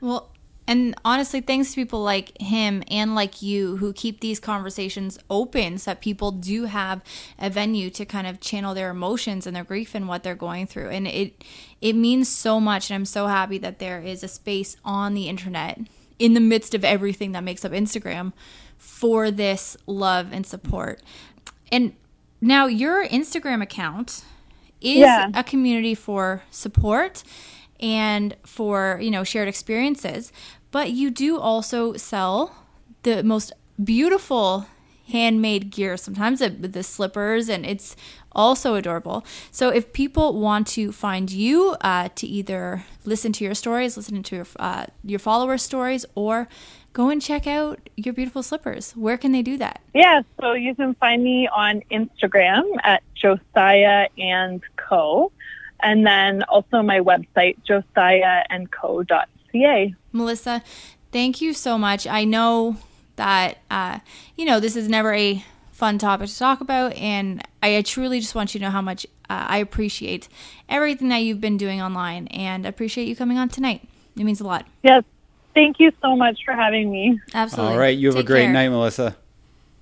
Well, 0.00 0.29
and 0.70 0.94
honestly, 1.04 1.40
thanks 1.40 1.70
to 1.70 1.74
people 1.74 2.00
like 2.00 2.40
him 2.40 2.84
and 2.88 3.16
like 3.16 3.42
you 3.42 3.76
who 3.78 3.92
keep 3.92 4.20
these 4.20 4.38
conversations 4.38 5.18
open 5.28 5.78
so 5.78 5.90
that 5.90 6.00
people 6.00 6.30
do 6.30 6.66
have 6.66 7.02
a 7.40 7.50
venue 7.50 7.90
to 7.90 8.04
kind 8.04 8.24
of 8.28 8.38
channel 8.38 8.72
their 8.72 8.90
emotions 8.90 9.48
and 9.48 9.56
their 9.56 9.64
grief 9.64 9.96
and 9.96 10.06
what 10.06 10.22
they're 10.22 10.36
going 10.36 10.68
through. 10.68 10.90
And 10.90 11.08
it 11.08 11.42
it 11.80 11.94
means 11.94 12.28
so 12.28 12.60
much 12.60 12.88
and 12.88 12.94
I'm 12.94 13.04
so 13.04 13.26
happy 13.26 13.58
that 13.58 13.80
there 13.80 14.00
is 14.00 14.22
a 14.22 14.28
space 14.28 14.76
on 14.84 15.14
the 15.14 15.28
internet 15.28 15.80
in 16.20 16.34
the 16.34 16.40
midst 16.40 16.72
of 16.72 16.84
everything 16.84 17.32
that 17.32 17.42
makes 17.42 17.64
up 17.64 17.72
Instagram 17.72 18.32
for 18.78 19.32
this 19.32 19.76
love 19.88 20.28
and 20.32 20.46
support. 20.46 21.02
And 21.72 21.94
now 22.40 22.66
your 22.66 23.04
Instagram 23.08 23.60
account 23.60 24.22
is 24.80 24.98
Yeah. 24.98 25.30
a 25.34 25.42
community 25.42 25.96
for 25.96 26.42
support 26.52 27.24
and 27.80 28.36
for 28.44 28.98
you 29.02 29.10
know 29.10 29.24
shared 29.24 29.48
experiences 29.48 30.32
but 30.70 30.90
you 30.90 31.10
do 31.10 31.38
also 31.38 31.94
sell 31.94 32.54
the 33.02 33.22
most 33.22 33.52
beautiful 33.82 34.66
handmade 35.10 35.70
gear, 35.70 35.96
sometimes 35.96 36.38
the, 36.38 36.50
the 36.50 36.82
slippers, 36.82 37.48
and 37.48 37.66
it's 37.66 37.96
also 38.32 38.74
adorable. 38.74 39.24
So 39.50 39.70
if 39.70 39.92
people 39.92 40.38
want 40.38 40.66
to 40.68 40.92
find 40.92 41.30
you 41.30 41.76
uh, 41.80 42.08
to 42.14 42.26
either 42.26 42.84
listen 43.04 43.32
to 43.34 43.44
your 43.44 43.54
stories, 43.54 43.96
listen 43.96 44.22
to 44.22 44.36
your, 44.36 44.46
uh, 44.58 44.86
your 45.04 45.18
followers' 45.18 45.62
stories, 45.62 46.06
or 46.14 46.48
go 46.92 47.08
and 47.08 47.20
check 47.20 47.46
out 47.46 47.88
your 47.96 48.14
beautiful 48.14 48.42
slippers, 48.42 48.92
where 48.92 49.18
can 49.18 49.32
they 49.32 49.42
do 49.42 49.56
that? 49.58 49.80
Yeah, 49.94 50.22
so 50.40 50.52
you 50.52 50.74
can 50.74 50.94
find 50.94 51.22
me 51.22 51.48
on 51.48 51.82
Instagram 51.90 52.62
at 52.84 53.02
Josiah 53.14 54.08
and 54.18 54.62
Co. 54.76 55.32
And 55.82 56.06
then 56.06 56.42
also 56.44 56.82
my 56.82 57.00
website, 57.00 57.56
josiah 57.64 58.44
josiahandco.ca. 58.50 59.26
Melissa, 60.12 60.62
thank 61.12 61.40
you 61.40 61.52
so 61.52 61.78
much. 61.78 62.06
I 62.06 62.24
know 62.24 62.76
that, 63.16 63.58
uh, 63.70 63.98
you 64.36 64.44
know, 64.44 64.60
this 64.60 64.76
is 64.76 64.88
never 64.88 65.12
a 65.12 65.44
fun 65.72 65.98
topic 65.98 66.28
to 66.28 66.38
talk 66.38 66.60
about, 66.60 66.94
and 66.94 67.42
I 67.62 67.80
truly 67.82 68.20
just 68.20 68.34
want 68.34 68.54
you 68.54 68.60
to 68.60 68.66
know 68.66 68.70
how 68.70 68.82
much 68.82 69.06
uh, 69.28 69.46
I 69.48 69.58
appreciate 69.58 70.28
everything 70.68 71.08
that 71.08 71.18
you've 71.18 71.40
been 71.40 71.56
doing 71.56 71.80
online 71.80 72.26
and 72.28 72.66
appreciate 72.66 73.06
you 73.08 73.16
coming 73.16 73.38
on 73.38 73.48
tonight. 73.48 73.88
It 74.16 74.24
means 74.24 74.40
a 74.40 74.46
lot. 74.46 74.66
Yes. 74.82 75.04
Thank 75.54 75.80
you 75.80 75.92
so 76.00 76.16
much 76.16 76.40
for 76.44 76.54
having 76.54 76.90
me. 76.90 77.20
Absolutely. 77.34 77.72
All 77.72 77.78
right. 77.78 77.96
You 77.96 78.08
have 78.08 78.16
Take 78.16 78.24
a 78.24 78.26
great 78.26 78.44
care. 78.44 78.52
night, 78.52 78.68
Melissa. 78.68 79.16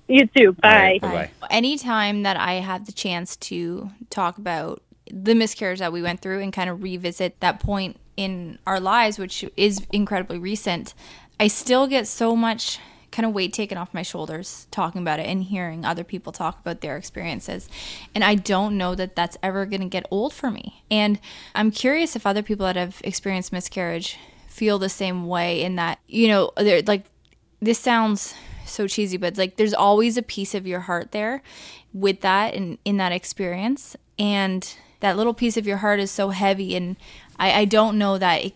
You 0.07 0.27
too. 0.35 0.53
Bye. 0.53 0.69
right, 0.69 1.01
bye. 1.01 1.29
Bye. 1.39 1.47
Anytime 1.51 2.23
that 2.23 2.37
I 2.37 2.53
have 2.55 2.85
the 2.85 2.91
chance 2.91 3.35
to 3.37 3.91
talk 4.09 4.37
about 4.39 4.81
the 5.11 5.35
miscarriage 5.35 5.79
that 5.79 5.91
we 5.91 6.01
went 6.01 6.21
through 6.21 6.39
and 6.39 6.53
kind 6.53 6.69
of 6.69 6.83
revisit 6.83 7.39
that 7.39 7.59
point 7.59 7.97
in 8.17 8.59
our 8.67 8.79
lives, 8.79 9.17
which 9.17 9.45
is 9.55 9.85
incredibly 9.91 10.37
recent, 10.37 10.93
I 11.39 11.47
still 11.47 11.87
get 11.87 12.07
so 12.07 12.35
much 12.35 12.79
kind 13.11 13.25
of 13.25 13.33
weight 13.33 13.53
taken 13.53 13.77
off 13.77 13.93
my 13.93 14.03
shoulders 14.03 14.67
talking 14.71 15.01
about 15.01 15.19
it 15.19 15.25
and 15.25 15.43
hearing 15.43 15.83
other 15.83 16.03
people 16.03 16.31
talk 16.31 16.59
about 16.59 16.81
their 16.81 16.97
experiences. 16.97 17.67
And 18.13 18.23
I 18.23 18.35
don't 18.35 18.77
know 18.77 18.93
that 18.95 19.15
that's 19.15 19.37
ever 19.41 19.65
going 19.65 19.81
to 19.81 19.87
get 19.87 20.05
old 20.11 20.33
for 20.33 20.51
me. 20.51 20.83
And 20.91 21.19
I'm 21.55 21.71
curious 21.71 22.15
if 22.15 22.27
other 22.27 22.43
people 22.43 22.65
that 22.65 22.75
have 22.75 23.01
experienced 23.03 23.51
miscarriage 23.51 24.17
feel 24.47 24.77
the 24.77 24.89
same 24.89 25.27
way 25.27 25.63
in 25.63 25.75
that, 25.75 25.99
you 26.07 26.27
know, 26.27 26.51
they're 26.57 26.81
like, 26.83 27.05
this 27.61 27.79
sounds 27.79 28.35
so 28.65 28.87
cheesy, 28.87 29.17
but 29.17 29.37
like 29.37 29.57
there's 29.57 29.73
always 29.73 30.17
a 30.17 30.21
piece 30.21 30.53
of 30.53 30.67
your 30.67 30.81
heart 30.81 31.11
there 31.11 31.41
with 31.93 32.21
that 32.21 32.53
and 32.53 32.77
in 32.85 32.97
that 32.97 33.11
experience. 33.11 33.95
And 34.17 34.71
that 34.99 35.17
little 35.17 35.33
piece 35.33 35.57
of 35.57 35.65
your 35.67 35.77
heart 35.77 35.99
is 35.99 36.11
so 36.11 36.29
heavy. 36.29 36.75
And 36.75 36.95
I, 37.37 37.61
I 37.61 37.65
don't 37.65 37.97
know 37.97 38.17
that 38.17 38.45
it, 38.45 38.53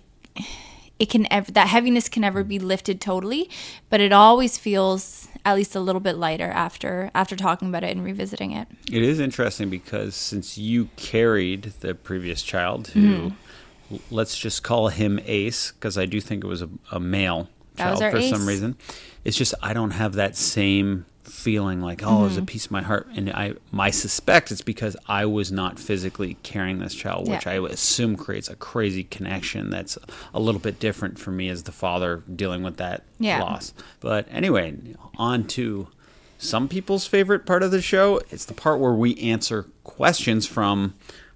it 0.99 1.09
can 1.09 1.31
ever, 1.31 1.51
that 1.51 1.67
heaviness 1.67 2.09
can 2.09 2.23
ever 2.23 2.43
be 2.43 2.59
lifted 2.59 2.99
totally, 3.01 3.49
but 3.89 3.99
it 3.99 4.11
always 4.11 4.57
feels 4.57 5.27
at 5.45 5.55
least 5.55 5.75
a 5.75 5.79
little 5.79 5.99
bit 5.99 6.15
lighter 6.15 6.49
after 6.49 7.11
after 7.13 7.35
talking 7.35 7.67
about 7.67 7.83
it 7.83 7.91
and 7.91 8.03
revisiting 8.05 8.51
it. 8.51 8.67
It 8.89 9.01
is 9.03 9.19
interesting 9.19 9.69
because 9.69 10.15
since 10.15 10.57
you 10.57 10.89
carried 10.95 11.73
the 11.81 11.93
previous 11.95 12.41
child, 12.41 12.87
who 12.89 13.33
Mm-hmm. 13.91 13.97
let's 14.09 14.37
just 14.37 14.63
call 14.63 14.87
him 14.87 15.19
Ace, 15.25 15.71
because 15.71 15.97
I 15.97 16.05
do 16.05 16.21
think 16.21 16.43
it 16.43 16.47
was 16.47 16.61
a, 16.61 16.69
a 16.91 16.99
male 16.99 17.49
That 17.75 17.99
child 17.99 18.11
for 18.13 18.21
some 18.21 18.47
reason. 18.47 18.77
It's 19.23 19.37
just 19.37 19.53
I 19.61 19.73
don't 19.73 19.91
have 19.91 20.13
that 20.13 20.35
same 20.35 21.05
feeling 21.23 21.81
like 21.81 22.01
oh, 22.03 22.25
it's 22.25 22.35
a 22.35 22.39
Mm-hmm. 22.39 22.45
piece 22.45 22.65
of 22.65 22.71
my 22.71 22.81
heart, 22.81 23.07
and 23.15 23.29
I 23.29 23.53
my 23.71 23.89
suspect 23.91 24.51
it's 24.51 24.61
because 24.61 24.97
I 25.07 25.25
was 25.25 25.51
not 25.51 25.79
physically 25.79 26.35
carrying 26.43 26.79
this 26.79 26.93
child, 26.93 27.29
which 27.29 27.45
Yeah. 27.45 27.53
I 27.53 27.65
assume 27.69 28.17
creates 28.17 28.49
a 28.49 28.55
crazy 28.57 29.05
connection 29.05 29.69
that's 29.69 29.97
a 30.33 30.39
little 30.39 30.59
bit 30.59 30.79
different 30.79 31.17
for 31.17 31.31
me 31.31 31.47
as 31.47 31.63
the 31.63 31.71
father 31.71 32.23
dealing 32.35 32.61
with 32.63 32.75
that 32.77 33.03
Yeah. 33.19 33.41
loss. 33.41 33.73
But 34.01 34.27
anyway, 34.29 34.75
on 35.17 35.45
to 35.45 35.87
some 36.37 36.67
people's 36.67 37.05
favorite 37.07 37.45
part 37.45 37.63
of 37.63 37.71
the 37.71 37.81
show. 37.81 38.19
It's 38.29 38.43
the 38.45 38.53
part 38.53 38.81
where 38.81 38.91
we 38.93 39.15
answer 39.19 39.67
questions 39.85 40.45
from, 40.45 40.93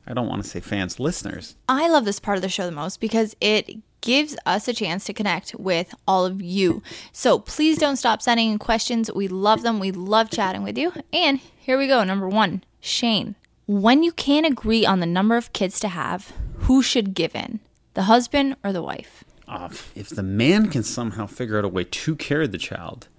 I 0.07 0.13
don't 0.13 0.27
want 0.27 0.41
to 0.41 0.49
say 0.49 0.61
fans, 0.61 0.99
listeners. 0.99 1.55
I 1.67 1.89
love 1.89 2.05
this 2.05 2.19
part 2.19 2.38
of 2.38 2.41
the 2.41 2.49
show 2.49 2.65
the 2.65 2.71
most 2.71 3.01
because 3.01 3.35
it 3.41 3.69
gives 3.99 4.38
us 4.45 4.67
a 4.69 4.73
chance 4.73 5.03
to 5.05 5.13
connect 5.13 5.53
with 5.55 5.93
all 6.07 6.25
of 6.25 6.41
you. 6.41 6.81
So 7.11 7.39
please 7.39 7.77
don't 7.77 7.97
stop 7.97 8.21
sending 8.21 8.49
in 8.49 8.57
questions. 8.57 9.11
We 9.11 9.27
love 9.27 9.63
them. 9.63 9.79
We 9.79 9.91
love 9.91 10.29
chatting 10.29 10.63
with 10.63 10.77
you. 10.77 10.93
And 11.11 11.39
here 11.57 11.77
we 11.77 11.88
go. 11.88 12.03
Number 12.05 12.29
one, 12.29 12.63
Shane. 12.79 13.35
When 13.65 14.01
you 14.03 14.13
can't 14.13 14.45
agree 14.45 14.85
on 14.85 15.01
the 15.01 15.05
number 15.05 15.35
of 15.35 15.51
kids 15.51 15.77
to 15.81 15.89
have, 15.89 16.31
who 16.59 16.81
should 16.81 17.13
give 17.13 17.35
in? 17.35 17.59
The 17.95 18.03
husband 18.03 18.55
or 18.63 18.71
the 18.71 18.81
wife? 18.84 19.25
Uh, 19.45 19.69
if 19.93 20.09
the 20.09 20.23
man 20.23 20.69
can 20.69 20.84
somehow 20.84 21.25
figure 21.25 21.57
out 21.57 21.65
a 21.65 21.69
way 21.69 21.84
to 21.84 22.15
carry 22.15 22.47
the 22.47 22.57
child, 22.57 23.09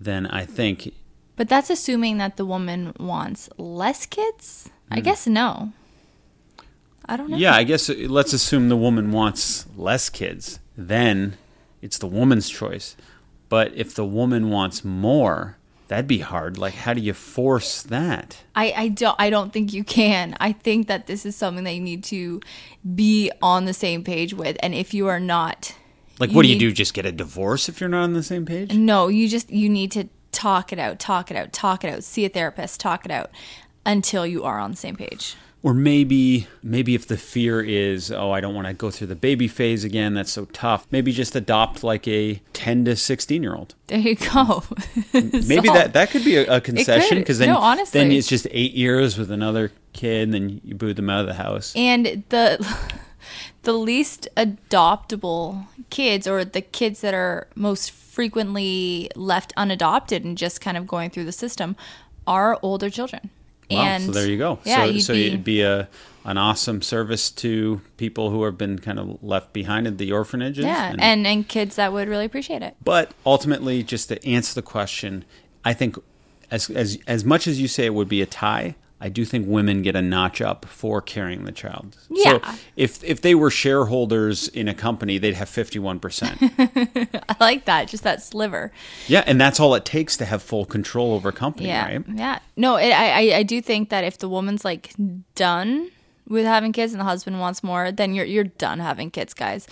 then 0.00 0.26
I 0.26 0.44
think 0.46 0.92
But 1.36 1.48
that's 1.48 1.70
assuming 1.70 2.18
that 2.18 2.36
the 2.36 2.44
woman 2.44 2.92
wants 2.98 3.48
less 3.56 4.04
kids? 4.04 4.68
I 4.90 4.98
guess 5.00 5.28
no. 5.28 5.72
I 7.08 7.16
don't 7.16 7.30
know. 7.30 7.36
Yeah, 7.36 7.54
I 7.54 7.64
guess 7.64 7.88
uh, 7.88 7.94
let's 8.08 8.32
assume 8.32 8.68
the 8.68 8.76
woman 8.76 9.12
wants 9.12 9.66
less 9.76 10.08
kids. 10.10 10.58
Then 10.76 11.36
it's 11.82 11.98
the 11.98 12.06
woman's 12.06 12.48
choice. 12.48 12.96
But 13.48 13.72
if 13.74 13.94
the 13.94 14.04
woman 14.04 14.50
wants 14.50 14.84
more, 14.84 15.56
that'd 15.88 16.06
be 16.06 16.18
hard. 16.18 16.58
Like, 16.58 16.74
how 16.74 16.92
do 16.92 17.00
you 17.00 17.14
force 17.14 17.82
that? 17.84 18.42
I, 18.54 18.72
I 18.76 18.88
don't 18.88 19.16
I 19.18 19.30
don't 19.30 19.52
think 19.54 19.72
you 19.72 19.84
can. 19.84 20.36
I 20.38 20.52
think 20.52 20.86
that 20.88 21.06
this 21.06 21.24
is 21.24 21.34
something 21.34 21.64
that 21.64 21.72
you 21.72 21.80
need 21.80 22.04
to 22.04 22.40
be 22.94 23.30
on 23.40 23.64
the 23.64 23.72
same 23.72 24.04
page 24.04 24.34
with. 24.34 24.58
And 24.62 24.74
if 24.74 24.92
you 24.92 25.06
are 25.06 25.20
not 25.20 25.74
Like, 26.18 26.30
what 26.32 26.42
do 26.42 26.48
you 26.48 26.56
need- 26.56 26.60
do? 26.60 26.72
Just 26.72 26.92
get 26.92 27.06
a 27.06 27.12
divorce 27.12 27.70
if 27.70 27.80
you're 27.80 27.88
not 27.88 28.02
on 28.02 28.12
the 28.12 28.22
same 28.22 28.44
page? 28.44 28.74
no, 28.74 29.08
you 29.08 29.28
just 29.28 29.48
you 29.50 29.70
need 29.70 29.90
to 29.92 30.08
talk 30.30 30.74
it 30.74 30.78
out, 30.78 30.98
talk 30.98 31.30
it 31.30 31.36
out, 31.38 31.54
talk 31.54 31.84
it 31.84 31.88
out, 31.94 32.04
see 32.04 32.26
a 32.26 32.28
therapist, 32.28 32.80
talk 32.80 33.06
it 33.06 33.10
out 33.10 33.30
until 33.86 34.26
you 34.26 34.44
are 34.44 34.58
on 34.60 34.70
the 34.72 34.76
same 34.76 34.94
page. 34.94 35.36
Or 35.64 35.74
maybe, 35.74 36.46
maybe 36.62 36.94
if 36.94 37.08
the 37.08 37.16
fear 37.16 37.60
is, 37.60 38.12
oh, 38.12 38.30
I 38.30 38.40
don't 38.40 38.54
want 38.54 38.68
to 38.68 38.72
go 38.74 38.92
through 38.92 39.08
the 39.08 39.16
baby 39.16 39.48
phase 39.48 39.82
again. 39.82 40.14
That's 40.14 40.30
so 40.30 40.44
tough. 40.46 40.86
Maybe 40.92 41.10
just 41.10 41.34
adopt 41.34 41.82
like 41.82 42.06
a 42.06 42.40
ten 42.52 42.84
to 42.84 42.94
sixteen 42.94 43.42
year 43.42 43.56
old. 43.56 43.74
There 43.88 43.98
you 43.98 44.14
go. 44.14 44.62
Maybe 45.12 45.68
that 45.68 45.94
that 45.94 46.10
could 46.10 46.24
be 46.24 46.36
a, 46.36 46.56
a 46.56 46.60
concession 46.60 47.18
because 47.18 47.38
then, 47.38 47.48
No, 47.48 47.58
honestly. 47.58 47.98
then 48.00 48.12
it's 48.12 48.28
just 48.28 48.46
eight 48.52 48.72
years 48.74 49.18
with 49.18 49.32
another 49.32 49.72
kid, 49.92 50.22
and 50.24 50.34
then 50.34 50.60
you 50.62 50.76
boot 50.76 50.94
them 50.94 51.10
out 51.10 51.22
of 51.22 51.26
the 51.26 51.34
house. 51.34 51.72
and 51.74 52.22
the 52.28 52.64
the 53.64 53.72
least 53.72 54.28
adoptable 54.36 55.66
kids 55.90 56.26
or 56.28 56.44
the 56.44 56.60
kids 56.60 57.00
that 57.00 57.14
are 57.14 57.48
most 57.56 57.90
frequently 57.90 59.10
left 59.16 59.52
unadopted 59.56 60.24
and 60.24 60.38
just 60.38 60.60
kind 60.60 60.76
of 60.76 60.86
going 60.86 61.10
through 61.10 61.24
the 61.24 61.32
system 61.32 61.74
are 62.26 62.58
older 62.62 62.88
children. 62.90 63.30
Wow, 63.70 63.82
and 63.82 64.04
so 64.04 64.12
there 64.12 64.28
you 64.28 64.38
go. 64.38 64.58
Yeah, 64.64 64.86
so 64.86 64.98
so 64.98 65.12
be, 65.14 65.26
it'd 65.26 65.44
be 65.44 65.62
a 65.62 65.88
an 66.24 66.36
awesome 66.36 66.82
service 66.82 67.30
to 67.30 67.80
people 67.96 68.30
who 68.30 68.42
have 68.44 68.58
been 68.58 68.78
kind 68.78 68.98
of 68.98 69.22
left 69.22 69.52
behind 69.52 69.86
at 69.86 69.98
the 69.98 70.12
orphanages. 70.12 70.64
yeah, 70.64 70.94
and 70.98 71.26
and 71.26 71.48
kids 71.48 71.76
that 71.76 71.92
would 71.92 72.08
really 72.08 72.24
appreciate 72.24 72.62
it. 72.62 72.76
but 72.82 73.12
ultimately, 73.24 73.82
just 73.82 74.08
to 74.08 74.26
answer 74.26 74.54
the 74.54 74.62
question, 74.62 75.24
I 75.64 75.74
think 75.74 75.96
as 76.50 76.70
as 76.70 76.98
as 77.06 77.24
much 77.24 77.46
as 77.46 77.60
you 77.60 77.68
say 77.68 77.86
it 77.86 77.94
would 77.94 78.08
be 78.08 78.22
a 78.22 78.26
tie, 78.26 78.74
I 79.00 79.08
do 79.08 79.24
think 79.24 79.46
women 79.46 79.82
get 79.82 79.94
a 79.94 80.02
notch 80.02 80.40
up 80.40 80.64
for 80.64 81.00
carrying 81.00 81.44
the 81.44 81.52
child. 81.52 81.96
Yeah. 82.10 82.40
So 82.52 82.58
if 82.74 83.04
if 83.04 83.20
they 83.20 83.34
were 83.34 83.50
shareholders 83.50 84.48
in 84.48 84.66
a 84.68 84.74
company, 84.74 85.18
they'd 85.18 85.34
have 85.34 85.48
fifty 85.48 85.78
one 85.78 86.00
percent. 86.00 86.36
I 86.58 87.36
like 87.38 87.64
that, 87.66 87.86
just 87.88 88.02
that 88.04 88.22
sliver. 88.22 88.72
Yeah, 89.06 89.22
and 89.26 89.40
that's 89.40 89.60
all 89.60 89.74
it 89.76 89.84
takes 89.84 90.16
to 90.16 90.24
have 90.24 90.42
full 90.42 90.64
control 90.64 91.14
over 91.14 91.28
a 91.28 91.32
company, 91.32 91.68
Yeah, 91.68 91.86
right? 91.86 92.04
yeah. 92.12 92.38
No, 92.56 92.76
it, 92.76 92.90
I 92.90 93.36
I- 93.36 93.42
do 93.44 93.60
think 93.62 93.90
that 93.90 94.02
if 94.04 94.18
the 94.18 94.28
woman's 94.28 94.64
like 94.64 94.94
done 95.36 95.90
with 96.28 96.44
having 96.44 96.72
kids 96.72 96.92
and 96.92 97.00
the 97.00 97.04
husband 97.04 97.38
wants 97.40 97.62
more, 97.62 97.92
then 97.92 98.14
you're 98.14 98.26
you're 98.26 98.44
done 98.44 98.80
having 98.80 99.10
kids, 99.10 99.32
guys. 99.34 99.66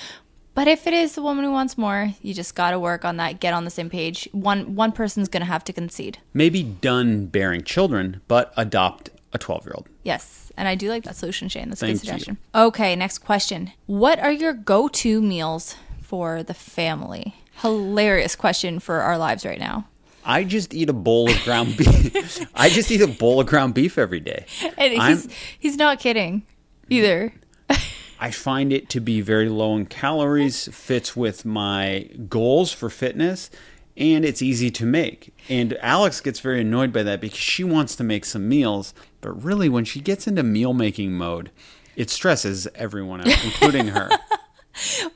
But 0.54 0.68
if 0.68 0.86
it 0.86 0.94
is 0.94 1.14
the 1.14 1.20
woman 1.22 1.44
who 1.44 1.52
wants 1.52 1.76
more, 1.76 2.14
you 2.22 2.32
just 2.32 2.54
got 2.54 2.70
to 2.70 2.78
work 2.78 3.04
on 3.04 3.18
that. 3.18 3.40
Get 3.40 3.52
on 3.52 3.64
the 3.64 3.70
same 3.70 3.90
page. 3.90 4.26
One 4.32 4.74
one 4.76 4.92
person's 4.92 5.28
gonna 5.28 5.44
have 5.44 5.64
to 5.64 5.72
concede. 5.72 6.18
Maybe 6.32 6.62
done 6.62 7.26
bearing 7.26 7.62
children, 7.62 8.22
but 8.28 8.54
adopt 8.56 9.10
a 9.36 9.38
twelve 9.38 9.64
year 9.64 9.74
old. 9.76 9.88
Yes, 10.02 10.50
and 10.56 10.66
I 10.66 10.74
do 10.74 10.88
like 10.88 11.04
that 11.04 11.16
solution, 11.16 11.48
Shane. 11.48 11.68
That's 11.68 11.82
a 11.82 11.86
Thank 11.86 12.00
good 12.00 12.06
you. 12.06 12.10
suggestion. 12.10 12.38
Okay, 12.54 12.96
next 12.96 13.18
question. 13.18 13.72
What 13.86 14.18
are 14.18 14.32
your 14.32 14.52
go-to 14.52 15.22
meals 15.22 15.76
for 16.02 16.42
the 16.42 16.54
family? 16.54 17.34
Hilarious 17.62 18.34
question 18.36 18.80
for 18.80 19.00
our 19.00 19.16
lives 19.16 19.46
right 19.46 19.58
now. 19.58 19.86
I 20.24 20.42
just 20.42 20.74
eat 20.74 20.90
a 20.90 20.92
bowl 20.92 21.30
of 21.30 21.40
ground 21.44 21.76
beef. 21.76 22.46
I 22.54 22.68
just 22.68 22.90
eat 22.90 23.00
a 23.00 23.06
bowl 23.06 23.40
of 23.40 23.46
ground 23.46 23.74
beef 23.74 23.96
every 23.96 24.20
day. 24.20 24.44
And 24.76 24.92
he's 24.92 25.28
he's 25.58 25.76
not 25.76 26.00
kidding 26.00 26.42
either. 26.90 27.32
I 28.20 28.30
find 28.30 28.72
it 28.72 28.88
to 28.90 29.00
be 29.00 29.20
very 29.20 29.48
low 29.48 29.76
in 29.76 29.86
calories, 29.86 30.68
fits 30.74 31.14
with 31.14 31.44
my 31.44 32.08
goals 32.28 32.72
for 32.72 32.90
fitness, 32.90 33.50
and 33.96 34.24
it's 34.24 34.42
easy 34.42 34.70
to 34.70 34.86
make. 34.86 35.34
And 35.48 35.76
Alex 35.80 36.20
gets 36.20 36.40
very 36.40 36.60
annoyed 36.60 36.92
by 36.92 37.02
that 37.04 37.20
because 37.20 37.38
she 37.38 37.64
wants 37.64 37.96
to 37.96 38.04
make 38.04 38.24
some 38.24 38.48
meals, 38.48 38.94
but 39.20 39.32
really 39.42 39.68
when 39.68 39.84
she 39.84 40.00
gets 40.00 40.26
into 40.26 40.42
meal 40.42 40.74
making 40.74 41.12
mode, 41.12 41.50
it 41.94 42.10
stresses 42.10 42.68
everyone 42.74 43.22
out, 43.22 43.44
including 43.44 43.88
her. 43.88 44.10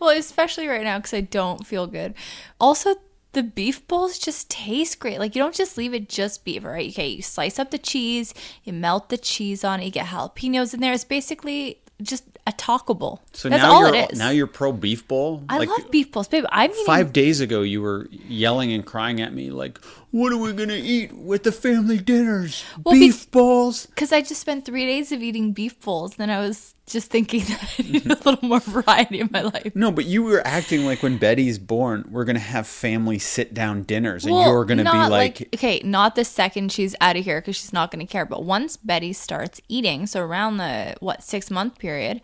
Well, 0.01 0.17
especially 0.17 0.67
right 0.69 0.83
now 0.83 0.99
because 0.99 1.13
I 1.13 1.21
don't 1.21 1.67
feel 1.67 1.87
good. 1.87 2.15
Also, 2.59 2.95
the 3.33 3.43
beef 3.43 3.87
bowls 3.87 4.19
just 4.19 4.51
taste 4.51 4.99
great. 4.99 5.19
Like 5.19 5.37
you 5.37 5.43
don't 5.43 5.55
just 5.55 5.77
leave 5.77 5.95
it 5.95 6.09
just 6.09 6.45
beef, 6.45 6.65
right? 6.65 6.91
Okay, 6.91 7.09
you 7.09 7.23
slice 7.23 7.59
up 7.59 7.71
the 7.71 7.79
cheese, 7.79 8.35
you 8.65 8.73
melt 8.73 9.09
the 9.09 9.19
cheese 9.19 9.63
on 9.63 9.81
it, 9.81 9.85
you 9.85 9.91
get 9.91 10.07
jalapenos 10.07 10.75
in 10.75 10.81
there. 10.81 10.93
It's 10.93 11.05
basically 11.05 11.81
just 12.03 12.25
a 12.47 12.53
taco 12.53 12.95
bowl. 12.95 13.23
So 13.33 13.49
That's 13.49 13.63
now 13.63 13.73
all 13.73 13.87
you're, 13.87 13.95
it 13.95 14.13
is. 14.13 14.19
Now 14.19 14.31
you're 14.31 14.47
pro 14.47 14.73
beef 14.73 15.07
bowl. 15.07 15.45
I 15.49 15.59
like, 15.59 15.69
love 15.69 15.91
beef 15.91 16.11
bowls, 16.11 16.29
babe. 16.29 16.45
I've 16.51 16.75
five 16.87 17.13
days 17.13 17.41
ago 17.41 17.63
you 17.63 17.83
were 17.83 18.09
yelling 18.11 18.73
and 18.73 18.85
crying 18.85 19.21
at 19.21 19.33
me 19.33 19.51
like, 19.51 19.81
"What 20.11 20.33
are 20.33 20.37
we 20.37 20.53
gonna 20.53 20.75
eat 20.75 21.13
with 21.13 21.45
the 21.45 21.53
family 21.53 21.99
dinners? 21.99 22.65
Well, 22.85 22.95
beef 22.95 23.27
be- 23.27 23.39
bowls?" 23.39 23.87
Because 23.87 24.13
I 24.13 24.21
just 24.21 24.41
spent 24.41 24.65
three 24.65 24.87
days 24.87 25.13
of 25.13 25.23
eating 25.23 25.53
beef 25.53 25.81
bowls. 25.81 26.17
Then 26.17 26.31
I 26.31 26.41
was 26.41 26.75
just 26.87 27.11
thinking 27.11 27.41
that 27.49 27.75
I 27.79 27.83
need 27.83 28.07
a 28.07 28.09
little 28.09 28.39
more 28.43 28.61
variety 28.61 29.21
in 29.21 29.31
my 29.33 29.43
life. 29.43 29.75
No, 29.75 29.91
but 29.93 30.07
you 30.07 30.23
were 30.23 30.45
acting 30.47 30.85
like 30.85 31.03
when 31.03 31.19
Betty's 31.19 31.59
born, 31.59 32.05
we're 32.11 32.25
gonna 32.25 32.39
have 32.39 32.67
family 32.67 33.19
sit 33.19 33.55
down 33.55 33.83
dinners, 33.85 34.25
and 34.25 34.35
well, 34.35 34.51
you're 34.51 34.65
gonna 34.65 34.85
be 34.85 34.91
like, 34.91 35.11
like, 35.11 35.49
okay, 35.55 35.81
not 35.85 36.15
the 36.17 36.25
second 36.25 36.73
she's 36.73 36.95
out 37.01 37.17
of 37.17 37.25
here 37.25 37.41
because 37.41 37.57
she's 37.57 37.73
not 37.73 37.91
gonna 37.91 38.07
care. 38.07 38.27
But 38.27 38.45
once 38.45 38.77
Betty 38.77 39.13
starts 39.13 39.61
eating, 39.69 40.07
so 40.07 40.21
around 40.21 40.59
the 40.59 40.97
what 41.01 41.23
six 41.23 41.51
month 41.51 41.79
period. 41.79 42.21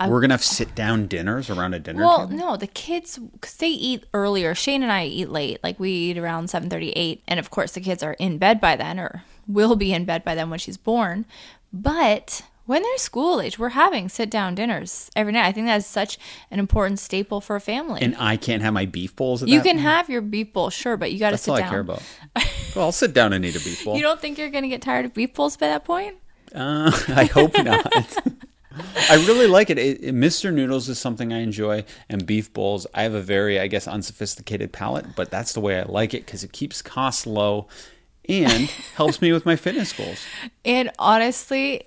I, 0.00 0.08
we're 0.08 0.20
gonna 0.20 0.34
have 0.34 0.42
sit 0.42 0.74
down 0.74 1.06
dinners 1.06 1.50
around 1.50 1.74
a 1.74 1.78
dinner 1.78 2.02
well, 2.02 2.26
table? 2.26 2.38
no, 2.38 2.56
the 2.56 2.66
kids 2.66 3.18
because 3.18 3.56
they 3.56 3.68
eat 3.68 4.04
earlier. 4.14 4.54
Shane 4.54 4.82
and 4.82 4.90
I 4.90 5.04
eat 5.04 5.28
late, 5.28 5.62
like 5.62 5.78
we 5.78 5.90
eat 5.90 6.18
around 6.18 6.48
seven 6.48 6.70
thirty 6.70 6.90
eight, 6.92 7.22
and 7.28 7.38
of 7.38 7.50
course 7.50 7.72
the 7.72 7.80
kids 7.80 8.02
are 8.02 8.14
in 8.14 8.38
bed 8.38 8.60
by 8.60 8.76
then, 8.76 8.98
or 8.98 9.24
will 9.46 9.76
be 9.76 9.92
in 9.92 10.06
bed 10.06 10.24
by 10.24 10.34
then 10.34 10.48
when 10.48 10.58
she's 10.58 10.78
born. 10.78 11.26
But 11.72 12.42
when 12.70 12.82
they're 12.82 12.98
school 12.98 13.40
age, 13.40 13.58
we're 13.58 13.70
having 13.70 14.08
sit 14.08 14.30
down 14.30 14.54
dinners 14.54 15.10
every 15.16 15.32
night. 15.32 15.46
I 15.46 15.52
think 15.52 15.66
that's 15.66 15.86
such 15.86 16.18
an 16.52 16.60
important 16.60 17.00
staple 17.00 17.40
for 17.40 17.56
a 17.56 17.60
family. 17.60 18.00
And 18.00 18.14
I 18.16 18.36
can't 18.36 18.62
have 18.62 18.72
my 18.72 18.86
beef 18.86 19.16
bowls. 19.16 19.42
you 19.42 19.60
can 19.60 19.78
have 19.78 20.08
your 20.08 20.20
beef 20.20 20.52
bowl, 20.52 20.70
sure, 20.70 20.96
but 20.96 21.12
you 21.12 21.18
got 21.18 21.30
to 21.30 21.36
sit 21.36 21.56
down. 21.56 21.56
That's 21.56 21.64
all 21.64 21.66
I 21.66 21.70
care 21.70 21.80
about. 21.80 22.02
well, 22.76 22.84
I'll 22.86 22.92
sit 22.92 23.12
down 23.12 23.32
and 23.32 23.44
eat 23.44 23.56
a 23.56 23.58
beef 23.58 23.84
bowl. 23.84 23.96
You 23.96 24.02
don't 24.02 24.20
think 24.20 24.38
you're 24.38 24.50
going 24.50 24.62
to 24.62 24.68
get 24.68 24.82
tired 24.82 25.04
of 25.04 25.14
beef 25.14 25.34
bowls 25.34 25.56
by 25.56 25.66
that 25.66 25.84
point? 25.84 26.16
Uh, 26.54 26.92
I 27.08 27.24
hope 27.24 27.54
not. 27.54 27.92
I 29.08 29.16
really 29.26 29.46
like 29.46 29.70
it. 29.70 29.78
it, 29.78 30.02
it. 30.02 30.14
Mr. 30.14 30.52
Noodles 30.52 30.88
is 30.88 30.98
something 30.98 31.32
I 31.32 31.40
enjoy, 31.40 31.84
and 32.08 32.26
beef 32.26 32.52
bowls. 32.52 32.86
I 32.94 33.02
have 33.02 33.14
a 33.14 33.22
very, 33.22 33.58
I 33.58 33.66
guess, 33.66 33.88
unsophisticated 33.88 34.72
palate, 34.72 35.16
but 35.16 35.30
that's 35.30 35.52
the 35.52 35.60
way 35.60 35.78
I 35.78 35.84
like 35.84 36.14
it 36.14 36.24
because 36.26 36.44
it 36.44 36.52
keeps 36.52 36.82
costs 36.82 37.26
low 37.26 37.66
and 38.28 38.70
helps 38.94 39.20
me 39.20 39.32
with 39.32 39.44
my 39.44 39.56
fitness 39.56 39.92
goals. 39.92 40.24
And 40.64 40.90
honestly, 40.98 41.86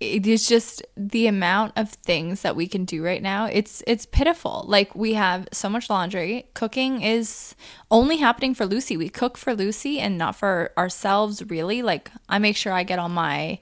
it 0.00 0.26
is 0.26 0.48
just 0.48 0.82
the 0.96 1.26
amount 1.26 1.72
of 1.76 1.90
things 1.90 2.40
that 2.40 2.56
we 2.56 2.66
can 2.66 2.86
do 2.86 3.04
right 3.04 3.22
now 3.22 3.44
it's 3.44 3.82
it's 3.86 4.06
pitiful 4.06 4.64
like 4.66 4.94
we 4.94 5.12
have 5.12 5.46
so 5.52 5.68
much 5.68 5.90
laundry 5.90 6.46
cooking 6.54 7.02
is 7.02 7.54
only 7.90 8.16
happening 8.16 8.54
for 8.54 8.64
lucy 8.64 8.96
we 8.96 9.10
cook 9.10 9.36
for 9.36 9.54
lucy 9.54 10.00
and 10.00 10.16
not 10.16 10.34
for 10.34 10.72
ourselves 10.78 11.42
really 11.50 11.82
like 11.82 12.10
i 12.30 12.38
make 12.38 12.56
sure 12.56 12.72
i 12.72 12.82
get 12.82 12.98
all 12.98 13.10
my 13.10 13.58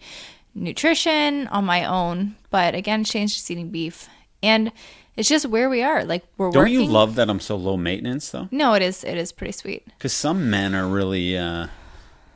nutrition 0.54 1.48
on 1.48 1.64
my 1.64 1.84
own 1.84 2.36
but 2.50 2.74
again 2.74 3.04
shane's 3.04 3.34
just 3.34 3.50
eating 3.50 3.70
beef 3.70 4.08
and 4.42 4.72
it's 5.16 5.28
just 5.28 5.46
where 5.46 5.68
we 5.68 5.82
are 5.82 6.04
like 6.04 6.24
we're 6.36 6.50
don't 6.50 6.62
working. 6.62 6.74
you 6.74 6.84
love 6.86 7.14
that 7.16 7.28
i'm 7.28 7.40
so 7.40 7.56
low 7.56 7.76
maintenance 7.76 8.30
though 8.30 8.48
no 8.50 8.74
it 8.74 8.82
is 8.82 9.04
it 9.04 9.16
is 9.16 9.32
pretty 9.32 9.52
sweet 9.52 9.86
because 9.86 10.12
some 10.12 10.48
men 10.50 10.74
are 10.74 10.86
really 10.86 11.36
uh 11.36 11.66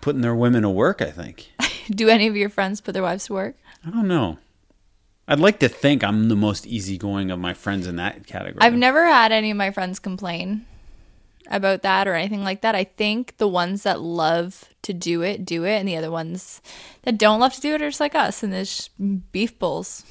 putting 0.01 0.21
their 0.21 0.35
women 0.35 0.63
to 0.63 0.71
work 0.71 1.01
i 1.01 1.11
think 1.11 1.51
do 1.91 2.09
any 2.09 2.27
of 2.27 2.37
your 2.37 2.49
friends 2.49 2.81
put 2.81 2.93
their 2.93 3.03
wives 3.03 3.27
to 3.27 3.33
work 3.33 3.57
I 3.85 3.91
don't 3.91 4.07
know. 4.09 4.39
I'd 5.27 5.41
like 5.41 5.59
to 5.61 5.69
think 5.69 6.05
I'm 6.05 6.29
the 6.29 6.37
most 6.37 6.67
easygoing 6.67 7.31
of 7.31 7.39
my 7.39 7.55
friends 7.55 7.87
in 7.87 7.97
that 7.97 8.27
category. 8.27 8.61
I've 8.61 8.75
never 8.75 9.07
had 9.07 9.33
any 9.33 9.51
of 9.51 9.57
my 9.57 9.71
friends 9.71 9.99
complain 9.99 10.67
about 11.51 11.83
that 11.83 12.07
or 12.07 12.15
anything 12.15 12.45
like 12.45 12.61
that. 12.61 12.75
I 12.75 12.85
think 12.85 13.37
the 13.39 13.49
ones 13.49 13.83
that 13.83 14.01
love 14.01 14.72
to 14.83 14.93
do 14.93 15.23
it, 15.23 15.45
do 15.45 15.65
it, 15.65 15.79
and 15.79 15.89
the 15.89 15.97
other 15.97 16.11
ones 16.11 16.61
that 17.03 17.19
don't 17.19 17.41
love 17.41 17.55
to 17.55 17.61
do 17.61 17.75
it 17.75 17.83
are 17.83 17.89
just 17.89 18.01
like 18.01 18.15
us 18.15 18.43
and 18.43 18.53
there's 18.53 18.91
beef 19.33 19.59
bowls. 19.59 20.05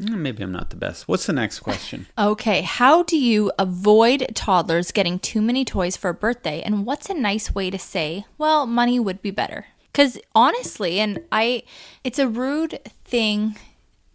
Mm, 0.00 0.18
maybe 0.18 0.42
I'm 0.42 0.50
not 0.52 0.70
the 0.70 0.76
best. 0.76 1.06
What's 1.06 1.26
the 1.26 1.32
next 1.32 1.60
question? 1.60 2.06
okay, 2.18 2.62
how 2.62 3.02
do 3.04 3.16
you 3.16 3.52
avoid 3.58 4.26
toddlers 4.34 4.90
getting 4.90 5.18
too 5.18 5.40
many 5.40 5.64
toys 5.64 5.96
for 5.96 6.08
a 6.08 6.14
birthday? 6.14 6.62
And 6.62 6.84
what's 6.84 7.08
a 7.08 7.14
nice 7.14 7.54
way 7.54 7.70
to 7.70 7.78
say, 7.78 8.24
well, 8.36 8.66
money 8.66 8.98
would 8.98 9.22
be 9.22 9.30
better? 9.30 9.66
Because 9.92 10.18
honestly, 10.34 10.98
and 10.98 11.20
I, 11.30 11.62
it's 12.02 12.18
a 12.18 12.26
rude 12.28 12.80
thing 13.04 13.56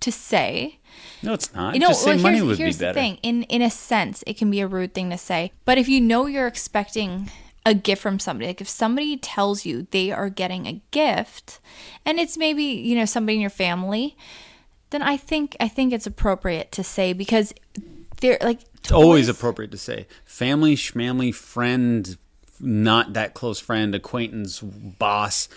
to 0.02 0.12
say. 0.12 0.80
No, 1.24 1.34
it's 1.34 1.54
not. 1.54 1.74
You 1.74 1.80
know, 1.80 1.88
Just 1.90 2.06
well, 2.06 2.18
say 2.18 2.24
money 2.24 2.42
would 2.42 2.58
be 2.58 2.66
better. 2.66 2.88
the 2.88 2.94
thing. 2.94 3.20
In 3.24 3.44
in 3.44 3.62
a 3.62 3.70
sense, 3.70 4.24
it 4.28 4.38
can 4.38 4.52
be 4.52 4.60
a 4.60 4.68
rude 4.68 4.94
thing 4.94 5.10
to 5.12 5.18
say. 5.18 5.54
But 5.64 5.78
if 5.78 5.88
you 5.88 6.02
know 6.02 6.26
you're 6.26 6.48
expecting 6.48 7.32
a 7.70 7.74
gift 7.76 8.02
from 8.02 8.20
somebody, 8.20 8.48
like 8.48 8.62
if 8.62 8.68
somebody 8.68 9.16
tells 9.16 9.66
you 9.66 9.88
they 9.92 10.12
are 10.12 10.30
getting 10.30 10.66
a 10.66 10.82
gift, 10.92 11.60
and 12.06 12.20
it's 12.20 12.38
maybe 12.38 12.64
you 12.64 12.96
know 12.96 13.06
somebody 13.06 13.36
in 13.36 13.42
your 13.42 13.50
family, 13.50 14.18
then 14.90 15.04
I 15.04 15.18
think 15.18 15.56
I 15.60 15.68
think 15.68 15.94
it's 15.94 16.08
appropriate 16.08 16.72
to 16.74 16.84
say 16.84 17.14
because 17.14 17.54
they're 18.22 18.40
like. 18.42 18.62
It's 18.80 18.92
always 18.92 19.30
appropriate 19.30 19.72
to 19.72 19.78
say 19.78 20.08
family, 20.26 20.76
schmamly, 20.76 21.34
friend, 21.34 22.18
not 22.60 23.14
that 23.14 23.34
close 23.34 23.60
friend, 23.60 23.94
acquaintance, 23.94 24.62
boss, 24.62 25.48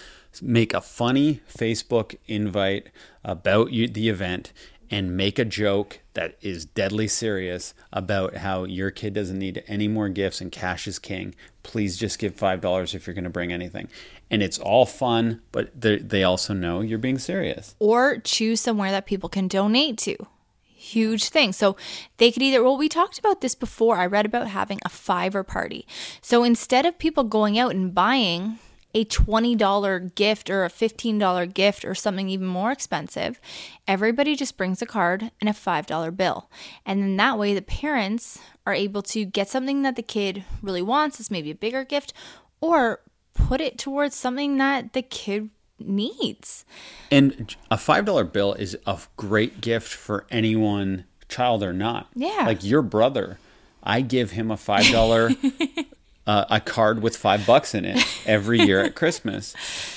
make 0.42 0.74
a 0.74 0.80
funny 0.80 1.40
Facebook 1.48 2.16
invite 2.26 2.88
about 3.24 3.72
you, 3.72 3.88
the 3.88 4.08
event 4.08 4.52
and 4.92 5.16
make 5.16 5.38
a 5.38 5.44
joke 5.44 6.00
that 6.12 6.36
is 6.42 6.66
deadly 6.66 7.08
serious 7.08 7.72
about 7.92 8.36
how 8.36 8.64
your 8.64 8.90
kid 8.90 9.14
doesn't 9.14 9.38
need 9.38 9.64
any 9.66 9.88
more 9.88 10.10
gifts 10.10 10.40
and 10.42 10.52
cash 10.52 10.86
is 10.86 10.98
king. 10.98 11.34
Please 11.62 11.96
just 11.96 12.18
give 12.18 12.36
$5 12.36 12.94
if 12.94 13.06
you're 13.06 13.14
going 13.14 13.24
to 13.24 13.30
bring 13.30 13.52
anything. 13.52 13.88
And 14.30 14.42
it's 14.42 14.58
all 14.58 14.84
fun, 14.86 15.40
but 15.50 15.70
they 15.74 16.22
also 16.22 16.52
know 16.52 16.82
you're 16.82 16.98
being 16.98 17.18
serious. 17.18 17.74
Or 17.78 18.18
choose 18.18 18.60
somewhere 18.60 18.90
that 18.90 19.06
people 19.06 19.28
can 19.28 19.48
donate 19.48 19.98
to 19.98 20.16
huge 20.64 21.28
thing. 21.28 21.52
So 21.52 21.76
they 22.16 22.32
could 22.32 22.42
either, 22.42 22.62
well, 22.62 22.76
we 22.76 22.88
talked 22.88 23.18
about 23.18 23.40
this 23.40 23.54
before. 23.54 23.96
I 23.96 24.06
read 24.06 24.26
about 24.26 24.48
having 24.48 24.80
a 24.84 24.88
fiver 24.88 25.44
party. 25.44 25.86
So 26.20 26.42
instead 26.42 26.84
of 26.84 26.98
people 26.98 27.24
going 27.24 27.58
out 27.58 27.74
and 27.74 27.94
buying 27.94 28.58
a 28.94 29.04
$20 29.04 30.14
gift 30.14 30.50
or 30.50 30.64
a 30.64 30.68
$15 30.68 31.54
gift 31.54 31.84
or 31.84 31.94
something 31.94 32.28
even 32.28 32.46
more 32.46 32.70
expensive, 32.70 33.40
everybody 33.88 34.36
just 34.36 34.56
brings 34.56 34.82
a 34.82 34.86
card 34.86 35.30
and 35.40 35.48
a 35.48 35.52
$5 35.52 36.16
bill. 36.16 36.50
And 36.84 37.02
then 37.02 37.16
that 37.16 37.38
way 37.38 37.54
the 37.54 37.62
parents 37.62 38.38
are 38.66 38.74
able 38.74 39.02
to 39.02 39.24
get 39.24 39.48
something 39.48 39.82
that 39.82 39.96
the 39.96 40.02
kid 40.02 40.44
really 40.60 40.82
wants, 40.82 41.18
it's 41.18 41.30
maybe 41.30 41.50
a 41.50 41.54
bigger 41.54 41.84
gift, 41.84 42.12
or 42.60 43.00
put 43.34 43.60
it 43.60 43.78
towards 43.78 44.14
something 44.14 44.58
that 44.58 44.92
the 44.92 45.02
kid 45.02 45.50
needs. 45.78 46.64
And 47.10 47.54
a 47.70 47.76
$5 47.76 48.32
bill 48.32 48.54
is 48.54 48.76
a 48.86 48.98
great 49.16 49.60
gift 49.60 49.92
for 49.92 50.26
anyone, 50.30 51.04
child 51.28 51.62
or 51.62 51.72
not. 51.72 52.08
Yeah. 52.14 52.44
Like 52.46 52.62
your 52.62 52.82
brother, 52.82 53.38
I 53.82 54.00
give 54.00 54.32
him 54.32 54.50
a 54.50 54.56
$5 54.56 55.86
uh, 56.26 56.44
a 56.50 56.60
card 56.60 57.02
with 57.02 57.16
5 57.16 57.46
bucks 57.46 57.74
in 57.74 57.84
it 57.84 58.04
every 58.26 58.60
year 58.60 58.80
at 58.80 58.94
Christmas. 58.96 59.54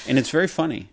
And 0.08 0.18
it's 0.18 0.30
very 0.30 0.48
funny. 0.48 0.90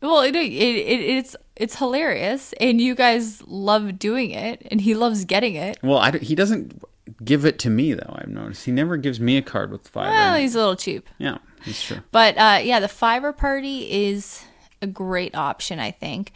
Well, 0.00 0.20
it, 0.20 0.36
it, 0.36 0.52
it, 0.52 1.00
it's 1.00 1.36
it's 1.56 1.76
hilarious, 1.76 2.52
and 2.60 2.80
you 2.80 2.94
guys 2.94 3.42
love 3.46 3.98
doing 3.98 4.30
it, 4.30 4.60
and 4.70 4.80
he 4.80 4.94
loves 4.94 5.24
getting 5.24 5.54
it. 5.54 5.78
Well, 5.82 5.98
I, 5.98 6.18
he 6.18 6.34
doesn't 6.34 6.82
give 7.24 7.44
it 7.46 7.58
to 7.60 7.70
me 7.70 7.94
though. 7.94 8.14
I've 8.18 8.28
noticed 8.28 8.66
he 8.66 8.72
never 8.72 8.96
gives 8.98 9.18
me 9.20 9.36
a 9.38 9.42
card 9.42 9.70
with 9.72 9.88
five. 9.88 10.10
Well, 10.10 10.36
he's 10.36 10.54
a 10.54 10.58
little 10.58 10.76
cheap. 10.76 11.08
Yeah, 11.18 11.38
that's 11.64 11.82
true. 11.82 12.00
But 12.12 12.36
uh, 12.36 12.60
yeah, 12.62 12.78
the 12.78 12.88
fiver 12.88 13.32
party 13.32 14.08
is 14.08 14.44
a 14.82 14.86
great 14.86 15.34
option, 15.34 15.78
I 15.78 15.90
think. 15.92 16.32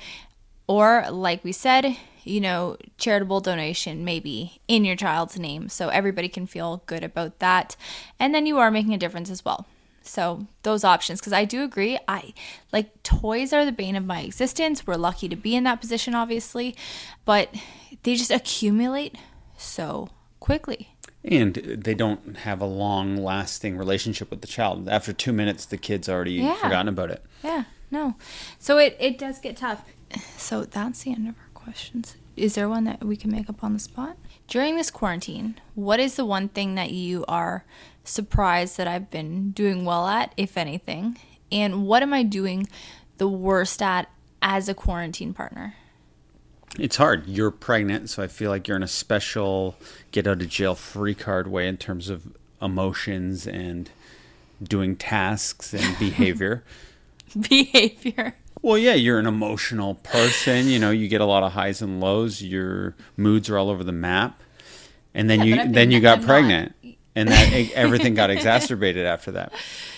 Or, 0.66 1.04
like 1.10 1.44
we 1.44 1.52
said, 1.52 1.96
you 2.30 2.40
know, 2.40 2.76
charitable 2.96 3.40
donation 3.40 4.04
maybe 4.04 4.60
in 4.68 4.84
your 4.84 4.96
child's 4.96 5.38
name 5.38 5.68
so 5.68 5.88
everybody 5.88 6.28
can 6.28 6.46
feel 6.46 6.82
good 6.86 7.02
about 7.02 7.38
that. 7.40 7.76
And 8.18 8.34
then 8.34 8.46
you 8.46 8.58
are 8.58 8.70
making 8.70 8.94
a 8.94 8.98
difference 8.98 9.30
as 9.30 9.44
well. 9.44 9.66
So, 10.02 10.46
those 10.62 10.82
options, 10.82 11.20
because 11.20 11.34
I 11.34 11.44
do 11.44 11.62
agree, 11.62 11.98
I 12.08 12.32
like 12.72 13.02
toys 13.02 13.52
are 13.52 13.66
the 13.66 13.72
bane 13.72 13.96
of 13.96 14.06
my 14.06 14.22
existence. 14.22 14.86
We're 14.86 14.94
lucky 14.94 15.28
to 15.28 15.36
be 15.36 15.54
in 15.54 15.64
that 15.64 15.80
position, 15.80 16.14
obviously, 16.14 16.74
but 17.26 17.54
they 18.02 18.14
just 18.14 18.30
accumulate 18.30 19.16
so 19.58 20.08
quickly 20.40 20.94
and 21.22 21.54
they 21.54 21.94
don't 21.94 22.38
have 22.38 22.60
a 22.60 22.66
long 22.66 23.16
lasting 23.16 23.76
relationship 23.76 24.30
with 24.30 24.40
the 24.40 24.46
child 24.46 24.88
after 24.88 25.12
two 25.12 25.32
minutes 25.32 25.66
the 25.66 25.76
kid's 25.76 26.08
already 26.08 26.32
yeah. 26.32 26.54
forgotten 26.54 26.88
about 26.88 27.10
it 27.10 27.22
yeah 27.44 27.64
no 27.90 28.14
so 28.58 28.78
it, 28.78 28.96
it 28.98 29.18
does 29.18 29.38
get 29.38 29.56
tough 29.56 29.84
so 30.36 30.64
that's 30.64 31.02
the 31.02 31.12
end 31.12 31.28
of 31.28 31.34
our 31.36 31.48
questions 31.52 32.16
is 32.40 32.54
there 32.54 32.68
one 32.68 32.84
that 32.84 33.04
we 33.04 33.16
can 33.16 33.30
make 33.30 33.48
up 33.48 33.62
on 33.62 33.72
the 33.72 33.78
spot 33.78 34.16
during 34.48 34.76
this 34.76 34.90
quarantine 34.90 35.54
what 35.74 36.00
is 36.00 36.16
the 36.16 36.24
one 36.24 36.48
thing 36.48 36.74
that 36.74 36.90
you 36.90 37.24
are 37.28 37.64
surprised 38.04 38.76
that 38.76 38.88
i've 38.88 39.10
been 39.10 39.50
doing 39.50 39.84
well 39.84 40.06
at 40.06 40.32
if 40.36 40.56
anything 40.56 41.18
and 41.52 41.86
what 41.86 42.02
am 42.02 42.12
i 42.12 42.22
doing 42.22 42.66
the 43.18 43.28
worst 43.28 43.82
at 43.82 44.08
as 44.42 44.68
a 44.68 44.74
quarantine 44.74 45.34
partner 45.34 45.74
it's 46.78 46.96
hard. 46.96 47.26
You're 47.26 47.50
pregnant, 47.50 48.10
so 48.10 48.22
I 48.22 48.28
feel 48.28 48.50
like 48.50 48.68
you're 48.68 48.76
in 48.76 48.82
a 48.82 48.88
special 48.88 49.74
get 50.12 50.26
out 50.26 50.40
of 50.40 50.48
jail 50.48 50.74
free 50.76 51.14
card 51.14 51.48
way 51.48 51.66
in 51.66 51.76
terms 51.76 52.08
of 52.08 52.32
emotions 52.62 53.46
and 53.46 53.90
doing 54.62 54.94
tasks 54.94 55.74
and 55.74 55.98
behavior. 55.98 56.62
behavior. 57.48 58.36
Well, 58.62 58.76
yeah, 58.76 58.94
you're 58.94 59.18
an 59.18 59.26
emotional 59.26 59.94
person. 59.94 60.66
You 60.68 60.78
know, 60.78 60.90
you 60.90 61.08
get 61.08 61.20
a 61.20 61.24
lot 61.24 61.42
of 61.42 61.52
highs 61.52 61.80
and 61.80 62.00
lows. 62.00 62.42
Your 62.42 62.94
moods 63.16 63.48
are 63.48 63.56
all 63.56 63.70
over 63.70 63.82
the 63.84 63.92
map, 63.92 64.38
and 65.14 65.30
then 65.30 65.42
Yeah, 65.44 65.64
you 65.64 65.72
then 65.72 65.90
you 65.90 66.00
got 66.00 66.18
I'm 66.18 66.20
not. 66.20 66.26
pregnant, 66.26 66.74
and 67.14 67.28
that 67.30 67.52
everything 67.74 68.14
got 68.14 68.30
exacerbated 68.30 69.06
after 69.06 69.30
that. 69.32 69.52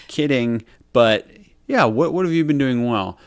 Kidding, 0.06 0.64
but 0.93 1.26
yeah. 1.66 1.84
What 1.84 2.12
what 2.12 2.24
have 2.24 2.32
you 2.34 2.44
been 2.44 2.59
doing 2.59 2.86
well? 2.89 3.18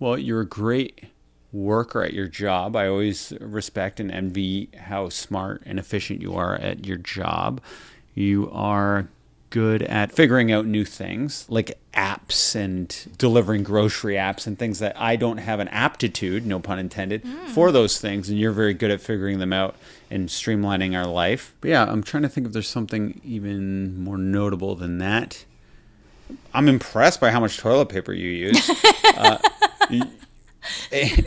Well, 0.00 0.18
you're 0.18 0.40
a 0.40 0.46
great 0.46 1.04
worker 1.52 2.02
at 2.02 2.12
your 2.12 2.26
job. 2.28 2.74
I 2.76 2.88
always 2.88 3.32
respect 3.40 4.00
and 4.00 4.10
envy 4.10 4.68
how 4.76 5.08
smart 5.10 5.62
and 5.64 5.78
efficient 5.78 6.20
you 6.20 6.34
are 6.34 6.56
at 6.56 6.84
your 6.86 6.98
job. 6.98 7.60
You 8.14 8.50
are 8.52 9.08
good 9.50 9.82
at 9.82 10.12
figuring 10.12 10.50
out 10.52 10.66
new 10.66 10.84
things 10.84 11.46
like 11.48 11.78
apps 11.94 12.54
and 12.54 13.14
delivering 13.16 13.62
grocery 13.62 14.14
apps 14.14 14.46
and 14.46 14.58
things 14.58 14.78
that 14.80 14.98
I 15.00 15.16
don't 15.16 15.38
have 15.38 15.60
an 15.60 15.68
aptitude, 15.68 16.46
no 16.46 16.60
pun 16.60 16.78
intended, 16.78 17.26
for 17.48 17.72
those 17.72 18.00
things. 18.00 18.28
And 18.28 18.38
you're 18.38 18.52
very 18.52 18.74
good 18.74 18.90
at 18.90 19.00
figuring 19.00 19.38
them 19.38 19.52
out 19.52 19.76
and 20.10 20.28
streamlining 20.28 20.96
our 20.96 21.06
life. 21.06 21.54
But 21.60 21.70
yeah, 21.70 21.84
I'm 21.84 22.02
trying 22.02 22.22
to 22.24 22.28
think 22.28 22.46
if 22.46 22.52
there's 22.52 22.68
something 22.68 23.20
even 23.24 24.02
more 24.02 24.18
notable 24.18 24.74
than 24.74 24.98
that. 24.98 25.44
I'm 26.52 26.68
impressed 26.68 27.20
by 27.20 27.30
how 27.30 27.40
much 27.40 27.58
toilet 27.58 27.88
paper 27.88 28.12
you 28.12 28.28
use. 28.28 28.70
Uh, 29.16 29.38
and, 30.92 31.26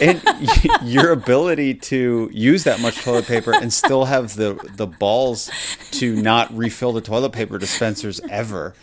and 0.00 0.22
y- 0.24 0.78
your 0.82 1.12
ability 1.12 1.74
to 1.74 2.30
use 2.32 2.64
that 2.64 2.80
much 2.80 3.02
toilet 3.02 3.26
paper 3.26 3.52
and 3.54 3.72
still 3.72 4.06
have 4.06 4.36
the 4.36 4.54
the 4.76 4.86
balls 4.86 5.50
to 5.90 6.14
not 6.16 6.54
refill 6.56 6.92
the 6.92 7.00
toilet 7.00 7.32
paper 7.32 7.58
dispensers 7.58 8.20
ever 8.30 8.74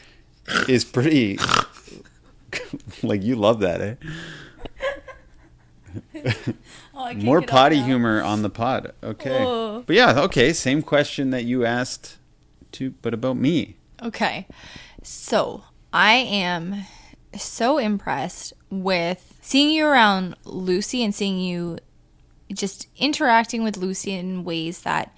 is 0.68 0.84
pretty 0.84 1.38
like 3.04 3.24
you 3.24 3.36
love 3.36 3.60
that 3.60 3.82
eh? 3.82 3.96
Oh, 6.94 7.14
more 7.14 7.42
potty 7.42 7.82
humor 7.82 8.22
on 8.22 8.42
the 8.42 8.50
pod 8.50 8.94
okay. 9.04 9.44
Oh. 9.46 9.84
but 9.88 9.96
yeah 9.96 10.20
okay 10.22 10.54
same 10.54 10.82
question 10.82 11.30
that 11.32 11.46
you 11.46 11.66
asked 11.66 12.18
to 12.74 12.92
but 13.02 13.14
about 13.14 13.38
me. 13.38 13.76
Okay. 14.02 14.48
So 15.04 15.64
I 15.92 16.14
am 16.14 16.86
so 17.38 17.78
impressed 17.78 18.54
with 18.70 19.38
seeing 19.42 19.70
you 19.70 19.86
around 19.86 20.36
Lucy 20.46 21.04
and 21.04 21.14
seeing 21.14 21.40
you 21.40 21.78
just 22.52 22.88
interacting 22.98 23.64
with 23.64 23.78
Lucy 23.78 24.14
in 24.14 24.44
ways 24.44 24.82
that, 24.82 25.16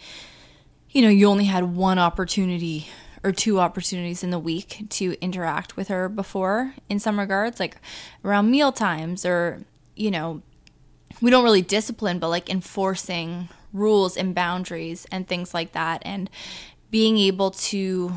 you 0.89 1.01
know, 1.01 1.09
you 1.09 1.27
only 1.27 1.45
had 1.45 1.75
one 1.75 1.97
opportunity 1.97 2.88
or 3.23 3.31
two 3.31 3.59
opportunities 3.59 4.23
in 4.23 4.31
the 4.31 4.39
week 4.39 4.85
to 4.89 5.15
interact 5.21 5.77
with 5.77 5.88
her 5.88 6.09
before 6.09 6.73
in 6.89 6.99
some 6.99 7.19
regards, 7.19 7.59
like 7.59 7.77
around 8.25 8.51
meal 8.51 8.71
times 8.71 9.25
or, 9.25 9.63
you 9.95 10.11
know, 10.11 10.41
we 11.21 11.29
don't 11.29 11.43
really 11.43 11.61
discipline, 11.61 12.19
but 12.19 12.29
like 12.29 12.49
enforcing 12.49 13.47
rules 13.71 14.17
and 14.17 14.33
boundaries 14.33 15.05
and 15.11 15.27
things 15.27 15.53
like 15.53 15.71
that, 15.73 16.01
and 16.03 16.29
being 16.89 17.17
able 17.17 17.51
to 17.51 18.13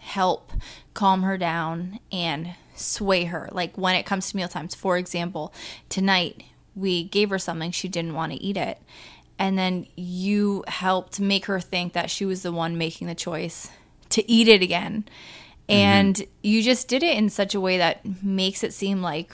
help 0.00 0.52
calm 0.92 1.22
her 1.22 1.38
down 1.38 2.00
and 2.10 2.54
sway 2.80 3.24
her. 3.24 3.48
Like 3.52 3.76
when 3.76 3.94
it 3.94 4.04
comes 4.06 4.30
to 4.30 4.36
meal 4.36 4.48
times, 4.48 4.74
for 4.74 4.96
example, 4.98 5.52
tonight 5.88 6.42
we 6.74 7.04
gave 7.04 7.30
her 7.30 7.38
something 7.38 7.70
she 7.70 7.88
didn't 7.88 8.14
want 8.14 8.32
to 8.32 8.42
eat 8.42 8.56
it, 8.56 8.78
and 9.38 9.58
then 9.58 9.86
you 9.96 10.64
helped 10.68 11.18
make 11.20 11.46
her 11.46 11.60
think 11.60 11.92
that 11.94 12.10
she 12.10 12.24
was 12.24 12.42
the 12.42 12.52
one 12.52 12.78
making 12.78 13.06
the 13.06 13.14
choice 13.14 13.68
to 14.10 14.30
eat 14.30 14.48
it 14.48 14.62
again. 14.62 15.04
Mm-hmm. 15.68 15.72
And 15.72 16.22
you 16.42 16.62
just 16.62 16.88
did 16.88 17.02
it 17.02 17.16
in 17.16 17.28
such 17.30 17.54
a 17.54 17.60
way 17.60 17.78
that 17.78 18.00
makes 18.22 18.64
it 18.64 18.72
seem 18.72 19.02
like 19.02 19.32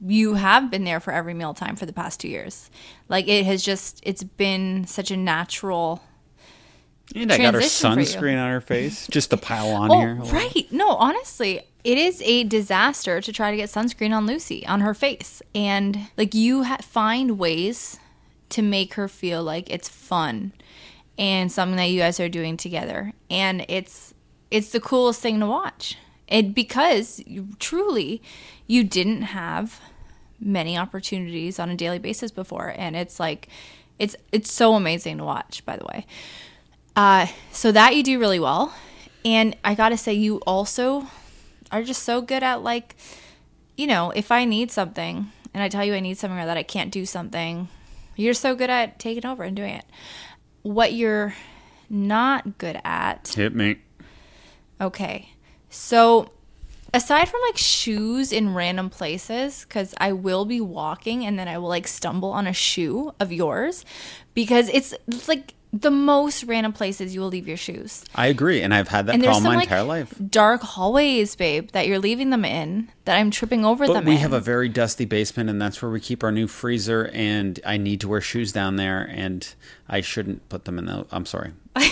you 0.00 0.34
have 0.34 0.70
been 0.70 0.84
there 0.84 1.00
for 1.00 1.12
every 1.12 1.34
mealtime 1.34 1.74
for 1.76 1.86
the 1.86 1.92
past 1.92 2.20
two 2.20 2.28
years. 2.28 2.70
Like 3.08 3.26
it 3.28 3.44
has 3.46 3.62
just, 3.62 4.00
it's 4.04 4.22
been 4.22 4.86
such 4.86 5.10
a 5.10 5.16
natural. 5.16 6.02
and 7.14 7.32
i 7.32 7.36
got 7.38 7.54
her 7.54 7.60
Transition 7.60 7.94
for 7.94 8.00
you. 8.00 8.06
sunscreen 8.06 8.42
on 8.42 8.50
her 8.50 8.60
face 8.60 9.06
just 9.08 9.30
to 9.30 9.36
pile 9.36 9.68
on 9.70 9.90
Oh, 9.90 9.98
here 10.00 10.14
right. 10.32 10.66
No, 10.70 10.90
honestly, 10.90 11.62
it 11.84 11.98
is 11.98 12.20
a 12.22 12.44
disaster 12.44 13.20
to 13.20 13.32
try 13.32 13.50
to 13.50 13.56
get 13.56 13.70
sunscreen 13.70 14.14
on 14.14 14.26
Lucy 14.26 14.66
on 14.66 14.80
her 14.80 14.94
face, 14.94 15.42
and 15.54 16.08
like 16.16 16.34
you 16.34 16.64
ha- 16.64 16.78
find 16.82 17.38
ways 17.38 17.98
to 18.50 18.62
make 18.62 18.94
her 18.94 19.08
feel 19.08 19.42
like 19.42 19.70
it's 19.70 19.88
fun 19.88 20.52
and 21.18 21.50
something 21.52 21.76
that 21.76 21.90
you 21.90 22.00
guys 22.00 22.20
are 22.20 22.28
doing 22.28 22.56
together, 22.56 23.12
and 23.30 23.64
it's 23.68 24.14
it's 24.50 24.70
the 24.70 24.80
coolest 24.80 25.20
thing 25.20 25.40
to 25.40 25.46
watch. 25.46 25.96
It 26.26 26.54
because 26.54 27.20
you, 27.26 27.48
truly 27.58 28.22
you 28.66 28.84
didn't 28.84 29.22
have 29.22 29.80
many 30.40 30.76
opportunities 30.76 31.58
on 31.58 31.70
a 31.70 31.76
daily 31.76 31.98
basis 31.98 32.30
before, 32.30 32.74
and 32.76 32.96
it's 32.96 33.18
like 33.18 33.48
it's 33.98 34.16
it's 34.32 34.52
so 34.52 34.74
amazing 34.74 35.18
to 35.18 35.24
watch. 35.24 35.64
By 35.64 35.76
the 35.76 35.84
way. 35.84 36.06
Uh, 36.96 37.28
so 37.52 37.70
that 37.70 37.94
you 37.94 38.02
do 38.02 38.18
really 38.18 38.40
well. 38.40 38.74
And 39.24 39.56
I 39.62 39.74
got 39.74 39.90
to 39.90 39.96
say, 39.96 40.14
you 40.14 40.38
also 40.46 41.06
are 41.70 41.82
just 41.82 42.02
so 42.02 42.20
good 42.20 42.42
at, 42.42 42.62
like, 42.62 42.96
you 43.76 43.86
know, 43.86 44.10
if 44.10 44.32
I 44.32 44.44
need 44.44 44.70
something 44.70 45.30
and 45.54 45.62
I 45.62 45.68
tell 45.68 45.84
you 45.84 45.94
I 45.94 46.00
need 46.00 46.18
something 46.18 46.38
or 46.38 46.46
that 46.46 46.56
I 46.56 46.62
can't 46.62 46.90
do 46.90 47.06
something, 47.06 47.68
you're 48.16 48.34
so 48.34 48.54
good 48.54 48.70
at 48.70 48.98
taking 48.98 49.26
over 49.26 49.42
and 49.42 49.56
doing 49.56 49.74
it. 49.74 49.84
What 50.62 50.92
you're 50.92 51.34
not 51.88 52.58
good 52.58 52.80
at 52.84 53.32
hit 53.34 53.54
me 53.54 53.78
Okay. 54.80 55.30
So, 55.70 56.30
aside 56.94 57.28
from 57.28 57.40
like 57.46 57.58
shoes 57.58 58.32
in 58.32 58.54
random 58.54 58.90
places, 58.90 59.64
because 59.64 59.94
I 59.98 60.12
will 60.12 60.44
be 60.44 60.60
walking 60.60 61.26
and 61.26 61.38
then 61.38 61.48
I 61.48 61.58
will 61.58 61.68
like 61.68 61.88
stumble 61.88 62.30
on 62.30 62.46
a 62.46 62.52
shoe 62.52 63.12
of 63.18 63.32
yours 63.32 63.84
because 64.34 64.68
it's, 64.68 64.94
it's 65.06 65.28
like 65.28 65.54
the 65.72 65.90
most 65.90 66.44
random 66.44 66.72
places 66.72 67.14
you 67.14 67.20
will 67.20 67.28
leave 67.28 67.46
your 67.46 67.56
shoes. 67.56 68.04
i 68.14 68.26
agree 68.26 68.62
and 68.62 68.72
i've 68.72 68.88
had 68.88 69.06
that 69.06 69.14
And 69.14 69.22
problem 69.22 69.42
some 69.44 69.52
my 69.52 69.58
like 69.58 69.64
entire 69.68 69.82
life 69.84 70.14
dark 70.30 70.62
hallways, 70.62 71.36
babe, 71.36 71.70
that 71.72 71.86
you're 71.86 71.98
leaving 71.98 72.30
them 72.30 72.44
in 72.44 72.88
that 73.04 73.16
I'm 73.16 73.30
tripping 73.30 73.64
over 73.64 73.86
But 73.86 73.92
them 73.94 74.04
we 74.04 74.12
in. 74.12 74.18
have 74.18 74.32
a 74.34 74.40
very 74.40 74.68
dusty 74.68 75.04
basement, 75.06 75.48
and 75.50 75.60
that's 75.60 75.80
where 75.80 75.90
we 75.90 75.98
keep 76.00 76.22
our 76.22 76.30
new 76.32 76.46
freezer. 76.46 77.08
And 77.14 77.58
I 77.64 77.78
need 77.78 78.00
to 78.02 78.08
wear 78.08 78.20
shoes 78.20 78.52
down 78.52 78.76
there, 78.76 79.02
and 79.10 79.46
I 79.88 80.02
shouldn't 80.02 80.46
put 80.50 80.66
them 80.66 80.78
in 80.78 80.84
the. 80.84 81.06
I'm 81.10 81.24
sorry. 81.26 81.52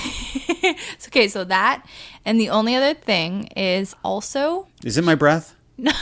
It's 0.69 1.07
okay, 1.09 1.29
so 1.29 1.45
that. 1.45 1.87
And 2.25 2.41
the 2.41 2.49
only 2.51 2.75
other 2.75 2.93
thing 2.93 3.47
is 3.57 3.95
also, 4.05 4.69
Is 4.85 4.99
it 4.99 5.05
my 5.05 5.15
breath? 5.15 5.55
no. 5.79 5.93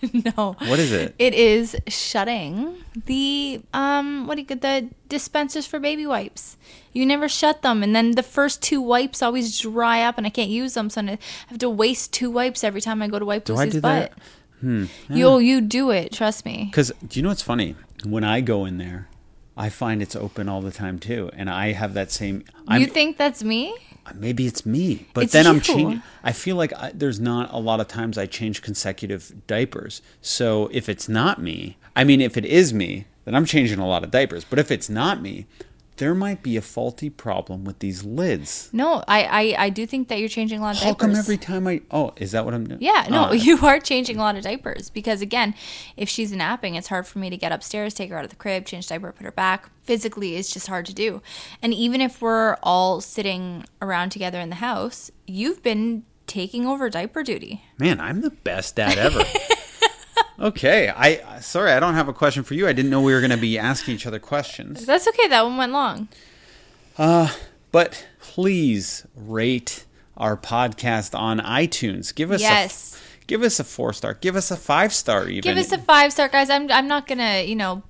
What 0.34 0.78
is 0.78 0.92
it? 0.92 1.14
It 1.18 1.34
is 1.34 1.76
shutting 1.86 2.76
the 3.06 3.60
um 3.72 4.26
what 4.26 4.36
do 4.36 4.42
you 4.42 4.46
get 4.46 4.60
the 4.60 4.88
dispensers 5.08 5.66
for 5.66 5.78
baby 5.80 6.06
wipes. 6.06 6.56
You 6.92 7.04
never 7.06 7.28
shut 7.28 7.62
them, 7.62 7.82
and 7.82 7.94
then 7.94 8.12
the 8.12 8.22
first 8.22 8.62
two 8.62 8.80
wipes 8.80 9.22
always 9.22 9.58
dry 9.60 10.02
up, 10.02 10.18
and 10.18 10.26
I 10.26 10.30
can't 10.30 10.50
use 10.50 10.74
them, 10.74 10.90
so 10.90 11.00
I 11.02 11.18
have 11.48 11.58
to 11.58 11.70
waste 11.70 12.12
two 12.12 12.30
wipes 12.30 12.64
every 12.64 12.80
time 12.80 13.02
I 13.02 13.08
go 13.08 13.18
to 13.18 13.24
wipe 13.24 13.44
Do 13.44 13.54
I 13.54 13.64
Lucy's 13.64 13.74
do 13.74 13.80
butt. 13.80 14.10
that? 14.10 14.18
Hmm. 14.60 14.84
You 15.08 15.38
you 15.38 15.60
do 15.60 15.90
it, 15.90 16.12
trust 16.12 16.44
me. 16.44 16.66
Because 16.70 16.92
do 17.06 17.18
you 17.18 17.22
know 17.22 17.28
what's 17.30 17.42
funny? 17.42 17.76
When 18.04 18.24
I 18.24 18.40
go 18.40 18.64
in 18.64 18.78
there, 18.78 19.08
I 19.56 19.68
find 19.68 20.02
it's 20.02 20.16
open 20.16 20.48
all 20.48 20.60
the 20.60 20.70
time 20.72 20.98
too, 20.98 21.30
and 21.34 21.48
I 21.50 21.72
have 21.72 21.94
that 21.94 22.10
same. 22.10 22.44
I'm, 22.66 22.80
you 22.80 22.86
think 22.86 23.16
that's 23.16 23.42
me? 23.44 23.74
Maybe 24.16 24.46
it's 24.46 24.64
me, 24.66 25.06
but 25.14 25.24
It's 25.24 25.32
then 25.32 25.46
I'm 25.46 25.56
you. 25.56 25.60
changing. 25.60 26.02
I 26.22 26.32
feel 26.32 26.56
like 26.56 26.72
I, 26.74 26.92
there's 26.94 27.20
not 27.20 27.52
a 27.52 27.58
lot 27.58 27.80
of 27.80 27.88
times 27.88 28.16
I 28.18 28.26
change 28.26 28.62
consecutive 28.62 29.32
diapers. 29.46 30.00
So 30.20 30.68
if 30.72 30.88
it's 30.88 31.08
not 31.08 31.40
me, 31.40 31.76
I 31.96 32.04
mean, 32.04 32.20
if 32.20 32.36
it 32.36 32.44
is 32.44 32.72
me, 32.72 33.06
then 33.24 33.34
I'm 33.34 33.44
changing 33.44 33.78
a 33.78 33.86
lot 33.86 34.04
of 34.04 34.10
diapers. 34.10 34.44
But 34.44 34.58
if 34.58 34.70
it's 34.70 34.88
not 34.88 35.20
me, 35.20 35.46
there 35.98 36.14
might 36.14 36.42
be 36.42 36.56
a 36.56 36.60
faulty 36.62 37.10
problem 37.10 37.64
with 37.64 37.80
these 37.80 38.02
lids. 38.04 38.70
No, 38.72 39.04
I 39.06 39.22
I, 39.58 39.64
I 39.66 39.68
do 39.70 39.86
think 39.86 40.08
that 40.08 40.18
you're 40.20 40.28
changing 40.28 40.58
a 40.58 40.62
lot 40.62 40.76
of 40.76 40.82
How 40.82 40.90
diapers. 40.92 41.00
come 41.00 41.14
every 41.16 41.36
time 41.36 41.66
I? 41.68 41.82
Oh, 41.90 42.12
is 42.16 42.32
that 42.32 42.44
what 42.44 42.54
I'm 42.54 42.66
doing? 42.66 42.80
Yeah, 42.80 43.06
no, 43.10 43.28
Oh, 43.28 43.32
you 43.48 43.58
are 43.66 43.78
changing 43.78 44.16
a 44.16 44.20
lot 44.20 44.36
of 44.36 44.42
diapers 44.42 44.90
because 44.90 45.20
again, 45.20 45.54
if 45.96 46.08
she's 46.08 46.32
napping, 46.32 46.74
it's 46.74 46.88
hard 46.88 47.06
for 47.06 47.18
me 47.18 47.30
to 47.30 47.36
get 47.36 47.52
upstairs, 47.52 47.94
take 47.94 48.10
her 48.10 48.16
out 48.16 48.24
of 48.24 48.30
the 48.30 48.36
crib, 48.36 48.64
change 48.64 48.86
diaper, 48.88 49.12
put 49.12 49.24
her 49.24 49.32
back. 49.32 49.70
Physically, 49.82 50.36
it's 50.36 50.52
just 50.52 50.66
hard 50.66 50.86
to 50.86 50.94
do. 50.94 51.22
And 51.62 51.72
even 51.74 52.00
if 52.00 52.20
we're 52.22 52.56
all 52.62 53.00
sitting 53.00 53.64
around 53.80 54.10
together 54.10 54.38
in 54.40 54.48
the 54.50 54.56
house, 54.56 55.10
you've 55.26 55.62
been 55.62 56.04
taking 56.26 56.66
over 56.66 56.90
diaper 56.90 57.22
duty. 57.22 57.62
Man, 57.78 58.00
I'm 58.00 58.20
the 58.20 58.30
best 58.30 58.76
dad 58.76 58.98
ever. 58.98 59.24
okay, 60.40 60.88
I 60.88 61.40
sorry, 61.40 61.72
I 61.72 61.80
don't 61.80 61.94
have 61.94 62.08
a 62.08 62.12
question 62.12 62.42
for 62.42 62.54
you. 62.54 62.66
I 62.68 62.72
didn't 62.72 62.90
know 62.90 63.00
we 63.00 63.12
were 63.12 63.20
going 63.20 63.30
to 63.30 63.36
be 63.36 63.58
asking 63.58 63.94
each 63.94 64.06
other 64.06 64.18
questions. 64.18 64.84
That's 64.86 65.06
okay. 65.08 65.28
That 65.28 65.44
one 65.44 65.56
went 65.56 65.72
long. 65.72 66.08
Uh, 66.96 67.32
but 67.72 68.06
please 68.20 69.06
rate 69.14 69.84
our 70.16 70.36
podcast 70.36 71.18
on 71.18 71.38
iTunes. 71.40 72.14
Give 72.14 72.30
us 72.30 72.40
Yes. 72.40 73.00
a 73.22 73.26
give 73.26 73.42
us 73.42 73.60
a 73.60 73.64
four 73.64 73.92
star. 73.92 74.14
Give 74.14 74.36
us 74.36 74.50
a 74.50 74.56
five 74.56 74.92
star 74.92 75.28
even. 75.28 75.42
Give 75.42 75.56
us 75.58 75.70
a 75.72 75.78
five 75.78 76.12
star, 76.12 76.28
guys. 76.28 76.50
I'm 76.50 76.70
I'm 76.72 76.88
not 76.88 77.06
gonna 77.06 77.42
you 77.42 77.54
know 77.56 77.82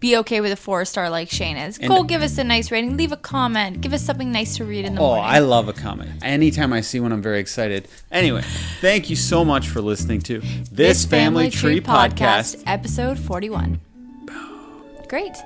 be 0.00 0.16
okay 0.18 0.40
with 0.40 0.52
a 0.52 0.56
four 0.56 0.84
star 0.84 1.08
like 1.08 1.30
Shane 1.30 1.56
is. 1.56 1.78
And- 1.78 1.88
Go 1.88 2.02
give 2.02 2.22
us 2.22 2.36
a 2.38 2.44
nice 2.44 2.70
rating. 2.70 2.96
Leave 2.96 3.12
a 3.12 3.16
comment. 3.16 3.80
Give 3.80 3.92
us 3.92 4.02
something 4.02 4.30
nice 4.30 4.56
to 4.56 4.64
read 4.64 4.84
in 4.84 4.94
the 4.94 5.00
book. 5.00 5.06
Oh, 5.06 5.14
morning. 5.16 5.24
I 5.34 5.38
love 5.38 5.68
a 5.68 5.72
comment. 5.72 6.10
Anytime 6.22 6.72
I 6.72 6.80
see 6.82 7.00
one, 7.00 7.12
I'm 7.12 7.22
very 7.22 7.40
excited. 7.40 7.88
Anyway, 8.12 8.42
thank 8.80 9.08
you 9.10 9.16
so 9.16 9.44
much 9.44 9.68
for 9.68 9.80
listening 9.80 10.20
to 10.22 10.40
this, 10.70 11.04
Family, 11.06 11.50
Tree, 11.50 11.80
podcast. 11.80 12.62
episode 12.66 13.18
41. 13.18 13.80
Great. 15.08 15.36